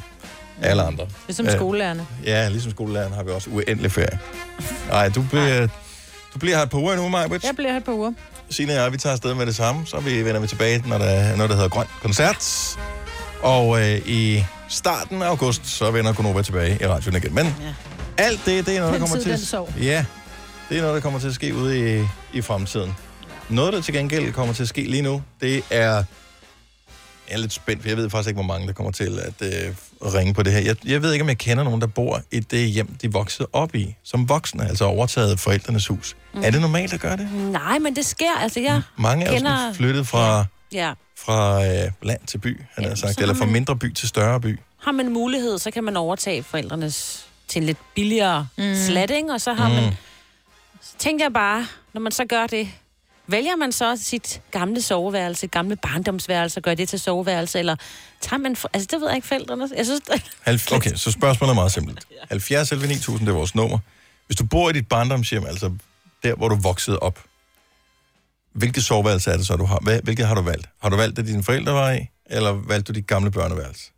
alle 0.62 0.82
andre. 0.82 1.06
Ligesom 1.26 1.50
skolelærerne. 1.50 2.06
Ja, 2.24 2.48
ligesom 2.48 2.70
skolelæreren 2.70 3.12
har 3.12 3.22
vi 3.22 3.30
også 3.30 3.50
uendelig 3.50 3.92
ferie. 3.92 4.18
Nej, 4.88 5.08
du 5.08 5.22
bliver, 5.22 5.66
du 6.34 6.38
bliver 6.38 6.56
her 6.56 6.62
et 6.62 6.70
par 6.70 6.78
uger 6.78 6.92
endnu, 6.92 7.08
Majbrit. 7.08 7.44
Jeg 7.44 7.56
bliver 7.56 7.70
her 7.70 7.78
et 7.78 7.84
par 7.84 7.92
uger. 7.92 8.12
Signe 8.50 8.72
og 8.72 8.78
jeg, 8.78 8.92
vi 8.92 8.98
tager 8.98 9.12
afsted 9.12 9.34
med 9.34 9.46
det 9.46 9.56
samme, 9.56 9.86
så 9.86 10.00
vi 10.00 10.24
vender 10.24 10.40
vi 10.40 10.46
tilbage, 10.46 10.84
når 10.86 10.98
der, 10.98 11.36
når 11.36 11.46
der 11.46 11.54
hedder 11.54 11.68
Grøn 11.68 11.86
Koncert. 12.02 12.76
Og 13.42 13.80
øh, 13.80 14.08
i 14.08 14.44
starten 14.68 15.22
af 15.22 15.26
august, 15.26 15.66
så 15.66 15.90
vender 15.90 16.12
Gonova 16.12 16.42
tilbage 16.42 16.78
i 16.80 16.86
radioen 16.86 17.16
igen. 17.16 17.34
Men 17.34 17.46
ja. 17.46 17.74
alt 18.24 18.40
det, 18.46 18.66
det 18.66 18.76
er 18.76 18.80
noget, 18.80 18.92
der 18.92 19.06
kommer 19.06 19.20
til... 19.20 19.84
Ja, 19.84 20.04
det 20.68 20.76
er 20.76 20.80
noget, 20.80 20.94
der 20.94 21.00
kommer 21.00 21.20
til 21.20 21.28
at 21.28 21.34
ske 21.34 21.54
ude 21.54 22.00
i, 22.00 22.04
i 22.32 22.42
fremtiden. 22.42 22.96
Noget, 23.48 23.72
der 23.72 23.80
til 23.80 23.94
gengæld 23.94 24.32
kommer 24.32 24.54
til 24.54 24.62
at 24.62 24.68
ske 24.68 24.82
lige 24.82 25.02
nu, 25.02 25.22
det 25.40 25.62
er... 25.70 26.04
Jeg 27.28 27.34
er 27.34 27.38
lidt 27.38 27.52
spændt, 27.52 27.82
for 27.82 27.88
jeg 27.88 27.96
ved 27.96 28.10
faktisk 28.10 28.28
ikke, 28.28 28.36
hvor 28.36 28.54
mange, 28.54 28.66
der 28.66 28.72
kommer 28.72 28.92
til 28.92 29.18
at 29.18 29.48
øh, 29.48 29.74
ringe 30.02 30.34
på 30.34 30.42
det 30.42 30.52
her. 30.52 30.60
Jeg, 30.60 30.76
jeg 30.88 31.02
ved 31.02 31.12
ikke, 31.12 31.22
om 31.22 31.28
jeg 31.28 31.38
kender 31.38 31.64
nogen, 31.64 31.80
der 31.80 31.86
bor 31.86 32.20
i 32.32 32.40
det 32.40 32.68
hjem, 32.70 32.94
de 33.02 33.12
voksede 33.12 33.48
op 33.52 33.74
i, 33.74 33.94
som 34.04 34.28
voksne, 34.28 34.68
altså 34.68 34.84
overtaget 34.84 35.40
forældrenes 35.40 35.86
hus. 35.86 36.16
Mm. 36.34 36.40
Er 36.44 36.50
det 36.50 36.60
normalt 36.60 36.92
at 36.92 37.00
gøre 37.00 37.16
det? 37.16 37.28
Nej, 37.32 37.78
men 37.78 37.96
det 37.96 38.06
sker. 38.06 38.32
Altså, 38.40 38.60
jeg 38.60 38.82
Mange 38.98 39.28
os 39.30 39.34
kender... 39.34 39.50
er 39.68 39.72
flyttet 39.72 40.06
fra, 40.06 40.44
Ja. 40.72 40.92
fra 41.18 41.66
øh, 41.66 41.90
land 42.02 42.20
til 42.26 42.38
by, 42.38 42.60
han 42.74 42.84
har 42.84 42.94
sagt, 42.94 43.20
eller 43.20 43.34
fra 43.34 43.44
man- 43.44 43.52
mindre 43.52 43.76
by 43.76 43.92
til 43.92 44.08
større 44.08 44.40
by. 44.40 44.58
Har 44.82 44.92
man 44.92 45.12
mulighed, 45.12 45.58
så 45.58 45.70
kan 45.70 45.84
man 45.84 45.96
overtage 45.96 46.42
forældrenes 46.42 47.26
til 47.48 47.60
en 47.60 47.66
lidt 47.66 47.78
billigere 47.94 48.48
mm. 48.58 48.74
slat, 48.86 49.10
ikke? 49.10 49.32
Og 49.32 49.40
så 49.40 49.52
har 49.52 49.68
Mm. 49.68 49.74
man... 49.74 49.92
Så 50.82 50.92
tænkte 50.98 51.22
jeg 51.24 51.32
bare, 51.32 51.66
når 51.92 52.00
man 52.00 52.12
så 52.12 52.24
gør 52.24 52.46
det, 52.46 52.68
Vælger 53.30 53.56
man 53.56 53.72
så 53.72 53.96
sit 53.96 54.40
gamle 54.50 54.82
soveværelse, 54.82 55.46
gamle 55.46 55.76
barndomsværelse, 55.76 56.60
gør 56.60 56.74
det 56.74 56.88
til 56.88 57.00
soveværelse, 57.00 57.58
eller 57.58 57.76
tager 58.20 58.38
man... 58.40 58.56
For... 58.56 58.70
Altså, 58.72 58.88
det 58.90 59.00
ved 59.00 59.08
jeg 59.08 59.16
ikke 59.16 59.28
forældrene. 59.28 59.68
Jeg 59.76 59.86
synes, 59.86 60.00
Halv... 60.46 60.60
Okay, 60.72 60.94
så 60.94 61.10
spørgsmålet 61.10 61.50
er 61.50 61.54
meget 61.54 61.72
simpelt. 61.72 62.06
70 62.28 62.72
11 62.72 62.86
9000, 62.86 63.26
det 63.26 63.32
er 63.32 63.36
vores 63.36 63.54
nummer. 63.54 63.78
Hvis 64.26 64.36
du 64.36 64.46
bor 64.46 64.70
i 64.70 64.72
dit 64.72 64.88
barndomshjem, 64.88 65.46
altså 65.46 65.72
der, 66.22 66.34
hvor 66.34 66.48
du 66.48 66.54
voksede 66.54 66.98
op, 66.98 67.24
hvilket 68.52 68.84
soveværelse 68.84 69.30
er 69.30 69.36
det 69.36 69.46
så, 69.46 69.56
du 69.56 69.64
har? 69.64 70.00
Hvilket 70.02 70.26
har 70.26 70.34
du 70.34 70.42
valgt? 70.42 70.68
Har 70.82 70.88
du 70.88 70.96
valgt 70.96 71.16
det, 71.16 71.26
dine 71.26 71.42
forældre 71.42 71.72
var 71.72 71.92
i, 71.92 72.06
eller 72.26 72.50
valgte 72.52 72.92
du 72.92 72.96
dit 72.96 73.06
gamle 73.06 73.30
børneværelse? 73.30 73.92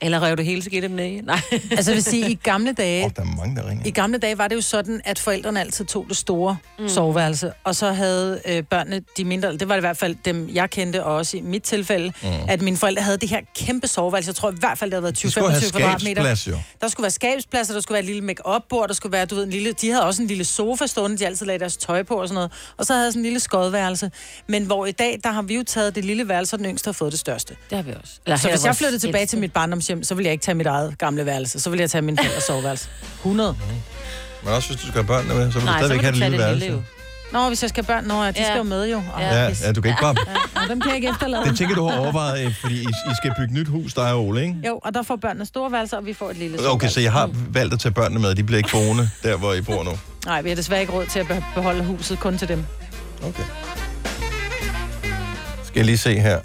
Eller 0.00 0.22
rev 0.22 0.36
du 0.36 0.42
hele 0.42 0.62
skidtet 0.62 0.90
ned 0.90 1.04
i? 1.04 1.20
Nej. 1.20 1.40
Altså, 1.70 1.90
jeg 1.90 1.96
vil 1.96 2.04
sige, 2.04 2.30
i 2.30 2.34
gamle 2.34 2.72
dage... 2.72 3.04
Oh, 3.04 3.10
der 3.16 3.22
er 3.22 3.36
mange, 3.36 3.56
der 3.56 3.68
ringer. 3.68 3.86
I 3.86 3.90
gamle 3.90 4.18
dage 4.18 4.38
var 4.38 4.48
det 4.48 4.56
jo 4.56 4.60
sådan, 4.60 5.00
at 5.04 5.18
forældrene 5.18 5.60
altid 5.60 5.84
tog 5.84 6.06
det 6.08 6.16
store 6.16 6.56
mm. 6.78 6.88
soveværelse, 6.88 7.52
og 7.64 7.76
så 7.76 7.92
havde 7.92 8.40
øh, 8.46 8.62
børnene 8.62 9.02
de 9.16 9.24
mindre, 9.24 9.56
det 9.56 9.68
var 9.68 9.76
i 9.76 9.80
hvert 9.80 9.96
fald 9.96 10.16
dem, 10.24 10.48
jeg 10.52 10.70
kendte, 10.70 11.04
og 11.04 11.14
også 11.14 11.36
i 11.36 11.40
mit 11.40 11.62
tilfælde, 11.62 12.12
mm. 12.22 12.28
at 12.48 12.62
mine 12.62 12.76
forældre 12.76 13.02
havde 13.02 13.18
det 13.18 13.28
her 13.28 13.40
kæmpe 13.56 13.86
soveværelse. 13.86 14.28
Jeg 14.28 14.34
tror 14.34 14.50
i 14.50 14.54
hvert 14.60 14.78
fald, 14.78 14.90
det 14.90 14.94
havde 14.94 15.02
været 15.02 15.18
20-25 15.24 15.30
skulle 15.30 15.50
have 15.50 15.62
kvadratmeter. 15.70 16.22
skabsplads, 16.22 16.46
jo. 16.48 16.58
Der 16.80 16.88
skulle 16.88 17.04
være 17.04 17.10
skabsplads, 17.10 17.68
der 17.68 17.80
skulle 17.80 17.94
være 17.94 18.02
et 18.02 18.06
lille 18.06 18.22
make-up-bord, 18.22 18.88
der 18.88 18.94
skulle 18.94 19.12
være, 19.12 19.26
du 19.26 19.34
ved, 19.34 19.44
en 19.44 19.50
lille, 19.50 19.72
de 19.72 19.90
havde 19.90 20.04
også 20.04 20.22
en 20.22 20.28
lille 20.28 20.44
sofa 20.44 20.86
stående, 20.86 21.18
de 21.18 21.26
altid 21.26 21.46
lagde 21.46 21.58
deres 21.58 21.76
tøj 21.76 22.02
på 22.02 22.14
og 22.14 22.28
sådan 22.28 22.34
noget, 22.34 22.52
og 22.76 22.86
så 22.86 22.94
havde 22.94 23.12
sådan 23.12 23.20
en 23.20 23.24
lille 23.24 23.40
skodværelse. 23.40 24.10
Men 24.46 24.64
hvor 24.64 24.86
i 24.86 24.92
dag, 24.92 25.18
der 25.24 25.30
har 25.30 25.42
vi 25.42 25.56
jo 25.56 25.62
taget 25.66 25.94
det 25.94 26.04
lille 26.04 26.28
værelse, 26.28 26.56
og 26.56 26.58
den 26.58 26.66
yngste 26.66 26.88
har 26.88 26.92
fået 26.92 27.12
det 27.12 27.20
største. 27.20 27.56
Det 27.70 27.76
har 27.76 27.82
vi 27.82 27.92
også. 28.02 28.12
Eller 28.26 28.36
så 28.36 28.48
hvis 28.48 28.64
jeg 28.64 28.76
flyttede 28.76 28.98
tilbage 28.98 29.26
til 29.26 29.38
mit 29.38 29.52
barndomshjem, 29.88 30.02
så 30.04 30.14
ville 30.14 30.26
jeg 30.26 30.32
ikke 30.32 30.42
tage 30.42 30.54
mit 30.54 30.66
eget 30.66 30.98
gamle 30.98 31.26
værelse. 31.26 31.60
Så 31.60 31.70
ville 31.70 31.80
jeg 31.82 31.90
tage 31.90 32.02
min 32.02 32.16
forældres 32.16 32.44
soveværelse. 32.44 32.88
100. 33.24 33.56
Men 34.44 34.52
også 34.52 34.68
hvis 34.68 34.80
du 34.80 34.86
skal 34.86 34.94
have 35.02 35.06
børnene 35.06 35.34
med, 35.34 35.52
så 35.52 35.58
vil 35.58 35.66
du 35.66 35.72
Nej, 35.72 35.80
så 35.80 35.86
stadigvæk 35.86 36.02
vil 36.02 36.04
have 36.04 36.12
du 36.12 36.14
det 36.14 36.20
tage 36.20 36.30
lille 36.30 36.44
det 36.48 36.58
lille, 36.58 36.74
værelse. 36.74 36.92
Nå, 37.32 37.48
hvis 37.48 37.62
jeg 37.62 37.68
skal 37.70 37.84
have 37.84 37.94
børn, 37.94 38.04
nå, 38.08 38.22
ja, 38.24 38.30
de 38.30 38.34
Ja. 38.38 38.44
skal 38.44 38.56
jo 38.56 38.62
med 38.62 38.90
jo. 38.90 38.96
Og, 39.14 39.20
Ja, 39.20 39.44
ja, 39.64 39.72
du 39.72 39.80
kan 39.80 39.90
ikke 39.90 40.00
bare... 40.02 40.14
Ja, 40.26 40.62
og 40.62 40.68
dem 40.68 40.80
kan 40.80 40.88
jeg 40.88 40.96
ikke 40.96 41.08
efterlade. 41.08 41.44
Det 41.44 41.58
tænker 41.58 41.74
du 41.74 41.88
har 41.88 41.98
overvejet, 41.98 42.46
øh, 42.46 42.54
fordi 42.60 42.74
I, 42.74 42.86
I 42.86 43.14
skal 43.22 43.32
bygge 43.38 43.54
nyt 43.54 43.68
hus, 43.68 43.94
der 43.94 44.02
er 44.04 44.14
Ole, 44.14 44.42
ikke? 44.42 44.54
Jo, 44.66 44.78
og 44.82 44.94
der 44.94 45.02
får 45.02 45.16
børnene 45.16 45.46
store 45.46 45.72
værelser, 45.72 45.96
og 45.96 46.06
vi 46.06 46.12
får 46.14 46.30
et 46.30 46.36
lille 46.36 46.68
Okay, 46.70 46.88
så 46.88 47.00
jeg 47.00 47.12
har 47.12 47.30
valgt 47.50 47.74
at 47.74 47.80
tage 47.80 47.92
børnene 47.92 48.20
med, 48.20 48.34
de 48.34 48.42
bliver 48.44 48.58
ikke 48.58 48.70
boende 48.72 49.10
der, 49.22 49.36
hvor 49.36 49.52
I 49.54 49.60
bor 49.60 49.82
nu. 49.84 49.90
Nej, 50.26 50.42
vi 50.42 50.48
har 50.48 50.56
desværre 50.56 50.80
ikke 50.80 50.92
råd 50.92 51.06
til 51.06 51.18
at 51.18 51.26
be- 51.28 51.44
beholde 51.54 51.84
huset 51.84 52.20
kun 52.20 52.38
til 52.38 52.48
dem. 52.48 52.64
Okay. 53.22 53.42
Skal 55.64 55.76
jeg 55.80 55.84
lige 55.84 55.98
se 55.98 56.18
her. 56.20 56.38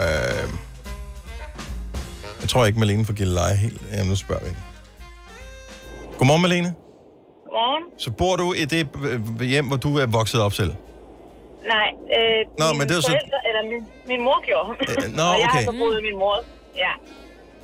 Øh, 0.00 0.06
jeg 2.46 2.50
tror 2.50 2.66
ikke, 2.66 2.78
Malene 2.78 3.04
får 3.04 3.12
givet 3.12 3.32
leje 3.32 3.54
helt. 3.56 3.80
Ja, 3.92 4.04
nu 4.04 4.16
spørger 4.16 4.42
vi 4.42 4.48
hende. 4.48 4.60
Godmorgen, 6.18 6.42
Malene. 6.42 6.74
Godmorgen. 7.44 7.84
Så 7.98 8.10
bor 8.10 8.36
du 8.36 8.52
i 8.52 8.64
det 8.64 8.88
øh, 9.04 9.40
hjem, 9.40 9.66
hvor 9.66 9.76
du 9.76 9.98
er 9.98 10.06
vokset 10.06 10.40
op 10.42 10.52
selv? 10.52 10.72
Nej, 11.74 11.88
øh, 12.16 12.40
Nå, 12.58 12.66
men 12.78 12.88
det 12.88 12.96
er 12.96 13.00
så- 13.00 13.06
forældre, 13.06 13.38
eller 13.48 13.62
min, 13.72 13.82
min 14.08 14.20
mor 14.24 14.38
gjorde. 14.48 14.68
Øh, 14.90 15.16
nå, 15.16 15.22
og 15.22 15.38
jeg 15.40 15.46
har 15.48 15.58
okay. 15.58 15.64
så 15.64 15.72
boet 15.80 15.98
i 16.00 16.02
min 16.08 16.18
mor. 16.18 16.36
Ja. 16.76 16.92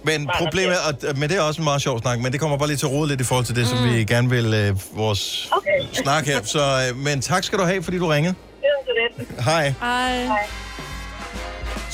Men 0.09 0.27
Bare 0.27 0.37
problemet 0.45 0.73
er, 0.75 1.09
og- 1.11 1.19
men 1.19 1.29
det 1.31 1.37
er 1.37 1.43
også 1.43 1.61
en 1.61 1.65
meget 1.65 1.83
sjov 1.83 1.99
snak, 1.99 2.19
men 2.21 2.33
det 2.33 2.41
kommer 2.41 2.57
bare 2.59 2.69
lige 2.69 2.77
til 2.77 2.87
at 2.87 2.93
rode 2.93 3.09
lidt 3.09 3.21
i 3.21 3.25
forhold 3.25 3.45
til 3.47 3.57
det, 3.57 3.63
mm. 3.63 3.71
som 3.77 3.79
vi 3.89 4.05
gerne 4.05 4.31
vil 4.31 4.55
øh, 4.55 4.77
vores 5.03 5.51
Okay. 5.59 5.79
snak 5.93 6.25
her. 6.27 6.43
Så, 6.43 6.63
øh, 6.83 6.97
men 7.07 7.21
tak 7.21 7.45
skal 7.45 7.59
du 7.59 7.65
have, 7.65 7.83
fordi 7.83 7.99
du 7.99 8.07
ringede. 8.07 8.35
Det 8.63 8.69
var 8.77 8.83
så 8.89 8.93
lidt. 9.19 9.41
Hej. 9.45 9.75
Hej. 9.81 10.25
Hej. 10.25 10.47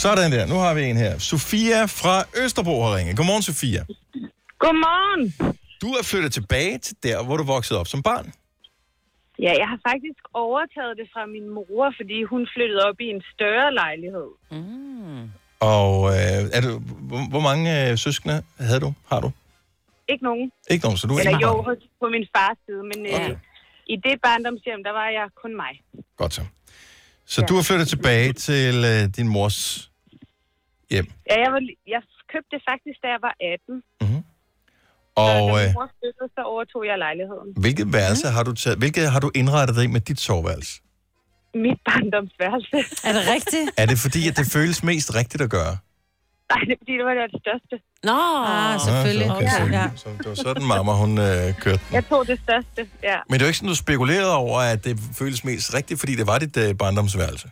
Sådan 0.04 0.32
der. 0.32 0.46
Nu 0.46 0.54
har 0.54 0.74
vi 0.74 0.82
en 0.82 0.96
her. 0.96 1.18
Sofia 1.18 1.84
fra 1.84 2.16
Østerbro 2.44 2.76
har 2.82 2.96
ringet. 2.96 3.16
Godmorgen, 3.16 3.42
Sofia. 3.42 3.82
Godmorgen. 4.64 5.22
Du 5.82 5.88
er 5.98 6.02
flyttet 6.10 6.32
tilbage 6.32 6.78
til 6.78 6.96
der, 7.02 7.24
hvor 7.24 7.36
du 7.36 7.44
voksede 7.44 7.80
op 7.80 7.86
som 7.86 8.02
barn. 8.02 8.26
Ja, 9.38 9.52
jeg 9.62 9.68
har 9.72 9.78
faktisk 9.90 10.22
overtaget 10.34 10.94
det 11.00 11.06
fra 11.14 11.26
min 11.26 11.46
mor, 11.56 11.86
fordi 12.00 12.22
hun 12.22 12.48
flyttede 12.54 12.82
op 12.88 12.98
i 13.00 13.08
en 13.16 13.22
større 13.34 13.74
lejlighed. 13.74 14.28
Mm. 14.50 15.22
Og 15.74 15.92
øh, 16.16 16.40
er 16.56 16.60
du, 16.66 16.70
hvor, 17.08 17.20
hvor 17.32 17.40
mange 17.40 17.90
øh, 17.90 17.98
søskende 17.98 18.42
havde 18.60 18.80
du? 18.80 18.94
Har 19.10 19.20
du? 19.20 19.30
Ikke 20.08 20.24
nogen. 20.24 20.52
Ikke 20.70 20.84
nogen, 20.84 20.98
så 20.98 21.06
du 21.06 21.14
er 21.14 21.20
Eller 21.20 21.38
jo, 21.42 21.76
på 22.02 22.06
min 22.08 22.26
fars 22.36 22.58
side, 22.66 22.82
men 22.90 22.98
okay. 23.14 23.30
øh, 23.30 23.36
i 23.86 23.96
det 23.96 24.14
barndomshjem, 24.24 24.80
der 24.84 24.92
var 25.00 25.08
jeg 25.18 25.26
kun 25.42 25.56
mig. 25.56 25.72
Godt 26.16 26.34
så. 26.34 26.42
Så 27.32 27.38
du 27.48 27.54
er 27.58 27.62
flyttet 27.62 27.88
tilbage 27.88 28.32
til 28.32 28.74
øh, 28.92 29.08
din 29.16 29.28
mors 29.28 29.90
hjem. 30.90 31.06
Ja, 31.30 31.36
jeg, 31.44 31.50
var, 31.54 31.60
jeg 31.94 32.02
købte 32.32 32.50
det 32.54 32.62
faktisk, 32.70 32.98
da 33.04 33.08
jeg 33.14 33.20
var 33.28 33.34
18. 33.40 33.82
Og 35.14 35.28
da 35.28 35.38
øh, 35.40 35.66
min 35.66 35.72
mor 35.78 35.90
flyttede, 36.00 36.28
så 36.36 36.42
overtog 36.52 36.82
jeg 36.90 36.98
lejligheden. 36.98 37.48
hvilket 37.64 37.92
værelse 37.92 38.26
har 38.36 38.42
du 38.42 38.52
taget? 38.62 38.78
Hvilket 38.78 39.10
har 39.14 39.20
du 39.20 39.30
indrettet 39.34 39.76
dig 39.76 39.84
i 39.84 39.86
med 39.86 40.00
dit 40.00 40.20
soveværelse? 40.20 40.74
Mit 41.54 41.80
barndomsværelse. 41.88 42.76
Er 43.08 43.12
det 43.16 43.22
rigtigt? 43.34 43.66
Er 43.76 43.86
det 43.86 43.98
fordi, 43.98 44.28
at 44.28 44.36
det 44.36 44.46
føles 44.52 44.82
mest 44.82 45.14
rigtigt 45.14 45.42
at 45.42 45.50
gøre? 45.50 45.76
Nej, 46.52 46.60
det 46.68 46.72
er 46.76 46.80
fordi, 46.82 46.94
det 47.00 47.04
var 47.08 47.14
det 47.34 47.40
største. 47.46 47.74
Nå, 48.10 48.18
ah, 48.54 48.74
selvfølgelig. 48.86 49.28
okay, 49.36 49.50
så, 49.58 49.62
Ja. 49.78 49.86
så 50.02 50.08
det 50.20 50.26
var 50.32 50.38
sådan, 50.46 50.64
mamma, 50.72 50.92
hun 51.02 51.12
øh, 51.28 51.46
kørte 51.64 51.80
den. 51.86 51.94
Jeg 51.98 52.04
tog 52.12 52.20
det 52.32 52.38
største, 52.46 52.80
ja. 53.10 53.18
Men 53.28 53.34
det 53.34 53.42
er 53.42 53.46
jo 53.46 53.52
ikke 53.52 53.60
sådan, 53.62 53.74
du 53.76 53.80
spekulerede 53.86 54.34
over, 54.44 54.58
at 54.72 54.80
det 54.86 54.94
føles 55.20 55.40
mest 55.50 55.66
rigtigt, 55.78 55.98
fordi 56.02 56.14
det 56.20 56.26
var 56.32 56.38
dit 56.44 56.56
øh, 56.64 56.70
barndomsværelse. 56.82 57.48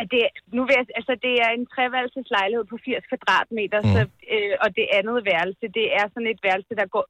At 0.00 0.06
det, 0.14 0.20
nu 0.56 0.60
vil 0.66 0.74
jeg, 0.78 0.86
altså, 1.00 1.12
det 1.26 1.34
er 1.44 1.50
en 1.58 1.64
treværelseslejlighed 1.74 2.64
på 2.72 2.76
80 2.84 3.04
kvadratmeter, 3.10 3.78
Mm. 3.84 3.92
så, 3.94 4.00
øh, 4.34 4.52
og 4.64 4.68
det 4.78 4.86
andet 4.98 5.16
værelse, 5.30 5.64
det 5.78 5.86
er 6.00 6.04
sådan 6.12 6.28
et 6.34 6.40
værelse, 6.48 6.72
der 6.80 6.86
går 6.96 7.06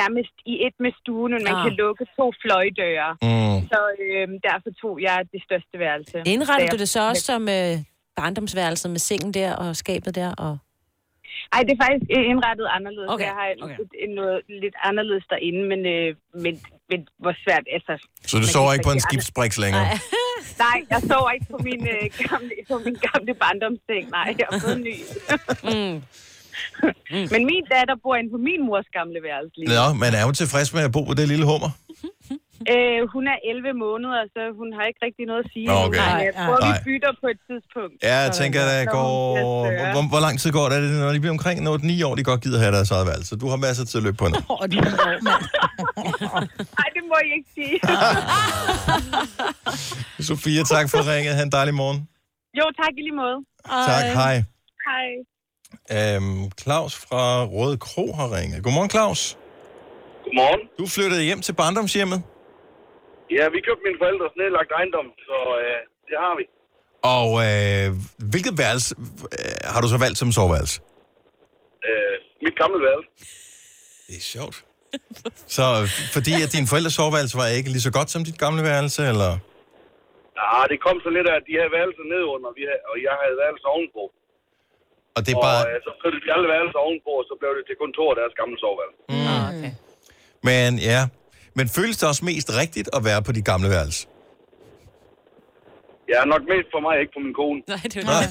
nærmest 0.00 0.34
i 0.52 0.54
et 0.66 0.76
med 0.84 0.92
stuen, 1.00 1.30
og 1.36 1.40
man 1.48 1.54
Ah. 1.56 1.60
ah. 1.60 1.64
kan 1.66 1.72
lukke 1.82 2.04
to 2.18 2.26
fløjdøre. 2.42 3.10
Mm. 3.28 3.56
Så 3.72 3.78
øh, 4.04 4.24
derfor 4.48 4.70
tog 4.82 4.94
jeg 5.08 5.16
det 5.34 5.40
største 5.48 5.74
værelse. 5.84 6.16
Indrettede 6.34 6.70
du 6.76 6.80
det 6.84 6.90
så 6.96 7.00
også 7.10 7.24
som 7.32 7.42
øh, 7.58 7.74
barndomsværelset 8.16 8.90
med 8.90 8.98
sengen 8.98 9.34
der 9.34 9.50
og 9.56 9.76
skabet 9.76 10.14
der? 10.14 10.30
Og... 10.34 10.58
Ej, 11.52 11.60
det 11.66 11.72
er 11.76 11.80
faktisk 11.84 12.10
indrettet 12.32 12.66
anderledes. 12.76 13.08
Okay, 13.10 13.24
Jeg 13.24 13.34
har 13.40 13.48
okay. 13.62 13.74
et, 13.74 13.90
et, 14.04 14.10
noget 14.20 14.40
lidt 14.62 14.76
anderledes 14.88 15.24
derinde, 15.32 15.62
men, 15.72 15.80
øh, 15.94 16.08
men, 16.44 16.54
men 16.90 17.08
hvor 17.22 17.34
svært, 17.44 17.64
altså... 17.76 17.94
Så 18.26 18.38
du 18.38 18.46
sover 18.46 18.72
ikke 18.72 18.86
på 18.90 18.94
en 18.98 19.00
skibsbriks 19.00 19.58
længere? 19.64 19.84
Nej, 20.64 20.78
jeg 20.90 21.00
sover 21.10 21.30
ikke 21.36 21.46
på 21.50 21.58
min, 21.68 21.80
øh, 21.94 22.04
gamle, 22.28 22.50
på 22.70 22.76
min 22.86 22.96
gamle 23.08 23.34
barndomsseng. 23.42 24.04
Nej, 24.10 24.34
jeg 24.38 24.46
har 24.50 24.58
fået 24.64 24.76
en 24.76 24.84
ny. 24.90 24.96
mm. 25.74 25.96
Men 27.32 27.40
min 27.52 27.64
datter 27.74 27.96
bor 28.02 28.14
inde 28.16 28.30
på 28.30 28.40
min 28.48 28.60
mors 28.66 28.88
gamle 28.98 29.18
værelse 29.22 29.56
lige. 29.56 29.68
nu. 29.68 29.74
Nå, 29.74 29.84
men 30.02 30.10
er 30.18 30.24
hun 30.28 30.34
tilfreds 30.34 30.74
med 30.76 30.82
at 30.88 30.92
bo 30.92 31.00
på 31.10 31.14
det 31.14 31.28
lille 31.28 31.44
hummer? 31.52 31.70
Øh, 32.72 32.98
hun 33.14 33.24
er 33.34 33.38
11 33.52 33.72
måneder, 33.86 34.20
så 34.34 34.40
hun 34.60 34.68
har 34.76 34.84
ikke 34.90 35.00
rigtig 35.06 35.24
noget 35.30 35.42
at 35.44 35.48
sige. 35.54 35.66
Nå, 35.70 35.76
okay. 35.86 36.06
Men 36.16 36.24
jeg 36.28 36.34
tror, 36.42 36.56
vi 36.68 36.72
Nej. 36.74 36.82
bytter 36.88 37.12
på 37.22 37.26
et 37.34 37.40
tidspunkt. 37.48 37.96
Ja, 38.08 38.16
jeg 38.24 38.34
Så, 38.34 38.40
tænker, 38.40 38.58
at 38.64 38.70
det 38.80 38.88
går... 38.98 39.12
Hvor, 39.94 40.02
hvor 40.14 40.22
lang 40.26 40.34
tid 40.42 40.50
går 40.58 40.66
det, 40.72 40.78
når 41.04 41.12
de 41.16 41.20
bliver 41.24 41.34
omkring 41.38 41.56
8-9 41.68 42.06
år, 42.08 42.14
de 42.20 42.24
godt 42.30 42.40
gider 42.44 42.58
have 42.64 42.72
deres 42.78 42.90
eget 42.96 43.06
værelse? 43.10 43.32
Du 43.42 43.46
har 43.52 43.58
masser 43.66 43.84
til 43.90 43.96
at 44.00 44.04
løbe 44.06 44.16
på 44.22 44.26
nu. 44.32 44.38
Og 44.62 44.66
de 44.72 44.76
år, 44.78 45.16
mand. 45.28 45.42
Ej, 46.82 46.88
det 46.96 47.02
må 47.10 47.16
I 47.26 47.30
ikke 47.38 47.50
sige. 47.58 47.74
Sofia, 50.28 50.62
tak 50.74 50.86
for 50.92 51.00
ringet. 51.12 51.34
Ha' 51.34 51.42
en 51.42 51.52
dejlig 51.52 51.74
morgen. 51.82 51.98
jo, 52.58 52.64
tak 52.82 52.92
i 52.98 53.02
lige 53.06 53.16
måde. 53.24 53.36
Tak, 53.92 54.04
hej. 54.20 54.34
Hej. 54.88 55.06
Øhm, 55.96 56.50
Claus 56.62 56.94
fra 56.96 57.44
Røde 57.44 57.76
Kro 57.78 58.12
har 58.12 58.36
ringet. 58.36 58.62
Godmorgen, 58.64 58.90
Claus. 58.90 59.38
Godmorgen. 60.24 60.60
Du 60.78 60.86
flyttede 60.86 61.22
hjem 61.22 61.40
til 61.40 61.52
barndomshjemmet, 61.52 62.22
Ja, 63.36 63.44
vi 63.54 63.58
købte 63.66 63.84
mine 63.86 63.98
forældres 64.02 64.34
nedlagt 64.40 64.70
ejendom, 64.78 65.06
så 65.28 65.36
øh, 65.62 65.78
det 66.08 66.16
har 66.24 66.34
vi. 66.40 66.44
og 67.16 67.28
øh, 67.46 67.86
hvilket 68.32 68.54
værelse 68.62 68.90
øh, 69.38 69.58
har 69.74 69.80
du 69.84 69.88
så 69.94 69.98
valgt 70.04 70.18
som 70.22 70.30
soveværelse? 70.38 70.76
Øh, 71.88 72.16
mit 72.44 72.56
gamle 72.62 72.80
værelse. 72.86 73.08
Det 74.08 74.16
er 74.22 74.26
sjovt. 74.36 74.56
Så 75.56 75.64
øh, 75.80 75.86
fordi 76.16 76.32
at 76.44 76.50
dine 76.56 76.68
forældres 76.72 76.94
soveværelse 77.00 77.34
var 77.42 77.48
ikke 77.58 77.70
lige 77.74 77.86
så 77.88 77.92
godt 77.98 78.10
som 78.14 78.22
dit 78.28 78.38
gamle 78.44 78.62
værelse, 78.70 79.00
eller? 79.12 79.30
Ja, 80.40 80.58
det 80.72 80.78
kom 80.86 80.96
så 81.06 81.10
lidt 81.16 81.26
af, 81.30 81.34
at 81.40 81.44
de 81.48 81.54
havde 81.60 81.72
værelser 81.76 82.04
nedunder, 82.12 82.48
og, 82.50 82.54
vi 82.58 82.62
havde, 82.70 82.82
og 82.90 82.96
jeg 83.06 83.14
havde 83.22 83.36
værelser 83.42 83.68
ovenpå. 83.76 84.02
Og 85.16 85.20
det 85.24 85.32
er 85.34 85.40
og 85.40 85.44
bare... 85.48 85.60
øh, 85.70 85.76
så 85.86 85.90
flyttede 86.00 86.22
de 86.24 86.30
alle 86.34 86.48
værelser 86.54 86.80
ovenpå, 86.86 87.12
og 87.20 87.24
så 87.30 87.34
blev 87.40 87.50
det 87.58 87.64
til 87.68 87.76
kontor 87.84 88.10
deres 88.20 88.34
gamle 88.40 88.56
soveværelse. 88.62 89.00
Mm. 89.14 89.72
Men 90.48 90.70
ja, 90.90 91.00
men 91.54 91.68
føles 91.68 91.96
det 91.96 92.08
også 92.08 92.24
mest 92.24 92.56
rigtigt 92.56 92.88
at 92.92 93.04
være 93.04 93.22
på 93.22 93.32
dit 93.32 93.44
gamle 93.44 93.70
værelse? 93.70 94.06
Ja, 96.08 96.24
nok 96.24 96.40
mest 96.52 96.68
for 96.74 96.80
mig, 96.80 97.00
ikke 97.00 97.12
for 97.16 97.20
min 97.20 97.34
kone. 97.34 97.60
Nej, 97.68 97.78
det 97.84 98.04
Nej. 98.04 98.24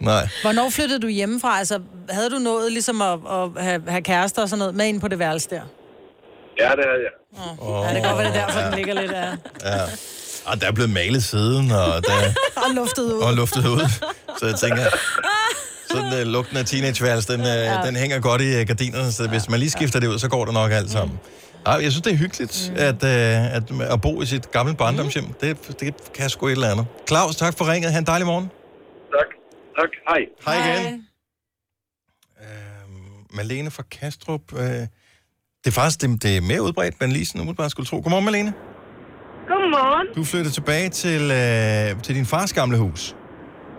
Nej. 0.10 0.28
Hvornår 0.42 0.70
flyttede 0.70 1.00
du 1.00 1.06
hjemmefra? 1.08 1.58
Altså, 1.58 1.80
havde 2.10 2.30
du 2.30 2.38
nået 2.38 2.72
ligesom 2.72 3.02
at, 3.02 3.18
at 3.30 3.62
have, 3.64 3.82
have 3.88 4.02
kærester 4.02 4.42
og 4.42 4.48
sådan 4.48 4.58
noget 4.58 4.74
med 4.74 4.86
ind 4.86 5.00
på 5.00 5.08
det 5.08 5.18
værelse 5.18 5.50
der? 5.50 5.62
Ja, 6.60 6.70
det 6.70 6.84
havde 6.90 7.02
jeg. 7.08 7.14
Oh, 7.60 7.84
Ja, 7.88 7.94
det 7.94 8.02
kan 8.02 8.10
godt 8.10 8.18
være, 8.24 8.32
det 8.32 8.40
er 8.40 8.46
derfor, 8.46 8.60
den 8.60 8.74
ligger 8.74 8.94
lidt 9.00 9.12
af. 9.12 9.32
Ja. 9.64 9.82
Og 10.46 10.60
der 10.60 10.66
er 10.66 10.72
blevet 10.72 10.90
malet 10.90 11.24
siden, 11.24 11.70
og, 11.70 12.02
der, 12.06 12.12
Og 12.68 12.74
luftet 12.74 13.02
ud. 13.02 13.20
og 13.22 13.34
luftet 13.34 13.66
ud. 13.66 13.88
Så 14.38 14.46
jeg 14.46 14.54
tænker, 14.54 14.84
sådan 15.94 16.12
uh, 16.20 16.32
lugten 16.32 16.56
af 16.56 16.64
teenageværelse, 16.64 17.32
den, 17.32 17.40
uh, 17.40 17.46
ja. 17.46 17.80
den 17.86 17.96
hænger 17.96 18.20
godt 18.20 18.40
i 18.40 18.60
uh, 18.60 18.66
gardinerne, 18.66 19.12
så 19.12 19.28
hvis 19.28 19.48
man 19.50 19.58
lige 19.60 19.70
skifter 19.70 20.00
det 20.00 20.08
ud, 20.08 20.18
så 20.18 20.28
går 20.28 20.44
det 20.44 20.54
nok 20.54 20.70
alt 20.72 20.90
sammen. 20.90 21.18
Ej, 21.66 21.72
jeg 21.72 21.90
synes, 21.92 22.02
det 22.02 22.12
er 22.12 22.16
hyggeligt 22.16 22.70
mm. 22.70 22.76
at, 22.78 23.04
øh, 23.04 23.56
at, 23.56 23.92
at 23.94 24.00
bo 24.00 24.22
i 24.22 24.26
sit 24.26 24.50
gamle 24.50 24.74
barndomshjem. 24.74 25.24
Mm. 25.24 25.34
Det, 25.40 25.80
det 25.80 25.94
kan 26.14 26.30
sgu 26.30 26.46
et 26.46 26.52
eller 26.52 26.70
andet. 26.70 26.86
Claus, 27.08 27.36
tak 27.36 27.58
for 27.58 27.72
ringet. 27.72 27.92
Ha' 27.92 27.98
en 27.98 28.06
dejlig 28.06 28.26
morgen. 28.26 28.50
Tak. 29.16 29.28
Tak. 29.78 29.90
Hej. 30.08 30.20
Hej 30.46 30.86
igen. 30.86 31.06
Malene 33.36 33.70
fra 33.70 33.82
Kastrup. 33.82 34.40
Øh, 34.52 34.60
det 34.60 34.88
er 35.66 35.70
faktisk 35.70 36.00
det, 36.00 36.22
det 36.22 36.36
er 36.36 36.40
mere 36.40 36.62
udbredt, 36.62 37.00
men 37.00 37.12
lige 37.12 37.26
sådan 37.26 37.40
umiddelbart 37.40 37.70
skulle 37.70 37.86
tro. 37.86 37.96
Godmorgen, 38.00 38.24
Malene. 38.24 38.52
Godmorgen. 39.48 40.06
Du 40.16 40.24
flyttede 40.24 40.54
tilbage 40.54 40.88
til, 40.88 41.22
øh, 41.22 42.02
til 42.02 42.14
din 42.14 42.26
fars 42.26 42.52
gamle 42.52 42.78
hus. 42.78 43.16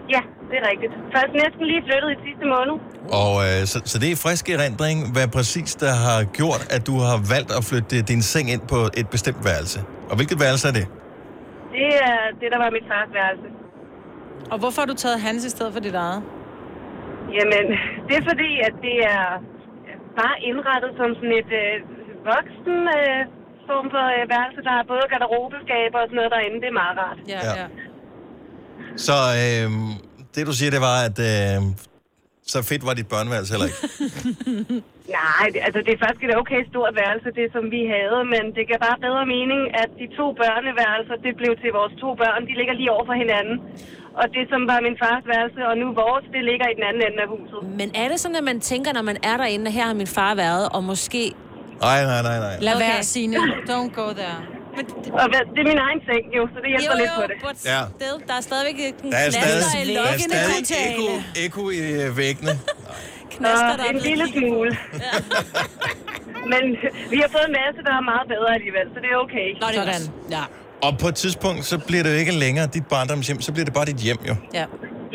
Ja, 0.09 0.21
det 0.55 0.61
er 0.65 0.69
rigtigt. 0.73 0.93
Først 1.15 1.31
næsten 1.41 1.63
lige 1.71 1.81
flyttet 1.87 2.09
i 2.15 2.17
sidste 2.27 2.45
måned. 2.55 2.75
Og 3.23 3.33
øh, 3.47 3.59
så, 3.71 3.77
så 3.91 3.95
det 4.03 4.07
er 4.13 4.17
frisk 4.25 4.45
erindring, 4.57 4.97
hvad 5.15 5.27
præcis 5.37 5.71
der 5.85 5.93
har 6.07 6.19
gjort, 6.39 6.61
at 6.75 6.81
du 6.89 6.95
har 7.07 7.17
valgt 7.33 7.51
at 7.59 7.63
flytte 7.69 7.95
din 8.11 8.21
seng 8.31 8.45
ind 8.55 8.63
på 8.73 8.79
et 8.99 9.07
bestemt 9.15 9.41
værelse. 9.49 9.79
Og 10.09 10.15
hvilket 10.19 10.37
værelse 10.45 10.65
er 10.71 10.75
det? 10.79 10.85
Det 11.77 11.87
er 12.09 12.17
det, 12.41 12.47
der 12.53 12.59
var 12.63 12.69
mit 12.77 12.85
fars 12.91 13.09
værelse. 13.19 13.47
Og 14.53 14.57
hvorfor 14.61 14.79
har 14.81 14.89
du 14.93 14.97
taget 15.03 15.17
hans 15.27 15.41
i 15.49 15.51
stedet 15.55 15.71
for 15.75 15.81
dit 15.87 15.95
eget? 16.05 16.21
Jamen, 17.37 17.65
det 18.07 18.15
er 18.21 18.25
fordi, 18.31 18.51
at 18.67 18.73
det 18.87 18.95
er 19.15 19.25
bare 20.21 20.35
indrettet 20.49 20.91
som 20.99 21.09
sådan 21.17 21.35
et 21.41 21.51
øh, 21.63 21.73
voksen 22.33 22.77
øh, 22.99 23.19
form 23.69 23.87
for 23.95 24.05
øh, 24.15 24.23
værelse. 24.33 24.59
Der 24.67 24.73
er 24.79 24.83
både 24.93 25.03
garderobeskaber 25.13 25.97
og 26.03 26.07
sådan 26.09 26.19
noget 26.21 26.31
derinde. 26.35 26.57
Det 26.63 26.69
er 26.73 26.77
meget 26.83 26.95
rart. 27.03 27.19
Ja, 27.33 27.39
Ja. 27.47 27.53
ja. 27.61 27.67
Så 29.07 29.17
øh, 29.43 29.69
det 30.35 30.41
du 30.49 30.53
siger, 30.59 30.71
det 30.75 30.81
var, 30.89 30.97
at 31.09 31.17
øh, 31.31 31.57
så 32.53 32.57
fedt 32.69 32.83
var 32.87 32.93
dit 32.99 33.09
børneværelse 33.13 33.51
heller 33.53 33.67
ikke. 33.69 33.81
Nej, 35.19 35.45
det, 35.53 35.59
altså 35.67 35.79
det 35.85 35.91
er 35.97 36.01
faktisk 36.05 36.23
et 36.29 36.35
okay 36.41 36.61
stort 36.71 36.93
værelse, 37.01 37.27
det 37.39 37.47
som 37.55 37.63
vi 37.75 37.81
havde, 37.95 38.19
men 38.33 38.43
det 38.55 38.63
gav 38.69 38.79
bare 38.87 38.97
bedre 39.07 39.23
mening, 39.35 39.61
at 39.83 39.89
de 40.01 40.05
to 40.19 40.25
børneværelser, 40.41 41.15
det 41.25 41.33
blev 41.41 41.51
til 41.63 41.69
vores 41.79 41.93
to 42.03 42.09
børn, 42.21 42.41
de 42.49 42.53
ligger 42.59 42.73
lige 42.79 42.91
over 42.95 43.05
for 43.09 43.15
hinanden. 43.23 43.57
Og 44.21 44.25
det, 44.35 44.43
som 44.53 44.61
var 44.71 44.79
min 44.87 44.95
fars 45.03 45.23
værelse, 45.33 45.61
og 45.69 45.73
nu 45.81 45.87
vores, 46.03 46.25
det 46.35 46.41
ligger 46.49 46.67
i 46.73 46.75
den 46.79 46.85
anden 46.89 47.01
ende 47.07 47.19
af 47.25 47.29
huset. 47.35 47.59
Men 47.81 47.87
er 48.03 48.07
det 48.11 48.17
sådan, 48.23 48.37
at 48.41 48.45
man 48.51 48.59
tænker, 48.71 48.91
når 48.97 49.05
man 49.11 49.17
er 49.31 49.37
derinde, 49.41 49.65
her 49.77 49.85
har 49.91 49.93
min 50.03 50.11
far 50.17 50.33
været, 50.35 50.65
og 50.75 50.81
måske... 50.91 51.23
Nej, 51.87 51.99
nej, 52.11 52.21
nej, 52.29 52.37
nej. 52.45 52.55
Lad 52.67 52.75
Okay. 52.75 52.85
være, 52.85 53.03
Signe. 53.03 53.37
Don't 53.71 53.91
go 54.01 54.07
there. 54.21 54.39
Og 55.21 55.25
hvad- 55.31 55.45
det 55.55 55.59
er 55.65 55.67
min 55.73 55.81
egen 55.87 55.99
seng 56.07 56.23
jo, 56.37 56.41
så 56.53 56.57
det 56.63 56.69
hjælper 56.73 56.95
Jo, 56.95 57.01
lidt 57.01 57.11
jo, 57.15 57.21
på 57.21 57.49
det. 57.51 57.65
Ja. 57.73 57.81
der 58.29 58.35
er 58.39 58.43
stadigvæk 58.49 58.77
en 58.79 59.11
Der 59.11 59.17
er 59.17 59.29
knaster 59.29 59.41
stadig, 59.41 59.91
i 59.91 59.95
der 59.95 60.01
er 60.01 60.17
stadig 60.17 60.63
eko, 60.91 61.07
eko 61.45 61.61
i 61.77 61.79
øh, 62.01 62.17
væggene. 62.21 62.53
Knaster, 63.35 63.73
der 63.79 63.85
en 63.95 64.01
lille 64.09 64.25
smule. 64.35 64.71
Men 66.53 66.63
vi 67.13 67.17
har 67.23 67.29
fået 67.35 67.45
en 67.51 67.55
masse, 67.61 67.79
der 67.87 67.93
er 68.01 68.03
meget 68.13 68.25
bedre 68.33 68.49
alligevel, 68.57 68.85
så 68.93 68.97
det 69.03 69.09
er 69.15 69.17
okay. 69.25 69.47
Nå, 69.61 69.67
det 69.73 69.77
er 69.77 69.93
Sådan. 69.93 70.07
Ja. 70.37 70.43
Og 70.87 70.91
på 71.01 71.07
et 71.11 71.15
tidspunkt, 71.23 71.61
så 71.71 71.75
bliver 71.87 72.03
det 72.03 72.09
jo 72.13 72.17
ikke 72.23 72.35
længere 72.45 72.67
dit 72.77 72.87
barndomshjem, 72.93 73.39
så 73.47 73.51
bliver 73.55 73.65
det 73.69 73.73
bare 73.79 73.87
dit 73.91 73.99
hjem 74.07 74.21
jo. 74.29 74.35
Ja. 74.59 74.65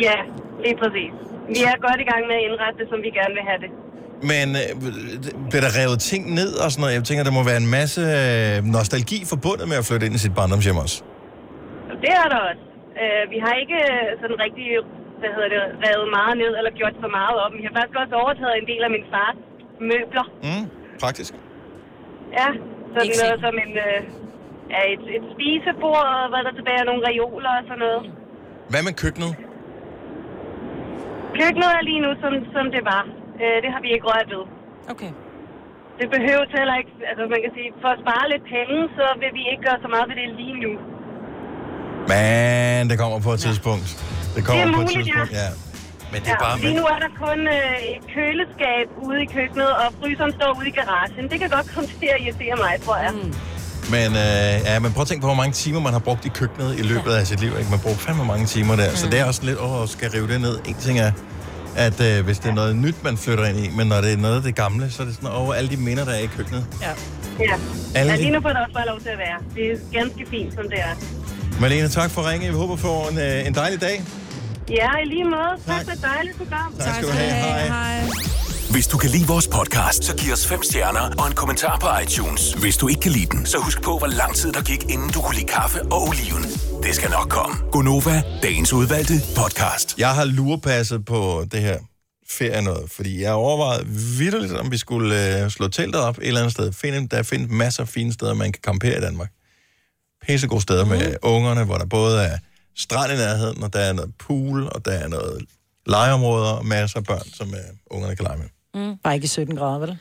Ja, 0.07 0.17
lige 0.65 0.77
præcis. 0.83 1.13
Vi 1.55 1.61
er 1.71 1.77
godt 1.87 1.99
i 2.05 2.07
gang 2.13 2.23
med 2.31 2.37
at 2.41 2.45
indrette 2.49 2.77
det, 2.81 2.87
som 2.93 2.99
vi 3.07 3.11
gerne 3.21 3.35
vil 3.39 3.45
have 3.51 3.61
det. 3.65 3.71
Men 4.31 4.47
øh, 4.61 4.68
bliver 5.51 5.64
der 5.66 5.73
revet 5.81 5.99
ting 6.11 6.23
ned 6.41 6.53
og 6.62 6.68
sådan 6.71 6.81
noget? 6.83 6.95
Jeg 6.99 7.05
tænker, 7.09 7.25
der 7.29 7.35
må 7.39 7.43
være 7.51 7.61
en 7.64 7.71
masse 7.79 8.03
øh, 8.18 8.57
nostalgi 8.77 9.18
forbundet 9.33 9.66
med 9.71 9.77
at 9.81 9.85
flytte 9.89 10.05
ind 10.07 10.14
i 10.18 10.23
sit 10.25 10.35
barndomshjem 10.39 10.79
også. 10.85 10.97
Og 11.91 11.97
det 12.03 12.12
er 12.23 12.27
der 12.33 12.41
også. 12.51 12.64
Uh, 13.03 13.23
vi 13.33 13.39
har 13.45 13.55
ikke 13.62 13.79
øh, 13.91 14.07
sådan 14.21 14.39
rigtig 14.45 14.66
hvad 15.21 15.31
hedder 15.37 15.51
det, 15.55 15.62
revet 15.85 16.09
meget 16.18 16.35
ned 16.43 16.53
eller 16.59 16.73
gjort 16.81 16.97
for 17.05 17.11
meget 17.21 17.37
op. 17.45 17.53
Vi 17.61 17.64
har 17.66 17.75
faktisk 17.79 17.97
også 18.03 18.14
overtaget 18.23 18.55
en 18.61 18.66
del 18.71 18.83
af 18.87 18.91
min 18.97 19.07
fars 19.12 19.39
møbler. 19.91 20.27
Mm, 20.47 20.64
praktisk. 21.03 21.33
Ja, 22.39 22.49
sådan 22.95 23.16
noget 23.23 23.39
som 23.45 23.55
en, 23.64 23.73
uh, 23.89 24.01
ja, 24.75 24.81
et, 24.95 25.05
et 25.16 25.25
spisebord, 25.33 26.05
og 26.16 26.23
hvad 26.33 26.43
der 26.47 26.53
tilbage 26.59 26.81
er 26.83 26.89
nogle 26.91 27.03
reoler 27.11 27.53
og 27.59 27.64
sådan 27.68 27.83
noget. 27.87 28.01
Hvad 28.73 28.83
med 28.87 28.95
køkkenet? 29.03 29.33
Køkkenet 31.39 31.71
er 31.79 31.83
lige 31.91 32.01
nu, 32.07 32.11
som, 32.23 32.33
som 32.55 32.64
det 32.77 32.83
var. 32.93 33.03
Uh, 33.43 33.57
det 33.64 33.70
har 33.74 33.80
vi 33.86 33.91
ikke 33.97 34.07
rørt 34.11 34.28
ved. 34.34 34.45
Okay. 34.95 35.12
Det 36.01 36.07
behøves 36.16 36.51
heller 36.59 36.76
ikke, 36.80 36.93
altså 37.11 37.22
man 37.34 37.41
kan 37.45 37.53
sige, 37.59 37.68
for 37.82 37.91
at 37.95 37.99
spare 38.05 38.24
lidt 38.32 38.45
penge, 38.57 38.78
så 38.99 39.05
vil 39.22 39.30
vi 39.38 39.43
ikke 39.51 39.62
gøre 39.68 39.78
så 39.84 39.88
meget 39.95 40.07
ved 40.11 40.16
det 40.20 40.28
lige 40.43 40.57
nu. 40.66 40.72
Men 42.12 42.80
det 42.91 42.97
kommer 43.03 43.18
på 43.28 43.32
et 43.36 43.41
tidspunkt. 43.47 43.88
Det 44.34 44.41
kommer 44.47 44.62
Det 44.64 44.70
er 44.70 44.76
på 44.78 44.82
et 44.82 44.88
muligt, 44.88 45.09
ja. 45.09 45.12
tidspunkt, 45.12 45.32
ja. 45.43 45.49
Men 46.12 46.18
det 46.24 46.30
er 46.34 46.38
ja, 46.41 46.45
bare... 46.45 46.59
lige 46.64 46.76
nu 46.80 46.84
er 46.95 46.99
der 47.05 47.12
kun 47.24 47.38
øh, 47.57 47.95
et 47.97 48.05
køleskab 48.14 48.86
ude 49.07 49.18
i 49.26 49.28
køkkenet, 49.36 49.70
og 49.80 49.86
fryseren 50.01 50.32
står 50.38 50.51
ude 50.59 50.68
i 50.72 50.74
garagen. 50.80 51.24
Det 51.32 51.36
kan 51.43 51.51
godt 51.57 51.66
komme 51.74 51.86
til 52.01 52.09
at 52.14 52.18
irritere 52.24 52.57
mig, 52.64 52.72
tror 52.86 52.97
jeg. 53.05 53.12
Mm. 53.18 53.32
men, 53.95 54.09
øh, 54.24 54.53
ja, 54.68 54.74
men 54.82 54.88
prøv 54.95 55.03
at 55.07 55.09
tænke 55.11 55.22
på, 55.24 55.28
hvor 55.32 55.41
mange 55.43 55.55
timer 55.64 55.80
man 55.86 55.93
har 55.99 56.03
brugt 56.09 56.22
i 56.30 56.32
køkkenet 56.41 56.70
i 56.80 56.82
løbet 56.93 57.12
af 57.18 57.22
sit 57.30 57.41
liv. 57.45 57.53
Ikke? 57.61 57.70
Man 57.74 57.80
bruger 57.84 57.99
fandme 58.07 58.24
mange 58.32 58.47
timer 58.55 58.74
der. 58.80 58.88
Så 59.01 59.05
det 59.12 59.18
er 59.22 59.24
også 59.30 59.43
lidt, 59.49 59.59
åh, 59.66 59.88
skal 59.95 60.09
rive 60.16 60.28
det 60.32 60.41
ned. 60.47 60.55
En 60.70 60.76
ting 60.86 60.97
er, 61.07 61.11
at 61.77 62.01
øh, 62.01 62.25
hvis 62.25 62.39
det 62.39 62.49
er 62.51 62.55
noget 62.55 62.77
nyt, 62.77 63.05
man 63.05 63.16
flytter 63.16 63.45
ind 63.45 63.59
i, 63.59 63.71
men 63.77 63.87
når 63.87 64.01
det 64.01 64.12
er 64.12 64.16
noget 64.16 64.37
af 64.37 64.43
det 64.43 64.55
gamle, 64.55 64.91
så 64.91 65.03
er 65.03 65.07
det 65.07 65.14
sådan, 65.14 65.31
åh, 65.33 65.59
alle 65.59 65.71
de 65.71 65.77
minder, 65.77 66.05
der 66.05 66.12
er 66.12 66.18
i 66.18 66.27
køkkenet. 66.27 66.66
Ja. 66.83 66.91
Ja. 67.41 67.55
Alle 67.95 68.12
ja, 68.12 68.18
lige 68.18 68.31
nu 68.31 68.41
får 68.41 68.49
det 68.49 68.59
også 68.59 68.75
bare 68.75 68.87
lov 68.87 69.01
til 69.01 69.09
at 69.09 69.18
være. 69.18 69.39
Det 69.55 69.73
er 69.73 69.77
ganske 69.99 70.27
fint, 70.31 70.55
som 70.55 70.64
det 70.71 70.79
er. 70.79 70.95
Malene, 71.61 71.89
tak 71.89 72.11
for 72.11 72.31
ringe. 72.31 72.49
Vi 72.49 72.55
håber 72.55 72.77
på 72.77 72.93
en, 73.11 73.18
øh, 73.18 73.47
en 73.47 73.55
dejlig 73.55 73.81
dag. 73.81 74.03
Ja, 74.71 74.89
i 75.05 75.09
lige 75.09 75.25
måde. 75.25 75.53
Tak 75.66 75.85
for 75.85 75.93
et 75.93 76.03
dejligt 76.03 76.37
program. 76.37 76.75
Tak 76.79 76.95
skal 76.95 77.09
du 77.09 77.12
have. 77.12 77.31
Hej. 77.31 77.66
Hej. 77.66 78.39
Hvis 78.71 78.87
du 78.87 78.99
kan 78.99 79.11
lide 79.11 79.27
vores 79.27 79.49
podcast, 79.49 80.05
så 80.05 80.16
giv 80.16 80.33
os 80.33 80.47
fem 80.47 80.62
stjerner 80.62 81.01
og 81.18 81.27
en 81.27 81.35
kommentar 81.35 81.79
på 81.79 81.87
iTunes. 82.03 82.53
Hvis 82.53 82.77
du 82.77 82.89
ikke 82.89 83.01
kan 83.01 83.12
lide 83.12 83.27
den, 83.27 83.47
så 83.47 83.59
husk 83.59 83.83
på, 83.83 83.99
hvor 83.99 84.07
lang 84.07 84.35
tid 84.35 84.53
der 84.53 84.62
gik, 84.62 84.83
inden 84.83 85.11
du 85.14 85.21
kunne 85.21 85.35
lide 85.35 85.47
kaffe 85.47 85.83
og 85.83 86.03
oliven. 86.09 86.43
Det 86.83 86.95
skal 86.95 87.11
nok 87.11 87.29
komme. 87.29 87.57
Gonova, 87.73 88.23
dagens 88.43 88.73
udvalgte 88.73 89.14
podcast. 89.37 89.99
Jeg 89.99 90.14
har 90.14 90.25
lurepasset 90.25 91.05
på 91.05 91.45
det 91.53 91.61
her 91.61 91.79
ferie 92.31 92.62
noget, 92.62 92.91
fordi 92.91 93.23
jeg 93.23 93.33
overvejede 93.33 93.87
vidderligt, 94.18 94.53
om 94.53 94.71
vi 94.71 94.79
skulle 94.79 95.43
øh, 95.45 95.51
slå 95.51 95.68
teltet 95.68 96.01
op 96.01 96.18
et 96.18 96.27
eller 96.27 96.41
andet 96.41 96.53
sted. 96.53 96.73
Finde, 96.73 97.09
der 97.09 97.23
findes 97.23 97.51
masser 97.51 97.83
af 97.83 97.89
fine 97.89 98.12
steder, 98.12 98.35
man 98.35 98.53
kan 98.53 98.62
campere 98.62 98.99
i 98.99 99.01
Danmark. 99.01 99.31
Pissegode 100.27 100.62
steder 100.62 100.85
med 100.85 101.16
ungerne, 101.23 101.64
hvor 101.64 101.79
der 101.79 101.87
både 101.87 102.23
er 102.23 102.39
strand 102.77 103.12
i 103.12 103.16
nærheden, 103.16 103.62
og 103.62 103.73
der 103.73 103.81
er 103.81 103.93
noget 103.93 104.12
pool, 104.18 104.68
og 104.73 104.85
der 104.85 104.93
er 104.93 105.09
noget 105.09 105.45
legeområder, 105.87 106.51
og 106.51 106.66
masser 106.66 106.99
af 106.99 107.05
børn, 107.05 107.29
som 107.35 107.49
øh, 107.55 107.61
ungerne 107.91 108.16
kan 108.16 108.25
lege 108.25 108.39
med. 108.39 108.47
Mm. 108.75 108.97
Bare 109.05 109.14
ikke 109.14 109.25
i 109.25 109.29
17 109.29 109.57
grader, 109.57 109.79
vel? 109.79 109.99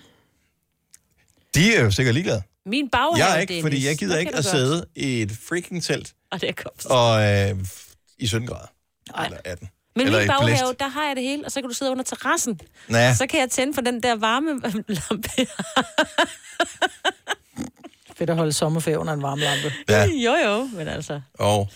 De 1.56 1.76
er 1.76 1.84
jo 1.84 1.92
sikkert 1.92 2.14
ligeglade. 2.16 2.44
Min 2.66 2.90
baghave, 2.90 3.18
Jeg 3.18 3.36
er 3.36 3.40
ikke, 3.40 3.52
Dennis. 3.54 3.64
fordi 3.64 3.88
jeg 3.88 3.98
gider 3.98 4.14
Der 4.14 4.20
ikke 4.20 4.32
kan 4.32 4.40
at 4.40 4.44
du 4.46 4.50
godt. 4.50 4.58
sidde 4.58 4.86
i 4.96 5.22
et 5.22 5.32
freaking 5.32 5.84
telt 5.84 6.14
Og 6.32 6.42
det 6.42 6.50
er 6.50 6.54
godt. 6.54 6.86
og 6.86 7.24
øh, 7.60 7.66
i 8.18 8.28
17 8.28 8.48
grader. 8.48 8.68
Eller 9.26 9.38
18. 9.46 9.70
Men 9.96 10.06
Eller 10.08 10.20
min 10.20 10.26
i 10.26 10.28
blæst. 10.28 10.40
baghave, 10.60 10.76
der 10.80 10.88
har 10.88 11.08
jeg 11.08 11.16
det 11.16 11.24
hele, 11.24 11.46
og 11.46 11.52
så 11.52 11.62
kan 11.62 11.70
du 11.70 11.74
sidde 11.76 11.92
under 11.92 12.04
terrassen. 12.04 12.60
Ja. 12.90 13.16
Så 13.16 13.28
kan 13.28 13.40
jeg 13.40 13.50
tænde 13.50 13.74
for 13.74 13.82
den 13.82 14.04
der 14.04 14.16
varme 14.16 14.62
lampe. 14.88 15.30
Fedt 18.18 18.30
at 18.30 18.36
holde 18.36 18.54
sommerferie 18.54 19.00
under 19.00 19.14
en 19.14 19.22
varm 19.22 19.40
lampe. 19.40 19.74
Ja. 19.90 20.06
jo, 20.06 20.36
jo, 20.46 20.70
men 20.74 20.88
altså, 20.88 21.22
Og 21.34 21.70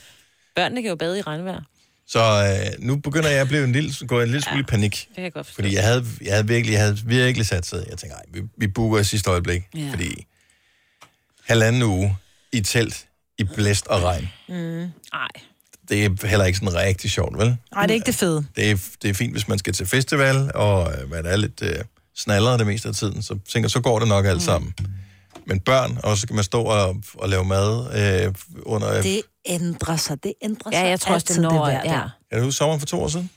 børnene 0.56 0.82
kan 0.82 0.90
jo 0.90 0.96
bade 0.96 1.20
i 1.20 1.22
regnvejr. 1.22 1.62
Så 2.14 2.20
øh, 2.20 2.86
nu 2.86 2.96
begynder 2.96 3.30
jeg 3.30 3.42
at 3.42 3.48
blive 3.48 3.64
en 3.64 3.72
lille, 3.72 4.08
gå 4.08 4.22
en 4.22 4.28
lille 4.28 4.42
smule 4.42 4.60
i 4.60 4.64
panik. 4.64 4.92
Det 4.92 5.16
kan 5.16 5.24
jeg 5.24 5.34
godt 5.34 5.46
forstå. 5.46 5.56
Fordi 5.56 5.76
jeg 5.76 5.84
havde, 5.84 6.06
jeg 6.22 6.34
havde 6.34 6.48
virkelig, 6.48 6.74
jeg 6.74 6.82
havde 6.82 6.98
virkelig 7.06 7.46
sat 7.46 7.66
sig. 7.66 7.78
Jeg 7.90 7.98
tænkte, 7.98 8.08
nej, 8.08 8.24
vi, 8.34 8.42
vi 8.58 8.68
booker 8.68 9.00
i 9.00 9.04
sidste 9.04 9.30
øjeblik. 9.30 9.62
Ja. 9.76 9.90
Fordi 9.92 10.26
halvanden 11.46 11.84
uge 11.84 12.18
i 12.52 12.62
telt, 12.62 13.08
i 13.38 13.44
blæst 13.44 13.88
og 13.88 14.04
regn. 14.04 14.30
Mm. 14.50 14.56
Nej. 15.14 15.28
Det 15.90 16.06
er 16.06 16.28
heller 16.28 16.46
ikke 16.46 16.60
sådan 16.60 16.76
rigtig 16.76 17.12
sjovt, 17.12 17.38
vel? 17.38 17.58
Nej, 17.74 17.82
det 17.82 17.92
er 17.92 17.96
ikke 17.96 18.06
det 18.06 18.16
fede. 18.16 18.46
Det 18.56 18.72
er, 18.72 18.78
det 19.02 19.10
er 19.10 19.14
fint, 19.14 19.32
hvis 19.34 19.48
man 19.48 19.58
skal 19.58 19.74
til 19.74 19.86
festival, 19.86 20.52
og 20.56 20.94
øh, 20.94 21.12
man 21.12 21.26
er 21.26 21.36
lidt 21.36 21.62
øh, 21.62 21.76
snallere 22.16 22.58
det 22.58 22.68
meste 22.68 22.88
af 22.88 22.96
tiden, 22.96 23.24
så 23.24 23.40
tænker 23.54 23.70
så 23.70 23.82
går 23.82 24.00
det 24.00 24.08
nok 24.08 24.26
alt 24.26 24.42
sammen. 24.42 24.74
Men 25.46 25.60
børn, 25.60 26.00
og 26.04 26.18
så 26.18 26.28
kan 26.28 26.36
man 26.36 26.44
stå 26.44 26.62
og, 26.64 26.96
og 27.14 27.30
lave 27.30 27.46
mad 27.46 27.88
øh, 28.28 28.34
under... 28.64 29.02
Det 29.02 29.22
ændrer 29.46 29.96
sig, 29.96 30.24
det 30.24 30.34
ændrer 30.42 30.72
Ja, 30.72 30.80
sig 30.82 30.90
jeg 30.90 31.00
tror 31.00 31.14
også, 31.14 31.34
det 31.34 31.42
når, 31.42 31.50
vejr 31.60 31.82
ja. 31.86 32.02
Er 32.32 32.44
du 32.44 32.52
sommeren 32.52 32.80
for 32.80 32.88
to 32.88 33.02
år 33.02 33.08
siden? 33.08 33.30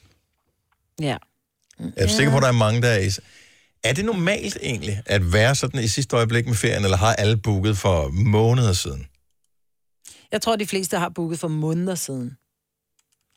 Ja. 1.00 1.16
Jeg 1.80 1.92
er 1.96 2.06
sikker 2.08 2.30
på, 2.30 2.36
at 2.36 2.42
der 2.42 2.48
er 2.48 2.52
mange, 2.52 2.82
der 2.82 2.88
er 2.88 2.98
i... 2.98 3.10
Er 3.84 3.92
det 3.92 4.04
normalt 4.04 4.58
egentlig, 4.62 5.02
at 5.06 5.32
være 5.32 5.54
sådan 5.54 5.84
i 5.84 5.88
sidste 5.88 6.16
øjeblik 6.16 6.46
med 6.46 6.54
ferien, 6.54 6.84
eller 6.84 6.96
har 6.96 7.14
alle 7.14 7.36
booket 7.36 7.78
for 7.78 8.08
måneder 8.08 8.72
siden? 8.72 9.06
Jeg 10.32 10.42
tror, 10.42 10.56
de 10.56 10.66
fleste 10.66 10.98
har 10.98 11.08
booket 11.08 11.38
for 11.38 11.48
måneder 11.48 11.94
siden. 11.94 12.36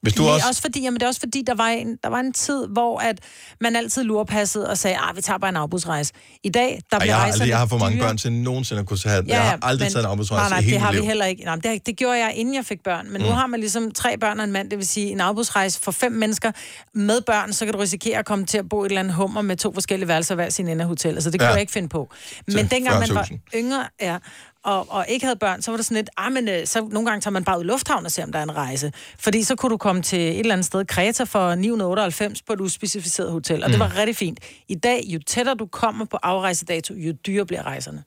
Hvis 0.01 0.13
du 0.13 0.23
Nej, 0.23 0.31
også... 0.33 0.47
også 0.47 0.61
fordi, 0.61 0.81
jamen, 0.81 0.95
det 0.99 1.03
er 1.03 1.07
også 1.07 1.19
fordi, 1.19 1.43
der 1.47 1.55
var, 1.55 1.67
en, 1.67 1.97
der 2.03 2.09
var 2.09 2.19
en 2.19 2.33
tid, 2.33 2.67
hvor 2.67 2.99
at 2.99 3.19
man 3.61 3.75
altid 3.75 4.03
lurpassede 4.03 4.69
og 4.69 4.77
sagde, 4.77 4.97
at 4.97 5.15
vi 5.15 5.21
tager 5.21 5.37
bare 5.37 5.49
en 5.49 5.55
afbudsrejse. 5.55 6.13
I 6.43 6.49
dag, 6.49 6.81
der 6.91 6.97
Ej, 6.97 6.99
bliver 6.99 7.15
jeg, 7.15 7.33
har, 7.39 7.45
jeg 7.45 7.57
har 7.57 7.65
for 7.65 7.77
mange 7.77 7.97
dyre. 7.97 8.05
børn 8.05 8.17
til 8.17 8.31
nogensinde 8.33 8.79
at 8.79 8.85
kunne 8.87 8.99
have... 9.05 9.23
Ja, 9.27 9.33
jeg 9.33 9.49
har 9.49 9.59
aldrig 9.61 9.85
men- 9.85 9.91
taget 9.93 10.05
en 10.05 10.11
afbudsrejse 10.11 10.49
nej, 10.49 10.49
nej, 10.49 10.59
i 10.59 10.63
hele 10.63 10.73
det 10.73 10.81
har 10.81 10.91
liv. 10.91 11.01
vi 11.01 11.07
heller 11.07 11.25
ikke. 11.25 11.43
Nej, 11.43 11.55
det, 11.55 11.85
det 11.85 11.97
gjorde 11.97 12.17
jeg, 12.17 12.33
inden 12.35 12.55
jeg 12.55 12.65
fik 12.65 12.83
børn. 12.83 13.11
Men 13.11 13.21
mm. 13.21 13.27
nu 13.27 13.33
har 13.33 13.47
man 13.47 13.59
ligesom 13.59 13.91
tre 13.91 14.17
børn 14.17 14.39
og 14.39 14.43
en 14.45 14.51
mand, 14.51 14.69
det 14.69 14.77
vil 14.77 14.87
sige 14.87 15.11
en 15.11 15.21
afbudsrejse 15.21 15.79
for 15.81 15.91
fem 15.91 16.11
mennesker 16.11 16.51
med 16.93 17.21
børn, 17.21 17.53
så 17.53 17.65
kan 17.65 17.73
du 17.73 17.79
risikere 17.79 18.17
at 18.19 18.25
komme 18.25 18.45
til 18.45 18.57
at 18.57 18.69
bo 18.69 18.83
i 18.83 18.85
et 18.85 18.89
eller 18.89 18.99
andet 18.99 19.13
hummer 19.13 19.41
med 19.41 19.57
to 19.57 19.73
forskellige 19.73 20.07
værelser 20.07 20.35
hver 20.35 20.49
sin 20.49 20.67
ende 20.67 20.81
af 20.81 20.87
hotellet. 20.87 21.23
Så 21.23 21.29
det 21.31 21.39
kunne 21.39 21.47
Ja. 21.47 21.51
jeg 21.53 21.61
ikke 21.61 21.73
finde 21.73 21.89
på. 21.89 22.09
Men 22.47 22.67
dengang 22.67 22.99
man 22.99 23.09
var 23.15 23.23
40.000. 23.23 23.37
yngre, 23.55 23.85
ja, 24.01 24.17
og, 24.65 24.85
og 24.89 25.05
ikke 25.09 25.25
havde 25.25 25.39
børn, 25.39 25.61
så 25.61 25.71
var 25.71 25.75
det 25.77 25.85
sådan 25.85 25.95
lidt, 25.95 26.09
ah, 26.17 26.31
men 26.33 26.47
øh, 26.49 26.67
så 26.67 26.87
nogle 26.91 27.09
gange 27.09 27.21
tager 27.21 27.31
man 27.31 27.43
bare 27.43 27.59
ud 27.59 27.63
i 27.63 27.67
lufthavn 27.67 28.05
og 28.05 28.11
ser, 28.11 28.23
om 28.23 28.31
der 28.31 28.39
er 28.39 28.43
en 28.43 28.55
rejse. 28.55 28.91
Fordi 29.19 29.43
så 29.43 29.55
kunne 29.55 29.69
du 29.69 29.77
komme 29.77 30.01
til 30.01 30.19
et 30.19 30.39
eller 30.39 30.53
andet 30.53 30.65
sted, 30.65 30.85
Kreta 30.85 31.23
for 31.23 31.55
998 31.55 32.41
på 32.41 32.53
et 32.53 32.61
uspecificeret 32.61 33.31
hotel, 33.31 33.63
og 33.63 33.69
det 33.69 33.75
Mm. 33.77 33.79
var 33.79 33.97
rigtig 33.97 34.15
fint. 34.15 34.39
I 34.69 34.75
dag, 34.75 35.03
jo 35.07 35.19
tættere 35.27 35.55
du 35.55 35.65
kommer 35.65 36.05
på 36.05 36.17
afrejsedato, 36.23 36.93
jo 36.93 37.13
dyrere 37.27 37.45
bliver 37.45 37.63
rejserne. 37.63 38.03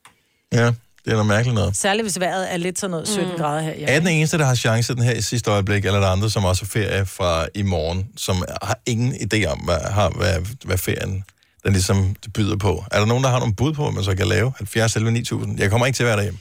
Ja, 0.53 0.66
det 1.05 1.11
er 1.11 1.12
noget 1.12 1.26
mærkeligt 1.26 1.55
noget. 1.55 1.76
Særligt 1.76 2.05
hvis 2.05 2.20
vejret 2.20 2.53
er 2.53 2.57
lidt 2.57 2.78
sådan 2.78 2.90
noget 2.90 3.09
17 3.09 3.30
mm. 3.32 3.38
grader 3.38 3.61
her. 3.61 3.86
Er 3.88 3.98
den 3.98 4.09
eneste, 4.09 4.38
der 4.38 4.44
har 4.44 4.55
chance 4.55 4.94
den 4.94 5.03
her 5.03 5.12
i 5.12 5.20
sidste 5.22 5.50
øjeblik, 5.50 5.84
eller 5.84 5.98
er 5.98 6.05
der 6.05 6.11
andre, 6.11 6.30
som 6.30 6.44
også 6.44 6.62
har 6.64 6.68
ferie 6.68 7.07
fra 7.07 7.46
i 7.55 7.62
morgen, 7.62 8.07
som 8.16 8.36
har 8.62 8.78
ingen 8.86 9.14
idé 9.14 9.44
om, 9.46 9.59
hvad, 9.59 9.78
har, 9.80 10.11
hvad, 10.11 10.34
hvad 10.64 10.78
ferien 10.78 11.24
den 11.64 11.72
ligesom 11.72 12.16
byder 12.34 12.56
på? 12.56 12.84
Er 12.90 12.98
der 12.98 13.06
nogen, 13.06 13.24
der 13.24 13.30
har 13.30 13.38
nogle 13.38 13.54
bud 13.54 13.72
på, 13.72 13.82
hvad 13.82 13.92
man 13.92 14.04
så 14.04 14.16
kan 14.16 14.26
lave? 14.26 14.52
70 14.56 14.96
11 14.96 15.12
9000. 15.12 15.60
Jeg 15.60 15.70
kommer 15.70 15.86
ikke 15.86 15.96
til 15.96 16.02
at 16.02 16.06
være 16.06 16.16
derhjemme. 16.16 16.40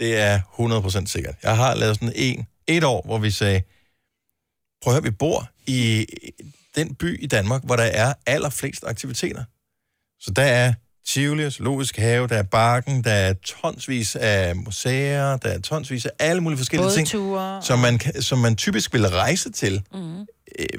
Det 0.00 0.18
er 0.18 0.40
100% 1.02 1.06
sikkert. 1.06 1.34
Jeg 1.42 1.56
har 1.56 1.74
lavet 1.74 1.96
sådan 1.96 2.12
en, 2.16 2.46
et 2.66 2.84
år, 2.84 3.02
hvor 3.04 3.18
vi 3.18 3.30
sagde, 3.30 3.62
prøv 4.82 4.92
at 4.92 4.94
høre, 4.94 5.02
vi 5.02 5.10
bor 5.10 5.50
i 5.66 6.06
den 6.76 6.94
by 6.94 7.22
i 7.22 7.26
Danmark, 7.26 7.64
hvor 7.64 7.76
der 7.76 7.82
er 7.82 8.14
allerflest 8.26 8.84
aktiviteter. 8.86 9.44
Så 10.20 10.30
der 10.30 10.42
er 10.42 10.72
Tivoli, 11.06 11.50
Zoologisk 11.50 11.96
Have, 11.96 12.26
der 12.26 12.36
er 12.36 12.42
Barken, 12.42 13.04
der 13.04 13.12
er 13.12 13.32
tonsvis 13.32 14.16
af 14.16 14.56
museer, 14.56 15.36
der 15.36 15.48
er 15.48 15.60
tonsvis 15.60 16.06
af 16.06 16.10
alle 16.18 16.40
mulige 16.42 16.58
forskellige 16.58 16.90
ting, 16.90 17.08
Bådture. 17.12 17.62
som 17.62 17.78
man, 17.78 17.98
kan- 17.98 18.22
som 18.22 18.38
man 18.38 18.56
typisk 18.56 18.92
vil 18.92 19.08
rejse 19.08 19.50
til. 19.52 19.82
Mm. 19.94 20.26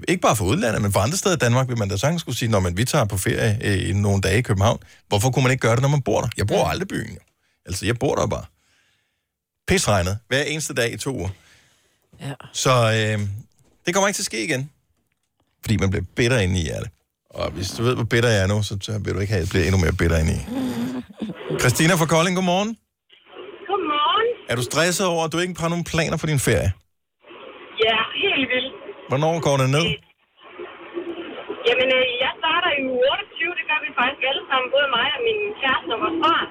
Ikke 0.07 0.21
bare 0.21 0.35
for 0.35 0.45
udlandet, 0.45 0.81
men 0.81 0.91
for 0.91 0.99
andre 0.99 1.17
steder 1.17 1.35
i 1.35 1.39
Danmark 1.39 1.67
vil 1.67 1.77
man 1.77 1.89
da 1.89 1.97
sagtens 1.97 2.21
skulle 2.21 2.37
sige, 2.37 2.49
når 2.49 2.59
man 2.59 2.77
vi 2.77 2.85
tager 2.85 3.05
på 3.05 3.17
ferie 3.17 3.57
øh, 3.63 3.89
i 3.89 3.93
nogle 3.93 4.21
dage 4.21 4.37
i 4.37 4.41
København. 4.41 4.79
Hvorfor 5.07 5.31
kunne 5.31 5.43
man 5.43 5.51
ikke 5.51 5.61
gøre 5.61 5.75
det, 5.75 5.81
når 5.81 5.89
man 5.89 6.01
bor 6.01 6.21
der? 6.21 6.29
Jeg 6.37 6.47
bor 6.47 6.65
aldrig 6.65 6.85
i 6.85 6.87
byen. 6.87 7.13
Jo. 7.13 7.19
Altså, 7.65 7.85
jeg 7.85 7.99
bor 7.99 8.15
der 8.15 8.27
bare. 8.27 8.45
Pisregnet 9.67 10.17
hver 10.27 10.41
eneste 10.43 10.73
dag 10.73 10.93
i 10.93 10.97
to 10.97 11.15
uger. 11.15 11.29
Ja. 12.21 12.33
Så 12.53 12.71
øh, 12.71 13.27
det 13.85 13.93
kommer 13.93 14.07
ikke 14.07 14.15
til 14.17 14.21
at 14.21 14.25
ske 14.25 14.43
igen. 14.43 14.69
Fordi 15.61 15.77
man 15.77 15.89
bliver 15.89 16.05
bitter 16.15 16.39
inde 16.39 16.59
i 16.59 16.63
hjertet. 16.63 16.89
Og 17.39 17.47
hvis 17.55 17.69
du 17.75 17.79
ved, 17.87 17.93
hvor 17.99 18.07
bitter 18.13 18.29
jeg 18.35 18.41
er 18.45 18.49
nu, 18.53 18.57
så 18.69 18.91
vil 19.03 19.13
du 19.15 19.19
ikke 19.23 19.33
have, 19.33 19.43
at 19.43 19.45
jeg 19.45 19.51
bliver 19.53 19.65
endnu 19.67 19.79
mere 19.85 19.95
bitter 20.01 20.17
inde 20.23 20.33
i. 20.39 20.41
Christina 21.61 21.93
fra 22.01 22.07
Kolding, 22.13 22.35
godmorgen. 22.39 22.71
Godmorgen. 23.69 24.27
Er 24.51 24.55
du 24.59 24.63
stresset 24.71 25.05
over, 25.13 25.21
at 25.25 25.31
du 25.33 25.37
ikke 25.43 25.61
har 25.63 25.69
nogen 25.73 25.87
planer 25.93 26.17
for 26.21 26.27
din 26.31 26.41
ferie? 26.47 26.69
Ja, 27.85 27.97
helt 28.23 28.45
vildt. 28.53 28.73
Hvornår 29.09 29.33
går 29.47 29.55
det 29.61 29.69
ned? 29.77 29.85
Jamen, 31.67 31.89
øh, 31.99 32.05
jeg 32.23 32.31
starter 32.41 32.69
i 32.77 32.81
uge 32.91 33.05
28. 33.13 33.57
Det 33.59 33.65
gør 33.69 33.79
vi 33.85 33.89
faktisk 33.99 34.23
alle 34.31 34.43
sammen. 34.49 34.67
Både 34.75 34.87
mig 34.97 35.07
og 35.17 35.21
min 35.27 35.39
kæreste 35.61 35.89
og 35.95 35.99
vores 36.03 36.17
barn. 36.25 36.47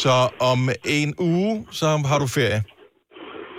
Så 0.00 0.16
om 0.52 0.60
en 0.98 1.10
uge, 1.32 1.52
så 1.78 1.86
har 2.10 2.18
du 2.24 2.28
ferie. 2.38 2.60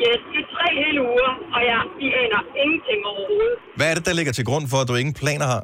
Ja, 0.03 0.11
det 0.31 0.39
er 0.43 0.47
tre 0.55 0.67
hele 0.83 0.99
uger, 1.11 1.31
og 1.55 1.61
jeg 1.69 1.79
de 1.99 2.07
aner 2.21 2.41
ingenting 2.63 2.99
overhovedet. 3.11 3.55
Hvad 3.77 3.87
er 3.91 3.95
det, 3.97 4.05
der 4.09 4.15
ligger 4.19 4.33
til 4.37 4.45
grund 4.49 4.65
for, 4.71 4.77
at 4.81 4.87
du 4.89 4.95
ingen 5.01 5.15
planer 5.21 5.47
har? 5.53 5.63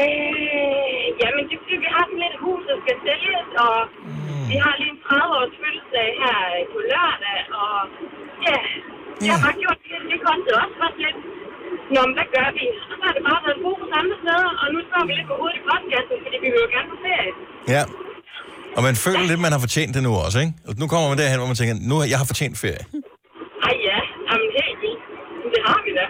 Øh, 0.00 1.06
jamen, 1.20 1.42
det 1.48 1.54
er 1.56 1.60
fordi, 1.64 1.76
vi 1.84 1.88
har 1.96 2.04
sådan 2.08 2.22
lidt 2.24 2.36
hus, 2.44 2.62
der 2.70 2.76
skal 2.84 2.96
sælges, 3.06 3.46
og 3.66 3.76
vi 4.50 4.56
har 4.64 4.72
lige 4.80 4.92
en 4.94 5.00
30-års 5.06 5.54
fødselsdag 5.60 6.08
her 6.22 6.38
på 6.72 6.78
lørdag, 6.90 7.38
og 7.62 7.76
ja, 8.46 8.58
jeg 9.24 9.32
har 9.34 9.40
bare 9.46 9.58
gjort 9.62 9.78
det. 9.84 9.96
Det 10.12 10.18
kostede 10.26 10.56
også 10.62 10.76
bare 10.82 10.94
lidt. 11.04 11.18
Nå, 11.94 12.00
men 12.06 12.14
hvad 12.18 12.28
gør 12.36 12.48
vi? 12.58 12.64
Og 12.90 12.94
så 12.98 13.02
har 13.08 13.12
det 13.16 13.22
bare 13.30 13.40
været 13.46 13.58
fokus 13.66 13.90
andre 14.00 14.16
steder, 14.22 14.50
og 14.62 14.66
nu 14.74 14.78
står 14.88 15.02
vi 15.08 15.12
lidt 15.18 15.28
på 15.30 15.34
hovedet 15.40 15.58
i 15.60 15.62
postkassen, 15.68 16.16
fordi 16.24 16.36
vi 16.44 16.48
vil 16.52 16.60
jo 16.64 16.68
gerne 16.76 16.88
på 16.92 16.98
ferie. 17.04 17.32
Ja. 17.74 17.82
Og 18.76 18.82
man 18.88 18.94
føler 19.04 19.24
lidt, 19.30 19.40
man 19.46 19.52
har 19.54 19.60
fortjent 19.66 19.92
det 19.96 20.02
nu 20.02 20.12
også, 20.24 20.38
ikke? 20.44 20.52
Nu 20.80 20.86
kommer 20.92 21.06
man 21.08 21.18
derhen, 21.18 21.38
hvor 21.40 21.50
man 21.52 21.58
tænker, 21.60 21.74
nu 21.90 21.94
har 21.98 22.04
jeg 22.12 22.18
har 22.22 22.28
fortjent 22.32 22.56
ferie. 22.64 22.84
Ej 23.68 23.74
ja, 23.88 23.98
jamen 24.28 24.48
helt 24.58 24.78
vildt. 24.84 25.02
Det 25.54 25.60
har 25.68 25.78
vi 25.86 25.90
da. 25.98 26.06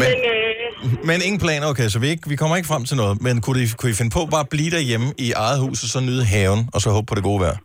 Men, 0.00 0.06
Men 0.06 0.16
øh, 0.32 1.06
men 1.08 1.16
ingen 1.26 1.40
planer, 1.44 1.66
okay, 1.72 1.88
så 1.94 1.98
vi, 2.02 2.08
ikke, 2.14 2.24
vi 2.32 2.36
kommer 2.40 2.56
ikke 2.58 2.70
frem 2.72 2.84
til 2.90 2.96
noget. 3.02 3.14
Men 3.26 3.34
kunne 3.44 3.58
I, 3.64 3.66
kunne 3.78 3.90
I 3.94 3.96
finde 4.00 4.12
på 4.18 4.22
bare 4.34 4.44
at 4.46 4.50
blive 4.54 4.70
derhjemme 4.76 5.08
i 5.26 5.28
eget 5.44 5.58
hus, 5.64 5.78
og 5.84 5.88
så 5.94 6.00
nyde 6.08 6.24
haven, 6.32 6.60
og 6.74 6.78
så 6.84 6.88
håbe 6.96 7.06
på 7.10 7.14
det 7.18 7.24
gode 7.30 7.40
vejr? 7.44 7.56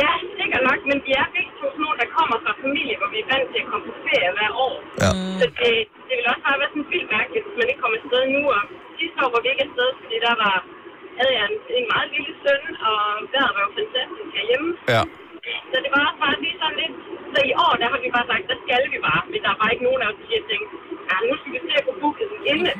ja, 0.00 0.08
sikkert 0.38 0.62
nok, 0.68 0.80
men 0.90 0.98
vi 1.06 1.12
er 1.22 1.26
begge 1.36 1.52
to 1.58 1.64
sådan 1.72 1.82
nogle, 1.84 1.98
der 2.02 2.08
kommer 2.18 2.36
fra 2.44 2.52
familie, 2.64 2.94
hvor 3.00 3.08
vi 3.14 3.18
er 3.24 3.28
vant 3.32 3.48
til 3.52 3.60
at 3.64 3.68
komme 3.70 3.84
på 3.88 3.94
ferie 4.06 4.30
hver 4.36 4.50
år. 4.66 4.76
Ja. 5.02 5.10
Så 5.40 5.46
det, 5.58 5.72
det 6.06 6.14
vil 6.18 6.26
også 6.32 6.44
bare 6.48 6.58
være 6.62 6.70
sådan 6.74 6.88
vildt 6.92 7.10
mærkeligt, 7.16 7.42
hvis 7.46 7.56
man 7.60 7.68
ikke 7.70 7.82
kommer 7.84 7.98
afsted 8.02 8.22
nu. 8.36 8.42
Og 8.56 8.62
sidste 8.98 9.18
år 9.24 9.30
var 9.34 9.40
vi 9.44 9.48
ikke 9.52 9.64
afsted, 9.68 9.88
fordi 10.00 10.16
der 10.26 10.34
var, 10.44 10.54
havde 11.18 11.32
jeg 11.38 11.44
en, 11.50 11.56
en 11.78 11.86
meget 11.94 12.08
lille 12.14 12.32
søn, 12.42 12.62
og 12.88 12.98
vejret 13.32 13.52
var 13.56 13.62
jo 13.66 13.70
fantastisk 13.80 14.30
herhjemme. 14.36 14.68
Ja. 14.94 15.02
Så 15.70 15.76
det 15.84 15.90
var 15.94 16.00
også 16.08 16.18
bare 16.24 16.36
lige 16.44 16.56
sådan 16.62 16.78
lidt... 16.82 16.94
Så 17.34 17.38
i 17.50 17.54
år, 17.64 17.72
der 17.80 17.86
har 17.92 17.98
vi 18.04 18.08
bare 18.16 18.26
sagt, 18.32 18.44
der 18.52 18.58
skal 18.64 18.82
vi 18.94 18.98
bare. 19.08 19.22
Men 19.32 19.38
der 19.44 19.50
er 19.54 19.58
bare 19.62 19.70
ikke 19.74 19.84
nogen 19.88 20.00
af 20.04 20.06
os, 20.10 20.16
der 20.20 20.24
siger, 20.30 20.42
tænkt, 20.50 20.68
ja, 21.10 21.16
nu 21.28 21.34
skal 21.40 21.50
vi 21.54 21.58
se 21.66 21.72
at 21.80 21.84
få 21.88 21.92
booket 22.02 22.26
den 22.32 22.40
inden, 22.50 22.66
at. 22.72 22.78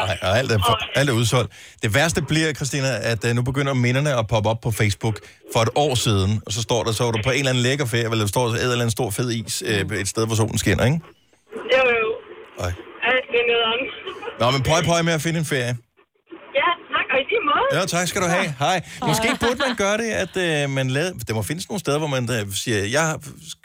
Nej, 0.00 0.16
og 0.26 0.32
alt 0.40 0.50
er, 0.54 0.58
for, 0.66 0.74
alt 0.98 1.08
er 1.12 1.16
udsolgt. 1.20 1.50
Det 1.82 1.90
værste 1.98 2.20
bliver, 2.30 2.48
Christina, 2.58 2.90
at 3.12 3.20
uh, 3.26 3.30
nu 3.38 3.42
begynder 3.50 3.72
minderne 3.86 4.10
at 4.20 4.24
poppe 4.32 4.48
op 4.52 4.60
på 4.66 4.70
Facebook 4.80 5.16
for 5.52 5.60
et 5.66 5.72
år 5.84 5.94
siden, 6.06 6.30
og 6.46 6.50
så 6.56 6.60
står 6.68 6.80
der, 6.86 6.92
så 6.98 7.02
var 7.06 7.12
du 7.16 7.20
på 7.28 7.32
en 7.32 7.38
eller 7.42 7.52
anden 7.52 7.64
lækker 7.68 7.86
ferie, 7.94 8.08
eller 8.12 8.24
der 8.26 8.32
står 8.36 8.44
så 8.50 8.54
et 8.56 8.62
eller 8.74 8.84
andet 8.84 8.96
stor 8.98 9.08
fed 9.18 9.28
is 9.38 9.56
uh, 9.70 10.00
et 10.02 10.08
sted, 10.14 10.22
hvor 10.28 10.36
solen 10.40 10.58
skinner, 10.64 10.84
ikke? 10.90 11.00
Jo, 11.74 11.82
jo. 12.00 12.08
Ej. 12.64 12.72
Alt 13.10 13.26
det 13.32 13.38
er 13.44 13.46
nederen. 13.52 13.82
Nå, 14.40 14.46
men 14.54 14.60
prøv, 14.68 14.76
prøv 14.88 14.96
med 15.08 15.14
at 15.18 15.22
finde 15.26 15.38
en 15.44 15.48
ferie. 15.54 15.74
Ja, 16.60 16.68
tak, 16.94 17.06
og 17.14 17.18
i 17.22 17.24
lige 17.30 17.44
måde. 17.50 17.61
Ja, 17.72 17.84
tak 17.86 18.08
skal 18.08 18.22
du 18.22 18.26
have. 18.26 18.54
Hej. 18.58 18.82
Måske 19.06 19.28
burde 19.40 19.56
man 19.66 19.76
gøre 19.76 19.98
det, 19.98 20.04
at 20.04 20.36
øh, 20.64 20.70
man 20.70 20.90
lavede... 20.90 21.14
Der 21.28 21.34
må 21.34 21.42
findes 21.42 21.68
nogle 21.68 21.80
steder, 21.80 21.98
hvor 21.98 22.06
man 22.06 22.30
øh, 22.30 22.54
siger, 22.54 22.84
jeg 22.84 23.16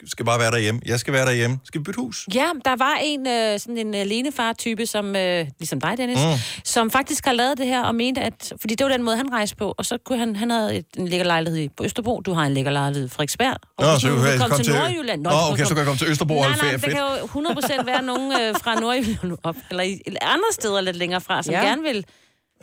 skal 0.06 0.24
bare 0.24 0.38
være 0.38 0.50
derhjemme. 0.50 0.80
Jeg 0.86 1.00
skal 1.00 1.12
være 1.12 1.26
derhjemme. 1.26 1.58
Skal 1.64 1.78
vi 1.78 1.82
bytte 1.82 2.00
hus? 2.00 2.26
Ja, 2.34 2.46
der 2.64 2.76
var 2.76 2.98
en 3.02 3.26
øh, 3.28 3.58
sådan 3.60 3.76
en 3.78 3.94
alenefar-type, 3.94 4.86
som, 4.86 5.16
øh, 5.16 5.46
ligesom 5.58 5.80
dig, 5.80 5.94
Dennis, 5.98 6.18
Mm. 6.18 6.38
som 6.64 6.90
faktisk 6.90 7.24
har 7.26 7.32
lavet 7.32 7.58
det 7.58 7.66
her 7.66 7.82
og 7.82 7.94
mente, 7.94 8.20
at... 8.20 8.52
Fordi 8.60 8.74
det 8.74 8.84
var 8.86 8.92
den 8.92 9.02
måde, 9.02 9.16
han 9.16 9.32
rejste 9.32 9.56
på, 9.56 9.74
og 9.78 9.84
så 9.84 9.98
kunne 10.04 10.18
han... 10.18 10.36
Han 10.36 10.50
havde 10.50 10.76
et, 10.76 10.86
en 10.98 11.08
lækker 11.08 11.26
lejlighed 11.26 11.68
på 11.76 11.84
Østerbro, 11.84 12.20
du 12.20 12.32
har 12.32 12.42
en 12.44 12.54
lækker 12.54 12.70
lejlighed 12.70 13.06
i 13.06 13.10
Frederiksberg. 13.10 13.56
Og 13.78 13.84
Nå, 13.84 13.98
så 13.98 14.08
du 14.08 14.14
kan 14.16 14.24
jeg 14.32 14.38
komme 14.40 14.56
til 14.56 14.64
til- 14.64 14.74
Nordjylland... 14.74 15.22
Nå, 15.22 15.30
okay, 15.52 15.62
så 15.64 15.68
kan 15.68 15.76
jeg 15.76 15.86
komme 15.86 15.98
til 15.98 16.08
Østerbro 16.08 16.38
og 16.38 16.44
holde 16.44 16.56
nej, 16.58 16.70
nej, 16.70 16.78
ferie. 16.78 16.94
der 16.94 17.10
Fedt. 17.20 17.34
kan 17.34 17.74
jo 17.74 17.80
100% 17.82 17.84
være 17.84 18.02
nogen 18.02 18.32
øh, 18.40 18.54
fra 18.62 18.74
Nordjylland 18.80 19.38
op, 19.48 19.56
eller 19.70 19.82
i, 19.82 20.00
eller 20.06 20.20
andre 20.22 20.44
steder 20.52 20.80
lidt 20.80 20.96
længere 20.96 21.20
fra, 21.20 21.42
som 21.42 21.54
ja. 21.54 21.60
gerne 21.60 21.82
vil 21.82 22.04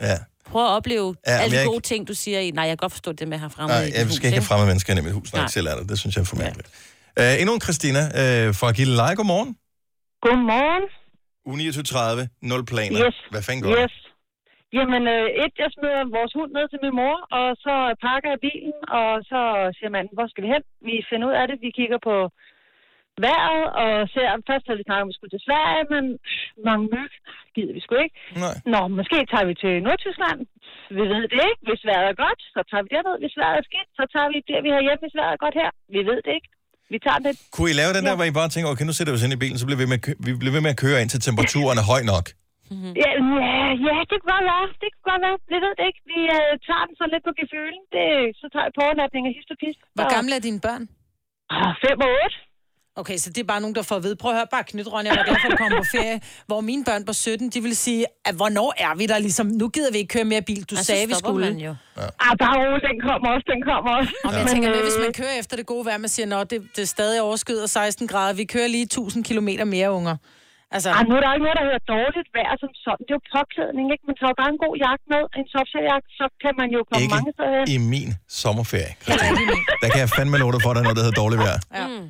Ja. 0.00 0.16
prøve 0.50 0.64
at 0.70 0.70
opleve 0.78 1.08
Ja, 1.26 1.32
ja, 1.32 1.38
alle 1.42 1.56
de 1.60 1.64
gode 1.66 1.76
ikke- 1.76 1.84
ting, 1.92 2.08
du 2.08 2.14
siger 2.14 2.40
i... 2.40 2.50
Nej, 2.50 2.64
jeg 2.64 2.74
kan 2.78 2.84
godt 2.86 2.92
forstå 2.92 3.12
det 3.12 3.28
med 3.28 3.36
at 3.36 3.40
have 3.40 3.50
fremme 3.50 3.68
Nej, 3.74 3.90
jeg 3.98 4.10
skal 4.10 4.26
ikke 4.26 4.38
have 4.40 4.48
fremme 4.50 4.66
mennesker 4.66 4.88
ind 4.92 5.00
i 5.02 5.04
mit 5.08 5.12
hus, 5.18 5.32
når 5.32 5.40
jeg 5.40 5.50
selv 5.50 5.66
er 5.66 5.74
der. 5.78 5.84
Det 5.92 5.98
synes 6.02 6.12
jeg 6.16 6.22
er 6.22 6.30
for 6.32 6.36
mærkeligt. 6.46 6.68
Uh, 7.20 7.40
endnu 7.40 7.52
en 7.54 7.60
Christina 7.66 8.02
uh, 8.20 8.54
fra 8.60 8.68
Gilleleje. 8.78 9.14
Godmorgen. 9.20 9.50
Godmorgen. 10.26 10.84
Uge 11.48 11.56
29.30. 11.58 12.48
Nul 12.50 12.62
planer. 12.72 12.98
Yes. 13.06 13.16
Hvad 13.32 13.42
fanden 13.46 13.62
går 13.64 13.70
Yes. 13.82 13.94
Jamen, 14.78 15.02
øh, 15.16 15.26
et, 15.44 15.54
jeg 15.62 15.70
smider 15.76 16.02
vores 16.18 16.32
hund 16.38 16.50
ned 16.56 16.66
til 16.72 16.78
min 16.84 16.94
mor, 17.00 17.16
og 17.38 17.48
så 17.64 17.74
pakker 18.06 18.28
jeg 18.34 18.40
bilen, 18.48 18.80
og 19.00 19.10
så 19.30 19.40
siger 19.76 19.90
manden, 19.96 20.12
hvor 20.16 20.26
skal 20.30 20.42
vi 20.44 20.48
hen? 20.54 20.62
Vi 20.88 20.94
finder 21.10 21.26
ud 21.30 21.36
af 21.40 21.44
det. 21.50 21.56
Vi 21.66 21.70
kigger 21.78 21.98
på 22.08 22.14
vejret, 23.26 23.64
og 23.82 23.90
ser, 24.12 24.26
først 24.50 24.64
havde 24.66 24.80
vi 24.80 24.86
snakket 24.86 25.04
om, 25.04 25.08
at 25.08 25.12
vi 25.12 25.18
skulle 25.18 25.34
til 25.36 25.46
Sverige, 25.48 25.82
men 25.94 26.04
mange 26.68 26.84
myg 26.94 27.12
gider 27.54 27.74
vi 27.76 27.80
sgu 27.84 27.92
ikke. 28.06 28.16
Nej. 28.44 28.54
Nå, 28.72 28.80
måske 28.98 29.18
tager 29.32 29.46
vi 29.50 29.54
til 29.62 29.74
Nordtyskland. 29.86 30.40
Vi 30.98 31.02
ved 31.12 31.22
det 31.32 31.40
ikke. 31.48 31.62
Hvis 31.68 31.82
vejret 31.88 32.08
er 32.12 32.16
godt, 32.26 32.40
så 32.54 32.60
tager 32.70 32.82
vi 32.84 32.88
derned. 32.94 33.14
Hvis 33.22 33.34
vejret 33.40 33.58
er 33.62 33.66
skidt, 33.70 33.88
så 33.98 34.04
tager 34.14 34.28
vi 34.34 34.38
det, 34.50 34.58
vi 34.66 34.70
har 34.74 34.82
hjemme. 34.86 35.02
Hvis 35.04 35.16
vejret 35.20 35.34
er 35.36 35.42
godt 35.46 35.56
her. 35.62 35.70
Vi 35.94 36.00
ved 36.10 36.18
det 36.26 36.32
ikke. 36.38 36.48
Vi 36.92 36.98
tager 37.06 37.20
det. 37.26 37.32
Kunne 37.54 37.70
I 37.72 37.76
lave 37.80 37.92
den 37.96 38.02
der, 38.08 38.14
hvor 38.16 38.26
I 38.30 38.34
bare 38.40 38.50
tænker, 38.54 38.68
okay, 38.72 38.86
nu 38.88 38.94
sætter 38.96 39.12
vi 39.12 39.18
os 39.18 39.26
ind 39.26 39.36
i 39.36 39.42
bilen, 39.44 39.58
så 39.60 39.66
bliver 39.68 39.80
vi, 39.82 39.88
med, 39.92 39.98
vi 40.26 40.30
bliver 40.40 40.54
ved 40.56 40.62
med 40.66 40.72
at 40.74 40.80
køre 40.84 40.98
ind 41.02 41.10
til 41.14 41.20
temperaturen 41.26 41.78
er 41.82 41.86
høj 41.92 42.02
nok. 42.14 42.26
Ja, 43.02 43.10
ja, 43.44 43.56
ja, 43.86 43.96
det 44.10 44.16
kunne 44.20 44.32
godt 44.36 44.46
være. 44.52 44.66
Det 44.82 44.88
kunne 44.92 45.06
godt 45.12 45.22
være. 45.26 45.36
Vi 45.52 45.58
ved 45.64 45.72
det 45.78 45.84
ikke. 45.88 46.00
Vi 46.12 46.20
øh, 46.36 46.50
tager 46.68 46.84
den 46.88 46.94
så 47.00 47.04
lidt 47.12 47.24
på 47.28 47.32
gefylen. 47.40 47.82
Det, 47.94 48.06
så 48.40 48.46
tager 48.52 48.66
jeg 48.68 48.74
på 48.78 48.82
overnatning 48.86 49.22
og 49.28 49.32
hist 49.36 49.50
og 49.54 49.58
pist. 49.62 49.80
Hvor 49.96 50.06
gamle 50.16 50.32
er 50.38 50.42
dine 50.48 50.60
børn? 50.66 50.84
Ah, 51.56 51.72
fem 51.84 51.98
og 52.06 52.10
otte. 52.22 52.36
Okay, 53.02 53.16
så 53.22 53.28
det 53.34 53.40
er 53.44 53.48
bare 53.54 53.60
nogen, 53.64 53.74
der 53.78 53.82
får 53.90 53.96
at 53.96 54.02
vide, 54.06 54.16
prøv 54.16 54.30
at 54.32 54.36
høre, 54.36 54.46
bare 54.56 54.64
knyt, 54.72 54.88
Ronja, 54.92 55.10
jeg 55.10 55.18
var 55.18 55.24
glad 55.24 55.36
for, 55.42 55.46
at 55.48 55.52
du 55.52 55.56
kommer 55.62 55.78
på 55.84 55.88
ferie. 55.96 56.16
Hvor 56.50 56.60
mine 56.70 56.82
børn 56.88 57.02
på 57.08 57.12
17, 57.12 57.50
de 57.54 57.60
vil 57.66 57.76
sige, 57.86 58.02
at 58.28 58.34
hvornår 58.40 58.70
er 58.86 58.92
vi 59.00 59.04
der 59.12 59.18
ligesom, 59.26 59.46
nu 59.62 59.66
gider 59.76 59.90
vi 59.94 59.98
ikke 60.02 60.12
køre 60.16 60.24
mere 60.34 60.42
bil, 60.50 60.62
du 60.70 60.74
Og 60.74 60.78
så 60.78 60.84
sagde, 60.84 61.06
vi 61.12 61.14
skulle. 61.22 61.46
man 61.50 61.58
jo. 61.68 61.72
Ah, 62.26 62.32
bare 62.42 62.54
rolig, 62.60 62.82
den 62.90 62.98
kommer 63.08 63.28
også, 63.34 63.46
den 63.54 63.60
kommer 63.70 63.90
også. 63.98 64.12
Og 64.26 64.32
jeg 64.38 64.44
tænker 64.52 64.68
med, 64.74 64.80
hvis 64.88 64.98
man 65.04 65.12
kører 65.20 65.34
efter 65.42 65.54
det 65.60 65.66
gode 65.72 65.84
vejr, 65.88 65.98
man 66.06 66.12
siger, 66.16 66.26
nå, 66.34 66.38
det, 66.52 66.58
det 66.76 66.82
er 66.86 66.90
stadig 66.96 67.16
overskyet 67.28 67.70
16 67.70 68.06
grader, 68.12 68.34
vi 68.40 68.44
kører 68.54 68.68
lige 68.76 68.82
1000 68.82 69.24
km 69.28 69.48
mere, 69.76 69.88
unger. 69.98 70.16
Altså, 70.76 70.88
Ej, 70.98 71.02
nu 71.10 71.14
er 71.18 71.22
der 71.24 71.30
ikke 71.36 71.46
noget, 71.48 71.58
der 71.60 71.64
hedder 71.68 71.82
dårligt 71.94 72.28
vejr 72.38 72.52
som 72.62 72.70
sådan. 72.84 73.02
Det 73.06 73.10
er 73.14 73.18
jo 73.20 73.24
påklædning, 73.36 73.86
ikke? 73.94 74.04
Man 74.10 74.16
tager 74.20 74.30
jo 74.34 74.38
bare 74.42 74.50
en 74.56 74.60
god 74.66 74.74
jakke 74.86 75.04
med, 75.12 75.22
en 75.40 75.46
softshelljakke, 75.54 76.08
så 76.20 76.24
kan 76.44 76.52
man 76.60 76.68
jo 76.76 76.80
komme 76.88 77.02
Ikke 77.04 77.16
mange 77.18 77.32
steder 77.36 77.54
hen. 77.58 77.66
i 77.74 77.76
min 77.94 78.08
sommerferie, 78.42 78.92
Christine. 79.02 79.56
Der 79.82 79.88
kan 79.92 80.00
jeg 80.04 80.10
fandme 80.18 80.36
love 80.42 80.52
dig 80.54 80.60
for, 80.64 80.70
at 80.70 80.74
der 80.76 80.82
er 80.82 80.86
noget, 80.88 80.98
der 81.00 81.04
hedder 81.06 81.18
dårligt 81.22 81.40
vejr. 81.46 81.58
Ja. 81.78 81.84
Mm. 81.92 82.06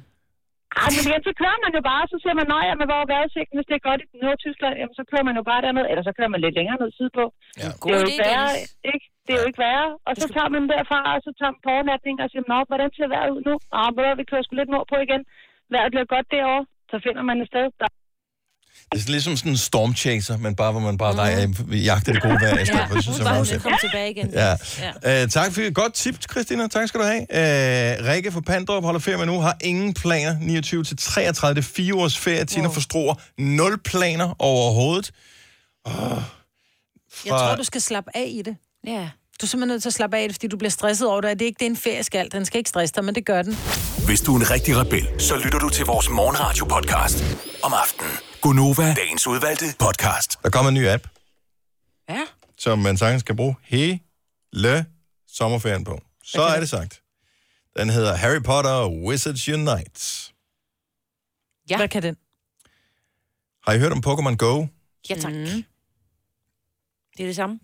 Ej, 0.83 0.89
men 0.95 1.03
igen, 1.07 1.23
så 1.29 1.33
kører 1.41 1.59
man 1.65 1.73
jo 1.79 1.83
bare, 1.91 2.05
så 2.13 2.17
siger 2.23 2.35
man, 2.41 2.49
nej, 2.55 2.65
jamen, 2.69 2.87
hvor 2.89 2.99
er 3.03 3.11
vejrudsigten, 3.13 3.57
hvis 3.57 3.69
det 3.71 3.77
er 3.77 3.89
godt 3.91 4.01
i 4.05 4.07
Nordtyskland, 4.25 4.75
jamen, 4.81 4.97
så 4.99 5.05
kører 5.11 5.27
man 5.29 5.37
jo 5.41 5.45
bare 5.51 5.63
derned, 5.67 5.87
eller 5.91 6.05
så 6.09 6.13
kører 6.19 6.33
man 6.33 6.41
lidt 6.45 6.57
længere 6.59 6.79
ned 6.83 6.91
sydpå. 6.99 7.25
Ja. 7.63 7.71
Det 7.85 7.91
er 7.95 8.01
jo 8.01 8.09
ikke 8.11 8.25
værre, 8.31 8.53
ikke? 8.93 9.07
Det 9.25 9.33
er 9.35 9.41
jo 9.43 9.47
ikke 9.51 9.63
værre. 9.67 9.89
Og 10.09 10.13
så 10.21 10.27
tager 10.35 10.51
man 10.55 10.63
derfra, 10.75 10.99
og 11.15 11.21
så 11.27 11.31
tager 11.39 11.53
man 11.55 11.63
på 11.65 11.71
overnatning 11.77 12.15
og 12.23 12.29
siger, 12.31 12.45
nå, 12.53 12.59
hvordan 12.71 12.91
ser 12.97 13.09
vejret 13.15 13.31
ud 13.37 13.43
nu? 13.49 13.55
Hvad, 13.97 14.17
vi 14.21 14.25
kører 14.31 14.43
sgu 14.45 14.53
lidt 14.57 14.75
nordpå 14.75 14.97
igen. 15.07 15.23
Vejret 15.73 15.93
bliver 15.93 16.13
godt 16.15 16.29
derovre. 16.35 16.65
Så 16.91 16.97
finder 17.07 17.23
man 17.29 17.37
et 17.43 17.49
sted, 17.53 17.67
der 17.81 17.89
Det 18.93 18.99
er 18.99 19.03
sådan 19.03 19.13
ligesom 19.13 19.37
sådan 19.37 19.53
en 19.53 19.59
storm 19.59 19.95
chaser, 19.95 20.37
men 20.37 20.55
bare 20.57 20.73
hvor 20.73 20.81
man 20.81 20.99
bare 20.99 21.47
mm. 21.47 21.73
jagter 21.73 22.13
det 22.13 22.23
gode 22.23 22.35
vejr 22.41 22.59
i 22.59 22.67
stedet 22.67 22.85
for. 22.89 22.95
Det 22.95 23.03
synes 23.05 23.19
jeg 23.19 23.27
er 23.27 23.31
meget 23.31 23.49
fedt. 23.49 23.63
Kom 23.63 23.73
tilbage 23.81 24.11
igen. 24.11 24.31
Ja. 24.33 24.57
ja. 25.05 25.23
Uh, 25.25 25.31
tak 25.31 25.53
for 25.53 25.61
et 25.61 25.75
godt 25.75 25.95
tip, 25.95 26.31
Christina. 26.31 26.69
Tak 26.69 26.89
skal 26.89 27.01
du 27.01 27.05
have. 27.05 27.21
Uh, 27.21 28.07
Rikke 28.09 28.33
fra 28.33 28.41
Pandrup 28.41 28.85
holder 28.85 29.01
ferie 29.01 29.27
nu, 29.27 29.41
har 29.41 29.57
ingen 29.61 29.95
planer. 29.95 30.37
29 30.41 30.85
til 30.85 30.97
33, 30.97 31.55
det 31.55 31.61
er 31.69 31.73
fire 31.75 31.95
års 31.95 32.19
ferie. 32.19 32.45
Tina 32.45 32.69
fra 32.69 32.81
Struer, 32.81 33.15
nul 33.39 33.79
planer 33.79 34.35
overhovedet. 34.39 35.11
Uh, 35.89 35.93
Jeg 37.25 37.31
tror, 37.31 37.55
du 37.57 37.65
skal 37.65 37.81
slappe 37.81 38.11
af 38.15 38.27
i 38.29 38.43
det. 38.43 38.57
Ja. 38.87 39.09
Du 39.41 39.47
er 39.47 39.49
simpelthen 39.49 39.69
nødt 39.69 39.83
til 39.83 39.89
at 39.89 39.95
slappe 39.95 40.17
af 40.17 40.29
fordi 40.33 40.47
du 40.49 40.57
bliver 40.57 40.71
stresset 40.71 41.09
over 41.09 41.21
det. 41.21 41.39
Det 41.39 41.43
er 41.43 41.47
ikke 41.47 41.59
det, 41.61 41.67
en 41.67 41.77
ferie 41.77 42.03
skal. 42.03 42.33
Den 42.33 42.45
skal 42.45 42.59
ikke 42.59 42.71
stresse 42.71 42.95
dig, 42.95 43.05
men 43.05 43.15
det 43.15 43.25
gør 43.27 43.43
den. 43.43 43.59
Hvis 44.07 44.21
du 44.21 44.35
er 44.37 44.41
en 44.41 44.51
rigtig 44.51 44.77
rebel, 44.77 45.09
så 45.19 45.37
lytter 45.37 45.59
du 45.59 45.69
til 45.69 45.85
vores 45.87 46.09
morgenradio-podcast 46.09 47.25
om 47.63 47.73
aftenen. 47.83 48.36
Gunova, 48.47 48.95
dagens 48.95 49.27
udvalgte 49.27 49.65
podcast. 49.79 50.39
Der 50.43 50.51
kommer 50.51 50.69
en 50.69 50.75
ny 50.75 50.89
app, 50.89 51.09
Ja. 52.09 52.21
som 52.59 52.79
man 52.79 52.97
sagtens 52.97 53.23
kan 53.23 53.37
bruge 53.37 53.55
hele 53.63 54.87
sommerferien 55.29 55.85
på. 55.85 56.01
Så 56.25 56.43
er 56.43 56.61
det 56.61 56.69
sagt. 56.69 57.03
Den 57.79 57.91
hedder 57.91 58.15
Harry 58.17 58.43
Potter 58.43 58.89
Wizards 58.89 59.49
Unite. 59.49 60.33
ja. 61.71 61.77
Hvad 61.77 61.89
kan 61.89 62.03
den? 62.03 62.17
Har 63.67 63.73
I 63.73 63.79
hørt 63.79 63.93
om 63.93 64.03
Pokémon 64.07 64.37
Go? 64.37 64.67
Ja, 65.11 65.15
tak. 65.15 65.33
Mm. 65.33 65.45
Det 67.17 67.23
er 67.23 67.27
det 67.27 67.37
samme. 67.37 67.61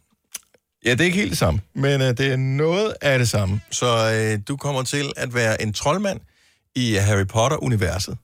Ja, 0.84 0.90
det 0.90 1.00
er 1.00 1.04
ikke 1.04 1.18
helt 1.18 1.30
det 1.30 1.38
samme, 1.38 1.60
men 1.74 2.00
uh, 2.00 2.06
det 2.06 2.20
er 2.32 2.36
noget 2.36 2.94
af 3.00 3.18
det 3.18 3.28
samme. 3.28 3.60
Så 3.70 3.86
uh, 4.36 4.42
du 4.48 4.56
kommer 4.56 4.82
til 4.82 5.12
at 5.16 5.34
være 5.34 5.62
en 5.62 5.72
troldmand 5.72 6.20
i 6.74 6.94
Harry 6.94 7.24
Potter-universet. 7.26 8.18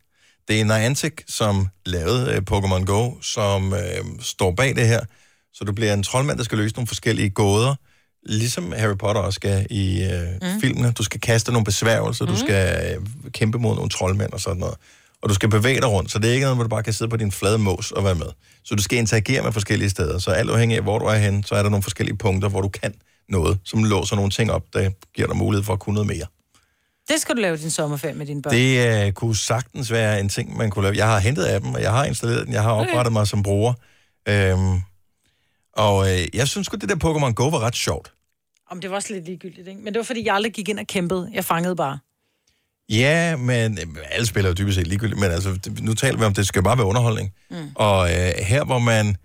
Det 0.49 0.61
er 0.61 0.65
Niantic, 0.65 1.13
som 1.27 1.69
lavede 1.87 2.31
uh, 2.31 2.57
Pokémon 2.57 2.85
Go, 2.85 3.13
som 3.23 3.73
uh, 3.73 3.79
står 4.21 4.55
bag 4.57 4.77
det 4.77 4.89
her. 4.89 5.01
Så 5.53 5.65
du 5.65 5.73
bliver 5.73 5.95
en 5.95 6.03
troldmand, 6.03 6.39
der 6.39 6.45
skal 6.45 6.59
løse 6.59 6.75
nogle 6.75 6.87
forskellige 6.87 7.31
gåder, 7.31 7.75
ligesom 8.27 8.73
Harry 8.77 8.97
Potter 8.99 9.23
også 9.23 9.37
skal 9.37 9.67
i 9.71 10.07
uh, 10.07 10.49
mm. 10.49 10.61
filmene. 10.61 10.93
Du 10.93 11.03
skal 11.03 11.21
kaste 11.21 11.53
nogle 11.53 11.65
besværgelser, 11.65 12.25
mm. 12.25 12.31
du 12.31 12.39
skal 12.39 12.97
uh, 12.99 13.31
kæmpe 13.31 13.59
mod 13.59 13.75
nogle 13.75 13.91
troldmænd 13.91 14.33
og 14.33 14.41
sådan 14.41 14.61
noget. 14.61 14.75
Og 15.23 15.29
du 15.29 15.35
skal 15.35 15.49
bevæge 15.49 15.81
dig 15.81 15.91
rundt, 15.91 16.11
så 16.11 16.19
det 16.19 16.31
er 16.31 16.35
ikke 16.35 16.45
noget, 16.45 16.57
hvor 16.57 16.65
du 16.65 16.69
bare 16.69 16.83
kan 16.83 16.93
sidde 16.93 17.11
på 17.11 17.17
din 17.17 17.33
flade 17.33 17.59
mås 17.59 17.93
og 17.93 18.05
være 18.05 18.15
med. 18.15 18.27
Så 18.65 18.75
du 18.75 18.83
skal 18.83 18.99
interagere 18.99 19.43
med 19.43 19.53
forskellige 19.53 19.91
steder. 19.91 20.19
Så 20.19 20.31
alt 20.31 20.51
afhængig 20.51 20.77
af, 20.77 20.83
hvor 20.83 20.99
du 20.99 21.05
er 21.05 21.17
henne, 21.17 21.45
så 21.45 21.55
er 21.55 21.63
der 21.63 21.71
nogle 21.71 21.83
forskellige 21.83 22.17
punkter, 22.17 22.49
hvor 22.49 22.61
du 22.61 22.69
kan 22.69 22.95
noget, 23.29 23.59
som 23.65 23.85
låser 23.85 24.17
nogle 24.17 24.31
ting 24.31 24.53
op, 24.53 24.63
der 24.73 24.91
giver 25.15 25.29
dig 25.29 25.37
mulighed 25.37 25.65
for 25.65 25.73
at 25.73 25.81
kunne 25.81 25.95
noget 25.95 26.07
mere. 26.07 26.27
Det 27.09 27.21
skal 27.21 27.37
du 27.37 27.41
lave 27.41 27.57
din 27.57 27.71
sommerferie 27.71 28.15
med 28.15 28.27
dine 28.27 28.43
børn. 28.43 28.53
Det 28.53 29.07
uh, 29.07 29.13
kunne 29.13 29.37
sagtens 29.37 29.93
være 29.93 30.21
en 30.21 30.29
ting, 30.29 30.57
man 30.57 30.71
kunne 30.71 30.83
lave. 30.83 30.97
Jeg 30.97 31.07
har 31.07 31.19
hentet 31.19 31.45
af 31.45 31.61
dem, 31.61 31.75
og 31.75 31.83
jeg 31.83 31.93
har 31.93 32.05
installeret 32.05 32.47
den. 32.47 32.55
Jeg 32.55 32.63
har 32.63 32.73
oprettet 32.73 33.07
okay. 33.07 33.13
mig 33.13 33.27
som 33.27 33.43
bruger. 33.43 33.75
Øhm, 34.29 34.81
og 35.73 35.97
uh, 35.97 36.37
jeg 36.37 36.49
synes 36.49 36.69
godt 36.69 36.81
det 36.81 36.89
der 36.89 36.97
Pokémon 36.97 37.33
Go 37.33 37.49
var 37.49 37.61
ret 37.61 37.77
sjovt. 37.77 38.13
Om 38.71 38.81
det 38.81 38.91
var 38.91 38.97
også 38.97 39.13
lidt 39.13 39.25
ligegyldigt, 39.25 39.69
ikke? 39.69 39.81
Men 39.81 39.95
det 39.95 39.99
var, 39.99 40.05
fordi 40.05 40.27
jeg 40.27 40.35
aldrig 40.35 40.53
gik 40.53 40.69
ind 40.69 40.79
og 40.79 40.87
kæmpede. 40.87 41.31
Jeg 41.35 41.45
fangede 41.45 41.77
bare. 41.77 41.99
Ja, 42.89 43.37
men 43.37 43.79
øh, 43.79 43.87
alle 44.11 44.27
spiller 44.27 44.51
jo 44.51 44.55
dybest 44.55 44.75
set 44.75 44.87
ligegyldigt, 44.87 45.21
men 45.21 45.31
altså, 45.31 45.59
nu 45.81 45.95
taler 45.95 46.19
vi 46.19 46.25
om, 46.25 46.35
det 46.35 46.47
skal 46.47 46.63
bare 46.63 46.79
være 46.79 46.87
underholdning. 46.87 47.33
Mm. 47.51 47.57
Og 47.75 48.11
øh, 48.11 48.33
her, 48.39 48.65
hvor 48.65 48.79
man 48.79 49.17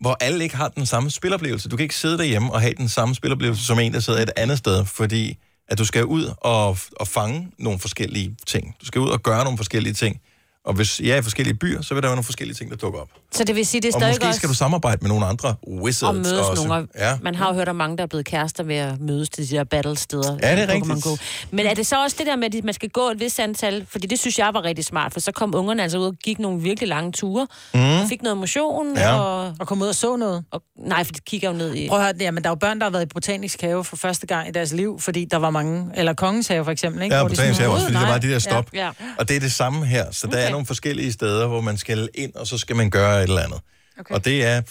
hvor 0.00 0.16
alle 0.20 0.44
ikke 0.44 0.56
har 0.56 0.68
den 0.68 0.86
samme 0.86 1.10
spiloplevelse. 1.10 1.68
Du 1.68 1.76
kan 1.76 1.84
ikke 1.84 1.96
sidde 1.96 2.18
derhjemme 2.18 2.52
og 2.52 2.60
have 2.60 2.74
den 2.74 2.88
samme 2.88 3.14
spiloplevelse 3.14 3.64
som 3.64 3.78
en, 3.78 3.92
der 3.92 4.00
sidder 4.00 4.22
et 4.22 4.30
andet 4.36 4.58
sted, 4.58 4.84
fordi 4.84 5.38
at 5.68 5.78
du 5.78 5.84
skal 5.84 6.04
ud 6.04 6.34
og, 6.40 6.78
og 6.96 7.08
fange 7.08 7.50
nogle 7.58 7.78
forskellige 7.78 8.36
ting. 8.46 8.76
Du 8.80 8.86
skal 8.86 9.00
ud 9.00 9.08
og 9.08 9.22
gøre 9.22 9.44
nogle 9.44 9.56
forskellige 9.56 9.94
ting. 9.94 10.20
Og 10.64 10.74
hvis 10.74 11.00
jeg 11.00 11.08
er 11.10 11.16
i 11.16 11.22
forskellige 11.22 11.54
byer, 11.54 11.82
så 11.82 11.94
vil 11.94 12.02
der 12.02 12.08
være 12.08 12.16
nogle 12.16 12.24
forskellige 12.24 12.54
ting, 12.56 12.70
der 12.70 12.76
dukker 12.76 13.00
op. 13.00 13.08
Så 13.32 13.44
det 13.44 13.54
vil 13.56 13.66
sige, 13.66 13.80
det 13.80 13.88
er 13.88 13.94
Og 13.94 14.00
stadig 14.00 14.12
måske 14.12 14.26
også 14.26 14.36
skal 14.38 14.48
du 14.48 14.54
samarbejde 14.54 14.98
med 15.02 15.08
nogle 15.08 15.26
andre 15.26 15.54
wizards 15.82 16.16
at 16.16 16.22
mødes 16.32 16.48
også. 16.48 16.66
nogle. 16.66 16.86
Ja. 16.98 17.08
Ja. 17.10 17.16
Man 17.22 17.34
har 17.34 17.48
jo 17.48 17.54
hørt 17.54 17.68
om 17.68 17.76
mange, 17.76 17.96
der 17.96 18.02
er 18.02 18.06
blevet 18.06 18.26
kærester 18.26 18.62
ved 18.64 18.74
at 18.76 19.00
mødes 19.00 19.28
til 19.30 19.50
de 19.50 19.56
der 19.56 19.64
battle-steder. 19.64 20.38
Er 20.42 20.56
det 20.56 20.62
i 20.62 20.66
Pokémon 20.66 20.92
rigtigt? 20.92 21.04
Go. 21.04 21.16
Men 21.50 21.66
er 21.66 21.74
det 21.74 21.86
så 21.86 22.02
også 22.02 22.16
det 22.18 22.26
der 22.26 22.36
med, 22.36 22.54
at 22.54 22.64
man 22.64 22.74
skal 22.74 22.88
gå 22.88 23.00
et 23.10 23.20
vis 23.20 23.38
antal? 23.38 23.86
Fordi 23.88 24.06
det 24.06 24.18
synes 24.18 24.38
jeg 24.38 24.50
var 24.54 24.64
rigtig 24.64 24.84
smart, 24.84 25.12
for 25.12 25.20
så 25.20 25.32
kom 25.32 25.54
ungerne 25.54 25.82
altså 25.82 25.98
ud 25.98 26.06
og 26.06 26.14
gik 26.24 26.38
nogle 26.38 26.60
virkelig 26.62 26.88
lange 26.88 27.12
ture. 27.12 27.46
Mm. 27.74 27.80
Og 27.80 28.08
fik 28.08 28.22
noget 28.22 28.38
motion. 28.38 28.96
Ja. 28.96 29.20
Og, 29.20 29.54
og 29.60 29.66
kom 29.66 29.82
ud 29.82 29.86
og 29.86 29.94
så 29.94 30.16
noget. 30.16 30.44
Og, 30.50 30.62
nej, 30.86 31.04
for 31.04 31.12
de 31.12 31.20
kigger 31.26 31.50
jo 31.50 31.56
ned 31.56 31.74
i... 31.74 31.88
Prøv 31.88 31.98
at 31.98 32.04
høre, 32.04 32.14
ja, 32.20 32.30
men 32.30 32.42
der 32.44 32.48
er 32.48 32.52
jo 32.52 32.54
børn, 32.56 32.78
der 32.78 32.84
har 32.84 32.90
været 32.90 33.02
i 33.02 33.06
botanisk 33.14 33.60
have 33.60 33.84
for 33.84 33.96
første 33.96 34.26
gang 34.26 34.48
i 34.48 34.50
deres 34.50 34.72
liv, 34.72 35.00
fordi 35.00 35.24
der 35.24 35.36
var 35.36 35.50
mange, 35.50 35.90
eller 35.94 36.12
kongens 36.14 36.48
have 36.48 36.64
for 36.64 36.72
eksempel, 36.72 37.02
ikke? 37.02 37.16
Ja, 37.16 37.22
Hvor 37.22 37.34
sådan, 37.34 37.54
have 37.54 37.70
også, 37.70 37.84
fordi 37.86 37.94
der 37.94 38.00
"Åh, 38.00 38.08
var 38.08 38.12
nej." 38.14 38.18
de 38.18 38.30
der 38.30 38.38
stop. 38.38 38.66
Ja, 38.74 38.84
ja. 38.84 38.90
Og 39.18 39.28
det 39.28 39.36
er 39.36 39.40
det 39.40 39.52
samme 39.52 39.86
her. 39.86 40.04
Så 40.12 40.26
okay. 40.26 40.36
der 40.38 40.42
er 40.42 40.53
nogle 40.54 40.66
forskellige 40.66 41.12
steder, 41.12 41.46
hvor 41.46 41.60
man 41.60 41.76
skal 41.78 42.08
ind, 42.14 42.34
og 42.34 42.46
så 42.46 42.58
skal 42.58 42.76
man 42.76 42.90
gøre 42.90 43.18
et 43.18 43.22
eller 43.28 43.40
andet. 43.42 43.60
Okay. 44.00 44.14
Og 44.14 44.24
det 44.24 44.44
er, 44.44 44.62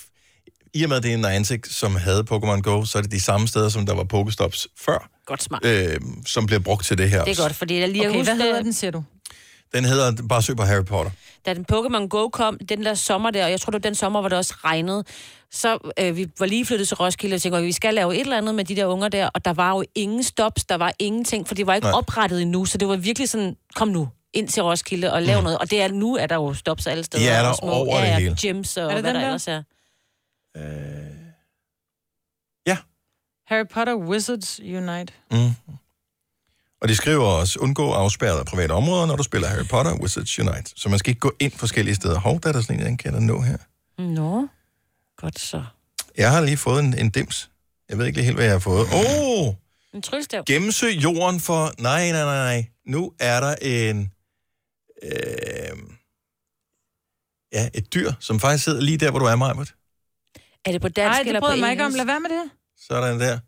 i 0.74 0.84
og 0.84 0.90
med 0.90 0.98
at 0.98 1.04
det 1.04 1.14
er 1.14 1.18
Niantic, 1.18 1.62
som 1.70 1.96
havde 1.96 2.26
Pokémon 2.32 2.62
Go, 2.62 2.86
så 2.86 2.98
er 2.98 3.02
det 3.02 3.12
de 3.12 3.22
samme 3.22 3.48
steder, 3.48 3.70
som 3.70 3.86
der 3.86 3.94
var 3.96 4.04
Pokestops 4.04 4.68
før, 4.80 5.10
Godt 5.26 5.44
smart. 5.44 5.66
øh, 5.66 6.00
som 6.26 6.46
bliver 6.46 6.60
brugt 6.60 6.86
til 6.86 6.98
det 6.98 7.10
her 7.10 7.20
Det 7.20 7.28
er 7.28 7.32
også. 7.32 7.42
godt, 7.42 7.56
fordi 7.56 7.80
jeg 7.80 7.90
lige 7.90 8.08
Okay, 8.08 8.18
husker, 8.20 8.36
hvad 8.36 8.46
hedder 8.46 8.62
den, 8.64 8.74
siger 8.74 8.92
du? 8.92 9.04
Den 9.74 9.86
hedder, 9.86 10.12
bare 10.30 10.42
søg 10.42 10.56
på 10.58 10.64
Harry 10.64 10.86
Potter. 10.86 11.12
da 11.46 11.54
den 11.54 11.66
Pokémon 11.72 12.08
Go 12.08 12.30
kom, 12.30 12.58
den 12.70 12.86
der 12.86 12.94
sommer 12.94 13.32
der, 13.32 13.46
og 13.46 13.52
jeg 13.52 13.62
tror, 13.62 13.72
det 13.72 13.84
var 13.84 13.90
den 13.90 13.96
sommer, 13.96 14.20
hvor 14.20 14.30
det 14.30 14.38
også 14.38 14.54
regnede, 14.64 15.04
så 15.52 15.92
øh, 16.00 16.18
vi 16.18 16.28
var 16.40 16.46
lige 16.46 16.66
flyttet 16.66 16.88
til 16.88 16.98
Roskilde, 16.98 17.36
og 17.36 17.42
tænkte, 17.42 17.58
at 17.58 17.64
vi 17.66 17.72
skal 17.72 17.94
lave 17.94 18.16
et 18.16 18.22
eller 18.22 18.38
andet 18.38 18.56
med 18.56 18.66
de 18.66 18.76
der 18.76 18.86
unger 18.86 19.08
der, 19.10 19.28
og 19.34 19.46
der 19.46 19.54
var 19.54 19.70
jo 19.70 19.84
ingen 19.96 20.24
stops, 20.24 20.64
der 20.64 20.76
var 20.76 20.94
ingenting, 21.00 21.48
for 21.48 21.56
det 21.56 21.68
var 21.68 21.76
ikke. 21.76 21.86
Nej. 21.88 21.98
oprettet 21.98 22.42
endnu, 22.42 22.66
så 22.66 22.78
det 22.78 22.88
var 22.88 22.96
virkelig 22.96 23.30
sådan, 23.30 23.56
kom 23.76 23.88
nu 23.88 24.10
ind 24.34 24.48
til 24.48 24.64
Roskilde 24.64 25.14
og 25.14 25.22
lav 25.24 25.38
Mm. 25.38 25.44
noget, 25.44 25.58
og 25.60 25.70
det 25.72 25.82
er, 25.82 25.88
nu 25.88 26.16
er 26.16 26.26
der 26.28 26.36
jo 26.36 26.54
stops 26.54 26.88
alle 26.88 27.04
steder. 27.04 27.24
Ja, 27.24 27.38
er 27.38 27.42
der 27.42 27.50
og 27.50 27.56
små, 27.56 27.70
over 27.70 28.00
det 28.00 28.08
ja, 28.08 28.20
hele. 28.20 28.36
gyms 28.42 28.78
og 28.78 28.84
Er 28.84 28.94
det 28.94 29.04
hvad 29.04 29.14
der 29.14 29.20
der? 29.20 29.26
ellers 29.26 29.48
er. 29.48 29.64
Harry 33.48 33.66
Potter 33.74 33.96
Wizards 33.96 34.60
Unite. 34.60 35.14
Mm. 35.32 35.38
Og 36.82 36.90
de 36.90 36.96
skriver 36.96 37.26
også, 37.26 37.60
undgå 37.60 37.92
afspærret 37.92 38.40
af 38.40 38.46
private 38.46 38.72
områder, 38.72 39.06
når 39.06 39.16
du 39.16 39.24
spiller 39.24 39.48
Harry 39.48 39.66
Potter 39.70 39.94
Wizards 40.02 40.40
Unite. 40.40 40.72
Så 40.76 40.90
man 40.90 41.00
skal 41.00 41.10
ikke 41.12 41.20
gå 41.20 41.34
ind 41.40 41.52
forskellige 41.52 41.96
steder. 41.96 42.20
Hov, 42.20 42.40
der 42.42 42.50
er 42.50 42.54
der 42.54 42.62
sådan 42.62 42.80
en, 42.80 42.86
den 42.86 42.98
kan 42.98 43.14
jeg 43.14 43.22
da 43.22 43.26
nå 43.26 43.42
her. 43.42 43.58
Nå, 44.02 44.48
godt 45.18 45.40
så. 45.40 45.64
Jeg 46.18 46.32
har 46.32 46.42
lige 46.42 46.58
fået 46.58 46.84
en, 46.84 46.98
en 47.00 47.10
dims. 47.10 47.50
Jeg 47.90 47.98
ved 47.98 48.06
ikke 48.06 48.18
lige 48.18 48.26
helt, 48.26 48.38
hvad 48.38 48.46
jeg 48.46 48.54
har 48.54 48.60
fået. 48.60 48.82
Åh! 48.82 49.48
Oh! 49.48 49.54
En 49.94 50.02
tryllestav. 50.02 50.44
Gennemsøg 50.48 50.96
jorden 51.04 51.40
for... 51.40 51.72
Nej, 51.82 52.12
nej, 52.12 52.24
nej, 52.24 52.36
nej. 52.38 52.66
Nu 52.86 53.14
er 53.20 53.40
der 53.40 53.56
en... 53.62 54.13
Øh, 55.04 55.78
ja, 57.54 57.70
et 57.74 57.94
dyr, 57.94 58.12
som 58.20 58.40
faktisk 58.40 58.64
sidder 58.64 58.82
lige 58.82 58.98
der, 58.98 59.10
hvor 59.10 59.20
du 59.20 59.26
er, 59.26 59.36
Majbert. 59.36 59.76
Er 60.66 60.72
det 60.72 60.82
på 60.82 60.90
dansk 60.90 61.10
Nej, 61.16 61.20
det 61.20 61.28
eller 61.28 61.40
på 61.40 61.50
jeg 61.50 61.60
mig 61.60 61.72
ikke 61.72 61.84
om. 61.84 61.88
engelsk? 61.92 61.98
Lad 61.98 62.06
være 62.06 62.20
med 62.20 62.30
det. 62.30 62.52
Sådan 62.78 63.20
der. 63.20 63.40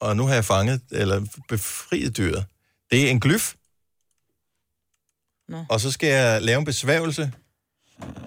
Og 0.00 0.16
nu 0.16 0.26
har 0.26 0.34
jeg 0.34 0.44
fanget, 0.44 0.80
eller 0.90 1.26
befriet 1.48 2.16
dyret. 2.16 2.46
Det 2.90 3.06
er 3.06 3.10
en 3.10 3.20
glyf. 3.20 3.54
Nå. 5.48 5.64
Og 5.68 5.80
så 5.80 5.90
skal 5.92 6.08
jeg 6.08 6.42
lave 6.42 6.58
en 6.58 6.64
besværgelse. 6.64 7.32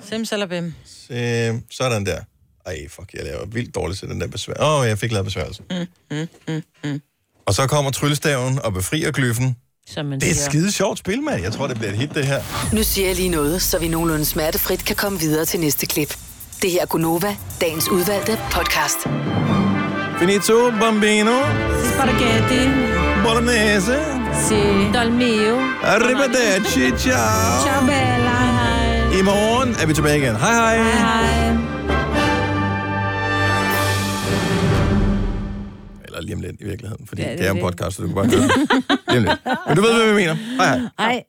Simsalabim. 0.02 0.66
Øh, 1.10 1.56
sådan 1.72 2.06
der. 2.06 2.24
Ej, 2.66 2.88
fuck, 2.90 3.14
jeg 3.14 3.24
laver 3.24 3.46
vildt 3.46 3.76
dårligt 3.76 4.00
til 4.00 4.10
den 4.10 4.22
der 4.22 4.28
besvær. 4.28 4.54
Åh, 4.60 4.80
oh, 4.82 4.88
jeg 4.88 4.98
fik 5.00 5.12
lavet 5.12 5.26
besværgelse. 5.26 5.64
Mm, 5.70 5.88
mm, 6.18 6.28
mm, 6.48 6.64
mm. 6.84 7.02
Og 7.46 7.54
så 7.54 7.68
kommer 7.68 7.92
tryllestaven 7.92 8.60
og 8.60 8.74
befrier 8.74 9.12
glyffen. 9.12 9.58
Som 9.94 10.06
man 10.06 10.20
Det 10.20 10.28
er 10.28 10.32
et 10.32 10.38
siger. 10.38 10.50
skide 10.50 10.72
sjovt 10.72 11.00
spil, 11.00 11.22
mand. 11.22 11.44
Jeg 11.44 11.52
tror, 11.54 11.68
det 11.68 11.78
bliver 11.78 11.92
et 11.92 11.98
hit, 11.98 12.16
det 12.16 12.26
her. 12.26 12.40
Nu 12.74 12.84
siger 12.84 13.08
jeg 13.08 13.16
lige 13.16 13.30
noget, 13.30 13.62
så 13.62 13.80
vi 13.80 13.88
nogenlunde 13.88 14.26
smertefrit 14.26 14.86
kan 14.86 14.96
komme 14.96 15.20
videre 15.20 15.46
til 15.46 15.60
næste 15.60 15.86
klip. 15.86 16.16
Det 16.62 16.72
her 16.72 16.82
er 16.82 16.86
Gunova, 16.86 17.36
dagens 17.62 17.90
udvalgte 17.90 18.38
podcast. 18.52 18.98
Finito, 20.20 20.72
bambino, 20.80 21.32
Spaghetti. 21.94 22.70
bolognese. 23.24 23.98
Grazie. 24.32 24.94
Dal 24.94 25.12
mio. 25.12 25.58
Arrivederci, 25.84 26.92
ciao. 26.98 27.66
Ciao 27.66 27.82
bella. 27.82 28.30
Hej. 28.30 29.20
I 29.20 29.22
morgen 29.22 29.76
er 29.82 29.86
vi 29.86 29.94
tilbage 29.94 30.18
igen. 30.18 30.36
Hej 30.36 30.54
hej. 30.54 30.78
Hej. 30.78 31.91
Eller 36.12 36.22
lige 36.22 36.36
om 36.36 36.42
lidt 36.42 36.62
i 36.62 36.64
virkeligheden, 36.64 37.08
fordi 37.08 37.22
Ja, 37.22 37.30
det 37.32 37.40
det, 37.40 37.48
er 37.48 37.52
en 37.52 37.60
podcast, 37.60 37.96
så 37.96 38.02
du 38.02 38.08
kan 38.08 38.16
bare 38.16 38.26
høre 38.26 38.42
det. 39.22 39.40
Men 39.68 39.76
du 39.78 39.82
ved, 39.82 39.94
hvad 39.98 40.08
vi 40.08 40.16
mener. 40.16 40.34
Hej 40.34 40.68
hej. 40.68 40.80
Hej. 41.00 41.24